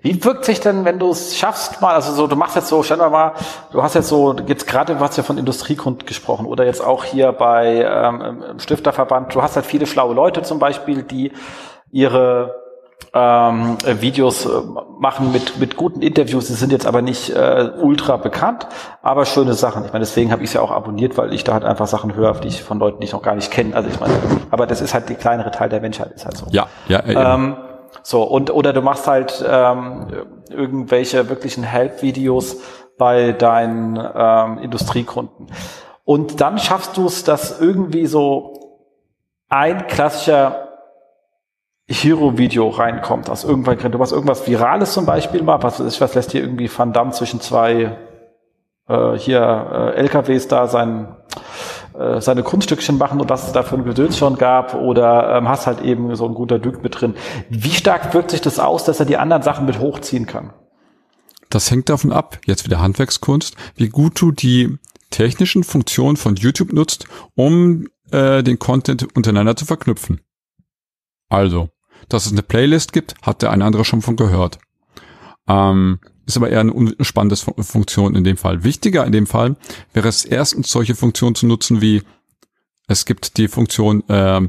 Wie 0.00 0.24
wirkt 0.24 0.46
sich 0.46 0.60
denn, 0.60 0.86
wenn 0.86 0.98
du 0.98 1.10
es 1.10 1.36
schaffst, 1.36 1.82
mal, 1.82 1.94
also 1.94 2.12
so, 2.12 2.26
du 2.26 2.36
machst 2.36 2.56
jetzt 2.56 2.68
so, 2.68 2.82
stell 2.82 2.96
dir 2.96 3.10
mal, 3.10 3.34
du 3.70 3.82
hast 3.82 3.94
jetzt 3.94 4.08
so, 4.08 4.34
jetzt 4.46 4.66
gerade, 4.66 4.94
du 4.94 5.00
hast 5.00 5.18
ja 5.18 5.22
von 5.22 5.36
Industriekunden 5.36 6.06
gesprochen 6.06 6.46
oder 6.46 6.64
jetzt 6.64 6.82
auch 6.82 7.04
hier 7.04 7.32
bei 7.32 7.84
ähm, 7.84 8.58
Stifterverband, 8.58 9.34
du 9.34 9.42
hast 9.42 9.56
halt 9.56 9.66
viele 9.66 9.86
schlaue 9.86 10.14
Leute 10.14 10.42
zum 10.42 10.58
Beispiel, 10.58 11.02
die 11.02 11.32
ihre 11.90 12.67
ähm, 13.14 13.78
Videos 14.00 14.44
äh, 14.44 14.48
machen 14.98 15.32
mit, 15.32 15.58
mit 15.58 15.76
guten 15.76 16.02
Interviews, 16.02 16.46
die 16.48 16.52
sind 16.52 16.72
jetzt 16.72 16.86
aber 16.86 17.00
nicht 17.00 17.30
äh, 17.30 17.70
ultra 17.80 18.16
bekannt, 18.16 18.66
aber 19.02 19.24
schöne 19.24 19.54
Sachen. 19.54 19.84
Ich 19.84 19.92
meine, 19.92 20.04
deswegen 20.04 20.30
habe 20.32 20.42
ich 20.42 20.50
es 20.50 20.54
ja 20.54 20.60
auch 20.60 20.70
abonniert, 20.70 21.16
weil 21.16 21.32
ich 21.32 21.44
da 21.44 21.54
halt 21.54 21.64
einfach 21.64 21.86
Sachen 21.86 22.14
höre, 22.14 22.34
die 22.34 22.48
ich 22.48 22.62
von 22.62 22.78
Leuten, 22.78 23.00
die 23.00 23.06
ich 23.06 23.12
noch 23.12 23.22
gar 23.22 23.34
nicht 23.34 23.50
kenne. 23.50 23.74
Also 23.74 23.88
ich 23.88 23.98
meine, 24.00 24.14
aber 24.50 24.66
das 24.66 24.80
ist 24.80 24.94
halt 24.94 25.08
die 25.08 25.14
kleinere 25.14 25.50
Teil 25.50 25.68
der 25.68 25.80
Menschheit, 25.80 26.12
ist 26.12 26.24
halt 26.24 26.36
so. 26.36 26.46
Ja, 26.50 26.66
ja, 26.88 27.02
ja. 27.06 27.34
Ähm, 27.34 27.56
so, 28.02 28.22
und 28.22 28.50
oder 28.50 28.72
du 28.72 28.82
machst 28.82 29.06
halt 29.06 29.44
ähm, 29.48 30.08
irgendwelche 30.50 31.28
wirklichen 31.28 31.62
Help-Videos 31.62 32.58
bei 32.98 33.32
deinen 33.32 33.98
ähm, 34.14 34.58
Industriekunden. 34.58 35.46
Und 36.04 36.40
dann 36.40 36.58
schaffst 36.58 36.96
du 36.96 37.06
es, 37.06 37.24
dass 37.24 37.60
irgendwie 37.60 38.06
so 38.06 38.84
ein 39.48 39.86
klassischer 39.86 40.67
Hero-Video 41.88 42.68
reinkommt 42.68 43.30
aus 43.30 43.44
irgendwann, 43.44 43.78
du 43.90 43.98
machst 43.98 44.12
irgendwas 44.12 44.46
Virales 44.46 44.92
zum 44.92 45.06
Beispiel 45.06 45.42
mal, 45.42 45.62
was, 45.62 45.80
was 46.00 46.14
lässt 46.14 46.32
hier 46.32 46.42
irgendwie 46.42 46.70
Van 46.74 46.92
Damme 46.92 47.12
zwischen 47.12 47.40
zwei 47.40 47.96
äh, 48.88 49.12
hier 49.14 49.94
äh, 49.96 50.00
LKWs 50.00 50.48
da 50.48 50.66
sein 50.66 51.16
äh, 51.98 52.20
seine 52.20 52.42
Kunststückchen 52.42 52.98
machen 52.98 53.20
und 53.20 53.30
was 53.30 53.46
es 53.46 53.52
da 53.52 53.62
für 53.62 53.76
ein 53.76 53.84
Gedöns 53.84 54.18
schon 54.18 54.36
gab 54.36 54.74
oder 54.74 55.36
ähm, 55.36 55.48
hast 55.48 55.66
halt 55.66 55.80
eben 55.80 56.14
so 56.14 56.26
ein 56.26 56.34
guter 56.34 56.58
Dück 56.58 56.82
mit 56.82 57.00
drin. 57.00 57.14
Wie 57.48 57.70
stark 57.70 58.12
wirkt 58.14 58.30
sich 58.30 58.40
das 58.40 58.58
aus, 58.58 58.84
dass 58.84 59.00
er 59.00 59.06
die 59.06 59.16
anderen 59.16 59.42
Sachen 59.42 59.66
mit 59.66 59.80
hochziehen 59.80 60.26
kann? 60.26 60.52
Das 61.50 61.70
hängt 61.70 61.88
davon 61.88 62.12
ab, 62.12 62.38
jetzt 62.44 62.64
wieder 62.64 62.80
Handwerkskunst, 62.80 63.56
wie 63.74 63.88
gut 63.88 64.20
du 64.20 64.32
die 64.32 64.76
technischen 65.10 65.64
Funktionen 65.64 66.16
von 66.16 66.36
YouTube 66.36 66.72
nutzt, 66.72 67.06
um 67.34 67.88
äh, 68.10 68.42
den 68.42 68.58
Content 68.58 69.16
untereinander 69.16 69.56
zu 69.56 69.64
verknüpfen. 69.64 70.20
Also, 71.30 71.70
dass 72.08 72.26
es 72.26 72.32
eine 72.32 72.42
Playlist 72.42 72.92
gibt, 72.92 73.14
hat 73.22 73.42
der 73.42 73.50
eine 73.50 73.64
andere 73.64 73.84
schon 73.84 74.02
von 74.02 74.16
gehört. 74.16 74.58
Ähm, 75.48 75.98
ist 76.26 76.36
aber 76.36 76.50
eher 76.50 76.60
eine 76.60 76.72
unspannende 76.72 77.36
Funktion 77.36 78.14
in 78.14 78.24
dem 78.24 78.36
Fall. 78.36 78.62
Wichtiger 78.62 79.06
in 79.06 79.12
dem 79.12 79.26
Fall 79.26 79.56
wäre 79.94 80.08
es 80.08 80.24
erstens 80.24 80.70
solche 80.70 80.94
Funktionen 80.94 81.34
zu 81.34 81.46
nutzen 81.46 81.80
wie 81.80 82.02
es 82.86 83.04
gibt 83.04 83.36
die 83.36 83.48
Funktion, 83.48 84.02
äh, 84.08 84.48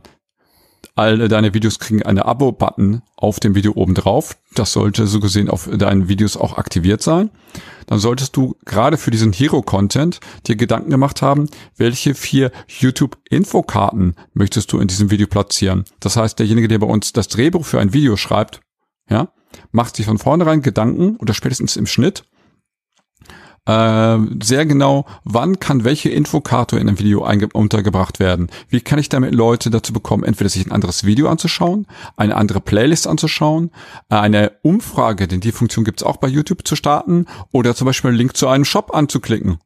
alle 0.95 1.29
deine 1.29 1.53
Videos 1.53 1.79
kriegen 1.79 2.03
eine 2.03 2.25
Abo-Button 2.25 3.01
auf 3.15 3.39
dem 3.39 3.55
Video 3.55 3.73
oben 3.75 3.95
drauf. 3.95 4.37
Das 4.55 4.73
sollte 4.73 5.07
so 5.07 5.19
gesehen 5.19 5.49
auf 5.49 5.69
deinen 5.71 6.09
Videos 6.09 6.35
auch 6.35 6.57
aktiviert 6.57 7.01
sein. 7.01 7.29
Dann 7.87 7.99
solltest 7.99 8.35
du 8.35 8.55
gerade 8.65 8.97
für 8.97 9.09
diesen 9.09 9.33
Hero-Content 9.33 10.19
dir 10.45 10.55
Gedanken 10.55 10.89
gemacht 10.89 11.21
haben, 11.21 11.49
welche 11.77 12.13
vier 12.15 12.51
YouTube-Infokarten 12.67 14.15
möchtest 14.33 14.71
du 14.71 14.79
in 14.79 14.87
diesem 14.87 15.09
Video 15.09 15.27
platzieren. 15.27 15.85
Das 15.99 16.17
heißt, 16.17 16.37
derjenige, 16.37 16.67
der 16.67 16.79
bei 16.79 16.87
uns 16.87 17.13
das 17.13 17.29
Drehbuch 17.29 17.65
für 17.65 17.79
ein 17.79 17.93
Video 17.93 18.17
schreibt, 18.17 18.61
ja, 19.09 19.29
macht 19.71 19.95
sich 19.95 20.05
von 20.05 20.17
vornherein 20.17 20.61
Gedanken 20.61 21.15
oder 21.17 21.33
spätestens 21.33 21.77
im 21.77 21.87
Schnitt 21.87 22.23
äh, 23.65 24.17
sehr 24.41 24.65
genau, 24.65 25.05
wann 25.23 25.59
kann 25.59 25.83
welche 25.83 26.09
Infokarte 26.09 26.77
in 26.77 26.87
einem 26.87 26.99
Video 26.99 27.27
untergebracht 27.53 28.19
werden. 28.19 28.49
Wie 28.67 28.81
kann 28.81 28.99
ich 28.99 29.09
damit 29.09 29.33
Leute 29.33 29.69
dazu 29.69 29.93
bekommen, 29.93 30.23
entweder 30.23 30.49
sich 30.49 30.65
ein 30.65 30.71
anderes 30.71 31.05
Video 31.05 31.27
anzuschauen, 31.29 31.87
eine 32.17 32.35
andere 32.35 32.61
Playlist 32.61 33.07
anzuschauen, 33.07 33.71
eine 34.09 34.53
Umfrage, 34.63 35.27
denn 35.27 35.41
die 35.41 35.51
Funktion 35.51 35.85
gibt 35.85 36.01
es 36.01 36.07
auch 36.07 36.17
bei 36.17 36.27
YouTube 36.27 36.67
zu 36.67 36.75
starten, 36.75 37.25
oder 37.51 37.75
zum 37.75 37.85
Beispiel 37.85 38.09
einen 38.09 38.17
Link 38.17 38.35
zu 38.35 38.47
einem 38.47 38.65
Shop 38.65 38.93
anzuklicken. 38.93 39.59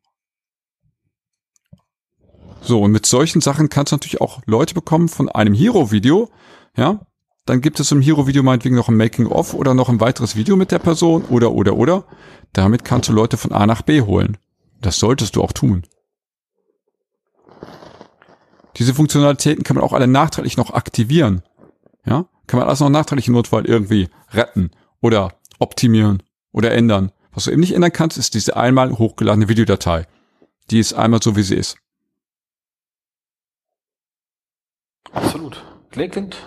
So, 2.62 2.82
und 2.82 2.92
mit 2.92 3.06
solchen 3.06 3.42
Sachen 3.42 3.68
kannst 3.68 3.92
du 3.92 3.96
natürlich 3.96 4.22
auch 4.22 4.42
Leute 4.46 4.74
bekommen 4.74 5.10
von 5.10 5.28
einem 5.28 5.54
Hero-Video, 5.54 6.30
ja, 6.78 7.02
dann 7.46 7.62
gibt 7.62 7.80
es 7.80 7.92
im 7.92 8.02
Hero-Video 8.02 8.42
meinetwegen 8.42 8.76
noch 8.76 8.88
ein 8.88 8.96
Making-of 8.96 9.54
oder 9.54 9.74
noch 9.74 9.90
ein 9.90 10.00
weiteres 10.00 10.36
Video 10.36 10.56
mit 10.56 10.72
der 10.72 10.80
Person 10.80 11.26
oder, 11.26 11.52
oder, 11.52 11.76
oder. 11.76 12.06
Damit 12.54 12.86
kannst 12.86 13.10
du 13.10 13.14
Leute 13.14 13.38
von 13.38 13.52
A 13.52 13.66
nach 13.66 13.82
B 13.82 14.02
holen. 14.02 14.38
Das 14.80 14.98
solltest 14.98 15.36
du 15.36 15.44
auch 15.44 15.52
tun. 15.52 15.84
Diese 18.78 18.94
Funktionalitäten 18.94 19.64
kann 19.64 19.76
man 19.76 19.84
auch 19.84 19.94
alle 19.94 20.08
nachträglich 20.08 20.58
noch 20.58 20.72
aktivieren. 20.72 21.44
Ja, 22.06 22.26
kann 22.48 22.60
man 22.60 22.68
alles 22.68 22.80
noch 22.80 22.90
nachträglich 22.90 23.28
im 23.28 23.34
Notfall 23.34 23.66
irgendwie 23.66 24.10
retten 24.32 24.72
oder 25.02 25.34
optimieren 25.60 26.24
oder 26.52 26.72
ändern. 26.72 27.12
Was 27.34 27.46
du 27.46 27.52
eben 27.52 27.62
nicht 27.62 27.74
ändern 27.74 27.92
kannst, 27.92 28.18
ist 28.18 28.34
diese 28.34 28.56
einmal 28.56 28.92
hochgeladene 28.98 29.50
Videodatei. 29.50 30.08
Die 30.70 30.80
ist 30.80 30.94
einmal 30.94 31.22
so, 31.22 31.36
wie 31.36 31.44
sie 31.44 31.56
ist. 31.56 31.78
Absolut. 35.12 35.64
Klingt 35.92 36.38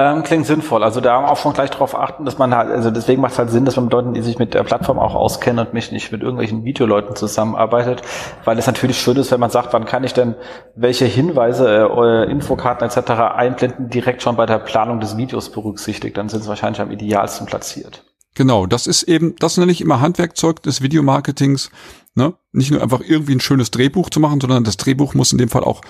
Ähm, 0.00 0.22
klingt 0.22 0.46
sinnvoll. 0.46 0.84
Also 0.84 1.00
da 1.00 1.26
auch 1.26 1.36
schon 1.38 1.54
gleich 1.54 1.70
darauf 1.70 1.96
achten, 1.98 2.24
dass 2.24 2.38
man 2.38 2.54
halt, 2.54 2.70
also 2.70 2.92
deswegen 2.92 3.20
macht 3.20 3.32
es 3.32 3.38
halt 3.40 3.50
Sinn, 3.50 3.64
dass 3.64 3.74
man 3.74 3.86
mit 3.86 3.92
Leuten, 3.92 4.14
die 4.14 4.22
sich 4.22 4.38
mit 4.38 4.54
der 4.54 4.62
Plattform 4.62 4.96
auch 4.96 5.16
auskennen 5.16 5.66
und 5.66 5.74
mich 5.74 5.90
nicht 5.90 6.12
mit 6.12 6.22
irgendwelchen 6.22 6.62
Videoleuten 6.62 7.16
zusammenarbeitet, 7.16 8.02
weil 8.44 8.56
es 8.60 8.68
natürlich 8.68 8.96
schön 8.96 9.16
ist, 9.16 9.32
wenn 9.32 9.40
man 9.40 9.50
sagt, 9.50 9.72
wann 9.72 9.86
kann 9.86 10.04
ich 10.04 10.14
denn 10.14 10.36
welche 10.76 11.04
Hinweise, 11.04 11.88
äh, 11.88 12.30
Infokarten 12.30 12.86
etc. 12.86 13.10
einblenden, 13.34 13.90
direkt 13.90 14.22
schon 14.22 14.36
bei 14.36 14.46
der 14.46 14.60
Planung 14.60 15.00
des 15.00 15.16
Videos 15.16 15.50
berücksichtigt. 15.50 16.16
Dann 16.16 16.28
sind 16.28 16.44
sie 16.44 16.48
wahrscheinlich 16.48 16.80
am 16.80 16.92
idealsten 16.92 17.48
platziert. 17.48 18.04
Genau, 18.36 18.66
das 18.66 18.86
ist 18.86 19.02
eben, 19.02 19.34
das 19.40 19.56
nenne 19.56 19.72
ich 19.72 19.80
immer 19.80 20.00
Handwerkzeug 20.00 20.62
des 20.62 20.80
Videomarketings. 20.80 21.72
Ne? 22.14 22.34
Nicht 22.52 22.70
nur 22.70 22.82
einfach 22.82 23.00
irgendwie 23.04 23.34
ein 23.34 23.40
schönes 23.40 23.72
Drehbuch 23.72 24.10
zu 24.10 24.20
machen, 24.20 24.40
sondern 24.40 24.62
das 24.62 24.76
Drehbuch 24.76 25.14
muss 25.14 25.32
in 25.32 25.38
dem 25.38 25.48
Fall 25.48 25.64
auch 25.64 25.80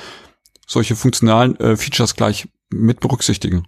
solche 0.67 0.97
funktionalen 0.97 1.61
äh, 1.61 1.77
Features 1.77 2.17
gleich 2.17 2.49
mit 2.71 3.01
berücksichtigen. 3.01 3.67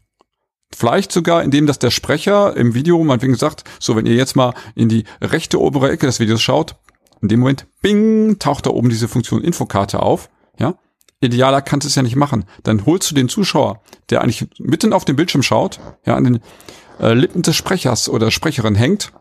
Vielleicht 0.72 1.10
sogar, 1.10 1.42
indem 1.42 1.66
dass 1.66 1.78
der 1.78 1.90
Sprecher 1.90 2.56
im 2.56 2.74
Video 2.74 3.02
meinetwegen 3.02 3.34
sagt, 3.34 3.64
so 3.80 3.96
wenn 3.96 4.06
ihr 4.06 4.14
jetzt 4.14 4.36
mal 4.36 4.54
in 4.74 4.88
die 4.88 5.04
rechte 5.20 5.60
obere 5.60 5.90
Ecke 5.90 6.06
des 6.06 6.20
Videos 6.20 6.40
schaut, 6.40 6.76
in 7.20 7.28
dem 7.28 7.40
Moment, 7.40 7.66
bing, 7.82 8.38
taucht 8.38 8.66
da 8.66 8.70
oben 8.70 8.88
diese 8.88 9.08
Funktion 9.08 9.42
Infokarte 9.42 10.00
auf, 10.00 10.30
ja. 10.58 10.74
Idealer 11.22 11.60
kannst 11.60 11.84
du 11.84 11.88
es 11.88 11.96
ja 11.96 12.02
nicht 12.02 12.16
machen. 12.16 12.46
Dann 12.62 12.86
holst 12.86 13.10
du 13.10 13.14
den 13.14 13.28
Zuschauer, 13.28 13.82
der 14.08 14.22
eigentlich 14.22 14.48
mitten 14.58 14.94
auf 14.94 15.04
dem 15.04 15.16
Bildschirm 15.16 15.42
schaut, 15.42 15.78
ja, 16.06 16.14
an 16.14 16.24
den 16.24 16.40
äh, 16.98 17.12
Lippen 17.12 17.42
des 17.42 17.56
Sprechers 17.56 18.08
oder 18.08 18.30
Sprecherin 18.30 18.74
hängt, 18.74 19.12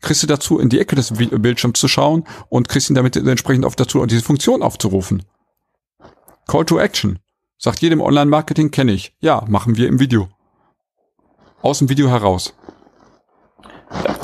kriegst 0.00 0.22
du 0.22 0.28
dazu, 0.28 0.60
in 0.60 0.68
die 0.68 0.78
Ecke 0.78 0.94
des 0.94 1.12
Bildschirms 1.14 1.80
zu 1.80 1.88
schauen 1.88 2.24
und 2.48 2.68
kriegst 2.68 2.90
ihn 2.90 2.94
damit 2.94 3.16
entsprechend 3.16 3.64
auf 3.64 3.74
dazu, 3.74 4.04
diese 4.06 4.22
Funktion 4.22 4.62
aufzurufen. 4.62 5.24
Call 6.46 6.64
to 6.64 6.78
Action. 6.78 7.18
Sagt 7.56 7.80
jedem 7.80 8.00
Online-Marketing 8.00 8.70
kenne 8.70 8.92
ich. 8.92 9.16
Ja, 9.18 9.44
machen 9.48 9.76
wir 9.76 9.88
im 9.88 9.98
Video 9.98 10.28
aus 11.62 11.78
dem 11.78 11.88
Video 11.88 12.08
heraus. 12.08 12.54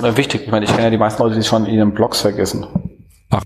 Ja, 0.02 0.16
wichtig. 0.16 0.42
Ich 0.44 0.50
meine, 0.50 0.64
ich 0.64 0.70
kenne 0.70 0.84
ja 0.84 0.90
die 0.90 0.98
meisten 0.98 1.22
Leute, 1.22 1.36
die 1.36 1.42
schon 1.42 1.64
in 1.66 1.74
ihren 1.74 1.94
Blogs 1.94 2.20
vergessen. 2.20 2.66
Ach. 3.30 3.42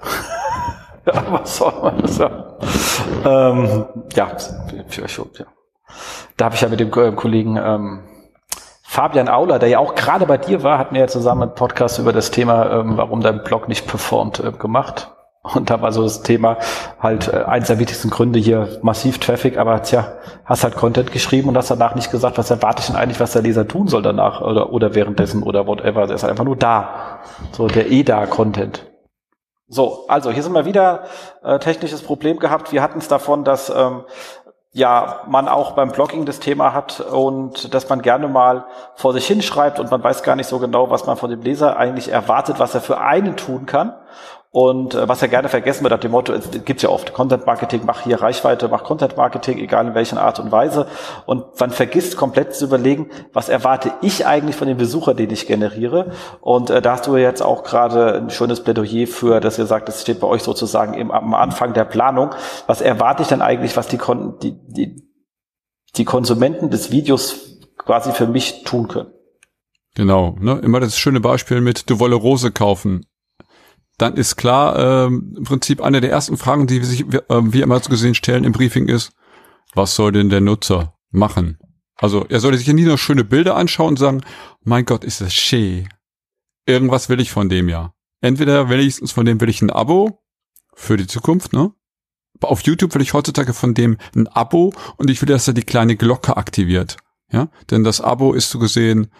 ja, 1.06 1.24
was 1.30 1.56
soll 1.56 1.72
man 1.82 2.06
sagen? 2.06 2.44
Ähm, 3.24 3.86
ja, 4.14 4.36
für 4.88 5.02
euch 5.02 5.20
ja. 5.38 5.46
Da 6.36 6.46
habe 6.46 6.54
ich 6.54 6.60
ja 6.62 6.68
mit 6.68 6.80
dem 6.80 6.88
äh, 6.92 7.12
Kollegen 7.12 7.56
ähm, 7.56 8.04
Fabian 8.82 9.28
Auler, 9.28 9.58
der 9.58 9.68
ja 9.68 9.78
auch 9.78 9.94
gerade 9.94 10.26
bei 10.26 10.38
dir 10.38 10.62
war, 10.62 10.78
hat 10.78 10.92
mir 10.92 11.00
ja 11.00 11.06
zusammen 11.06 11.42
einen 11.42 11.54
Podcast 11.54 11.98
über 11.98 12.12
das 12.12 12.30
Thema, 12.30 12.70
ähm, 12.70 12.96
warum 12.96 13.20
dein 13.20 13.42
Blog 13.42 13.68
nicht 13.68 13.86
performt, 13.86 14.40
äh, 14.40 14.52
gemacht. 14.52 15.10
Und 15.42 15.70
da 15.70 15.82
war 15.82 15.90
so 15.90 16.04
das 16.04 16.22
Thema 16.22 16.58
halt 17.00 17.26
äh, 17.26 17.42
eins 17.44 17.66
der 17.66 17.80
wichtigsten 17.80 18.10
Gründe 18.10 18.38
hier 18.38 18.78
massiv 18.82 19.18
Traffic, 19.18 19.58
aber 19.58 19.82
tja, 19.82 20.12
hast 20.44 20.62
halt 20.62 20.76
Content 20.76 21.10
geschrieben 21.10 21.48
und 21.48 21.56
hast 21.56 21.70
danach 21.70 21.96
nicht 21.96 22.12
gesagt, 22.12 22.38
was 22.38 22.50
erwarte 22.50 22.80
ich 22.80 22.86
denn 22.86 22.96
eigentlich, 22.96 23.18
was 23.18 23.32
der 23.32 23.42
Leser 23.42 23.66
tun 23.66 23.88
soll 23.88 24.02
danach 24.02 24.40
oder, 24.40 24.72
oder 24.72 24.94
währenddessen 24.94 25.42
oder 25.42 25.66
whatever. 25.66 26.06
Der 26.06 26.14
ist 26.14 26.22
halt 26.22 26.30
einfach 26.30 26.44
nur 26.44 26.56
da. 26.56 27.20
So 27.50 27.66
der 27.66 27.90
eh 27.90 28.04
da 28.04 28.26
Content. 28.26 28.86
So, 29.66 30.06
also 30.06 30.30
hier 30.30 30.44
sind 30.44 30.52
wir 30.52 30.64
wieder 30.64 31.04
äh, 31.42 31.58
technisches 31.58 32.02
Problem 32.02 32.38
gehabt. 32.38 32.72
Wir 32.72 32.82
hatten 32.82 32.98
es 32.98 33.08
davon, 33.08 33.42
dass 33.42 33.68
ähm, 33.68 34.04
ja 34.72 35.22
man 35.26 35.48
auch 35.48 35.72
beim 35.72 35.90
Blogging 35.90 36.24
das 36.24 36.38
Thema 36.38 36.72
hat 36.72 37.00
und 37.00 37.74
dass 37.74 37.88
man 37.88 38.00
gerne 38.00 38.28
mal 38.28 38.66
vor 38.94 39.12
sich 39.12 39.26
hinschreibt 39.26 39.80
und 39.80 39.90
man 39.90 40.04
weiß 40.04 40.22
gar 40.22 40.36
nicht 40.36 40.46
so 40.46 40.60
genau, 40.60 40.90
was 40.90 41.06
man 41.06 41.16
von 41.16 41.30
dem 41.30 41.42
Leser 41.42 41.76
eigentlich 41.76 42.10
erwartet, 42.10 42.60
was 42.60 42.74
er 42.76 42.80
für 42.80 43.00
einen 43.00 43.36
tun 43.36 43.66
kann. 43.66 43.94
Und 44.54 44.94
äh, 44.94 45.08
was 45.08 45.22
ja 45.22 45.28
gerne 45.28 45.48
vergessen 45.48 45.82
wird, 45.82 45.92
nach 45.92 46.00
dem 46.00 46.10
Motto, 46.10 46.34
es 46.34 46.50
gibt 46.66 46.82
ja 46.82 46.90
oft 46.90 47.14
Content 47.14 47.46
Marketing, 47.46 47.82
mach 47.86 48.02
hier 48.02 48.20
Reichweite, 48.20 48.68
mach 48.68 48.84
Content 48.84 49.16
Marketing, 49.16 49.56
egal 49.56 49.86
in 49.86 49.94
welcher 49.94 50.22
Art 50.22 50.38
und 50.40 50.52
Weise. 50.52 50.86
Und 51.24 51.58
man 51.58 51.70
vergisst 51.70 52.18
komplett 52.18 52.54
zu 52.54 52.66
überlegen, 52.66 53.08
was 53.32 53.48
erwarte 53.48 53.94
ich 54.02 54.26
eigentlich 54.26 54.54
von 54.54 54.68
dem 54.68 54.76
Besucher, 54.76 55.14
den 55.14 55.30
ich 55.30 55.46
generiere. 55.46 56.12
Und 56.42 56.68
äh, 56.68 56.82
da 56.82 56.92
hast 56.92 57.06
du 57.06 57.16
jetzt 57.16 57.40
auch 57.40 57.64
gerade 57.64 58.14
ein 58.16 58.28
schönes 58.28 58.62
Plädoyer 58.62 59.06
für, 59.06 59.40
dass 59.40 59.58
ihr 59.58 59.64
sagt, 59.64 59.88
das 59.88 60.02
steht 60.02 60.20
bei 60.20 60.26
euch 60.26 60.42
sozusagen 60.42 60.92
im, 60.92 61.10
am 61.10 61.32
Anfang 61.32 61.72
der 61.72 61.86
Planung. 61.86 62.34
Was 62.66 62.82
erwarte 62.82 63.22
ich 63.22 63.28
denn 63.28 63.40
eigentlich, 63.40 63.74
was 63.78 63.88
die, 63.88 63.98
die, 64.42 64.52
die, 64.68 65.02
die 65.96 66.04
Konsumenten 66.04 66.68
des 66.68 66.90
Videos 66.90 67.58
quasi 67.78 68.12
für 68.12 68.26
mich 68.26 68.64
tun 68.64 68.88
können? 68.88 69.12
Genau, 69.94 70.36
ne? 70.38 70.60
immer 70.62 70.80
das 70.80 70.98
schöne 70.98 71.20
Beispiel 71.20 71.62
mit, 71.62 71.88
du 71.88 72.00
wolle 72.00 72.16
Rose 72.16 72.50
kaufen 72.50 73.06
dann 74.02 74.16
ist 74.16 74.36
klar, 74.36 75.06
ähm, 75.06 75.34
im 75.36 75.44
Prinzip 75.44 75.80
eine 75.80 76.00
der 76.00 76.10
ersten 76.10 76.36
Fragen, 76.36 76.66
die 76.66 76.80
wir 76.80 76.86
sich, 76.86 77.02
äh, 77.02 77.22
wir 77.28 77.62
immer 77.62 77.78
so 77.80 77.88
gesehen 77.88 78.14
stellen 78.14 78.42
im 78.42 78.52
Briefing 78.52 78.88
ist, 78.88 79.12
was 79.74 79.94
soll 79.94 80.10
denn 80.10 80.28
der 80.28 80.40
Nutzer 80.40 80.94
machen? 81.10 81.58
Also 81.96 82.26
er 82.28 82.40
sollte 82.40 82.58
sich 82.58 82.66
ja 82.66 82.72
nie 82.72 82.84
nur 82.84 82.98
schöne 82.98 83.22
Bilder 83.22 83.54
anschauen 83.54 83.90
und 83.90 83.98
sagen, 83.98 84.22
mein 84.64 84.84
Gott, 84.84 85.04
ist 85.04 85.20
das 85.20 85.32
schön. 85.32 85.88
Irgendwas 86.66 87.08
will 87.08 87.20
ich 87.20 87.30
von 87.30 87.48
dem 87.48 87.68
ja. 87.68 87.94
Entweder 88.20 88.68
wenigstens 88.68 89.12
von 89.12 89.24
dem 89.24 89.40
will 89.40 89.48
ich 89.48 89.62
ein 89.62 89.70
Abo 89.70 90.20
für 90.74 90.96
die 90.96 91.06
Zukunft, 91.06 91.52
ne? 91.52 91.72
Auf 92.40 92.62
YouTube 92.62 92.92
will 92.96 93.02
ich 93.02 93.14
heutzutage 93.14 93.52
von 93.52 93.72
dem 93.72 93.98
ein 94.16 94.26
Abo 94.26 94.72
und 94.96 95.10
ich 95.10 95.22
will, 95.22 95.28
dass 95.28 95.46
er 95.46 95.54
die 95.54 95.62
kleine 95.62 95.94
Glocke 95.96 96.36
aktiviert. 96.36 96.96
Ja, 97.30 97.48
denn 97.70 97.84
das 97.84 98.00
Abo 98.00 98.32
ist 98.32 98.50
so 98.50 98.58
gesehen 98.58 99.12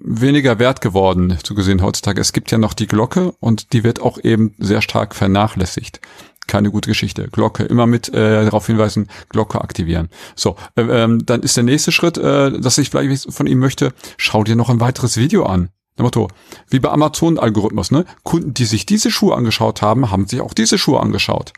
weniger 0.00 0.58
wert 0.58 0.80
geworden, 0.80 1.38
zu 1.42 1.54
gesehen 1.54 1.82
heutzutage. 1.82 2.20
Es 2.20 2.32
gibt 2.32 2.50
ja 2.50 2.58
noch 2.58 2.74
die 2.74 2.86
Glocke 2.86 3.32
und 3.40 3.72
die 3.72 3.84
wird 3.84 4.00
auch 4.00 4.18
eben 4.22 4.54
sehr 4.58 4.82
stark 4.82 5.14
vernachlässigt. 5.14 6.00
Keine 6.46 6.70
gute 6.70 6.88
Geschichte. 6.88 7.28
Glocke, 7.28 7.64
immer 7.64 7.86
mit 7.86 8.08
äh, 8.08 8.44
darauf 8.44 8.66
hinweisen, 8.66 9.08
Glocke 9.28 9.60
aktivieren. 9.60 10.08
So, 10.36 10.56
äh, 10.76 10.82
ähm, 10.82 11.26
dann 11.26 11.42
ist 11.42 11.56
der 11.56 11.64
nächste 11.64 11.90
Schritt, 11.90 12.18
äh, 12.18 12.52
dass 12.60 12.78
ich 12.78 12.90
vielleicht 12.90 13.32
von 13.32 13.46
ihm 13.46 13.58
möchte, 13.58 13.92
schau 14.16 14.44
dir 14.44 14.54
noch 14.54 14.70
ein 14.70 14.80
weiteres 14.80 15.16
Video 15.16 15.44
an. 15.44 15.70
Motto, 15.98 16.28
wie 16.68 16.78
bei 16.78 16.90
Amazon-Algorithmus, 16.90 17.90
ne? 17.90 18.04
Kunden, 18.22 18.52
die 18.52 18.66
sich 18.66 18.84
diese 18.84 19.10
Schuhe 19.10 19.34
angeschaut 19.34 19.80
haben, 19.80 20.10
haben 20.10 20.26
sich 20.26 20.40
auch 20.40 20.52
diese 20.52 20.78
Schuhe 20.78 21.00
angeschaut. 21.00 21.52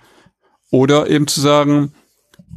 Oder 0.71 1.11
eben 1.11 1.27
zu 1.27 1.41
sagen, 1.41 1.93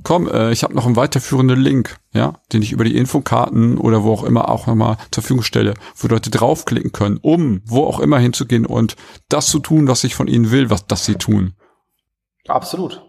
komm, 0.04 0.28
äh, 0.28 0.52
ich 0.52 0.64
habe 0.64 0.76
noch 0.76 0.86
einen 0.86 0.96
weiterführenden 0.96 1.60
Link, 1.60 1.98
ja, 2.14 2.40
den 2.52 2.62
ich 2.62 2.72
über 2.72 2.84
die 2.84 2.98
Infokarten 2.98 3.78
oder 3.78 4.04
wo 4.04 4.14
auch 4.14 4.24
immer 4.24 4.50
auch 4.50 4.68
nochmal 4.68 4.98
zur 5.12 5.24
Verfügung 5.24 5.44
stelle, 5.44 5.74
wo 5.96 6.08
Leute 6.08 6.30
draufklicken 6.30 6.92
können, 6.92 7.18
um 7.22 7.62
wo 7.66 7.86
auch 7.86 8.00
immer 8.00 8.20
hinzugehen 8.20 8.66
und 8.66 8.96
das 9.30 9.48
zu 9.48 9.60
tun, 9.60 9.88
was 9.88 10.04
ich 10.04 10.16
von 10.16 10.28
ihnen 10.28 10.52
will, 10.52 10.70
was 10.70 10.88
das 10.88 11.06
sie 11.06 11.16
tun. 11.16 11.54
Absolut. 12.48 13.04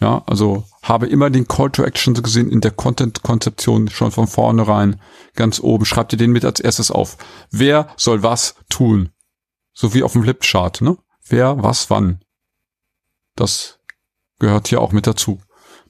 Ja, 0.00 0.22
also 0.26 0.64
habe 0.82 1.06
immer 1.06 1.30
den 1.30 1.46
Call 1.46 1.70
to 1.70 1.84
Action 1.84 2.14
gesehen 2.14 2.50
in 2.50 2.60
der 2.60 2.72
Content-Konzeption 2.72 3.88
schon 3.88 4.10
von 4.10 4.26
vornherein 4.26 5.00
ganz 5.34 5.60
oben. 5.60 5.84
Schreibt 5.84 6.12
ihr 6.12 6.18
den 6.18 6.32
mit 6.32 6.44
als 6.44 6.60
erstes 6.60 6.90
auf. 6.90 7.16
Wer 7.50 7.88
soll 7.96 8.22
was 8.22 8.56
tun? 8.68 9.10
So 9.72 9.94
wie 9.94 10.02
auf 10.02 10.12
dem 10.12 10.22
Flipchart, 10.22 10.80
ne? 10.80 10.96
Wer, 11.26 11.62
was, 11.62 11.90
wann. 11.90 12.22
Das 13.34 13.80
gehört 14.38 14.68
hier 14.68 14.80
auch 14.80 14.92
mit 14.92 15.06
dazu. 15.06 15.40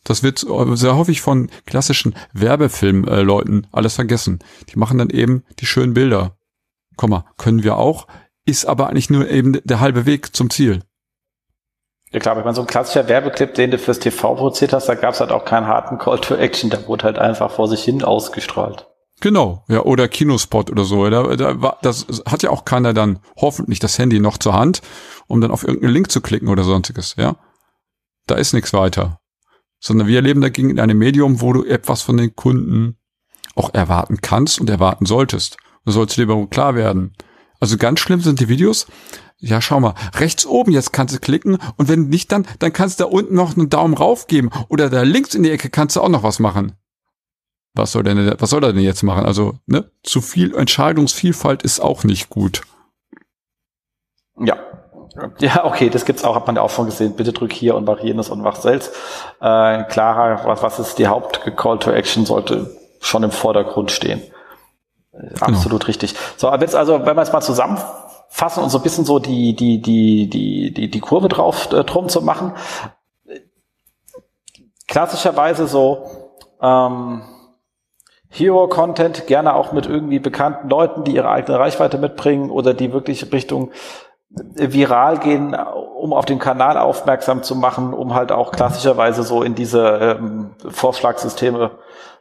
Das 0.04 0.22
wird 0.22 0.46
sehr 0.74 0.96
häufig 0.96 1.22
von 1.22 1.50
klassischen 1.64 2.14
Werbefilmleuten 2.34 3.66
alles 3.72 3.94
vergessen. 3.94 4.38
Die 4.68 4.78
machen 4.78 4.98
dann 4.98 5.10
eben 5.10 5.44
die 5.58 5.66
schönen 5.66 5.94
Bilder. 5.94 6.36
Komm 6.96 7.10
mal, 7.10 7.24
können 7.38 7.64
wir 7.64 7.78
auch, 7.78 8.06
ist 8.44 8.66
aber 8.66 8.88
eigentlich 8.88 9.10
nur 9.10 9.28
eben 9.28 9.58
der 9.64 9.80
halbe 9.80 10.04
Weg 10.04 10.36
zum 10.36 10.50
Ziel. 10.50 10.82
Ja 12.12 12.20
klar, 12.20 12.36
wenn 12.36 12.44
man 12.44 12.54
so 12.54 12.60
ein 12.60 12.68
klassischer 12.68 13.08
Werbeclip, 13.08 13.54
den 13.54 13.72
du 13.72 13.78
fürs 13.78 13.98
TV 13.98 14.34
produziert 14.36 14.72
hast, 14.72 14.88
da 14.88 14.94
gab 14.94 15.14
es 15.14 15.20
halt 15.20 15.32
auch 15.32 15.44
keinen 15.44 15.66
harten 15.66 15.98
Call 15.98 16.20
to 16.20 16.36
Action, 16.36 16.70
der 16.70 16.86
wurde 16.86 17.04
halt 17.04 17.18
einfach 17.18 17.50
vor 17.50 17.66
sich 17.66 17.82
hin 17.82 18.04
ausgestrahlt. 18.04 18.86
Genau, 19.20 19.64
ja, 19.68 19.80
oder 19.82 20.06
Kinospot 20.06 20.70
oder 20.70 20.84
so. 20.84 21.08
Da, 21.08 21.34
da 21.34 21.62
war, 21.62 21.78
das 21.82 22.06
hat 22.26 22.42
ja 22.42 22.50
auch 22.50 22.64
keiner 22.64 22.92
dann 22.92 23.20
hoffentlich 23.36 23.78
das 23.78 23.98
Handy 23.98 24.20
noch 24.20 24.38
zur 24.38 24.52
Hand, 24.52 24.82
um 25.26 25.40
dann 25.40 25.50
auf 25.50 25.64
irgendeinen 25.64 25.94
Link 25.94 26.10
zu 26.12 26.20
klicken 26.20 26.48
oder 26.48 26.62
sonstiges, 26.62 27.16
ja. 27.16 27.36
Da 28.26 28.36
ist 28.36 28.52
nichts 28.52 28.72
weiter 28.72 29.18
sondern 29.84 30.08
wir 30.08 30.22
leben 30.22 30.40
dagegen 30.40 30.70
in 30.70 30.80
einem 30.80 30.96
Medium, 30.96 31.42
wo 31.42 31.52
du 31.52 31.62
etwas 31.62 32.00
von 32.00 32.16
den 32.16 32.34
Kunden 32.34 32.96
auch 33.54 33.74
erwarten 33.74 34.22
kannst 34.22 34.58
und 34.58 34.70
erwarten 34.70 35.04
solltest. 35.04 35.58
Das 35.84 35.94
sollte 35.94 36.16
dir 36.24 36.32
aber 36.32 36.46
klar 36.46 36.74
werden. 36.74 37.12
Also 37.60 37.76
ganz 37.76 38.00
schlimm 38.00 38.20
sind 38.20 38.40
die 38.40 38.48
Videos. 38.48 38.86
Ja, 39.36 39.60
schau 39.60 39.80
mal, 39.80 39.94
rechts 40.14 40.46
oben 40.46 40.72
jetzt 40.72 40.94
kannst 40.94 41.14
du 41.14 41.20
klicken 41.20 41.58
und 41.76 41.88
wenn 41.88 42.08
nicht, 42.08 42.32
dann, 42.32 42.46
dann 42.60 42.72
kannst 42.72 42.98
du 42.98 43.04
da 43.04 43.10
unten 43.10 43.34
noch 43.34 43.58
einen 43.58 43.68
Daumen 43.68 43.92
rauf 43.92 44.26
geben 44.26 44.48
oder 44.68 44.88
da 44.88 45.02
links 45.02 45.34
in 45.34 45.42
die 45.42 45.50
Ecke 45.50 45.68
kannst 45.68 45.96
du 45.96 46.00
auch 46.00 46.08
noch 46.08 46.22
was 46.22 46.38
machen. 46.38 46.72
Was 47.74 47.92
soll 47.92 48.04
denn, 48.04 48.34
was 48.38 48.48
soll 48.48 48.64
er 48.64 48.72
denn 48.72 48.82
jetzt 48.82 49.02
machen? 49.02 49.26
Also, 49.26 49.58
ne, 49.66 49.90
zu 50.02 50.22
viel 50.22 50.54
Entscheidungsvielfalt 50.54 51.62
ist 51.62 51.80
auch 51.80 52.04
nicht 52.04 52.30
gut. 52.30 52.62
Ja, 54.40 54.56
ja, 55.38 55.64
okay, 55.64 55.90
das 55.90 56.04
gibt's 56.04 56.24
auch, 56.24 56.34
hat 56.34 56.46
man 56.46 56.56
ja 56.56 56.62
auch 56.62 56.70
schon 56.70 56.86
gesehen. 56.86 57.14
Bitte 57.14 57.32
drück 57.32 57.52
hier 57.52 57.74
und 57.76 57.84
mach 57.84 58.00
jenes 58.00 58.28
und 58.30 58.40
mach 58.42 58.56
selbst. 58.56 58.92
Äh, 59.40 59.84
klarer, 59.84 60.44
was, 60.44 60.62
was 60.62 60.78
ist 60.78 60.98
die 60.98 61.08
Haupt-Call 61.08 61.78
to 61.78 61.90
Action, 61.92 62.26
sollte 62.26 62.70
schon 63.00 63.22
im 63.22 63.30
Vordergrund 63.30 63.90
stehen. 63.90 64.22
Äh, 65.12 65.28
genau. 65.28 65.46
Absolut 65.46 65.80
genau. 65.80 65.86
richtig. 65.86 66.14
So, 66.36 66.48
aber 66.48 66.62
jetzt 66.62 66.74
also, 66.74 67.04
wenn 67.06 67.16
wir 67.16 67.22
es 67.22 67.32
mal 67.32 67.40
zusammenfassen 67.40 68.62
und 68.62 68.70
so 68.70 68.78
ein 68.78 68.82
bisschen 68.82 69.04
so 69.04 69.18
die, 69.18 69.54
die, 69.54 69.80
die, 69.80 70.28
die, 70.28 70.74
die, 70.74 70.90
die 70.90 71.00
Kurve 71.00 71.28
drauf 71.28 71.72
äh, 71.72 71.84
drum 71.84 72.08
zu 72.08 72.20
machen. 72.22 72.52
Klassischerweise 74.86 75.66
so, 75.66 76.34
ähm, 76.60 77.22
Hero-Content, 78.36 79.28
gerne 79.28 79.54
auch 79.54 79.72
mit 79.72 79.86
irgendwie 79.86 80.18
bekannten 80.18 80.68
Leuten, 80.68 81.04
die 81.04 81.14
ihre 81.14 81.30
eigene 81.30 81.56
Reichweite 81.56 81.98
mitbringen 81.98 82.50
oder 82.50 82.74
die 82.74 82.92
wirklich 82.92 83.32
Richtung 83.32 83.70
viral 84.56 85.18
gehen, 85.18 85.54
um 85.54 86.12
auf 86.12 86.24
den 86.24 86.38
Kanal 86.38 86.76
aufmerksam 86.76 87.42
zu 87.42 87.54
machen, 87.54 87.94
um 87.94 88.14
halt 88.14 88.32
auch 88.32 88.52
klassischerweise 88.52 89.22
so 89.22 89.42
in 89.42 89.54
diese 89.54 90.18
ähm, 90.18 90.50
Vorschlagssysteme 90.68 91.72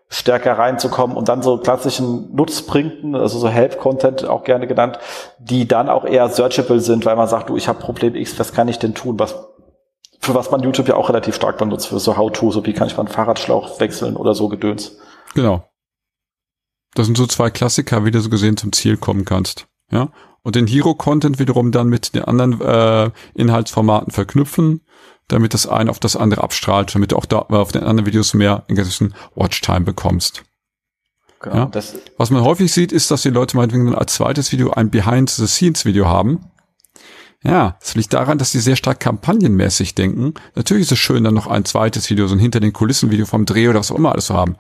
stärker 0.09 0.59
reinzukommen 0.59 1.17
und 1.17 1.27
dann 1.27 1.41
so 1.41 1.57
klassischen 1.57 2.33
Nutzbringten, 2.35 3.15
also 3.15 3.39
so 3.39 3.49
Help-Content 3.49 4.25
auch 4.25 4.43
gerne 4.43 4.67
genannt, 4.67 4.99
die 5.39 5.67
dann 5.67 5.89
auch 5.89 6.05
eher 6.05 6.29
searchable 6.29 6.79
sind, 6.79 7.05
weil 7.05 7.15
man 7.15 7.27
sagt, 7.27 7.49
du, 7.49 7.57
ich 7.57 7.67
habe 7.67 7.79
Problem 7.79 8.13
X, 8.13 8.37
was 8.37 8.53
kann 8.53 8.67
ich 8.67 8.77
denn 8.77 8.93
tun? 8.93 9.17
Was, 9.17 9.35
für 10.19 10.35
was 10.35 10.51
man 10.51 10.61
YouTube 10.61 10.87
ja 10.87 10.95
auch 10.95 11.09
relativ 11.09 11.35
stark 11.35 11.57
benutzt, 11.57 11.87
für 11.87 11.99
so 11.99 12.15
How-To, 12.15 12.51
so 12.51 12.65
wie 12.65 12.73
kann 12.73 12.87
ich 12.87 12.95
mal 12.95 13.05
einen 13.05 13.13
Fahrradschlauch 13.13 13.79
wechseln 13.79 14.15
oder 14.15 14.35
so 14.35 14.49
Gedöns. 14.49 14.97
Genau. 15.33 15.67
Das 16.93 17.07
sind 17.07 17.17
so 17.17 17.25
zwei 17.25 17.49
Klassiker, 17.49 18.05
wie 18.05 18.11
du 18.11 18.19
so 18.19 18.29
gesehen 18.29 18.55
zum 18.55 18.71
Ziel 18.71 18.97
kommen 18.97 19.25
kannst. 19.25 19.65
Ja. 19.89 20.09
Und 20.43 20.55
den 20.55 20.67
Hero-Content 20.67 21.39
wiederum 21.39 21.71
dann 21.71 21.87
mit 21.87 22.13
den 22.13 22.25
anderen 22.25 22.59
äh, 22.61 23.11
Inhaltsformaten 23.33 24.11
verknüpfen, 24.11 24.81
damit 25.29 25.53
das 25.53 25.67
eine 25.67 25.89
auf 25.89 25.99
das 25.99 26.15
andere 26.15 26.43
abstrahlt, 26.43 26.93
damit 26.93 27.13
du 27.13 27.15
auch 27.15 27.25
da 27.25 27.39
auf 27.39 27.71
den 27.71 27.83
anderen 27.83 28.05
Videos 28.05 28.33
mehr 28.33 28.63
in 28.67 28.75
gewissen 28.75 29.15
Watchtime 29.35 29.81
bekommst. 29.81 30.43
Genau, 31.39 31.55
ja? 31.55 31.71
Was 32.17 32.29
man 32.29 32.43
häufig 32.43 32.71
sieht, 32.71 32.91
ist, 32.91 33.09
dass 33.09 33.21
die 33.21 33.29
Leute 33.29 33.55
meinetwegen 33.57 33.95
als 33.95 34.15
zweites 34.15 34.51
Video 34.51 34.71
ein 34.71 34.89
Behind-the-Scenes-Video 34.89 36.07
haben. 36.07 36.45
Ja, 37.43 37.77
das 37.81 37.95
liegt 37.95 38.13
daran, 38.13 38.37
dass 38.37 38.51
sie 38.51 38.61
sehr 38.61 38.77
stark 38.77 39.01
kampagnenmäßig 39.01 39.95
denken. 39.95 40.33
Natürlich 40.55 40.83
ist 40.83 40.93
es 40.93 40.99
schön, 40.99 41.25
dann 41.25 41.33
noch 41.33 41.47
ein 41.47 41.65
zweites 41.65 42.09
Video, 42.09 42.27
so 42.27 42.35
ein 42.35 42.39
hinter 42.39 42.61
den 42.61 42.71
Kulissen-Video 42.71 43.25
vom 43.25 43.45
Dreh 43.45 43.67
oder 43.67 43.79
was 43.79 43.91
auch 43.91 43.97
immer 43.97 44.13
alles 44.13 44.25
zu 44.27 44.33
haben. 44.33 44.55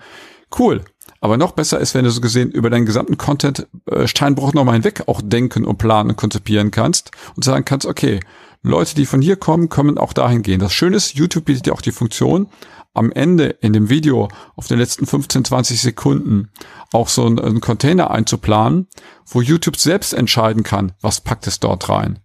Cool. 0.57 0.83
Aber 1.23 1.37
noch 1.37 1.53
besser 1.53 1.79
ist, 1.79 1.95
wenn 1.95 2.03
du 2.03 2.11
so 2.11 2.19
gesehen 2.19 2.51
über 2.51 2.69
deinen 2.69 2.85
gesamten 2.85 3.17
Content 3.17 3.65
äh, 3.85 4.07
Steinbruch 4.07 4.51
nochmal 4.51 4.73
hinweg 4.73 5.03
auch 5.07 5.21
denken 5.23 5.63
und 5.63 5.77
planen 5.77 6.09
und 6.09 6.15
konzipieren 6.17 6.69
kannst 6.69 7.11
und 7.37 7.45
sagen 7.45 7.63
kannst, 7.63 7.85
okay, 7.85 8.19
Leute, 8.61 8.93
die 8.93 9.05
von 9.05 9.21
hier 9.21 9.37
kommen, 9.37 9.69
können 9.69 9.97
auch 9.97 10.11
dahin 10.11 10.41
gehen. 10.41 10.59
Das 10.59 10.73
Schöne 10.73 10.97
ist, 10.97 11.13
YouTube 11.13 11.45
bietet 11.45 11.67
ja 11.67 11.71
auch 11.71 11.81
die 11.81 11.93
Funktion, 11.93 12.49
am 12.93 13.09
Ende 13.09 13.45
in 13.45 13.71
dem 13.71 13.87
Video 13.89 14.27
auf 14.57 14.67
den 14.67 14.79
letzten 14.79 15.05
15, 15.05 15.45
20 15.45 15.81
Sekunden 15.81 16.49
auch 16.91 17.07
so 17.07 17.25
einen, 17.25 17.39
einen 17.39 17.61
Container 17.61 18.11
einzuplanen, 18.11 18.89
wo 19.25 19.39
YouTube 19.39 19.77
selbst 19.77 20.13
entscheiden 20.13 20.63
kann, 20.63 20.91
was 20.99 21.21
packt 21.21 21.47
es 21.47 21.61
dort 21.61 21.87
rein. 21.87 22.19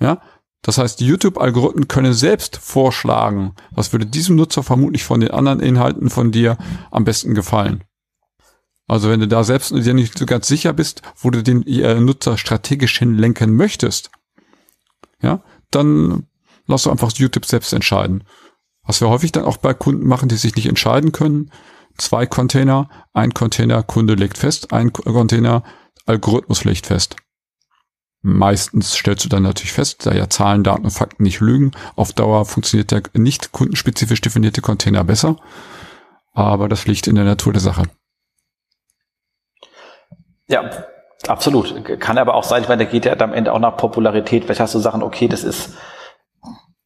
Ja, 0.00 0.22
das 0.62 0.78
heißt, 0.78 0.98
die 0.98 1.06
YouTube-Algorithmen 1.06 1.88
können 1.88 2.14
selbst 2.14 2.56
vorschlagen, 2.56 3.54
was 3.70 3.92
würde 3.92 4.06
diesem 4.06 4.34
Nutzer 4.36 4.62
vermutlich 4.62 5.04
von 5.04 5.20
den 5.20 5.30
anderen 5.30 5.60
Inhalten 5.60 6.08
von 6.08 6.32
dir 6.32 6.56
am 6.90 7.04
besten 7.04 7.34
gefallen. 7.34 7.84
Also 8.86 9.08
wenn 9.08 9.20
du 9.20 9.28
da 9.28 9.44
selbst 9.44 9.70
dir 9.70 9.94
nicht 9.94 10.18
so 10.18 10.26
ganz 10.26 10.46
sicher 10.46 10.72
bist, 10.72 11.02
wo 11.16 11.30
du 11.30 11.42
den 11.42 11.66
äh, 11.66 12.00
Nutzer 12.00 12.36
strategisch 12.36 12.98
hinlenken 12.98 13.54
möchtest, 13.54 14.10
ja, 15.22 15.42
dann 15.70 16.26
lass 16.66 16.82
du 16.82 16.90
einfach 16.90 17.12
YouTube 17.12 17.46
selbst 17.46 17.72
entscheiden. 17.72 18.24
Was 18.86 19.00
wir 19.00 19.08
häufig 19.08 19.32
dann 19.32 19.44
auch 19.44 19.56
bei 19.56 19.72
Kunden 19.72 20.06
machen, 20.06 20.28
die 20.28 20.36
sich 20.36 20.54
nicht 20.56 20.66
entscheiden 20.66 21.12
können. 21.12 21.50
Zwei 21.96 22.26
Container, 22.26 22.90
ein 23.14 23.32
Container, 23.32 23.82
Kunde 23.82 24.14
legt 24.14 24.36
fest, 24.36 24.72
ein 24.72 24.92
Container, 24.92 25.62
Algorithmus 26.06 26.64
legt 26.64 26.86
fest. 26.86 27.16
Meistens 28.20 28.94
stellst 28.94 29.24
du 29.24 29.28
dann 29.28 29.42
natürlich 29.42 29.72
fest, 29.72 30.06
da 30.06 30.14
ja 30.14 30.28
Zahlen, 30.28 30.64
Daten 30.64 30.84
und 30.84 30.90
Fakten 30.90 31.22
nicht 31.22 31.40
lügen, 31.40 31.72
auf 31.94 32.12
Dauer 32.12 32.46
funktioniert 32.46 32.90
der 32.90 33.02
nicht 33.14 33.52
kundenspezifisch 33.52 34.20
definierte 34.20 34.60
Container 34.60 35.04
besser. 35.04 35.36
Aber 36.32 36.68
das 36.68 36.86
liegt 36.86 37.06
in 37.06 37.14
der 37.14 37.24
Natur 37.24 37.52
der 37.52 37.62
Sache. 37.62 37.84
Ja, 40.48 40.70
Absolut. 41.28 41.74
Kann 42.00 42.18
aber 42.18 42.34
auch 42.34 42.44
sein, 42.44 42.62
ich 42.62 42.68
meine, 42.68 42.84
da 42.84 42.90
geht 42.90 43.04
ja 43.04 43.18
am 43.18 43.32
Ende 43.32 43.52
auch 43.52 43.58
nach 43.58 43.76
Popularität. 43.76 44.44
Vielleicht 44.44 44.60
hast 44.60 44.74
du 44.74 44.78
Sachen, 44.78 45.02
okay, 45.02 45.28
das 45.28 45.44
ist, 45.44 45.70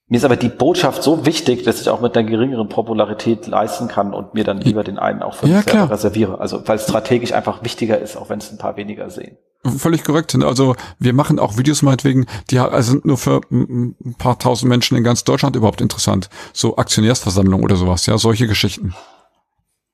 mir 0.07 0.17
ist 0.17 0.25
aber 0.25 0.37
die 0.37 0.49
Botschaft 0.49 1.03
so 1.03 1.27
wichtig, 1.27 1.65
dass 1.65 1.81
ich 1.81 1.89
auch 1.89 2.01
mit 2.01 2.17
einer 2.17 2.29
geringeren 2.29 2.69
Popularität 2.69 3.47
leisten 3.47 3.89
kann 3.89 4.15
und 4.15 4.35
mir 4.35 4.45
dann 4.45 4.61
lieber 4.61 4.85
den 4.85 4.99
einen 4.99 5.23
auch 5.23 5.35
für 5.35 5.49
ja, 5.49 5.57
mich 5.57 5.65
selber 5.65 5.91
reserviere. 5.91 6.41
Also, 6.41 6.67
weil 6.67 6.77
es 6.77 6.85
strategisch 6.85 7.33
einfach 7.33 7.63
wichtiger 7.63 7.99
ist, 7.99 8.17
auch 8.17 8.29
wenn 8.29 8.39
es 8.39 8.51
ein 8.51 8.59
paar 8.59 8.77
weniger 8.77 9.11
sehen. 9.11 9.37
Völlig 9.77 10.05
korrekt. 10.05 10.37
Also 10.37 10.77
wir 11.01 11.13
machen 11.13 11.41
auch 11.41 11.59
Videos 11.59 11.83
meinetwegen, 11.83 12.27
die 12.49 12.61
also 12.61 12.93
sind 12.93 13.05
nur 13.05 13.19
für 13.19 13.41
ein 13.51 14.15
paar 14.17 14.39
tausend 14.39 14.69
Menschen 14.69 14.97
in 14.97 15.03
ganz 15.03 15.25
Deutschland 15.25 15.57
überhaupt 15.57 15.81
interessant. 15.81 16.31
So 16.53 16.77
Aktionärsversammlung 16.77 17.65
oder 17.65 17.75
sowas, 17.75 18.07
ja, 18.07 18.19
solche 18.19 18.47
Geschichten. 18.47 18.95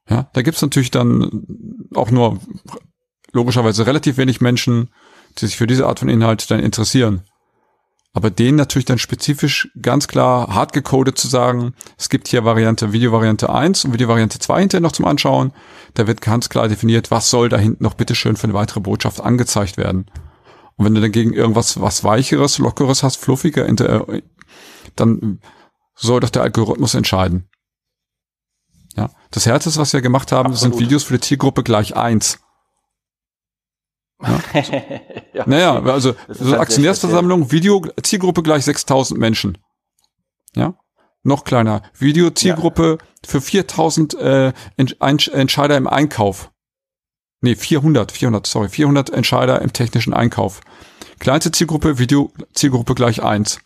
Ja, 0.09 0.29
da 0.35 0.43
gibt's 0.43 0.61
natürlich 0.61 0.91
dann 0.91 1.89
auch 1.95 2.11
nur 2.11 2.41
logischerweise 3.35 3.87
relativ 3.87 4.17
wenig 4.17 4.41
Menschen, 4.41 4.89
die 5.39 5.47
sich 5.47 5.57
für 5.57 5.67
diese 5.67 5.87
Art 5.87 5.99
von 5.99 6.09
Inhalt 6.09 6.51
dann 6.51 6.61
interessieren. 6.61 7.23
Aber 8.17 8.31
denen 8.31 8.57
natürlich 8.57 8.85
dann 8.85 8.99
spezifisch 8.99 9.69
ganz 9.83 10.07
klar 10.07 10.55
hart 10.55 10.73
gecodet 10.73 11.19
zu 11.19 11.27
sagen, 11.27 11.75
es 11.99 12.09
gibt 12.09 12.29
hier 12.29 12.45
Variante, 12.45 12.93
Videovariante 12.93 13.51
1 13.51 13.85
und 13.85 13.93
Videovariante 13.93 14.39
2 14.39 14.61
hinterher 14.61 14.83
noch 14.83 14.93
zum 14.93 15.05
Anschauen. 15.05 15.53
Da 15.95 16.07
wird 16.07 16.21
ganz 16.21 16.49
klar 16.49 16.69
definiert, 16.69 17.11
was 17.11 17.29
soll 17.29 17.49
da 17.49 17.59
hinten 17.59 17.83
noch 17.83 17.95
bitteschön 17.95 18.37
für 18.37 18.45
eine 18.45 18.55
weitere 18.55 18.79
Botschaft 18.79 19.21
angezeigt 19.21 19.77
werden. 19.77 20.07
Und 20.77 20.85
wenn 20.85 20.95
du 20.95 21.01
dagegen 21.01 21.33
irgendwas, 21.33 21.81
was 21.81 22.05
weicheres, 22.05 22.59
lockeres 22.59 23.03
hast, 23.03 23.17
fluffiger, 23.17 23.67
dann 24.95 25.41
soll 25.97 26.21
doch 26.21 26.31
der 26.31 26.43
Algorithmus 26.43 26.95
entscheiden. 26.95 27.49
Ja. 28.97 29.11
Das 29.33 29.47
Härteste, 29.47 29.81
was 29.81 29.93
wir 29.93 30.03
gemacht 30.03 30.31
haben, 30.31 30.53
Absolut. 30.53 30.75
sind 30.75 30.85
Videos 30.85 31.03
für 31.03 31.15
die 31.15 31.21
Zielgruppe 31.21 31.65
gleich 31.65 31.97
eins. 31.97 32.39
Ja. 34.27 34.63
ja, 35.33 35.45
naja, 35.47 35.83
also 35.83 36.15
so 36.29 36.53
halt 36.53 36.61
Aktionärsversammlung, 36.61 37.51
Video, 37.51 37.85
Zielgruppe 38.03 38.43
gleich 38.43 38.65
6000 38.65 39.19
Menschen. 39.19 39.59
Ja, 40.55 40.75
noch 41.23 41.45
kleiner. 41.45 41.83
Video, 41.99 42.31
Zielgruppe 42.31 42.99
ja. 43.01 43.07
für 43.27 43.41
4000 43.41 44.15
äh, 44.15 44.53
Entscheider 44.77 45.77
im 45.77 45.87
Einkauf. 45.87 46.51
Nee, 47.41 47.57
400, 47.57 48.13
400, 48.13 48.47
sorry, 48.47 48.69
400 48.69 49.11
Entscheider 49.11 49.61
im 49.61 49.73
technischen 49.73 50.15
Einkauf. 50.15 50.61
Kleinste 51.19 51.53
Zielgruppe, 51.53 51.99
Video, 51.99 52.33
Zielgruppe 52.55 52.95
gleich 52.95 53.23
eins. 53.23 53.59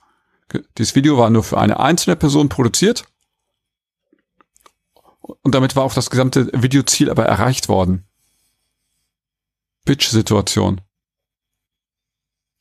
Dieses 0.76 0.94
Video 0.94 1.18
war 1.18 1.30
nur 1.30 1.44
für 1.44 1.58
eine 1.58 1.78
einzelne 1.78 2.16
Person 2.16 2.48
produziert. 2.48 3.04
Und 5.20 5.54
damit 5.54 5.76
war 5.76 5.84
auch 5.84 5.94
das 5.94 6.10
gesamte 6.10 6.50
Videoziel 6.52 7.10
aber 7.10 7.26
erreicht 7.26 7.68
worden. 7.68 8.07
Pitch-Situation. 9.88 10.82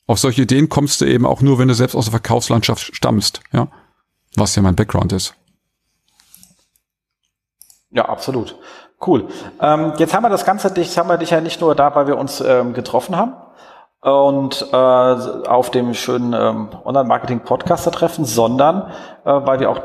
Auf 0.06 0.18
solche 0.18 0.40
Ideen 0.40 0.70
kommst 0.70 1.02
du 1.02 1.04
eben 1.04 1.26
auch 1.26 1.42
nur, 1.42 1.58
wenn 1.58 1.68
du 1.68 1.74
selbst 1.74 1.94
aus 1.94 2.06
der 2.06 2.12
Verkaufslandschaft 2.12 2.96
stammst, 2.96 3.42
ja. 3.52 3.68
Was 4.34 4.56
ja 4.56 4.62
mein 4.62 4.76
Background 4.76 5.12
ist. 5.12 5.34
Ja, 7.90 8.06
absolut. 8.06 8.56
Cool. 9.06 9.28
Ähm, 9.60 9.92
jetzt 9.98 10.14
haben 10.14 10.22
wir 10.22 10.30
das 10.30 10.46
Ganze, 10.46 10.72
dich, 10.72 10.96
haben 10.96 11.10
wir 11.10 11.18
dich 11.18 11.30
ja 11.30 11.42
nicht 11.42 11.60
nur 11.60 11.74
da, 11.74 11.94
weil 11.94 12.06
wir 12.06 12.16
uns 12.16 12.40
ähm, 12.40 12.72
getroffen 12.72 13.16
haben 13.16 13.34
und 14.00 14.66
äh, 14.72 14.76
auf 14.76 15.70
dem 15.70 15.92
schönen 15.92 16.32
ähm, 16.32 16.68
Online-Marketing-Podcaster 16.84 17.90
treffen, 17.90 18.24
sondern 18.24 18.92
äh, 19.24 19.32
weil 19.32 19.58
wir 19.58 19.70
auch 19.70 19.80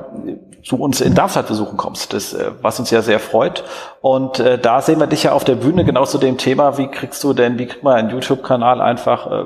zu 0.64 0.80
uns 0.80 1.02
in 1.02 1.16
Darmstadt 1.16 1.48
besuchen 1.48 1.78
kommst, 1.78 2.14
das, 2.14 2.34
äh, 2.34 2.52
was 2.62 2.80
uns 2.80 2.92
ja 2.92 3.02
sehr 3.02 3.20
freut. 3.20 3.64
Und 4.02 4.40
äh, 4.40 4.60
da 4.60 4.82
sehen 4.82 5.00
wir 5.00 5.08
dich 5.08 5.24
ja 5.24 5.32
auf 5.32 5.44
der 5.44 5.56
Bühne 5.56 5.84
genau 5.84 6.06
zu 6.06 6.20
dem 6.20 6.38
Thema, 6.38 6.78
wie 6.78 6.88
kriegst 6.88 7.24
du 7.24 7.34
denn, 7.34 7.58
wie 7.58 7.66
kriegt 7.66 7.84
man 7.84 7.96
einen 7.96 8.10
YouTube-Kanal 8.12 8.82
einfach 8.82 9.32
äh, 9.32 9.46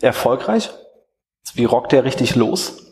erfolgreich? 0.00 0.70
Wie 1.54 1.64
rockt 1.64 1.92
der 1.92 2.04
richtig 2.04 2.34
los? 2.34 2.86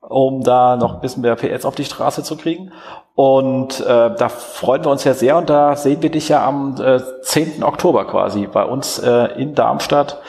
um 0.00 0.42
da 0.42 0.76
noch 0.76 0.94
ein 0.94 1.00
bisschen 1.00 1.22
mehr 1.22 1.36
PS 1.36 1.64
auf 1.64 1.74
die 1.74 1.84
Straße 1.84 2.22
zu 2.22 2.36
kriegen. 2.36 2.72
Und 3.14 3.80
äh, 3.80 4.14
da 4.14 4.28
freuen 4.28 4.84
wir 4.84 4.90
uns 4.90 5.04
ja 5.04 5.12
sehr 5.12 5.36
und 5.36 5.50
da 5.50 5.76
sehen 5.76 6.02
wir 6.02 6.10
dich 6.10 6.28
ja 6.28 6.46
am 6.46 6.76
äh, 6.80 7.00
10. 7.22 7.62
Oktober 7.62 8.06
quasi 8.06 8.46
bei 8.46 8.64
uns 8.64 8.98
äh, 8.98 9.26
in 9.40 9.54
Darmstadt 9.54 10.20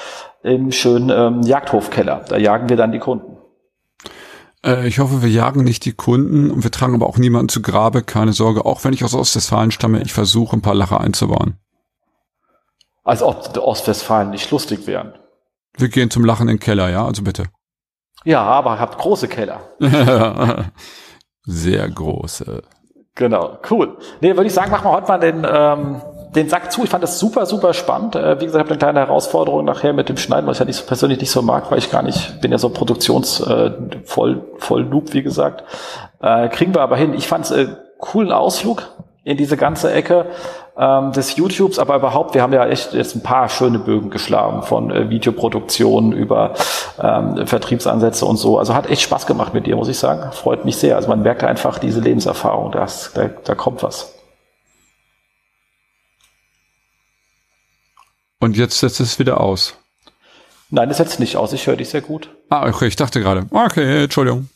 im 0.43 0.71
schönen 0.71 1.09
ähm, 1.09 1.41
Jagdhofkeller. 1.41 2.25
Da 2.27 2.37
jagen 2.37 2.69
wir 2.69 2.77
dann 2.77 2.91
die 2.91 2.99
Kunden. 2.99 3.37
Äh, 4.65 4.87
ich 4.87 4.99
hoffe, 4.99 5.21
wir 5.21 5.29
jagen 5.29 5.63
nicht 5.63 5.85
die 5.85 5.93
Kunden 5.93 6.51
und 6.51 6.63
wir 6.63 6.71
tragen 6.71 6.95
aber 6.95 7.07
auch 7.07 7.17
niemanden 7.17 7.49
zu 7.49 7.61
Grabe, 7.61 8.03
keine 8.03 8.33
Sorge. 8.33 8.65
Auch 8.65 8.83
wenn 8.83 8.93
ich 8.93 9.03
aus 9.03 9.13
Ostwestfalen 9.13 9.71
stamme, 9.71 10.01
ich 10.01 10.13
versuche 10.13 10.55
ein 10.55 10.61
paar 10.61 10.75
Lacher 10.75 11.01
einzubauen. 11.01 11.57
Als 13.03 13.23
ob 13.23 13.53
die 13.53 13.59
Ostwestfalen 13.59 14.29
nicht 14.29 14.51
lustig 14.51 14.85
wären. 14.85 15.13
Wir 15.77 15.89
gehen 15.89 16.11
zum 16.11 16.25
Lachen 16.25 16.43
in 16.43 16.55
den 16.55 16.59
Keller, 16.59 16.89
ja, 16.89 17.05
also 17.05 17.23
bitte. 17.23 17.45
Ja, 18.25 18.41
aber 18.41 18.79
habt 18.79 18.97
große 18.97 19.27
Keller. 19.27 19.61
Sehr 21.43 21.89
große. 21.89 22.63
Genau, 23.15 23.57
cool. 23.69 23.97
Nee, 24.21 24.35
würde 24.35 24.47
ich 24.47 24.53
sagen, 24.53 24.71
machen 24.71 24.85
wir 24.85 24.91
heute 24.91 25.07
mal 25.07 25.19
den, 25.19 25.45
ähm, 25.49 26.01
den 26.35 26.49
Sack 26.49 26.71
zu. 26.71 26.83
Ich 26.83 26.89
fand 26.89 27.03
das 27.03 27.19
super, 27.19 27.45
super 27.45 27.73
spannend. 27.73 28.15
Äh, 28.15 28.39
wie 28.39 28.45
gesagt, 28.45 28.55
ich 28.55 28.59
habe 28.59 28.69
eine 28.69 28.77
kleine 28.77 28.99
Herausforderung 28.99 29.65
nachher 29.65 29.93
mit 29.93 30.09
dem 30.09 30.17
Schneiden, 30.17 30.47
was 30.47 30.57
ich 30.57 30.59
ja 30.59 30.65
nicht 30.65 30.77
so 30.77 30.85
persönlich 30.85 31.19
nicht 31.19 31.31
so 31.31 31.41
mag, 31.41 31.71
weil 31.71 31.79
ich 31.79 31.91
gar 31.91 32.03
nicht, 32.03 32.41
bin 32.41 32.51
ja 32.51 32.57
so 32.57 32.69
Produktions 32.69 33.39
äh, 33.41 33.71
voll, 34.05 34.43
voll 34.57 34.83
Loop, 34.83 35.13
wie 35.13 35.23
gesagt. 35.23 35.63
Äh, 36.21 36.49
kriegen 36.49 36.73
wir 36.73 36.81
aber 36.81 36.97
hin. 36.97 37.13
Ich 37.13 37.27
fand 37.27 37.45
es 37.45 37.51
äh, 37.51 37.67
coolen 37.97 38.31
Ausflug. 38.31 38.83
in 39.23 39.37
diese 39.37 39.57
ganze 39.57 39.91
Ecke 39.91 40.25
ähm, 40.77 41.11
des 41.11 41.35
YouTubes, 41.35 41.77
aber 41.77 41.95
überhaupt, 41.97 42.33
wir 42.33 42.41
haben 42.41 42.53
ja 42.53 42.65
echt 42.65 42.93
jetzt 42.93 43.15
ein 43.15 43.21
paar 43.21 43.49
schöne 43.49 43.77
Bögen 43.77 44.09
geschlagen 44.09 44.63
von 44.63 44.91
äh, 44.91 45.09
Videoproduktion 45.09 46.13
über 46.13 46.53
ähm, 47.01 47.45
Vertriebsansätze 47.45 48.25
und 48.25 48.37
so. 48.37 48.57
Also 48.57 48.73
hat 48.73 48.89
echt 48.89 49.01
Spaß 49.01 49.27
gemacht 49.27 49.53
mit 49.53 49.67
dir, 49.67 49.75
muss 49.75 49.89
ich 49.89 49.99
sagen. 49.99 50.31
Freut 50.31 50.63
mich 50.65 50.77
sehr. 50.77 50.95
Also 50.95 51.09
man 51.09 51.21
merkt 51.21 51.43
einfach 51.43 51.79
diese 51.79 51.99
Lebenserfahrung, 51.99 52.71
das, 52.71 53.11
da, 53.13 53.29
da 53.43 53.55
kommt 53.55 53.83
was. 53.83 54.18
Und 58.39 58.57
jetzt 58.57 58.79
setzt 58.79 58.99
es 58.99 59.19
wieder 59.19 59.41
aus. 59.41 59.75
Nein, 60.71 60.87
das 60.87 60.97
setzt 60.97 61.19
nicht 61.19 61.35
aus. 61.35 61.51
Ich 61.51 61.65
höre 61.67 61.75
dich 61.75 61.89
sehr 61.89 62.01
gut. 62.01 62.29
Ah, 62.49 62.67
okay, 62.67 62.87
ich 62.87 62.95
dachte 62.95 63.19
gerade. 63.19 63.47
Okay, 63.49 64.03
Entschuldigung. 64.03 64.49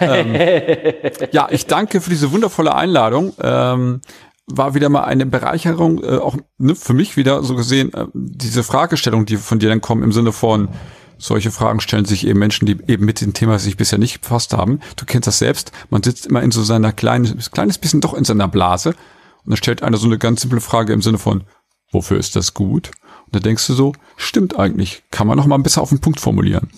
ähm, 0.00 0.34
ja, 1.32 1.48
ich 1.50 1.66
danke 1.66 2.00
für 2.00 2.10
diese 2.10 2.32
wundervolle 2.32 2.74
Einladung. 2.74 3.34
Ähm, 3.40 4.00
war 4.46 4.74
wieder 4.74 4.88
mal 4.88 5.04
eine 5.04 5.26
Bereicherung, 5.26 6.02
äh, 6.02 6.16
auch 6.16 6.36
ne, 6.56 6.74
für 6.74 6.94
mich 6.94 7.16
wieder 7.16 7.42
so 7.42 7.54
gesehen, 7.54 7.92
äh, 7.92 8.06
diese 8.14 8.62
Fragestellung, 8.62 9.26
die 9.26 9.36
von 9.36 9.58
dir 9.58 9.68
dann 9.68 9.82
kommen, 9.82 10.02
im 10.02 10.12
Sinne 10.12 10.32
von, 10.32 10.70
solche 11.18 11.50
Fragen 11.50 11.80
stellen 11.80 12.04
sich 12.04 12.26
eben 12.26 12.38
Menschen, 12.38 12.64
die 12.64 12.78
eben 12.86 13.04
mit 13.04 13.20
dem 13.20 13.34
Thema 13.34 13.58
sich 13.58 13.76
bisher 13.76 13.98
nicht 13.98 14.20
befasst 14.20 14.54
haben. 14.54 14.80
Du 14.96 15.04
kennst 15.04 15.26
das 15.26 15.38
selbst. 15.38 15.72
Man 15.90 16.02
sitzt 16.02 16.26
immer 16.26 16.42
in 16.42 16.52
so 16.52 16.62
seiner 16.62 16.92
kleinen, 16.92 17.38
kleines 17.52 17.76
bisschen 17.76 18.00
doch 18.00 18.14
in 18.14 18.24
seiner 18.24 18.48
Blase. 18.48 18.90
Und 18.90 19.50
dann 19.50 19.56
stellt 19.56 19.82
einer 19.82 19.96
so 19.96 20.06
eine 20.06 20.18
ganz 20.18 20.42
simple 20.42 20.60
Frage 20.60 20.92
im 20.92 21.02
Sinne 21.02 21.18
von, 21.18 21.44
wofür 21.90 22.18
ist 22.18 22.36
das 22.36 22.54
gut? 22.54 22.92
Und 23.28 23.36
da 23.36 23.40
denkst 23.40 23.66
du 23.66 23.74
so, 23.74 23.92
stimmt 24.16 24.58
eigentlich. 24.58 25.02
Kann 25.10 25.26
man 25.26 25.36
noch 25.36 25.46
mal 25.46 25.56
ein 25.56 25.62
bisschen 25.62 25.82
auf 25.82 25.90
den 25.90 26.00
Punkt 26.00 26.18
formulieren. 26.18 26.70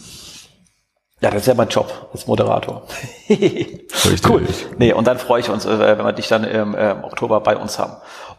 Ja, 1.21 1.31
das 1.31 1.43
ist 1.43 1.47
ja 1.47 1.55
mein 1.55 1.69
Job 1.69 2.09
als 2.13 2.27
Moderator. 2.27 2.83
cool. 4.29 4.47
Nee, 4.79 4.95
und 4.95 5.07
dann 5.07 5.19
freue 5.19 5.41
ich 5.41 5.51
uns, 5.51 5.67
äh, 5.67 5.79
wenn 5.79 6.05
wir 6.05 6.13
dich 6.13 6.29
dann 6.29 6.45
im, 6.45 6.75
äh, 6.75 6.93
im 6.93 7.05
Oktober 7.05 7.41
bei 7.41 7.57
uns 7.57 7.79
haben. 7.79 7.93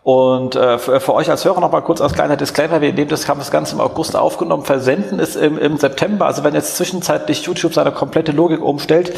Und 0.03 0.55
äh, 0.55 0.79
für, 0.79 0.99
für, 0.99 1.13
euch 1.13 1.29
als 1.29 1.45
Hörer 1.45 1.61
noch 1.61 1.71
mal 1.71 1.81
kurz 1.81 2.01
als 2.01 2.13
kleiner 2.13 2.35
Disclaimer, 2.35 2.81
wir 2.81 2.91
nehmen 2.91 3.09
das, 3.09 3.29
haben 3.29 3.39
das 3.39 3.51
Ganze 3.51 3.75
im 3.75 3.81
August 3.81 4.15
aufgenommen, 4.15 4.65
versenden 4.65 5.19
es 5.19 5.35
im, 5.35 5.59
im 5.59 5.77
September. 5.77 6.25
Also 6.25 6.43
wenn 6.43 6.55
jetzt 6.55 6.75
zwischenzeitlich 6.75 7.43
YouTube 7.43 7.75
seine 7.75 7.91
komplette 7.91 8.31
Logik 8.31 8.61
umstellt, 8.61 9.13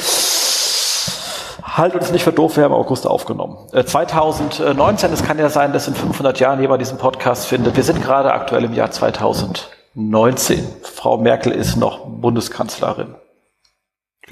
halt 1.78 1.96
uns 1.96 2.12
nicht 2.12 2.24
für 2.24 2.32
doof, 2.32 2.58
wir 2.58 2.64
haben 2.64 2.74
August 2.74 3.08
aufgenommen. 3.08 3.58
Äh, 3.72 3.84
2019, 3.84 5.12
es 5.14 5.24
kann 5.24 5.40
ja 5.40 5.50
sein, 5.50 5.74
dass 5.74 5.88
in 5.88 5.96
500 5.96 6.40
Jahren 6.40 6.62
jemand 6.62 6.82
diesen 6.82 6.98
Podcast 6.98 7.48
findet. 7.48 7.76
Wir 7.76 7.84
sind 7.84 8.02
gerade 8.02 8.34
aktuell 8.34 8.64
im 8.66 8.74
Jahr 8.74 8.92
2019. 8.92 10.66
Frau 10.82 11.18
Merkel 11.18 11.52
ist 11.52 11.76
noch 11.76 12.06
Bundeskanzlerin. 12.06 13.16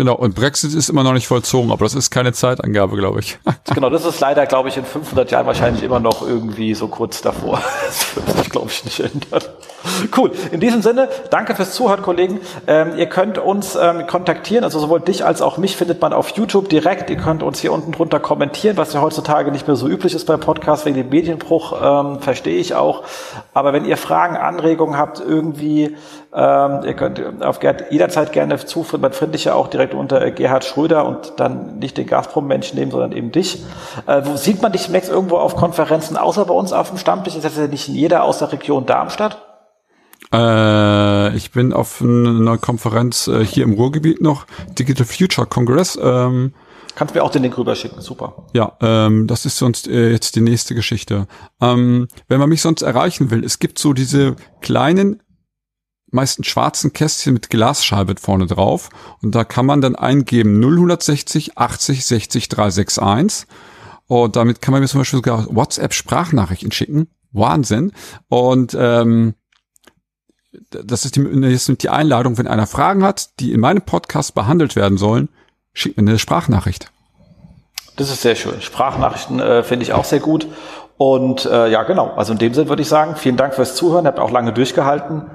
Genau, 0.01 0.15
und 0.15 0.33
Brexit 0.33 0.73
ist 0.73 0.89
immer 0.89 1.03
noch 1.03 1.13
nicht 1.13 1.27
vollzogen, 1.27 1.71
aber 1.71 1.85
das 1.85 1.93
ist 1.93 2.09
keine 2.09 2.33
Zeitangabe, 2.33 2.97
glaube 2.97 3.19
ich. 3.19 3.37
genau, 3.75 3.91
das 3.91 4.03
ist 4.03 4.19
leider, 4.19 4.47
glaube 4.47 4.69
ich, 4.69 4.77
in 4.77 4.83
500 4.83 5.29
Jahren 5.29 5.45
wahrscheinlich 5.45 5.83
immer 5.83 5.99
noch 5.99 6.27
irgendwie 6.27 6.73
so 6.73 6.87
kurz 6.87 7.21
davor. 7.21 7.61
Das 7.85 8.15
wird 8.15 8.37
sich, 8.37 8.49
glaube 8.49 8.69
ich, 8.71 8.83
nicht 8.83 8.99
ändern. 8.99 9.43
Cool. 10.15 10.31
In 10.51 10.59
diesem 10.59 10.81
Sinne, 10.81 11.09
danke 11.29 11.55
fürs 11.55 11.73
Zuhören, 11.73 12.01
Kollegen. 12.01 12.39
Ähm, 12.67 12.93
ihr 12.97 13.07
könnt 13.07 13.37
uns 13.37 13.75
ähm, 13.75 14.07
kontaktieren, 14.07 14.63
also 14.63 14.79
sowohl 14.79 15.01
dich 15.01 15.25
als 15.25 15.41
auch 15.41 15.57
mich 15.57 15.75
findet 15.75 16.01
man 16.01 16.13
auf 16.13 16.29
YouTube 16.29 16.69
direkt. 16.69 17.09
Ihr 17.09 17.17
könnt 17.17 17.43
uns 17.43 17.59
hier 17.59 17.71
unten 17.71 17.91
drunter 17.91 18.19
kommentieren, 18.19 18.77
was 18.77 18.93
ja 18.93 19.01
heutzutage 19.01 19.51
nicht 19.51 19.67
mehr 19.67 19.75
so 19.75 19.87
üblich 19.87 20.15
ist 20.15 20.25
beim 20.25 20.39
Podcast 20.39 20.85
wegen 20.85 20.95
dem 20.95 21.09
Medienbruch, 21.09 21.73
ähm, 21.81 22.19
verstehe 22.21 22.57
ich 22.57 22.73
auch. 22.75 23.03
Aber 23.53 23.73
wenn 23.73 23.85
ihr 23.85 23.97
Fragen, 23.97 24.37
Anregungen 24.37 24.97
habt, 24.97 25.19
irgendwie, 25.19 25.95
ähm, 26.33 26.79
ihr 26.85 26.93
könnt 26.93 27.43
auf 27.43 27.59
jederzeit 27.61 28.31
gerne 28.31 28.57
zuführen. 28.57 29.01
Man 29.01 29.11
findet 29.11 29.35
dich 29.35 29.45
ja 29.45 29.53
auch 29.53 29.67
direkt 29.67 29.93
unter 29.93 30.31
Gerhard 30.31 30.63
Schröder 30.63 31.05
und 31.05 31.33
dann 31.37 31.79
nicht 31.79 31.97
den 31.97 32.07
Gazprom-Menschen 32.07 32.79
nehmen, 32.79 32.91
sondern 32.91 33.11
eben 33.11 33.31
dich. 33.31 33.61
Äh, 34.07 34.21
wo 34.23 34.37
sieht 34.37 34.61
man 34.61 34.71
dich, 34.71 34.87
Max, 34.89 35.09
irgendwo 35.09 35.37
auf 35.37 35.55
Konferenzen, 35.55 36.15
außer 36.15 36.45
bei 36.45 36.53
uns 36.53 36.71
auf 36.71 36.89
dem 36.89 36.97
Stammtisch? 36.97 37.35
Ist 37.35 37.43
das 37.43 37.57
ja 37.57 37.67
nicht 37.67 37.89
in 37.89 37.95
jeder 37.95 38.23
aus 38.23 38.39
der 38.39 38.51
Region 38.51 38.85
Darmstadt? 38.85 39.45
Äh, 40.33 41.35
ich 41.35 41.51
bin 41.51 41.73
auf 41.73 42.01
einer 42.01 42.57
Konferenz 42.57 43.27
äh, 43.27 43.43
hier 43.43 43.65
im 43.65 43.73
Ruhrgebiet 43.73 44.21
noch, 44.21 44.45
Digital 44.79 45.05
Future 45.05 45.47
Congress. 45.47 45.99
Ähm, 46.01 46.53
Kannst 46.95 47.15
mir 47.15 47.23
auch 47.23 47.31
den 47.31 47.43
Link 47.43 47.57
rüberschicken, 47.57 48.01
super. 48.01 48.47
Ja, 48.53 48.73
ähm, 48.81 49.27
das 49.27 49.45
ist 49.45 49.57
sonst 49.57 49.87
äh, 49.87 50.11
jetzt 50.11 50.35
die 50.35 50.41
nächste 50.41 50.75
Geschichte. 50.75 51.27
Ähm, 51.59 52.07
wenn 52.27 52.39
man 52.39 52.49
mich 52.49 52.61
sonst 52.61 52.81
erreichen 52.81 53.31
will, 53.31 53.43
es 53.43 53.59
gibt 53.59 53.79
so 53.79 53.93
diese 53.93 54.35
kleinen, 54.61 55.21
meistens 56.11 56.47
schwarzen 56.47 56.93
Kästchen 56.93 57.33
mit 57.33 57.49
Glasscheibe 57.49 58.15
vorne 58.19 58.45
drauf 58.45 58.89
und 59.21 59.33
da 59.33 59.43
kann 59.43 59.65
man 59.65 59.81
dann 59.81 59.95
eingeben 59.95 60.61
0160 60.61 61.57
80 61.57 62.05
60 62.05 62.49
361 62.49 63.47
und 64.07 64.35
damit 64.35 64.61
kann 64.61 64.73
man 64.73 64.81
mir 64.81 64.87
zum 64.87 64.99
Beispiel 64.99 65.19
sogar 65.19 65.47
WhatsApp-Sprachnachrichten 65.55 66.73
schicken. 66.73 67.07
Wahnsinn. 67.31 67.93
Und 68.27 68.75
ähm, 68.77 69.35
das 70.69 71.05
ist 71.05 71.15
die, 71.15 71.21
ist 71.21 71.81
die 71.81 71.89
Einladung, 71.89 72.37
wenn 72.37 72.45
einer 72.45 72.67
Fragen 72.67 73.05
hat, 73.05 73.39
die 73.39 73.53
in 73.53 73.61
meinem 73.61 73.83
Podcast 73.83 74.35
behandelt 74.35 74.75
werden 74.75 74.97
sollen, 74.97 75.29
schickt 75.71 75.95
mir 75.95 76.09
eine 76.09 76.19
Sprachnachricht. 76.19 76.91
Das 77.95 78.09
ist 78.09 78.21
sehr 78.21 78.35
schön. 78.35 78.61
Sprachnachrichten 78.61 79.39
äh, 79.39 79.63
finde 79.63 79.83
ich 79.83 79.93
auch 79.93 80.03
sehr 80.03 80.19
gut. 80.19 80.45
Und 80.97 81.45
äh, 81.45 81.69
ja, 81.69 81.83
genau. 81.83 82.11
Also 82.15 82.33
in 82.33 82.39
dem 82.39 82.53
Sinne 82.53 82.69
würde 82.69 82.81
ich 82.81 82.89
sagen, 82.89 83.15
vielen 83.15 83.37
Dank 83.37 83.53
fürs 83.53 83.75
Zuhören. 83.75 84.05
Habt 84.05 84.19
auch 84.19 84.31
lange 84.31 84.51
durchgehalten. 84.53 85.31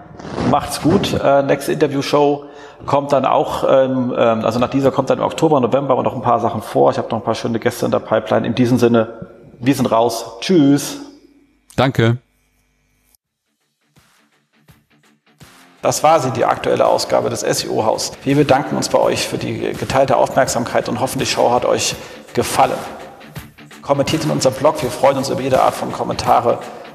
Macht's 0.51 0.80
gut. 0.80 1.12
Äh, 1.12 1.43
nächste 1.43 1.72
Interview-Show 1.72 2.44
kommt 2.84 3.12
dann 3.12 3.24
auch, 3.24 3.64
ähm, 3.68 4.14
ähm, 4.16 4.44
also 4.44 4.59
nach 4.59 4.70
dieser 4.70 4.90
kommt 4.90 5.10
dann 5.10 5.18
im 5.18 5.24
Oktober, 5.24 5.60
November 5.60 5.93
aber 5.93 6.02
noch 6.02 6.14
ein 6.14 6.22
paar 6.22 6.40
Sachen 6.40 6.62
vor. 6.62 6.90
Ich 6.90 6.98
habe 6.98 7.09
noch 7.09 7.18
ein 7.18 7.24
paar 7.24 7.34
schöne 7.34 7.59
Gäste 7.59 7.86
in 7.86 7.93
der 7.93 8.01
Pipeline. 8.01 8.47
In 8.47 8.55
diesem 8.55 8.78
Sinne, 8.78 9.28
wir 9.59 9.74
sind 9.74 9.86
raus. 9.90 10.38
Tschüss. 10.40 10.98
Danke. 11.76 12.18
Das 15.82 16.02
war 16.02 16.18
sie, 16.20 16.32
die 16.32 16.44
aktuelle 16.44 16.86
Ausgabe 16.86 17.30
des 17.30 17.43
SEO-Haus. 17.43 18.12
Wir 18.24 18.34
bedanken 18.34 18.76
uns 18.76 18.88
bei 18.88 18.98
euch 18.98 19.28
für 19.28 19.38
die 19.38 19.72
geteilte 19.72 20.16
Aufmerksamkeit 20.16 20.88
und 20.88 21.01
hoffen, 21.01 21.18
die 21.20 21.26
Show 21.26 21.52
hat 21.52 21.64
euch 21.64 21.94
gefallen. 22.34 22.78
Kommentiert 23.82 24.24
in 24.24 24.30
unserem 24.32 24.55
Blog, 24.55 24.82
wir 24.82 24.90
freuen 24.90 25.16
uns 25.16 25.30
über 25.30 25.40
jede 25.40 25.62
Art 25.62 25.74
von 25.74 25.93
Kommentare 25.93 26.59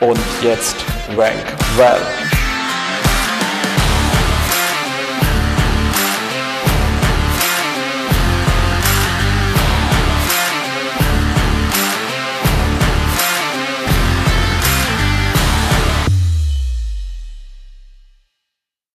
Und 0.00 0.18
jetzt 0.42 0.76
Rank 1.16 1.44
Well. 1.76 2.39